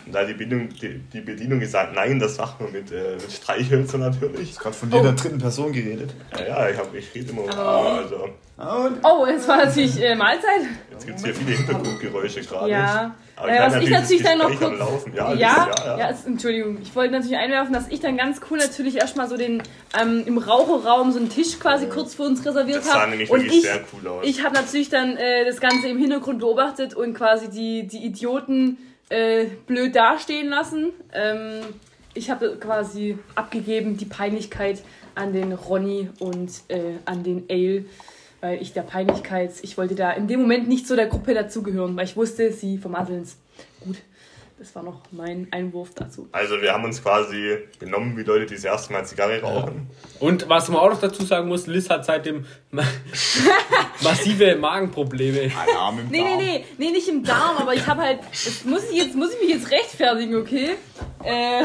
Und 0.05 0.13
da 0.13 0.19
hat 0.19 0.29
die 0.29 0.33
Bedienung, 0.33 0.69
die, 0.69 0.99
die 1.11 1.21
Bedienung 1.21 1.59
gesagt, 1.59 1.93
nein, 1.95 2.19
das 2.19 2.37
macht 2.37 2.59
man 2.61 2.71
mit, 2.71 2.91
äh, 2.91 3.13
mit 3.21 3.31
Streichhölzern 3.31 4.01
natürlich. 4.01 4.57
gerade 4.57 4.75
von 4.75 4.89
dir 4.89 4.97
in 4.97 5.03
der 5.03 5.11
dritten 5.13 5.37
Person 5.39 5.71
geredet. 5.71 6.13
Ja, 6.37 6.45
ja, 6.45 6.69
ich, 6.69 6.77
hab, 6.77 6.93
ich 6.93 7.13
rede 7.15 7.31
immer. 7.31 7.43
Aber- 7.57 7.99
Also, 7.99 8.23
Und 8.55 8.97
Oh, 9.03 9.25
es 9.25 9.47
war 9.47 9.57
natürlich 9.57 9.99
äh, 10.01 10.15
Mahlzeit. 10.15 10.61
jetzt 10.91 11.05
gibt 11.07 11.17
es 11.19 11.25
hier 11.25 11.33
viele 11.35 11.57
Hintergrundgeräusche 11.57 12.41
gerade. 12.41 12.69
Ja. 12.69 13.15
Aber 13.35 13.49
Äh, 13.49 13.57
kann 13.57 13.73
was 13.73 13.81
ich 13.83 13.89
natürlich 13.89 14.23
dann 14.23 14.37
noch 14.37 14.55
kurz. 14.59 14.77
Laufen. 14.79 15.13
Ja, 15.15 15.33
Ja, 15.33 15.35
ja, 15.35 15.85
ja, 15.85 15.97
ja. 15.97 16.09
es- 16.11 16.25
Entschuldigung. 16.25 16.77
Ich 16.83 16.95
wollte 16.95 17.13
natürlich 17.13 17.35
einwerfen, 17.35 17.73
dass 17.73 17.87
ich 17.89 17.99
dann 17.99 18.15
ganz 18.15 18.39
cool 18.51 18.59
natürlich 18.59 18.97
erstmal 18.97 19.27
so 19.27 19.37
den 19.37 19.63
ähm, 19.99 20.21
im 20.27 20.37
Raucherraum 20.37 21.11
so 21.11 21.17
einen 21.17 21.29
Tisch 21.29 21.59
quasi 21.59 21.87
kurz 21.87 22.13
für 22.13 22.23
uns 22.23 22.45
reserviert 22.45 22.77
Das 22.77 22.85
sah 22.85 23.01
habe. 23.01 23.09
nämlich 23.09 23.31
Und 23.31 23.39
wirklich 23.41 23.57
ich, 23.57 23.63
sehr 23.63 23.79
cool 23.91 24.07
aus. 24.07 24.23
ich 24.23 24.43
habe 24.43 24.53
natürlich 24.53 24.89
dann 24.89 25.17
äh, 25.17 25.45
das 25.45 25.59
Ganze 25.59 25.87
im 25.87 25.97
Hintergrund 25.97 26.39
beobachtet 26.39 26.93
und 26.93 27.15
quasi 27.15 27.49
die, 27.49 27.87
die 27.87 28.05
Idioten 28.05 28.77
äh, 29.13 29.45
blöd 29.67 29.95
dastehen 29.95 30.49
lassen. 30.49 30.91
Ähm, 31.13 31.61
ich 32.13 32.29
habe 32.29 32.57
quasi 32.59 33.17
abgegeben 33.35 33.97
die 33.97 34.05
Peinlichkeit 34.05 34.83
an 35.15 35.33
den 35.33 35.53
Ronny 35.53 36.09
und 36.19 36.51
äh, 36.67 36.93
an 37.05 37.23
den 37.23 37.45
Ale, 37.49 37.85
weil 38.41 38.61
ich 38.61 38.73
der 38.73 38.81
Peinlichkeit, 38.81 39.51
ich 39.61 39.77
wollte 39.77 39.95
da 39.95 40.11
in 40.11 40.27
dem 40.27 40.41
Moment 40.41 40.67
nicht 40.67 40.87
zu 40.87 40.95
der 40.95 41.07
Gruppe 41.07 41.33
dazugehören, 41.33 41.95
weil 41.95 42.05
ich 42.05 42.15
wusste, 42.15 42.51
sie 42.51 42.77
vermasseln 42.77 43.21
es. 43.23 43.37
Gut, 43.83 43.97
das 44.59 44.75
war 44.75 44.83
noch 44.83 45.01
mein 45.11 45.47
Einwurf 45.51 45.91
dazu. 45.95 46.27
also 46.31 46.61
wir 46.61 46.71
haben 46.73 46.83
uns 46.85 47.01
quasi 47.01 47.57
benommen 47.79 48.15
wie 48.17 48.23
Leute, 48.23 48.45
die 48.45 48.55
das 48.55 48.63
erste 48.63 48.93
Mal 48.93 49.05
Zigarre 49.05 49.41
rauchen. 49.41 49.87
Und 50.19 50.47
was 50.49 50.69
man 50.69 50.79
auch 50.79 50.89
noch 50.89 50.99
dazu 51.01 51.23
sagen 51.23 51.47
muss, 51.47 51.67
Liz 51.67 51.89
hat 51.89 52.05
seitdem 52.05 52.41
ma- 52.41 52.47
massive 54.01 54.55
Magenprobleme. 54.55 55.51
Alarm 55.55 55.99
im 55.99 56.07
Nee, 56.09 56.21
nee, 56.21 56.29
Darm. 56.29 56.37
nee, 56.39 56.65
nee, 56.77 56.91
nicht 56.91 57.07
im 57.07 57.23
Darm, 57.23 57.57
aber 57.57 57.73
ich 57.73 57.85
habe 57.85 58.01
halt, 58.01 58.19
jetzt 58.31 58.65
muss 58.65 58.89
ich, 58.89 58.97
jetzt 58.97 59.15
muss 59.15 59.33
ich 59.33 59.39
mich 59.41 59.49
jetzt 59.49 59.71
rechtfertigen, 59.71 60.35
okay? 60.35 60.75
Äh, 61.23 61.63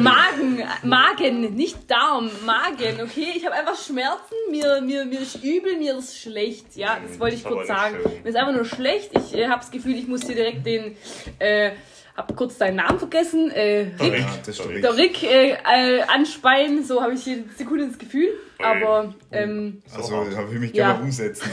Magen, 0.00 0.62
Magen, 0.82 1.54
nicht 1.56 1.90
Darm, 1.90 2.30
Magen, 2.44 3.00
okay? 3.02 3.28
Ich 3.34 3.44
habe 3.46 3.54
einfach 3.54 3.76
Schmerzen, 3.82 4.34
mir, 4.50 4.80
mir, 4.82 5.04
mir 5.04 5.20
ist 5.20 5.42
übel, 5.42 5.76
mir 5.78 5.96
ist 5.98 6.18
schlecht, 6.20 6.76
ja, 6.76 6.98
das 7.06 7.18
wollte 7.18 7.36
ich 7.36 7.44
kurz 7.44 7.66
sagen. 7.68 7.96
Mir 8.22 8.28
ist 8.30 8.36
einfach 8.36 8.54
nur 8.54 8.64
schlecht, 8.64 9.10
ich 9.16 9.34
äh, 9.34 9.48
habe 9.48 9.60
das 9.60 9.70
Gefühl, 9.70 9.94
ich 9.96 10.06
muss 10.06 10.20
dir 10.20 10.34
direkt 10.34 10.64
den, 10.66 10.96
äh, 11.38 11.72
hab 12.16 12.34
kurz 12.36 12.58
deinen 12.58 12.76
Namen 12.76 12.98
vergessen, 12.98 13.50
äh, 13.50 13.86
Rick, 14.00 14.18
Ja, 14.20 14.26
das 14.44 14.48
ist 14.58 14.68
der 14.68 14.80
der 14.80 14.96
Rick 14.96 15.22
äh, 15.22 15.52
äh, 15.52 16.02
anspeien, 16.02 16.84
so 16.84 17.00
habe 17.02 17.14
ich 17.14 17.24
hier 17.24 17.44
Sekunde 17.56 17.84
ins 17.84 17.98
Gefühl, 17.98 18.28
aber, 18.58 19.14
ähm, 19.32 19.82
Also, 19.94 20.24
da 20.30 20.38
will 20.48 20.54
ich 20.54 20.60
mich 20.60 20.72
Ja. 20.74 20.92
gerne 20.92 21.04
umsetzen. 21.04 21.50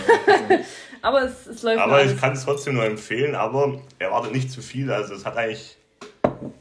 aber 1.02 1.24
es, 1.24 1.48
es 1.48 1.62
läuft 1.64 1.80
Aber 1.80 2.04
ich 2.04 2.20
kann 2.20 2.34
es 2.34 2.44
trotzdem 2.44 2.76
nur 2.76 2.86
empfehlen, 2.86 3.36
aber 3.36 3.82
erwartet 4.00 4.34
nicht 4.34 4.52
zu 4.52 4.62
viel. 4.62 4.92
Also 4.92 5.14
es 5.14 5.26
hat 5.26 5.38
eigentlich, 5.38 5.78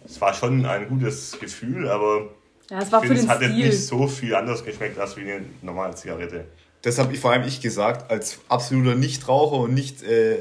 es 0.05 0.21
war 0.21 0.33
schon 0.35 0.65
ein 0.65 0.89
gutes 0.89 1.39
Gefühl, 1.41 1.89
aber 1.89 2.29
Ja, 2.71 2.81
es 2.81 2.93
war 2.93 3.03
ich 3.03 3.09
für 3.09 3.15
den 3.15 3.25
es 3.25 3.29
hat 3.29 3.41
jetzt 3.43 3.53
Stil. 3.53 3.67
nicht 3.67 3.87
so 3.87 4.07
viel 4.07 4.35
anders 4.35 4.65
geschmeckt 4.65 4.99
als 4.99 5.17
wie 5.17 5.23
eine 5.23 5.45
normale 5.63 5.95
Zigarette. 5.95 6.45
Das 6.83 6.99
habe 6.99 7.13
ich 7.13 7.19
vor 7.21 7.33
allem 7.33 7.43
ich 7.43 7.61
gesagt, 7.61 8.09
als 8.11 8.39
absoluter 8.49 8.95
Nichtraucher 8.95 9.57
und 9.57 9.75
nicht, 9.75 10.03
äh, 10.05 10.37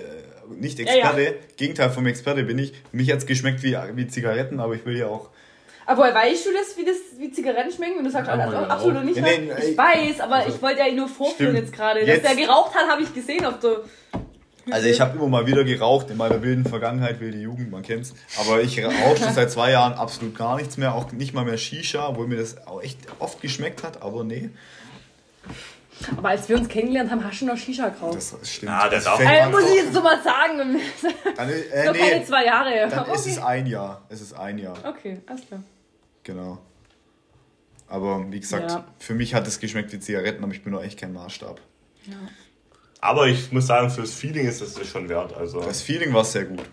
nicht 0.49 0.79
ja. 0.79 0.85
Experte. 0.85 1.35
Gegenteil 1.57 1.89
vom 1.89 2.05
Experte 2.07 2.43
bin 2.43 2.57
ich. 2.59 2.73
Mich 2.91 3.11
hat's 3.11 3.25
geschmeckt 3.25 3.63
wie, 3.63 3.77
wie 3.95 4.07
Zigaretten, 4.07 4.59
aber 4.59 4.75
ich 4.75 4.85
will 4.85 4.97
ja 4.97 5.07
auch. 5.07 5.29
Aber 5.85 6.13
weißt 6.13 6.45
du 6.45 6.49
das, 6.51 6.77
wie 6.77 6.83
das 6.83 6.97
wie 7.17 7.31
Zigaretten 7.31 7.71
schmecken? 7.71 7.97
Und 7.99 8.03
du 8.03 8.11
sagst, 8.11 8.27
Ja, 8.27 8.33
also, 8.33 8.53
ja, 8.53 8.63
absolut 8.67 9.05
nicht. 9.05 9.17
Ja, 9.17 9.23
was? 9.23 9.31
nee, 9.37 9.51
ich 9.57 9.63
ey, 9.69 9.77
weiß, 9.77 10.19
aber 10.19 10.35
also, 10.35 10.55
ich 10.55 10.61
wollte 10.61 10.79
ja 10.79 10.91
nur 10.91 11.07
vorführen 11.07 11.53
stimmt. 11.55 11.67
jetzt 11.69 11.73
gerade. 11.73 11.99
Dass 12.01 12.09
Jetzt- 12.09 12.25
der 12.25 12.35
geraucht 12.35 12.75
hat, 12.75 12.89
habe 12.89 13.01
ich 13.01 13.13
gesehen 13.13 13.45
auf 13.45 13.59
der. 13.59 13.77
Also 14.69 14.89
ich 14.89 14.99
habe 14.99 15.17
immer 15.17 15.29
mal 15.29 15.47
wieder 15.47 15.63
geraucht 15.63 16.09
in 16.09 16.17
meiner 16.17 16.41
wilden 16.43 16.65
Vergangenheit, 16.65 17.21
wilde 17.21 17.37
Jugend, 17.37 17.71
man 17.71 17.83
kennt's. 17.83 18.13
Aber 18.37 18.61
ich 18.61 18.83
rauche 18.83 19.15
schon 19.15 19.31
seit 19.33 19.49
zwei 19.49 19.71
Jahren 19.71 19.93
absolut 19.93 20.35
gar 20.37 20.57
nichts 20.57 20.75
mehr, 20.75 20.93
auch 20.93 21.09
nicht 21.13 21.33
mal 21.33 21.45
mehr 21.45 21.55
Shisha, 21.57 22.05
obwohl 22.09 22.27
mir 22.27 22.35
das 22.35 22.67
auch 22.67 22.83
echt 22.83 22.97
oft 23.19 23.39
geschmeckt 23.41 23.83
hat, 23.83 24.01
aber 24.01 24.25
nee. 24.25 24.49
Aber 26.15 26.29
als 26.29 26.47
wir 26.47 26.57
uns 26.57 26.67
kennengelernt 26.69 27.09
haben, 27.11 27.23
hast 27.23 27.41
du 27.41 27.45
noch 27.45 27.57
Shisha 27.57 27.89
geraucht. 27.89 28.15
Das 28.15 28.35
stimmt. 28.43 28.71
Ja, 28.71 28.87
das 28.89 29.03
Das 29.03 29.13
auch. 29.13 29.17
fängt 29.17 29.31
Äh, 29.31 29.49
muss 29.49 29.63
ich 29.69 29.75
jetzt 29.75 29.93
so 29.93 30.01
mal 30.01 30.21
sagen. 30.21 30.79
Dann, 31.35 31.49
äh, 31.49 31.85
Noch 31.85 31.93
keine 31.93 32.19
nee, 32.19 32.25
zwei 32.25 32.45
Jahre. 32.45 32.87
dann 32.89 32.99
okay. 32.99 33.15
ist 33.15 33.27
es 33.27 33.37
ein 33.39 33.65
Jahr. 33.67 34.05
Es 34.09 34.21
ist 34.21 34.33
ein 34.33 34.57
Jahr, 34.57 34.77
okay, 34.85 35.19
alles 35.27 35.45
klar. 35.47 35.61
genau. 36.23 36.59
Aber 37.87 38.25
wie 38.31 38.39
gesagt, 38.39 38.69
Ja. 38.71 38.85
für 38.99 39.13
mich 39.13 39.33
hat 39.33 39.47
es 39.47 39.59
geschmeckt 39.59 39.91
wie 39.93 39.99
Zigaretten, 39.99 40.43
aber 40.43 40.53
ich 40.53 40.61
bin 40.63 40.73
noch 40.73 40.83
echt 40.83 40.99
kein 40.99 41.13
Maßstab. 41.13 41.61
Aber 42.99 43.27
ich 43.27 43.51
muss 43.51 43.67
sagen, 43.67 43.89
fürs 43.89 44.13
Feeling 44.13 44.47
ist 44.47 44.61
es 44.61 44.73
das 44.73 44.87
schon 44.87 45.07
wert. 45.09 45.33
Also 45.35 45.61
Das 45.61 45.81
Feeling 45.81 46.13
war 46.13 46.25
sehr 46.25 46.45
gut. 46.45 46.63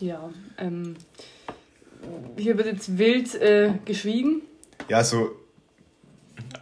Ja, 0.00 0.28
ähm. 0.58 0.96
Hier 2.36 2.56
wird 2.58 2.66
jetzt 2.68 2.98
wild 2.98 3.34
äh, 3.36 3.72
geschwiegen. 3.84 4.42
Ja, 4.88 5.02
so. 5.02 5.30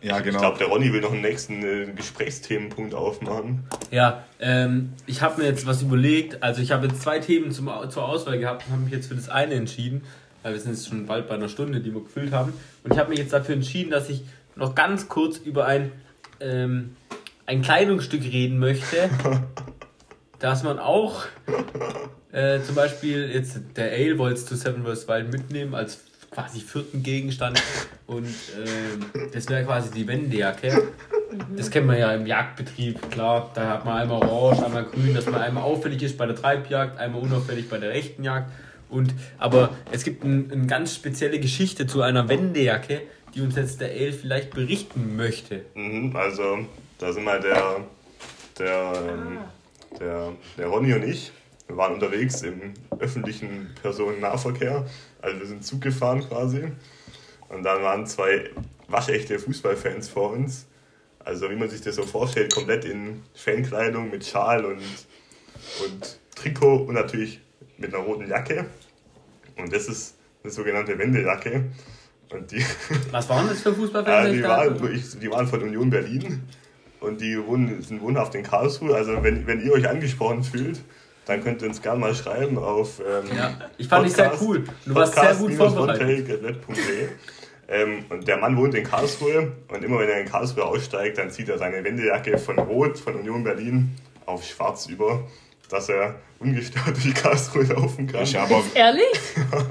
Ja, 0.02 0.18
ich 0.18 0.24
genau. 0.24 0.38
glaube, 0.38 0.58
der 0.58 0.66
Ronny 0.66 0.92
will 0.92 1.00
noch 1.00 1.12
einen 1.12 1.22
nächsten 1.22 1.62
äh, 1.62 1.86
Gesprächsthemenpunkt 1.94 2.94
aufmachen. 2.94 3.64
Ja, 3.90 4.24
ähm, 4.38 4.92
ich 5.06 5.22
habe 5.22 5.40
mir 5.40 5.48
jetzt 5.48 5.66
was 5.66 5.82
überlegt. 5.82 6.42
Also 6.42 6.60
ich 6.60 6.72
habe 6.72 6.86
jetzt 6.86 7.02
zwei 7.02 7.20
Themen 7.20 7.52
zum, 7.52 7.70
zur 7.88 8.04
Auswahl 8.04 8.38
gehabt 8.38 8.64
und 8.66 8.72
habe 8.72 8.82
mich 8.82 8.92
jetzt 8.92 9.06
für 9.08 9.14
das 9.14 9.28
eine 9.28 9.54
entschieden, 9.54 10.02
weil 10.42 10.52
wir 10.52 10.60
sind 10.60 10.72
jetzt 10.72 10.88
schon 10.88 11.06
bald 11.06 11.28
bei 11.28 11.34
einer 11.34 11.48
Stunde, 11.48 11.80
die 11.80 11.94
wir 11.94 12.02
gefüllt 12.02 12.32
haben. 12.32 12.52
Und 12.82 12.92
ich 12.92 12.98
habe 12.98 13.10
mich 13.10 13.18
jetzt 13.18 13.32
dafür 13.32 13.54
entschieden, 13.54 13.90
dass 13.90 14.10
ich 14.10 14.24
noch 14.56 14.74
ganz 14.74 15.08
kurz 15.08 15.38
über 15.38 15.66
ein, 15.66 15.90
ähm, 16.40 16.96
ein 17.46 17.62
Kleidungsstück 17.62 18.22
reden 18.24 18.58
möchte, 18.58 19.08
dass 20.38 20.62
man 20.62 20.78
auch 20.78 21.24
äh, 22.32 22.60
zum 22.60 22.74
Beispiel 22.74 23.30
jetzt 23.30 23.58
der 23.76 23.92
Ale 23.92 24.18
wollte 24.18 24.34
es 24.34 24.46
zu 24.46 24.56
Seven 24.56 24.84
vs. 24.84 25.08
Wild 25.08 25.32
mitnehmen 25.32 25.74
als 25.74 26.04
quasi 26.34 26.60
vierten 26.60 27.02
Gegenstand 27.02 27.62
und 28.06 28.26
ähm, 28.26 29.30
das 29.32 29.48
wäre 29.48 29.64
quasi 29.64 29.90
die 29.92 30.06
Wendejacke. 30.06 30.88
Das 31.56 31.70
kennt 31.70 31.86
man 31.86 31.98
ja 31.98 32.12
im 32.12 32.26
Jagdbetrieb, 32.26 33.10
klar. 33.10 33.50
Da 33.54 33.68
hat 33.68 33.84
man 33.84 33.96
einmal 33.96 34.22
orange, 34.22 34.64
einmal 34.64 34.84
grün, 34.84 35.14
dass 35.14 35.26
man 35.26 35.40
einmal 35.40 35.64
auffällig 35.64 36.02
ist 36.02 36.16
bei 36.18 36.26
der 36.26 36.36
Treibjagd, 36.36 36.98
einmal 36.98 37.22
unauffällig 37.22 37.68
bei 37.68 37.78
der 37.78 37.94
echten 37.94 38.22
Jagd. 38.22 38.50
Und, 38.88 39.14
aber 39.38 39.70
es 39.90 40.04
gibt 40.04 40.22
ein, 40.24 40.50
eine 40.52 40.66
ganz 40.66 40.94
spezielle 40.94 41.40
Geschichte 41.40 41.86
zu 41.86 42.02
einer 42.02 42.28
Wendejacke, 42.28 43.02
die 43.34 43.40
uns 43.40 43.56
jetzt 43.56 43.80
der 43.80 43.94
El 43.94 44.12
vielleicht 44.12 44.54
berichten 44.54 45.16
möchte. 45.16 45.64
Mhm, 45.74 46.14
also, 46.14 46.58
da 46.98 47.12
sind 47.12 47.24
mal 47.24 47.40
der, 47.40 47.80
der, 48.58 48.92
ähm, 49.08 49.38
der, 49.98 50.32
der 50.56 50.66
Ronny 50.66 50.92
und 50.94 51.02
ich. 51.04 51.32
Wir 51.66 51.76
waren 51.78 51.94
unterwegs 51.94 52.42
im 52.42 52.74
öffentlichen 52.98 53.70
Personennahverkehr. 53.80 54.86
Also, 55.24 55.40
wir 55.40 55.46
sind 55.46 55.64
Zug 55.64 55.80
gefahren 55.80 56.20
quasi. 56.28 56.64
Und 57.48 57.62
dann 57.62 57.82
waren 57.82 58.06
zwei 58.06 58.50
waschechte 58.88 59.38
Fußballfans 59.38 60.08
vor 60.08 60.30
uns. 60.32 60.66
Also, 61.20 61.48
wie 61.50 61.56
man 61.56 61.68
sich 61.70 61.80
das 61.80 61.96
so 61.96 62.02
vorstellt, 62.02 62.52
komplett 62.54 62.84
in 62.84 63.22
Fankleidung 63.34 64.10
mit 64.10 64.26
Schal 64.26 64.64
und, 64.64 64.80
und 65.84 66.18
Trikot 66.36 66.76
und 66.84 66.94
natürlich 66.94 67.40
mit 67.78 67.94
einer 67.94 68.02
roten 68.04 68.28
Jacke. 68.28 68.66
Und 69.56 69.72
das 69.72 69.88
ist 69.88 70.16
eine 70.42 70.52
sogenannte 70.52 70.98
Wendejacke. 70.98 71.64
Und 72.30 72.50
die, 72.50 72.64
Was 73.10 73.28
waren 73.28 73.48
das 73.48 73.62
für 73.62 73.74
Fußballfans? 73.74 74.30
die, 74.32 74.42
waren, 74.42 74.94
ich- 74.94 75.18
die 75.18 75.30
waren 75.30 75.46
von 75.46 75.62
Union 75.62 75.88
Berlin 75.90 76.42
und 77.00 77.20
die 77.20 77.38
wohnen, 77.46 77.80
sind 77.82 78.00
wohnhaft 78.02 78.34
in 78.34 78.42
Karlsruhe. 78.42 78.94
Also 78.94 79.22
wenn, 79.22 79.46
wenn 79.46 79.60
ihr 79.64 79.72
euch 79.72 79.88
angesprochen 79.88 80.42
fühlt, 80.42 80.80
dann 81.26 81.42
könnt 81.42 81.62
ihr 81.62 81.68
uns 81.68 81.80
gerne 81.80 82.00
mal 82.00 82.14
schreiben 82.14 82.58
auf 82.58 83.00
ähm, 83.00 83.36
Ja, 83.36 83.58
ich 83.78 83.88
fand 83.88 84.06
dich 84.06 84.14
sehr 84.14 84.32
cool. 84.40 84.64
Du 84.84 84.94
warst 84.94 85.14
sehr 85.14 85.34
gut 85.34 85.54
vorbereitet. 85.54 86.42
Ähm, 87.66 88.04
und 88.10 88.28
der 88.28 88.36
Mann 88.36 88.56
wohnt 88.56 88.74
in 88.74 88.84
Karlsruhe 88.84 89.52
und 89.68 89.82
immer 89.82 89.98
wenn 89.98 90.08
er 90.08 90.20
in 90.20 90.28
Karlsruhe 90.28 90.64
aussteigt, 90.64 91.16
dann 91.16 91.30
zieht 91.30 91.48
er 91.48 91.58
seine 91.58 91.82
Wendejacke 91.82 92.36
von 92.36 92.58
Rot 92.58 92.98
von 92.98 93.14
Union 93.14 93.42
Berlin 93.42 93.96
auf 94.26 94.44
Schwarz 94.44 94.86
über, 94.86 95.26
dass 95.74 95.88
er 95.88 96.14
ungestört 96.38 96.94
durch 97.02 97.14
Karlsruhe 97.14 97.64
laufen 97.64 98.06
kann. 98.06 98.22
Ist 98.22 98.32
ja 98.34 98.42
aber 98.44 98.62
Ehrlich? 98.74 99.04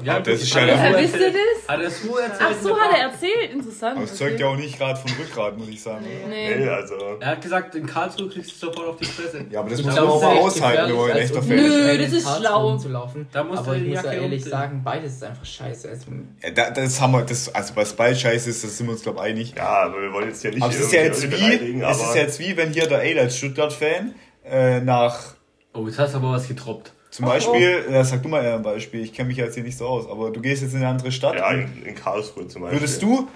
Ja, 0.03 0.19
das 0.19 0.41
ist 0.41 0.55
hat 0.55 0.67
ja- 0.67 0.73
er 0.75 0.77
so 0.77 0.93
Woher 0.93 1.03
wisst 1.03 1.15
ihr 1.15 1.21
erzählt. 1.25 1.35
das? 1.35 1.69
Hat 1.69 1.81
er 1.81 1.89
so 1.91 2.17
erzählt? 2.17 2.39
Ach 2.51 2.63
so, 2.63 2.77
hat 2.79 2.91
er 2.97 2.99
erzählt. 3.11 3.51
Interessant. 3.53 3.95
aber 3.97 4.05
es 4.05 4.15
zeugt 4.15 4.39
ja 4.39 4.47
auch 4.47 4.55
nicht 4.55 4.77
gerade 4.79 4.99
von 4.99 5.11
Rückgrat, 5.19 5.57
muss 5.57 5.67
ich 5.69 5.81
sagen. 5.81 6.05
Nee. 6.29 6.55
Nee, 6.55 6.67
also 6.67 6.95
Er 7.19 7.27
hat 7.27 7.41
gesagt, 7.41 7.75
in 7.75 7.85
Karlsruhe 7.85 8.27
kriegst 8.29 8.51
du 8.51 8.55
sofort 8.67 8.87
auf 8.87 8.95
die 8.97 9.05
Fresse. 9.05 9.45
Ja, 9.51 9.59
aber 9.59 9.69
das 9.69 9.79
Ich 9.79 9.85
muss 9.85 9.95
man 9.95 10.03
das 10.03 10.13
auch 10.13 10.21
mal 10.21 10.37
aushalten, 10.37 10.89
wenn 10.89 10.95
man 10.97 11.05
ein 11.05 11.11
Als 11.17 11.21
echter 11.29 11.39
ist. 11.39 11.47
Nö, 11.49 11.55
in 11.91 12.01
das 12.01 12.11
ist 12.13 12.23
Karlsruhe 12.25 12.39
schlau. 12.47 12.67
rumzulaufen. 12.69 13.27
Da 13.31 13.43
musst 13.43 13.59
Aber 13.59 13.75
ich 13.75 13.83
muss 13.83 14.03
ja 14.03 14.11
ehrlich 14.13 14.43
sagen, 14.43 14.81
beides 14.83 15.13
ist 15.13 15.23
einfach 15.23 15.45
scheiße. 15.45 15.89
Also, 15.89 16.05
Ja, 16.43 16.49
da, 16.51 16.69
das 16.71 16.99
haben 17.01 17.11
wir, 17.13 17.21
das, 17.21 17.53
also 17.53 17.75
was 17.75 17.93
bald 17.93 18.17
scheiße 18.19 18.49
ist, 18.49 18.63
das 18.63 18.77
sind 18.77 18.87
wir 18.87 18.93
uns, 18.93 19.03
glaube 19.03 19.19
ich, 19.19 19.25
einig. 19.25 19.53
ja, 19.55 19.67
aber 19.83 20.01
wir 20.01 20.11
wollen 20.11 20.27
jetzt 20.29 20.41
hier 20.41 20.51
nicht 20.51 20.63
Aber 20.63 20.73
es 20.73 20.79
ist 20.79 20.91
ja 20.91 21.03
jetzt 21.03 21.31
wie, 21.31 21.81
es 21.83 22.01
ist 22.01 22.15
jetzt 22.15 22.39
wie, 22.39 22.57
wenn 22.57 22.73
hier 22.73 22.87
der 22.87 22.99
Ale 22.99 23.21
als 23.21 23.37
Stuttgart-Fan 23.37 24.15
äh, 24.45 24.79
nach 24.81 25.35
Oh, 25.73 25.85
jetzt 25.87 25.99
hast 25.99 26.13
du 26.13 26.17
aber 26.19 26.31
was 26.31 26.47
getroppt. 26.47 26.93
zum 27.09 27.25
Beispiel, 27.25 27.85
ja, 27.91 28.03
sag 28.03 28.21
du 28.23 28.29
mal 28.29 28.43
eher 28.43 28.55
ein 28.55 28.61
Beispiel, 28.61 29.01
ich 29.01 29.13
kenne 29.13 29.27
mich 29.29 29.37
jetzt 29.37 29.55
hier 29.55 29.63
nicht 29.63 29.77
so 29.77 29.87
aus, 29.87 30.07
aber 30.09 30.31
du 30.31 30.39
gehst 30.41 30.61
jetzt 30.61 30.71
in 30.73 30.79
eine 30.79 30.87
andere 30.89 31.11
Stadt. 31.11 31.35
Ja, 31.35 31.51
in, 31.51 31.83
in 31.83 31.95
Karlsruhe 31.95 32.47
zum 32.47 32.61
Beispiel. 32.63 32.79
Würdest 32.79 33.01
du? 33.01 33.27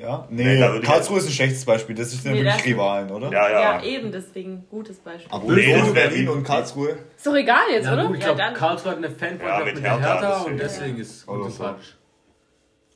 Ja? 0.00 0.26
Nee, 0.28 0.56
Nee, 0.58 0.80
Karlsruhe 0.80 1.18
ist 1.18 1.26
ein 1.26 1.32
schlechtes 1.32 1.64
Beispiel, 1.64 1.94
das 1.94 2.10
sind 2.10 2.24
ja 2.24 2.32
Nee, 2.32 2.44
wirklich 2.44 2.64
Rivalen, 2.66 3.10
oder? 3.12 3.30
Ja, 3.30 3.48
ja. 3.50 3.60
Ja, 3.78 3.82
eben, 3.84 4.10
deswegen 4.10 4.64
gutes 4.70 4.98
Beispiel. 4.98 5.32
Aber 5.32 5.52
Nee, 5.52 5.92
Berlin 5.92 6.24
wie- 6.24 6.28
und 6.28 6.42
Karlsruhe. 6.42 6.98
Ist 7.16 7.26
doch 7.26 7.34
egal 7.36 7.62
jetzt, 7.72 7.86
Ja, 7.86 7.92
oder? 7.94 8.06
gut, 8.08 8.16
ich 8.18 8.24
Ja, 8.24 8.34
glaube, 8.34 8.54
Karlsruhe 8.58 8.90
hat 8.90 8.98
eine 8.98 9.10
Fanfreundschaft 9.10 9.58
Ja, 9.60 9.64
mit, 9.64 9.74
mit 9.76 9.84
Hertha, 9.84 9.98
Hertha 10.14 10.42
und 10.42 10.56
deswegen. 10.58 10.98
ist 10.98 11.28
Oder 11.28 11.38
gut 11.42 11.50
so. 11.52 11.56
sympathisch. 11.56 11.96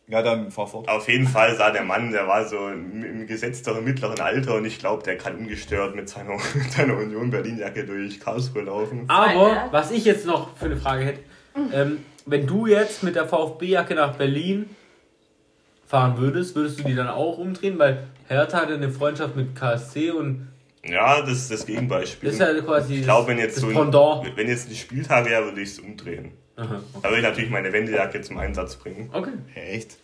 Ja, 0.08 0.22
dann 0.22 0.50
fahr 0.50 0.66
fort. 0.66 0.88
Auf 0.88 1.06
jeden 1.08 1.26
Fall 1.26 1.54
sah 1.56 1.70
der 1.70 1.84
Mann, 1.84 2.10
der 2.12 2.26
war 2.26 2.46
so 2.46 2.68
im 2.68 3.26
gesetzteren 3.26 3.84
mittleren 3.84 4.18
Alter 4.20 4.54
und 4.54 4.64
ich 4.64 4.78
glaube, 4.78 5.02
der 5.02 5.18
kann 5.18 5.36
ungestört 5.36 5.94
mit 5.94 6.08
seiner, 6.08 6.32
mit 6.54 6.70
seiner 6.72 6.96
Union 6.96 7.30
Berlin-Jacke 7.30 7.84
durch 7.84 8.18
Karlsruhe 8.18 8.62
laufen. 8.62 9.04
Aber, 9.08 9.68
was 9.70 9.90
ich 9.90 10.06
jetzt 10.06 10.24
noch 10.24 10.56
für 10.56 10.64
eine 10.64 10.78
Frage 10.78 11.04
hätte, 11.04 11.20
ähm, 11.74 11.98
wenn 12.24 12.46
du 12.46 12.66
jetzt 12.66 13.02
mit 13.02 13.16
der 13.16 13.26
VfB-Jacke 13.26 13.94
nach 13.94 14.16
Berlin 14.16 14.70
fahren 15.86 16.16
würdest, 16.18 16.54
würdest 16.56 16.78
du 16.80 16.84
die 16.84 16.94
dann 16.94 17.08
auch 17.08 17.36
umdrehen? 17.38 17.78
Weil 17.78 18.04
Hertha 18.28 18.62
hat 18.62 18.70
ja 18.70 18.76
eine 18.76 18.90
Freundschaft 18.90 19.36
mit 19.36 19.54
KSC 19.56 20.10
und 20.10 20.48
Ja, 20.84 21.20
das 21.20 21.32
ist 21.32 21.50
das 21.50 21.66
Gegenbeispiel. 21.66 22.30
das 22.30 22.38
ist 22.38 22.40
ja 22.40 22.60
quasi 22.62 22.96
ich 22.96 23.02
glaube, 23.02 23.28
wenn 23.28 23.38
jetzt 23.38 23.56
das 23.56 23.62
so 23.62 23.68
ein, 23.68 23.74
Pendant. 23.74 24.36
wenn 24.36 24.48
jetzt 24.48 24.70
die 24.70 24.76
Spieltage 24.76 25.30
wäre, 25.30 25.44
würde 25.44 25.60
ich 25.60 25.70
es 25.70 25.78
umdrehen. 25.80 26.32
Aha, 26.58 26.80
Da 27.02 27.08
würde 27.08 27.18
ich 27.18 27.22
natürlich 27.22 27.50
meine 27.50 27.72
Wendejacke 27.72 28.20
zum 28.20 28.38
Einsatz 28.38 28.76
bringen. 28.76 29.10
okay. 29.12 29.30
Echt? 29.54 29.96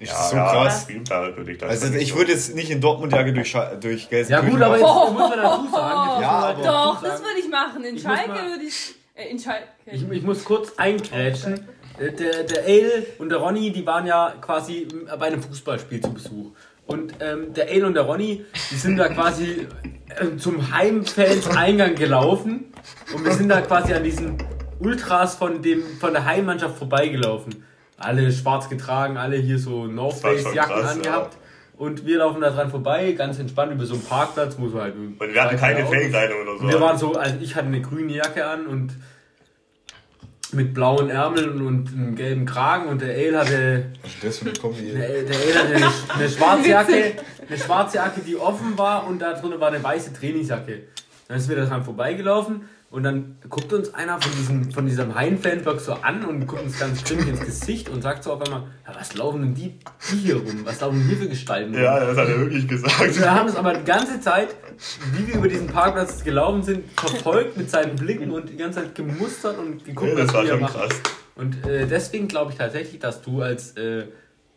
Ist 0.00 0.10
Ja, 0.12 0.14
das 0.16 0.30
so 0.30 0.36
ja, 0.36 0.52
krass? 0.52 0.82
Spieltag 0.82 1.36
würde 1.36 1.52
ich 1.52 1.58
das 1.58 1.70
Also 1.82 1.94
ich 1.98 2.14
würde 2.16 2.32
jetzt 2.32 2.54
nicht 2.54 2.70
in 2.70 2.80
Dortmund-Jacke 2.80 3.32
durch, 3.32 3.48
Scha- 3.54 3.74
durch 3.76 4.04
Ja 4.04 4.08
Gelsenkirchen 4.10 4.50
gut, 4.52 4.62
aber 4.62 4.78
jetzt 4.78 4.86
muss 4.86 5.18
man 5.28 5.30
dazu 5.38 5.70
sagen. 5.72 6.22
Ja, 6.22 6.28
aber- 6.30 6.62
dazu 6.62 6.62
Doch, 6.64 7.02
das 7.02 7.20
würde 7.20 7.40
ich 7.40 7.48
machen. 7.50 7.84
In 7.84 7.96
Ich 7.96 8.02
Schalke 8.02 8.30
würde 8.30 8.64
ich. 8.66 8.94
Äh, 9.14 9.30
in 9.30 9.38
Schalke. 9.38 9.64
Ich, 9.86 10.08
ich 10.10 10.22
muss 10.22 10.44
kurz 10.44 10.72
eingrätschen. 10.78 11.54
Äh, 11.98 12.12
Der, 12.12 12.44
der 12.44 12.62
Ale 12.64 13.06
und 13.18 13.28
der 13.28 13.38
Ronny, 13.38 13.72
die 13.72 13.84
waren 13.84 14.06
ja 14.06 14.32
quasi 14.40 14.86
bei 15.18 15.26
einem 15.26 15.42
Fußballspiel 15.42 16.00
zu 16.00 16.14
Besuch. 16.14 16.52
Und 16.86 17.14
ähm, 17.20 17.52
der 17.52 17.68
Ale 17.68 17.86
und 17.86 17.94
der 17.94 18.04
Ronny, 18.04 18.44
die 18.70 18.76
sind 18.76 18.96
da 18.96 19.08
quasi 19.08 19.66
äh, 20.16 20.36
zum 20.38 20.72
Heimfans-Eingang 20.72 21.96
gelaufen. 21.96 22.72
Und 23.14 23.24
wir 23.24 23.32
sind 23.32 23.48
da 23.48 23.60
quasi 23.62 23.92
an 23.94 24.04
diesen 24.04 24.38
Ultras 24.80 25.36
von, 25.36 25.62
dem, 25.62 25.82
von 26.00 26.12
der 26.12 26.24
Heimmannschaft 26.24 26.76
vorbeigelaufen. 26.78 27.64
Alle 27.96 28.30
schwarz 28.30 28.68
getragen, 28.68 29.16
alle 29.16 29.36
hier 29.36 29.58
so 29.58 29.86
North 29.86 30.20
Face-Jacken 30.20 30.84
angehabt. 30.84 31.36
Und 31.76 32.06
wir 32.06 32.18
laufen 32.18 32.40
da 32.40 32.50
dran 32.50 32.70
vorbei, 32.70 33.12
ganz 33.12 33.38
entspannt 33.38 33.72
über 33.72 33.86
so 33.86 33.94
einen 33.94 34.04
Parkplatz, 34.04 34.56
wo 34.58 34.68
so 34.68 34.80
halt. 34.80 34.94
Und 34.96 35.18
wir 35.20 35.42
hatten 35.42 35.56
keine 35.56 35.86
Fankleidung 35.86 36.42
oder 36.42 36.58
so. 36.58 36.64
Und 36.64 36.68
wir 36.72 36.80
waren 36.80 36.98
so, 36.98 37.12
also 37.14 37.36
ich 37.40 37.54
hatte 37.54 37.66
eine 37.66 37.80
grüne 37.80 38.12
Jacke 38.12 38.44
an 38.46 38.66
und 38.66 38.92
mit 40.52 40.74
blauen 40.74 41.10
Ärmeln 41.10 41.60
und 41.64 41.92
einem 41.92 42.16
gelben 42.16 42.46
Kragen 42.46 42.88
und 42.88 43.02
der 43.02 43.14
Ale 43.14 43.38
hatte, 43.38 43.86
Das 44.22 44.38
für 44.38 44.46
eine 44.48 44.58
Kombi. 44.58 44.92
der, 44.92 45.22
der 45.22 45.36
Ale 45.36 45.54
hatte 45.54 45.74
eine, 45.74 45.92
eine 46.14 46.28
schwarze 46.28 46.68
Jacke, 46.68 47.12
eine 47.46 47.58
schwarze 47.58 47.96
Jacke, 47.98 48.20
die 48.26 48.36
offen 48.36 48.78
war 48.78 49.06
und 49.06 49.20
da 49.20 49.34
drunter 49.34 49.60
war 49.60 49.68
eine 49.68 49.82
weiße 49.82 50.12
Trainingsjacke. 50.14 50.84
Dann 51.28 51.36
ist 51.36 51.48
wir 51.48 51.56
da 51.56 51.66
dran 51.66 51.84
vorbeigelaufen 51.84 52.62
und 52.90 53.02
dann 53.02 53.36
guckt 53.50 53.70
uns 53.72 53.92
einer 53.94 54.18
von 54.20 54.32
diesem, 54.32 54.70
von 54.72 54.86
diesem 54.86 55.14
Hein-Fanblock 55.14 55.78
so 55.80 55.92
an 55.94 56.24
und 56.24 56.46
guckt 56.46 56.62
uns 56.62 56.78
ganz 56.78 57.04
grimmig 57.04 57.28
ins 57.28 57.40
Gesicht 57.40 57.88
und 57.90 58.00
sagt 58.02 58.24
so 58.24 58.32
auf 58.32 58.40
einmal, 58.42 58.62
ja, 58.86 58.94
was 58.98 59.14
laufen 59.14 59.42
denn 59.42 59.54
die, 59.54 59.74
die 60.10 60.16
hier 60.16 60.36
rum? 60.36 60.60
Was 60.64 60.80
laufen 60.80 60.98
denn 61.00 61.08
hier 61.08 61.18
für 61.18 61.28
Gestalten 61.28 61.74
rum? 61.74 61.82
Ja, 61.82 62.00
das 62.00 62.16
hat 62.16 62.28
er 62.28 62.38
wirklich 62.40 62.62
Und 62.62 62.68
gesagt. 62.68 63.18
wir 63.20 63.34
haben 63.34 63.48
es 63.48 63.56
aber 63.56 63.74
die 63.74 63.84
ganze 63.84 64.20
Zeit, 64.20 64.48
wie 65.12 65.26
wir 65.26 65.34
über 65.34 65.48
diesen 65.48 65.66
Parkplatz 65.66 66.24
gelaufen 66.24 66.62
sind, 66.62 66.84
verfolgt 66.98 67.56
mit 67.58 67.68
seinen 67.70 67.94
Blicken 67.96 68.30
und 68.30 68.48
die 68.48 68.56
ganze 68.56 68.80
Zeit 68.80 68.94
gemustert 68.94 69.58
und 69.58 69.84
geguckt, 69.84 70.10
Nee, 70.10 70.16
das 70.16 70.28
was 70.28 70.34
war 70.34 70.42
wir 70.44 70.50
schon 70.52 70.60
machen. 70.60 70.80
krass. 70.80 71.00
Und 71.36 71.66
äh, 71.66 71.86
deswegen 71.86 72.26
glaube 72.26 72.52
ich 72.52 72.58
tatsächlich, 72.58 72.98
dass 73.00 73.20
du 73.22 73.42
als 73.42 73.76
äh, 73.76 74.06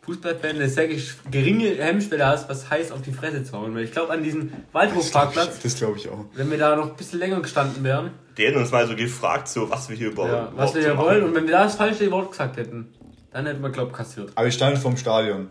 Fußballfan 0.04 0.56
eine 0.56 0.68
sehr 0.68 0.88
geringe 1.30 1.76
Hemmschwelle 1.76 2.26
hast, 2.26 2.48
was 2.48 2.68
heißt 2.68 2.90
auf 2.90 3.02
die 3.02 3.12
Fresse 3.12 3.44
zu 3.44 3.52
hauen. 3.52 3.72
Weil 3.74 3.84
ich 3.84 3.92
glaube, 3.92 4.12
an 4.12 4.24
diesem 4.24 4.52
Waldhofparkplatz, 4.72 5.60
Das 5.62 5.76
glaube 5.76 5.96
ich 5.96 6.08
auch. 6.08 6.24
wenn 6.34 6.50
wir 6.50 6.58
da 6.58 6.74
noch 6.74 6.90
ein 6.90 6.96
bisschen 6.96 7.20
länger 7.20 7.40
gestanden 7.40 7.84
wären, 7.84 8.10
Die 8.36 8.44
hätten 8.46 8.58
uns 8.58 8.72
mal 8.72 8.86
so 8.88 8.96
gefragt, 8.96 9.46
so 9.46 9.70
was 9.70 9.88
wir 9.88 9.96
hier 9.96 10.08
überhaupt, 10.08 10.32
ja, 10.32 10.42
was 10.56 10.70
überhaupt 10.70 10.74
wir 10.74 10.82
hier 10.82 10.98
wollen, 10.98 11.22
und 11.22 11.34
wenn 11.36 11.44
wir 11.44 11.52
da 11.52 11.64
das 11.64 11.76
falsche 11.76 12.10
Wort 12.10 12.32
gesagt 12.32 12.56
hätten, 12.56 12.88
dann 13.30 13.46
hätten 13.46 13.62
wir, 13.62 13.70
glaube 13.70 13.90
ich, 13.92 13.96
kassiert. 13.96 14.32
Aber 14.34 14.46
ich 14.48 14.54
stand 14.54 14.78
vom 14.78 14.96
Stadion. 14.96 15.48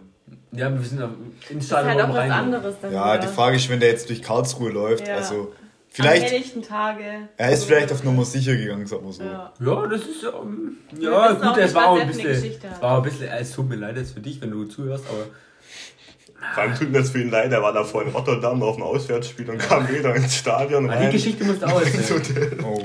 Ja, 0.52 0.70
wir 0.70 0.82
sind 0.86 1.00
da 1.00 1.10
ins 1.50 1.70
Das 1.70 1.80
ist 1.80 1.86
halt 1.86 1.86
Stadion 1.86 2.06
auch 2.06 2.10
was 2.10 2.18
rein. 2.18 2.32
anderes. 2.32 2.76
Dann 2.82 2.92
Ja, 2.94 3.14
wieder. 3.14 3.28
die 3.28 3.34
Frage 3.34 3.56
ist, 3.56 3.70
wenn 3.70 3.80
der 3.80 3.90
jetzt 3.90 4.10
durch 4.10 4.22
Karlsruhe 4.22 4.70
läuft, 4.70 5.08
Ja. 5.08 5.16
also 5.16 5.54
Am 6.00 6.06
vielleicht, 6.06 6.24
helllichten 6.32 6.62
Tage. 6.64 7.04
er 7.36 7.52
ist 7.52 7.66
vielleicht 7.66 7.92
auf 7.92 8.04
Nummer 8.06 8.24
sicher 8.24 8.56
gegangen, 8.56 8.86
sagen 8.88 9.06
wir 9.06 9.12
so. 9.12 9.24
Ja. 9.24 9.52
Ja, 9.60 9.88
das 9.88 10.02
ist 10.04 10.24
ja. 10.24 10.30
ähm, 10.42 10.78
Ja, 10.98 11.34
gut, 11.34 11.58
es 11.58 11.74
war 11.76 11.88
auch 11.90 12.00
ein 12.00 12.08
bisschen. 12.08 12.56
War 12.80 12.98
ein 12.98 13.04
bisschen. 13.04 13.28
Es 13.28 13.52
tut 13.52 13.68
mir 13.68 13.76
leid 13.76 13.98
jetzt 13.98 14.14
für 14.14 14.22
dich, 14.22 14.42
wenn 14.42 14.52
du 14.52 14.64
zuhörst, 14.66 15.04
aber. 15.10 15.26
Vor 16.56 16.64
allem 16.64 16.76
tut 16.76 16.90
mir 16.92 17.00
das 17.00 17.12
für 17.12 17.22
ihn 17.22 17.30
leid, 17.30 17.52
er 17.52 17.62
war 17.62 17.72
davor 17.74 18.02
in 18.04 18.10
Rotterdam 18.10 18.64
auf 18.64 18.76
dem 18.76 18.84
Auswärtsspiel 18.84 19.48
und 19.50 19.60
kam 19.60 19.88
wieder 19.90 20.16
ins 20.16 20.36
Stadion 20.38 20.90
Ah, 20.90 20.96
die 20.96 21.04
rein. 21.04 21.12
Geschichte 21.12 21.44
musst 21.44 21.62
du 21.62 21.68
auch 21.68 21.82
erzählen. 21.84 22.64
Oh. 22.66 22.82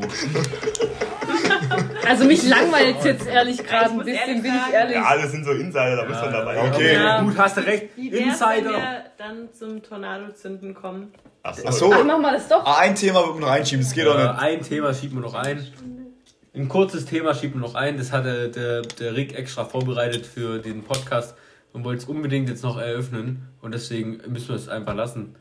Also 2.06 2.24
mich 2.24 2.46
langweilt 2.48 3.02
jetzt 3.04 3.26
ehrlich 3.26 3.58
gerade 3.64 3.90
ein 3.90 3.96
muss 3.96 4.04
bisschen, 4.04 4.20
ehrlich 4.28 4.42
bin 4.42 4.52
ich 4.54 4.60
sagen- 4.60 4.72
ehrlich. 4.74 4.96
Ja, 4.96 5.16
das 5.16 5.30
sind 5.32 5.44
so 5.44 5.52
Insider, 5.52 5.96
da 5.96 6.04
müssen 6.04 6.22
wir 6.22 6.30
dabei 6.30 6.58
haben. 6.58 6.72
Okay. 6.72 6.94
Ja. 6.94 7.22
Gut, 7.22 7.38
hast 7.38 7.56
du 7.56 7.60
recht. 7.66 7.86
Wie 7.96 8.12
wär's, 8.12 8.20
wenn 8.22 8.28
Insider. 8.28 8.70
wir 8.70 9.04
dann 9.18 9.48
zum 9.52 9.82
Tornado-Zünden 9.82 10.74
kommen? 10.74 11.12
Ach 11.48 11.54
so. 11.54 11.62
Ach 11.66 11.72
so. 11.72 11.92
Ach, 11.92 12.04
machen 12.04 12.22
wir 12.22 12.32
das 12.32 12.48
doch. 12.48 12.64
Ah, 12.64 12.78
ein 12.80 12.94
Thema 12.94 13.20
wird 13.20 13.32
man 13.34 13.40
noch 13.40 13.50
einschieben, 13.50 13.84
das 13.84 13.92
geht 13.94 14.06
doch 14.06 14.18
Äh, 14.18 14.22
nicht. 14.26 14.38
ein 14.40 14.62
Thema 14.62 14.92
schieben 14.94 15.16
wir 15.18 15.22
noch 15.22 15.34
ein. 15.34 15.64
Ein 16.54 16.68
kurzes 16.68 17.04
Thema 17.04 17.34
schieben 17.34 17.60
wir 17.60 17.66
noch 17.68 17.74
ein. 17.74 17.98
Das 17.98 18.12
hatte 18.12 18.48
der, 18.48 18.82
der 18.82 19.14
Rick 19.14 19.38
extra 19.38 19.64
vorbereitet 19.64 20.26
für 20.26 20.58
den 20.58 20.82
Podcast 20.84 21.34
und 21.72 21.84
wollte 21.84 22.02
es 22.02 22.08
unbedingt 22.08 22.48
jetzt 22.48 22.62
noch 22.64 22.78
eröffnen. 22.78 23.48
Und 23.60 23.72
deswegen 23.74 24.20
müssen 24.28 24.48
wir 24.48 24.56
es 24.56 24.68
einfach 24.68 24.94
lassen. 24.94 25.34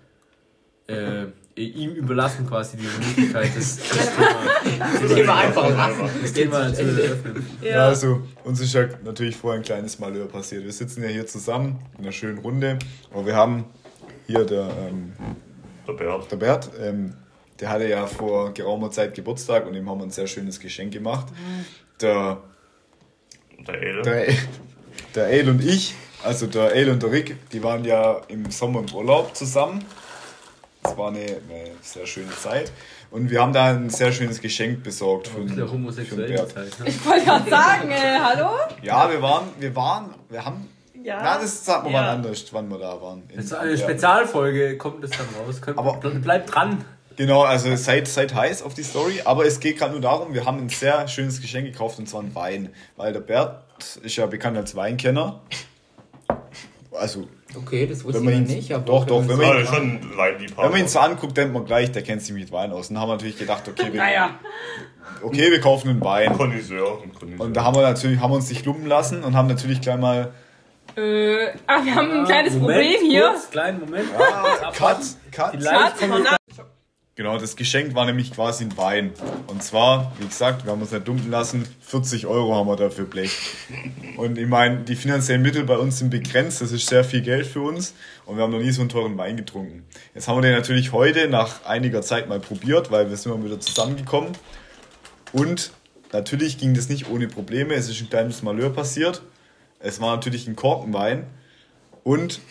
Äh, 0.87 1.25
ihm 1.55 1.91
überlassen 1.95 2.45
quasi 2.47 2.75
diese 2.77 2.99
Möglichkeit, 2.99 3.49
das, 3.55 3.77
das 3.77 4.15
Thema, 4.15 5.01
Das 5.01 5.13
Thema 5.15 5.35
einfach 5.37 5.69
lassen. 5.69 6.09
das 6.21 6.33
Thema 6.33 6.73
zu 6.73 6.81
eröffnen. 6.83 7.45
Ja, 7.61 7.87
also 7.87 8.21
uns 8.43 8.59
ist 8.59 8.73
ja 8.73 8.85
natürlich 9.03 9.35
vorher 9.37 9.61
ein 9.61 9.65
kleines 9.65 9.97
Malheur 9.97 10.27
passiert. 10.27 10.63
Wir 10.65 10.73
sitzen 10.73 11.01
ja 11.01 11.09
hier 11.09 11.25
zusammen 11.25 11.79
in 11.97 12.03
einer 12.03 12.11
schönen 12.11 12.39
Runde, 12.39 12.77
aber 13.11 13.25
wir 13.25 13.35
haben 13.37 13.65
hier 14.27 14.43
der, 14.43 14.69
ähm, 14.89 15.13
Der 15.87 15.93
Bert. 15.93 16.31
der 16.31 16.35
Bert, 16.37 16.69
ähm, 16.81 17.13
der 17.59 17.69
hatte 17.69 17.87
ja 17.87 18.05
vor 18.07 18.53
geraumer 18.53 18.91
Zeit 18.91 19.13
Geburtstag 19.13 19.65
und 19.65 19.75
ihm 19.75 19.89
haben 19.89 19.99
wir 19.99 20.05
ein 20.05 20.11
sehr 20.11 20.27
schönes 20.27 20.59
Geschenk 20.59 20.91
gemacht. 20.93 21.27
Der, 22.01 22.37
Der 23.67 23.81
El. 23.81 24.01
der, 24.01 24.25
der 25.15 25.25
Ale 25.25 25.51
und 25.51 25.63
ich, 25.63 25.95
also 26.23 26.47
der 26.47 26.71
Ale 26.73 26.91
und 26.91 27.01
der 27.03 27.11
Rick, 27.11 27.37
die 27.51 27.63
waren 27.63 27.85
ja 27.85 28.21
im 28.27 28.49
Sommer 28.51 28.79
im 28.81 28.93
Urlaub 28.93 29.35
zusammen. 29.35 29.85
Das 30.83 30.97
war 30.97 31.07
eine, 31.09 31.19
eine 31.21 31.71
sehr 31.81 32.05
schöne 32.05 32.31
Zeit. 32.31 32.71
Und 33.11 33.29
wir 33.29 33.41
haben 33.41 33.53
da 33.53 33.67
ein 33.69 33.89
sehr 33.89 34.11
schönes 34.11 34.41
Geschenk 34.41 34.83
besorgt 34.83 35.27
für, 35.29 35.39
den- 35.45 35.67
für 35.67 36.15
den 36.17 36.27
Bert. 36.27 36.51
Zeit. 36.51 36.79
Ne? 36.79 36.87
Ich 36.89 37.05
wollte 37.05 37.25
gerade 37.25 37.49
sagen, 37.49 37.89
äh, 37.91 38.19
hallo? 38.19 38.49
Ja, 38.83 39.09
wir 39.09 39.21
waren, 39.21 39.45
wir 39.59 39.75
waren, 39.75 40.13
wir 40.29 40.43
haben, 40.43 40.67
Ja. 41.05 41.19
na, 41.21 41.37
das 41.39 41.63
sagt 41.63 41.83
man 41.83 41.93
Ja. 41.93 42.01
mal 42.01 42.09
anders, 42.09 42.45
wann 42.51 42.67
wir 42.69 42.79
da 42.79 42.99
waren. 42.99 43.23
In 43.29 43.35
Das 43.37 43.45
ist 43.45 43.53
eine. 43.53 43.77
Spezialfolge, 43.77 44.75
kommt 44.77 45.03
das 45.03 45.11
dann 45.11 45.27
raus. 45.39 45.61
Könnt, 45.61 45.77
Aber- 45.77 45.97
bleibt 45.97 46.53
dran. 46.55 46.83
Genau, 47.15 47.43
also 47.43 47.73
seid, 47.75 48.07
seid 48.07 48.33
heiß 48.33 48.61
auf 48.63 48.73
die 48.73 48.83
Story, 48.83 49.21
aber 49.23 49.45
es 49.45 49.59
geht 49.59 49.77
gerade 49.77 49.91
nur 49.93 50.01
darum, 50.01 50.33
wir 50.33 50.45
haben 50.45 50.57
ein 50.57 50.69
sehr 50.69 51.07
schönes 51.07 51.39
Geschenk 51.41 51.65
gekauft 51.71 51.99
und 51.99 52.09
zwar 52.09 52.21
ein 52.23 52.33
Wein. 52.35 52.69
Weil 52.97 53.13
der 53.13 53.19
Bert 53.21 53.63
ist 54.03 54.15
ja 54.17 54.25
bekannt 54.25 54.57
als 54.57 54.75
Weinkenner. 54.75 55.41
Also, 56.91 57.27
Okay, 57.55 57.87
das 57.87 58.03
wusste 58.03 58.19
Wenn 58.19 58.25
man 58.25 58.33
ihn- 58.33 58.43
nicht. 58.55 58.73
Aber 58.73 58.83
doch, 58.83 59.05
doch, 59.05 59.19
wenn 59.29 59.37
man 59.37 59.45
Ja, 59.47 59.59
ihn- 59.59 59.65
schon 59.65 59.75
ein 59.77 60.09
wenn 60.57 60.71
man 60.71 60.79
ihn 60.79 60.87
so 60.89 60.99
anguckt, 60.99 61.37
denkt 61.37 61.53
man 61.53 61.63
gleich, 61.65 61.89
der 61.91 62.01
kennt 62.01 62.21
sich 62.21 62.33
mit 62.33 62.51
Wein 62.51 62.71
aus. 62.73 62.89
Und 62.89 62.95
dann 62.95 63.03
haben 63.03 63.09
wir 63.09 63.13
natürlich 63.13 63.37
gedacht, 63.37 63.63
okay, 63.69 63.93
wir, 63.93 64.01
Naja. 64.01 64.31
okay, 65.21 65.51
wir 65.51 65.61
kaufen 65.61 65.89
einen 65.89 66.01
Wein. 66.03 66.33
Connoisseur. 66.35 67.01
ein 67.01 67.13
Connoisseur. 67.13 67.45
Und 67.45 67.53
da 67.55 67.63
haben 67.63 67.75
wir 67.75 67.83
natürlich, 67.83 68.19
haben 68.19 68.31
wir 68.31 68.35
uns 68.35 68.49
nicht 68.49 68.65
lumpen 68.65 68.87
lassen 68.87 69.23
und 69.23 69.37
haben 69.37 69.47
natürlich 69.47 69.79
gleich 69.79 69.97
mal, 69.97 70.33
Äh, 70.97 71.47
ah, 71.67 71.83
wir 71.83 71.95
haben 71.95 72.11
ein 72.11 72.25
kleines 72.25 72.53
Moment, 72.53 72.81
Problem 72.81 73.09
hier. 73.09 73.29
Kurz, 73.31 73.51
kleinen 73.51 73.79
Moment. 73.79 74.07
Cut, 74.77 74.99
Cut. 75.31 75.51
Vielleicht 75.51 75.97
kommt 75.99 76.25
es 76.25 76.35
Genau, 77.17 77.37
das 77.37 77.55
Geschenk 77.55 77.95
war 77.95 78.05
nämlich 78.05 78.33
quasi 78.33 78.65
ein 78.65 78.75
Wein. 78.75 79.13
Und 79.47 79.63
zwar, 79.63 80.11
wie 80.19 80.27
gesagt, 80.27 80.65
wir 80.65 80.73
haben 80.73 80.81
uns 80.81 80.91
nicht 80.91 81.07
dumpen 81.07 81.31
lassen, 81.31 81.65
40 81.79 82.27
Euro 82.27 82.55
haben 82.55 82.67
wir 82.67 82.75
dafür 82.75 83.05
Blech. 83.05 83.31
Und 84.17 84.37
ich 84.37 84.47
meine, 84.47 84.79
die 84.79 84.97
finanziellen 84.97 85.41
Mittel 85.41 85.63
bei 85.63 85.77
uns 85.77 85.99
sind 85.99 86.09
begrenzt, 86.09 86.61
das 86.61 86.73
ist 86.73 86.87
sehr 86.87 87.05
viel 87.05 87.21
Geld 87.21 87.45
für 87.45 87.61
uns 87.61 87.93
und 88.25 88.35
wir 88.35 88.43
haben 88.43 88.51
noch 88.51 88.59
nie 88.59 88.71
so 88.71 88.81
einen 88.81 88.89
teuren 88.89 89.17
Wein 89.17 89.37
getrunken. 89.37 89.85
Jetzt 90.13 90.27
haben 90.27 90.35
wir 90.35 90.41
den 90.41 90.51
natürlich 90.51 90.91
heute 90.91 91.29
nach 91.29 91.63
einiger 91.63 92.01
Zeit 92.01 92.27
mal 92.27 92.41
probiert, 92.41 92.91
weil 92.91 93.09
wir 93.09 93.15
sind 93.15 93.31
mal 93.31 93.45
wieder 93.45 93.61
zusammengekommen. 93.61 94.33
Und 95.31 95.71
natürlich 96.11 96.57
ging 96.57 96.73
das 96.73 96.89
nicht 96.89 97.09
ohne 97.09 97.29
Probleme, 97.29 97.75
es 97.75 97.87
ist 97.87 98.01
ein 98.01 98.09
kleines 98.09 98.43
Malheur 98.43 98.71
passiert. 98.71 99.21
Es 99.85 100.01
war 100.01 100.15
natürlich 100.15 100.47
ein 100.47 100.55
Korkenwein 100.55 101.27
und 102.03 102.41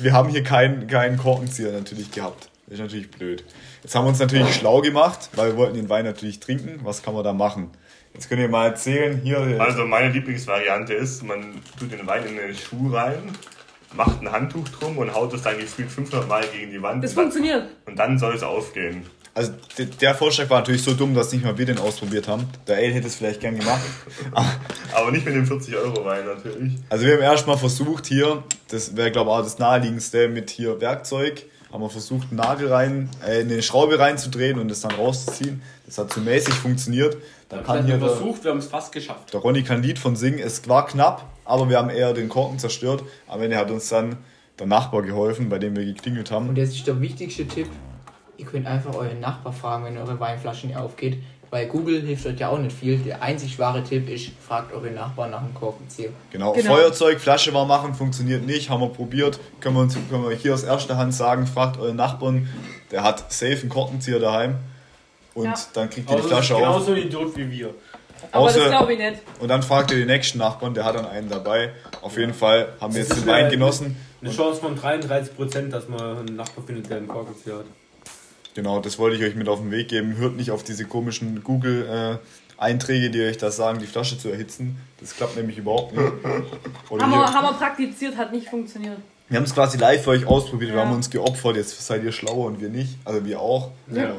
wir 0.00 0.12
haben 0.12 0.30
hier 0.30 0.42
keinen, 0.42 0.86
keinen 0.86 1.18
Korkenzieher 1.18 1.72
natürlich 1.72 2.10
gehabt. 2.10 2.48
Das 2.64 2.74
ist 2.74 2.80
natürlich 2.80 3.10
blöd. 3.10 3.44
Jetzt 3.82 3.94
haben 3.94 4.04
wir 4.04 4.08
uns 4.08 4.20
natürlich 4.20 4.54
schlau 4.54 4.80
gemacht, 4.80 5.28
weil 5.34 5.50
wir 5.50 5.56
wollten 5.58 5.74
den 5.74 5.90
Wein 5.90 6.06
natürlich 6.06 6.40
trinken. 6.40 6.80
Was 6.82 7.02
kann 7.02 7.12
man 7.12 7.24
da 7.24 7.34
machen? 7.34 7.68
Jetzt 8.14 8.28
könnt 8.30 8.40
ihr 8.40 8.48
mal 8.48 8.68
erzählen, 8.68 9.20
hier. 9.22 9.60
Also 9.60 9.84
meine 9.84 10.12
Lieblingsvariante 10.12 10.94
ist, 10.94 11.22
man 11.24 11.60
tut 11.78 11.92
den 11.92 12.06
Wein 12.06 12.24
in 12.26 12.36
den 12.36 12.54
Schuh 12.54 12.90
rein, 12.90 13.18
macht 13.92 14.22
ein 14.22 14.32
Handtuch 14.32 14.68
drum 14.68 14.96
und 14.96 15.12
haut 15.14 15.34
es 15.34 15.42
dann 15.42 15.58
gefühlt 15.58 15.90
500 15.90 16.26
Mal 16.26 16.44
gegen 16.46 16.70
die 16.70 16.80
Wand. 16.80 17.04
Das 17.04 17.12
funktioniert. 17.12 17.68
Und 17.84 17.98
dann 17.98 18.18
soll 18.18 18.34
es 18.34 18.42
aufgehen. 18.42 19.04
Also 19.32 19.52
der, 19.78 19.86
der 19.86 20.14
Vorschlag 20.14 20.50
war 20.50 20.58
natürlich 20.58 20.82
so 20.82 20.92
dumm, 20.92 21.14
dass 21.14 21.32
nicht 21.32 21.44
mal 21.44 21.56
wir 21.56 21.66
den 21.66 21.78
ausprobiert 21.78 22.26
haben. 22.26 22.48
Der 22.66 22.76
Ale 22.76 22.88
hätte 22.88 23.06
es 23.06 23.14
vielleicht 23.14 23.40
gern 23.40 23.56
gemacht. 23.56 23.80
Aber 24.92 25.12
nicht 25.12 25.24
mit 25.24 25.34
dem 25.34 25.46
40-Euro-Wein 25.46 26.26
natürlich. 26.26 26.74
Also 26.88 27.06
wir 27.06 27.14
haben 27.14 27.22
erstmal 27.22 27.56
versucht 27.56 28.06
hier, 28.06 28.42
das 28.68 28.96
wäre 28.96 29.10
glaube 29.10 29.30
ich 29.30 29.36
auch 29.36 29.42
das 29.42 29.58
naheliegendste 29.58 30.28
mit 30.28 30.50
hier 30.50 30.80
Werkzeug, 30.80 31.46
haben 31.72 31.82
wir 31.82 31.90
versucht 31.90 32.28
einen 32.30 32.38
Nagel 32.38 32.72
rein, 32.72 33.08
äh, 33.24 33.40
eine 33.40 33.62
Schraube 33.62 33.98
reinzudrehen 33.98 34.58
und 34.58 34.70
es 34.70 34.80
dann 34.80 34.92
rauszuziehen. 34.92 35.62
Das 35.86 35.98
hat 35.98 36.12
so 36.12 36.20
mäßig 36.20 36.54
funktioniert. 36.54 37.16
Dann 37.48 37.64
kann 37.64 37.86
hier 37.86 37.98
der, 37.98 38.08
versucht, 38.08 38.42
wir 38.44 38.50
haben 38.50 38.58
es 38.58 38.66
fast 38.66 38.92
geschafft. 38.92 39.32
der 39.32 39.40
Ronny 39.40 39.62
kann 39.62 39.78
ein 39.78 39.82
Lied 39.82 39.98
von 39.98 40.16
singen. 40.16 40.40
Es 40.40 40.68
war 40.68 40.86
knapp, 40.86 41.24
aber 41.44 41.68
wir 41.68 41.78
haben 41.78 41.90
eher 41.90 42.12
den 42.12 42.28
Korken 42.28 42.58
zerstört. 42.58 43.04
Am 43.28 43.40
Ende 43.40 43.56
hat 43.56 43.70
uns 43.70 43.88
dann 43.88 44.16
der 44.58 44.66
Nachbar 44.66 45.02
geholfen, 45.02 45.48
bei 45.48 45.58
dem 45.58 45.76
wir 45.76 45.84
geklingelt 45.84 46.30
haben. 46.30 46.48
Und 46.48 46.58
das 46.58 46.70
ist 46.70 46.86
der 46.86 47.00
wichtigste 47.00 47.46
Tipp. 47.46 47.68
Ihr 48.40 48.46
könnt 48.46 48.66
einfach 48.66 48.94
euren 48.94 49.20
Nachbar 49.20 49.52
fragen, 49.52 49.84
wenn 49.84 49.98
eure 49.98 50.18
Weinflasche 50.18 50.66
nicht 50.66 50.76
aufgeht. 50.78 51.18
Weil 51.50 51.66
Google 51.66 52.00
hilft 52.00 52.24
euch 52.26 52.38
ja 52.40 52.48
auch 52.48 52.56
nicht 52.58 52.74
viel. 52.74 52.96
Der 52.98 53.22
einzig 53.22 53.58
wahre 53.58 53.82
Tipp 53.84 54.08
ist, 54.08 54.30
fragt 54.40 54.72
eure 54.72 54.90
Nachbarn 54.92 55.30
nach 55.32 55.42
dem 55.42 55.52
Korkenzieher. 55.52 56.08
Genau, 56.30 56.52
Genau. 56.52 56.74
Feuerzeug, 56.74 57.20
Flasche 57.20 57.52
warm 57.52 57.68
machen, 57.68 57.92
funktioniert 57.94 58.46
nicht, 58.46 58.70
haben 58.70 58.80
wir 58.80 58.88
probiert. 58.88 59.38
Können 59.60 59.74
wir, 59.76 59.82
uns, 59.82 59.94
können 60.08 60.26
wir 60.26 60.34
hier 60.34 60.54
aus 60.54 60.62
erster 60.62 60.96
Hand 60.96 61.12
sagen, 61.12 61.46
fragt 61.46 61.78
euren 61.78 61.96
Nachbarn, 61.96 62.48
der 62.90 63.02
hat 63.02 63.30
safe 63.30 63.58
einen 63.60 63.68
Korkenzieher 63.68 64.20
daheim. 64.20 64.56
Und 65.34 65.44
Ja. 65.46 65.54
dann 65.74 65.90
kriegt 65.90 66.08
ihr 66.08 66.14
die 66.16 66.22
Also 66.22 66.28
Flasche 66.28 66.54
auf. 66.54 66.60
genauso 66.62 66.92
ein 66.92 66.98
Idiot 66.98 67.36
wie 67.36 67.50
wir. 67.50 67.74
Aber 68.32 68.46
Außer- 68.48 68.58
das 68.60 68.68
glaube 68.70 68.92
ich 68.94 68.98
nicht. 68.98 69.16
Und 69.40 69.48
dann 69.48 69.62
fragt 69.62 69.90
ihr 69.90 69.98
den 69.98 70.06
nächsten 70.06 70.38
Nachbarn, 70.38 70.72
der 70.72 70.84
hat 70.84 70.94
dann 70.94 71.06
einen 71.06 71.28
dabei. 71.28 71.72
Auf 72.00 72.16
jeden 72.16 72.32
Fall 72.34 72.68
haben 72.80 72.94
wir 72.94 73.00
jetzt 73.02 73.16
den 73.16 73.26
Wein 73.26 73.50
genossen. 73.50 73.96
Eine 74.22 74.30
Chance 74.30 74.60
von 74.60 74.76
33%, 74.76 75.72
dass 75.72 75.88
man 75.88 76.00
einen 76.18 76.36
Nachbar 76.36 76.64
findet, 76.64 76.88
der 76.90 76.98
einen 76.98 77.08
Korkenzieher 77.08 77.54
hat. 77.58 77.64
Genau, 78.54 78.80
das 78.80 78.98
wollte 78.98 79.16
ich 79.16 79.22
euch 79.22 79.34
mit 79.36 79.48
auf 79.48 79.60
den 79.60 79.70
Weg 79.70 79.88
geben. 79.88 80.16
Hört 80.16 80.36
nicht 80.36 80.50
auf 80.50 80.62
diese 80.64 80.84
komischen 80.84 81.42
Google-Einträge, 81.44 83.10
die 83.10 83.22
euch 83.22 83.38
da 83.38 83.50
sagen, 83.50 83.78
die 83.78 83.86
Flasche 83.86 84.18
zu 84.18 84.28
erhitzen. 84.28 84.76
Das 85.00 85.14
klappt 85.16 85.36
nämlich 85.36 85.58
überhaupt 85.58 85.92
nicht. 85.96 86.12
Oder 86.90 87.04
Haben 87.04 87.12
wir, 87.12 87.32
haben 87.32 87.44
wir 87.46 87.52
praktiziert, 87.52 88.16
hat 88.16 88.32
nicht 88.32 88.48
funktioniert. 88.48 88.98
wir 89.28 89.36
haben 89.38 89.44
es 89.44 89.54
quasi 89.54 89.78
live 89.78 90.02
für 90.02 90.10
euch 90.10 90.26
ausprobiert. 90.26 90.72
Wir 90.72 90.78
Ja. 90.78 90.84
haben 90.86 90.94
uns 90.94 91.10
geopfert. 91.10 91.56
Jetzt 91.56 91.80
seid 91.86 92.02
ihr 92.04 92.12
schlauer 92.12 92.46
und 92.46 92.60
wir 92.60 92.68
nicht. 92.68 92.96
Also 93.04 93.24
wir 93.24 93.40
auch. 93.40 93.70
Ja. 93.92 94.14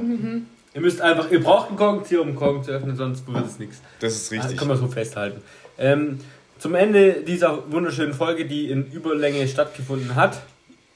Ihr 0.73 0.79
müsst 0.79 1.01
einfach, 1.01 1.29
ihr 1.29 1.43
braucht 1.43 1.67
einen 1.67 1.77
Korkenzieher, 1.77 2.21
um 2.21 2.29
einen 2.29 2.37
Korken 2.37 2.63
zu 2.63 2.71
öffnen, 2.71 2.95
sonst 2.95 3.27
wird 3.27 3.45
es 3.45 3.59
nichts. 3.59 3.81
Das 3.99 4.15
ist 4.15 4.31
richtig. 4.31 4.55
Kann 4.55 4.69
man 4.69 4.77
so 4.77 4.87
festhalten. 4.87 5.41
Ähm, 5.77 6.19
zum 6.59 6.75
Ende 6.75 7.23
dieser 7.27 7.69
wunderschönen 7.69 8.13
Folge, 8.13 8.45
die 8.45 8.69
in 8.71 8.89
Überlänge 8.89 9.45
stattgefunden 9.49 10.15
hat, 10.15 10.41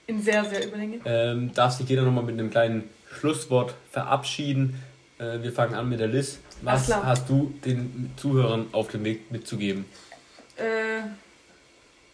In 0.07 0.21
sehr, 0.21 0.45
sehr 0.45 0.65
Überlänge. 0.65 0.99
ähm, 1.03 1.51
darf 1.53 1.73
sich 1.73 1.89
jeder 1.89 2.03
nochmal 2.03 2.23
mit 2.23 2.39
einem 2.39 2.49
kleinen 2.51 2.85
Schlusswort 3.15 3.75
verabschieden. 3.91 4.81
Äh, 5.17 5.41
wir 5.41 5.51
fangen 5.51 5.75
an 5.75 5.89
mit 5.89 5.99
der 5.99 6.07
Liz. 6.07 6.39
Was 6.61 6.93
hast 6.93 7.29
du 7.29 7.53
den 7.63 8.11
Zuhörern 8.17 8.67
auf 8.71 8.89
dem 8.89 9.03
Weg 9.03 9.31
mitzugeben? 9.31 9.85
Äh, 10.57 11.01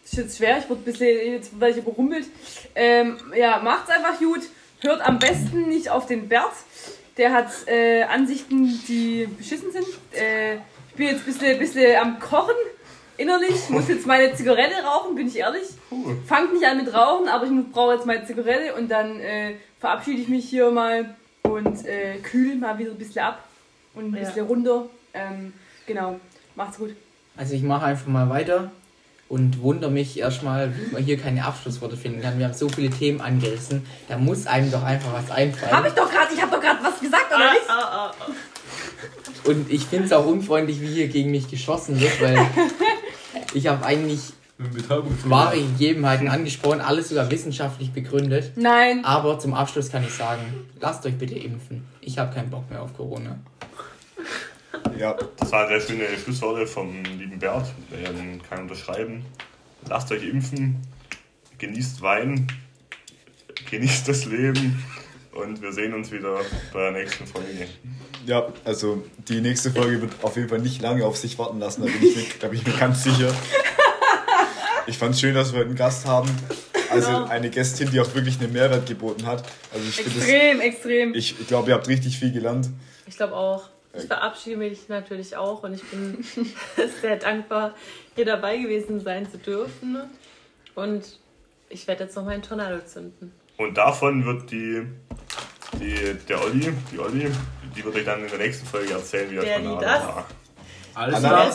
ist 0.03 0.17
jetzt 0.17 0.37
schwer, 0.37 0.57
ich 0.57 0.69
wurde 0.69 0.81
ein 0.81 0.83
bisschen, 0.83 1.31
jetzt 1.33 1.59
werde 1.59 1.73
ich 1.73 1.85
überrumpelt. 1.85 2.25
Ähm, 2.75 3.17
ja, 3.35 3.59
macht's 3.63 3.89
einfach 3.89 4.19
gut. 4.19 4.41
Hört 4.81 5.01
am 5.01 5.19
besten 5.19 5.69
nicht 5.69 5.89
auf 5.89 6.07
den 6.07 6.27
Bert. 6.27 6.51
Der 7.17 7.33
hat 7.33 7.49
äh, 7.67 8.03
Ansichten, 8.03 8.81
die 8.87 9.27
beschissen 9.37 9.71
sind. 9.71 9.85
Äh, 10.13 10.55
ich 10.55 10.95
bin 10.95 11.07
jetzt 11.07 11.19
ein 11.19 11.25
bisschen, 11.25 11.59
bisschen 11.59 11.95
am 11.97 12.19
Kochen 12.19 12.55
innerlich. 13.17 13.69
Muss 13.69 13.87
jetzt 13.87 14.07
meine 14.07 14.33
Zigarette 14.33 14.83
rauchen, 14.83 15.15
bin 15.15 15.27
ich 15.27 15.37
ehrlich. 15.37 15.67
Cool. 15.91 16.17
Fangt 16.25 16.53
nicht 16.53 16.65
an 16.65 16.77
mit 16.77 16.93
Rauchen, 16.93 17.27
aber 17.27 17.45
ich 17.45 17.51
brauche 17.71 17.93
jetzt 17.93 18.05
meine 18.05 18.25
Zigarette 18.25 18.73
und 18.73 18.89
dann 18.89 19.19
äh, 19.19 19.55
verabschiede 19.81 20.21
ich 20.21 20.29
mich 20.29 20.47
hier 20.47 20.71
mal 20.71 21.15
und 21.43 21.85
äh, 21.85 22.17
kühl 22.19 22.55
mal 22.55 22.77
wieder 22.77 22.91
ein 22.91 22.97
bisschen 22.97 23.23
ab 23.23 23.43
und 23.95 24.13
ein 24.13 24.15
Ja. 24.15 24.21
bisschen 24.29 24.45
runter. 24.45 24.85
Ähm, 25.13 25.51
genau, 25.85 26.17
macht's 26.55 26.77
gut. 26.77 26.95
Also 27.35 27.53
ich 27.55 27.63
mache 27.63 27.85
einfach 27.85 28.07
mal 28.07 28.29
weiter 28.29 28.71
und 29.27 29.61
wundere 29.61 29.89
mich 29.91 30.19
erstmal, 30.19 30.73
wie 30.77 30.91
man 30.93 31.03
hier 31.03 31.17
keine 31.17 31.43
Abschlussworte 31.45 31.97
finden 31.97 32.21
kann. 32.21 32.37
Wir 32.37 32.45
haben 32.45 32.53
so 32.53 32.69
viele 32.69 32.89
Themen 32.89 33.19
angerissen, 33.21 33.85
da 34.07 34.17
muss 34.17 34.45
einem 34.47 34.71
doch 34.71 34.83
einfach 34.83 35.13
was 35.13 35.31
einfallen. 35.31 35.71
Hab 35.75 35.85
ich 35.87 35.93
doch 35.93 36.09
gerade, 36.11 36.33
ich 36.33 36.41
habe 36.41 36.51
doch 36.55 36.61
gerade 36.61 36.83
was 36.83 36.99
gesagt, 36.99 37.33
oder 37.33 37.51
nicht? 37.51 37.65
Und 39.45 39.71
ich 39.71 39.85
finde 39.85 40.05
es 40.05 40.13
auch 40.13 40.25
unfreundlich, 40.25 40.79
wie 40.81 40.87
hier 40.87 41.07
gegen 41.07 41.31
mich 41.31 41.49
geschossen 41.49 41.99
wird, 41.99 42.21
weil 42.21 42.45
ich 43.53 43.67
habe 43.67 43.83
eigentlich 43.85 44.33
wahre 45.25 45.57
Gegebenheiten 45.57 46.27
angesprochen, 46.27 46.81
alles 46.81 47.09
sogar 47.09 47.29
wissenschaftlich 47.31 47.91
begründet. 47.91 48.51
Nein. 48.55 49.03
Aber 49.05 49.39
zum 49.39 49.53
Abschluss 49.53 49.91
kann 49.91 50.03
ich 50.03 50.13
sagen, 50.13 50.41
lasst 50.79 51.05
euch 51.05 51.17
bitte 51.17 51.35
impfen. 51.35 51.83
Ich 52.01 52.17
habe 52.17 52.33
keinen 52.33 52.49
Bock 52.49 52.69
mehr 52.69 52.81
auf 52.81 52.95
Corona. 52.95 53.39
Ja, 54.97 55.17
Das 55.37 55.51
waren 55.51 55.67
sehr 55.67 55.81
schöne 55.81 56.03
Schlussworte 56.23 56.67
vom 56.67 57.03
lieben 57.03 57.39
Bert. 57.39 57.67
Der 57.91 58.11
kann 58.49 58.63
unterschreiben. 58.63 59.25
Lasst 59.87 60.11
euch 60.11 60.23
impfen, 60.23 60.77
genießt 61.57 62.01
Wein, 62.01 62.47
genießt 63.69 64.07
das 64.07 64.25
Leben 64.25 64.83
und 65.33 65.61
wir 65.61 65.71
sehen 65.71 65.93
uns 65.93 66.11
wieder 66.11 66.39
bei 66.71 66.79
der 66.79 66.91
nächsten 66.91 67.25
Folge. 67.25 67.67
ja, 68.25 68.47
also 68.63 69.03
die 69.27 69.41
nächste 69.41 69.71
Folge 69.71 70.01
wird 70.01 70.11
auf 70.21 70.35
jeden 70.35 70.49
Fall 70.49 70.59
nicht 70.59 70.81
lange 70.81 71.05
auf 71.05 71.17
sich 71.17 71.39
warten 71.39 71.59
lassen, 71.59 71.81
da 71.81 71.87
bin 71.87 72.07
ich 72.07 72.15
mir, 72.15 72.23
da 72.39 72.47
bin 72.49 72.59
ich 72.59 72.67
mir 72.67 72.73
ganz 72.73 73.03
sicher. 73.03 73.33
Ich 74.87 74.97
fand 74.97 75.13
es 75.15 75.21
schön, 75.21 75.33
dass 75.35 75.51
wir 75.53 75.59
heute 75.59 75.69
einen 75.69 75.77
Gast 75.77 76.05
haben. 76.05 76.29
Also 76.89 77.07
Genau. 77.07 77.25
eine 77.27 77.49
Gästin, 77.49 77.89
die 77.91 77.99
auch 78.01 78.13
wirklich 78.15 78.39
einen 78.39 78.51
Mehrwert 78.51 78.85
geboten 78.85 79.25
hat. 79.25 79.43
Also 79.73 79.87
ich 79.87 79.95
finde 79.95 80.09
es, 80.19 80.27
Extrem, 80.27 80.59
extrem. 80.61 81.13
ich, 81.15 81.39
ich 81.39 81.47
glaube, 81.47 81.69
ihr 81.69 81.75
habt 81.75 81.87
richtig 81.87 82.17
viel 82.19 82.31
gelernt. 82.31 82.69
Ich 83.07 83.15
glaube 83.17 83.35
auch. 83.35 83.69
Ich 83.93 84.05
verabschiede 84.05 84.55
mich 84.57 84.87
natürlich 84.87 85.35
auch 85.35 85.63
und 85.63 85.73
ich 85.73 85.83
bin 85.83 86.23
sehr 87.01 87.17
dankbar, 87.17 87.75
hier 88.15 88.23
dabei 88.25 88.57
gewesen 88.57 89.01
sein 89.01 89.29
zu 89.29 89.37
dürfen. 89.37 89.97
Und 90.75 91.03
ich 91.69 91.87
werde 91.87 92.05
jetzt 92.05 92.15
noch 92.15 92.23
meinen 92.23 92.41
Tornado 92.41 92.79
zünden. 92.85 93.33
Und 93.57 93.77
davon 93.77 94.25
wird 94.25 94.49
die, 94.49 94.83
die 95.79 96.15
der 96.27 96.41
Olli, 96.41 96.71
die 96.91 96.99
Olli, 96.99 97.29
die 97.75 97.83
wird 97.83 97.95
euch 97.95 98.05
dann 98.05 98.23
in 98.23 98.29
der 98.29 98.37
nächsten 98.39 98.65
Folge 98.65 98.93
erzählen, 98.93 99.29
wie 99.29 99.35
der 99.35 99.55
Tornado 99.55 99.81
das? 99.81 100.03
war. 100.03 100.27
Alles 100.93 101.19
klar. 101.19 101.49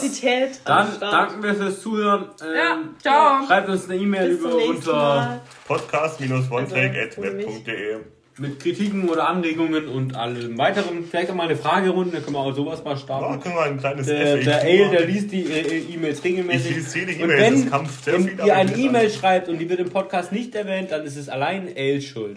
Dann 0.64 0.88
danken 1.00 1.42
wir 1.42 1.54
fürs 1.54 1.80
Zuhören. 1.80 2.26
Ja, 2.40 2.74
Ähm, 2.74 2.94
ciao. 3.00 3.46
Schreibt 3.46 3.68
uns 3.68 3.88
eine 3.90 4.00
E-Mail 4.00 4.30
über 4.32 4.54
unter 4.54 4.92
Mal. 4.92 5.40
Podcast-onetake.web.de 5.68 7.96
mit 8.38 8.60
Kritiken 8.60 9.08
oder 9.08 9.28
Anregungen 9.28 9.88
und 9.88 10.14
allem 10.14 10.58
weiteren. 10.58 11.06
Vielleicht 11.08 11.30
auch 11.30 11.34
mal 11.34 11.44
eine 11.44 11.56
Fragerunde, 11.56 12.18
da 12.18 12.22
können 12.22 12.36
wir 12.36 12.40
auch 12.40 12.52
sowas 12.54 12.84
mal 12.84 12.90
Ja, 12.90 12.96
starten. 12.98 13.40
können 13.40 13.54
wir 13.54 13.62
ein 13.62 13.78
kleines 13.78 14.06
Der, 14.06 14.36
der 14.36 14.60
Ale, 14.60 14.90
der 14.90 15.06
liest 15.06 15.32
die 15.32 15.44
äh, 15.50 15.78
E-Mails 15.94 16.18
Ich 16.18 16.24
regelmäßig. 16.26 16.76
lese 16.76 16.98
jede 16.98 17.12
Und 17.12 17.20
E-Mail, 17.30 17.38
es 17.54 17.62
wenn, 17.62 17.70
kam 17.70 17.86
sehr 17.86 18.12
wenn 18.14 18.28
viel 18.28 18.46
ihr 18.46 18.54
eine 18.54 18.76
E-Mail 18.76 19.08
schreibt 19.10 19.48
und 19.48 19.56
die 19.58 19.70
wird 19.70 19.80
im 19.80 19.88
Podcast 19.88 20.32
nicht 20.32 20.54
erwähnt, 20.54 20.92
dann 20.92 21.06
ist 21.06 21.16
es 21.16 21.30
allein 21.30 21.66
Ale 21.74 22.02
schuld. 22.02 22.36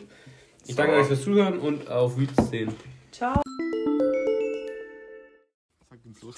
Ich 0.66 0.76
danke 0.78 0.94
So. 0.94 1.00
euch 1.02 1.08
fürs 1.08 1.22
Zuhören 1.24 1.60
und 1.60 1.90
auf 1.90 2.18
Wiedersehen. 2.18 2.74
Ciao. 3.12 3.42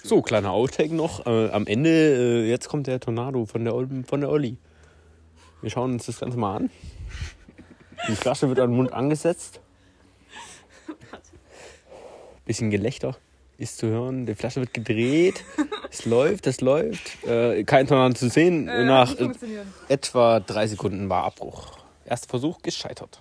So, 0.03 0.21
kleiner 0.21 0.51
Outtake 0.51 0.93
noch. 0.93 1.25
Äh, 1.25 1.49
am 1.49 1.65
Ende, 1.65 1.89
äh, 1.89 2.49
jetzt 2.49 2.67
kommt 2.67 2.87
der 2.87 2.99
Tornado 2.99 3.45
von 3.45 3.63
der, 3.63 3.73
von 4.05 4.21
der 4.21 4.29
Olli. 4.29 4.57
Wir 5.61 5.69
schauen 5.69 5.93
uns 5.93 6.07
das 6.07 6.19
Ganze 6.19 6.37
mal 6.37 6.57
an. 6.57 6.69
Die 8.07 8.15
Flasche 8.15 8.49
wird 8.49 8.59
an 8.59 8.71
den 8.71 8.77
Mund 8.77 8.91
angesetzt. 8.91 9.61
Bisschen 12.45 12.71
Gelächter 12.71 13.15
ist 13.57 13.77
zu 13.77 13.87
hören. 13.87 14.25
Die 14.25 14.35
Flasche 14.35 14.59
wird 14.59 14.73
gedreht. 14.73 15.45
Es 15.91 16.05
läuft, 16.05 16.47
es 16.47 16.61
läuft. 16.61 17.23
Äh, 17.25 17.63
kein 17.63 17.85
Tornado 17.85 18.15
zu 18.15 18.29
sehen. 18.29 18.67
Äh, 18.67 18.85
Nach 18.85 19.15
äh, 19.19 19.29
etwa 19.87 20.39
drei 20.39 20.67
Sekunden 20.67 21.07
war 21.09 21.25
Abbruch. 21.25 21.77
Erster 22.05 22.29
Versuch 22.29 22.61
gescheitert. 22.61 23.19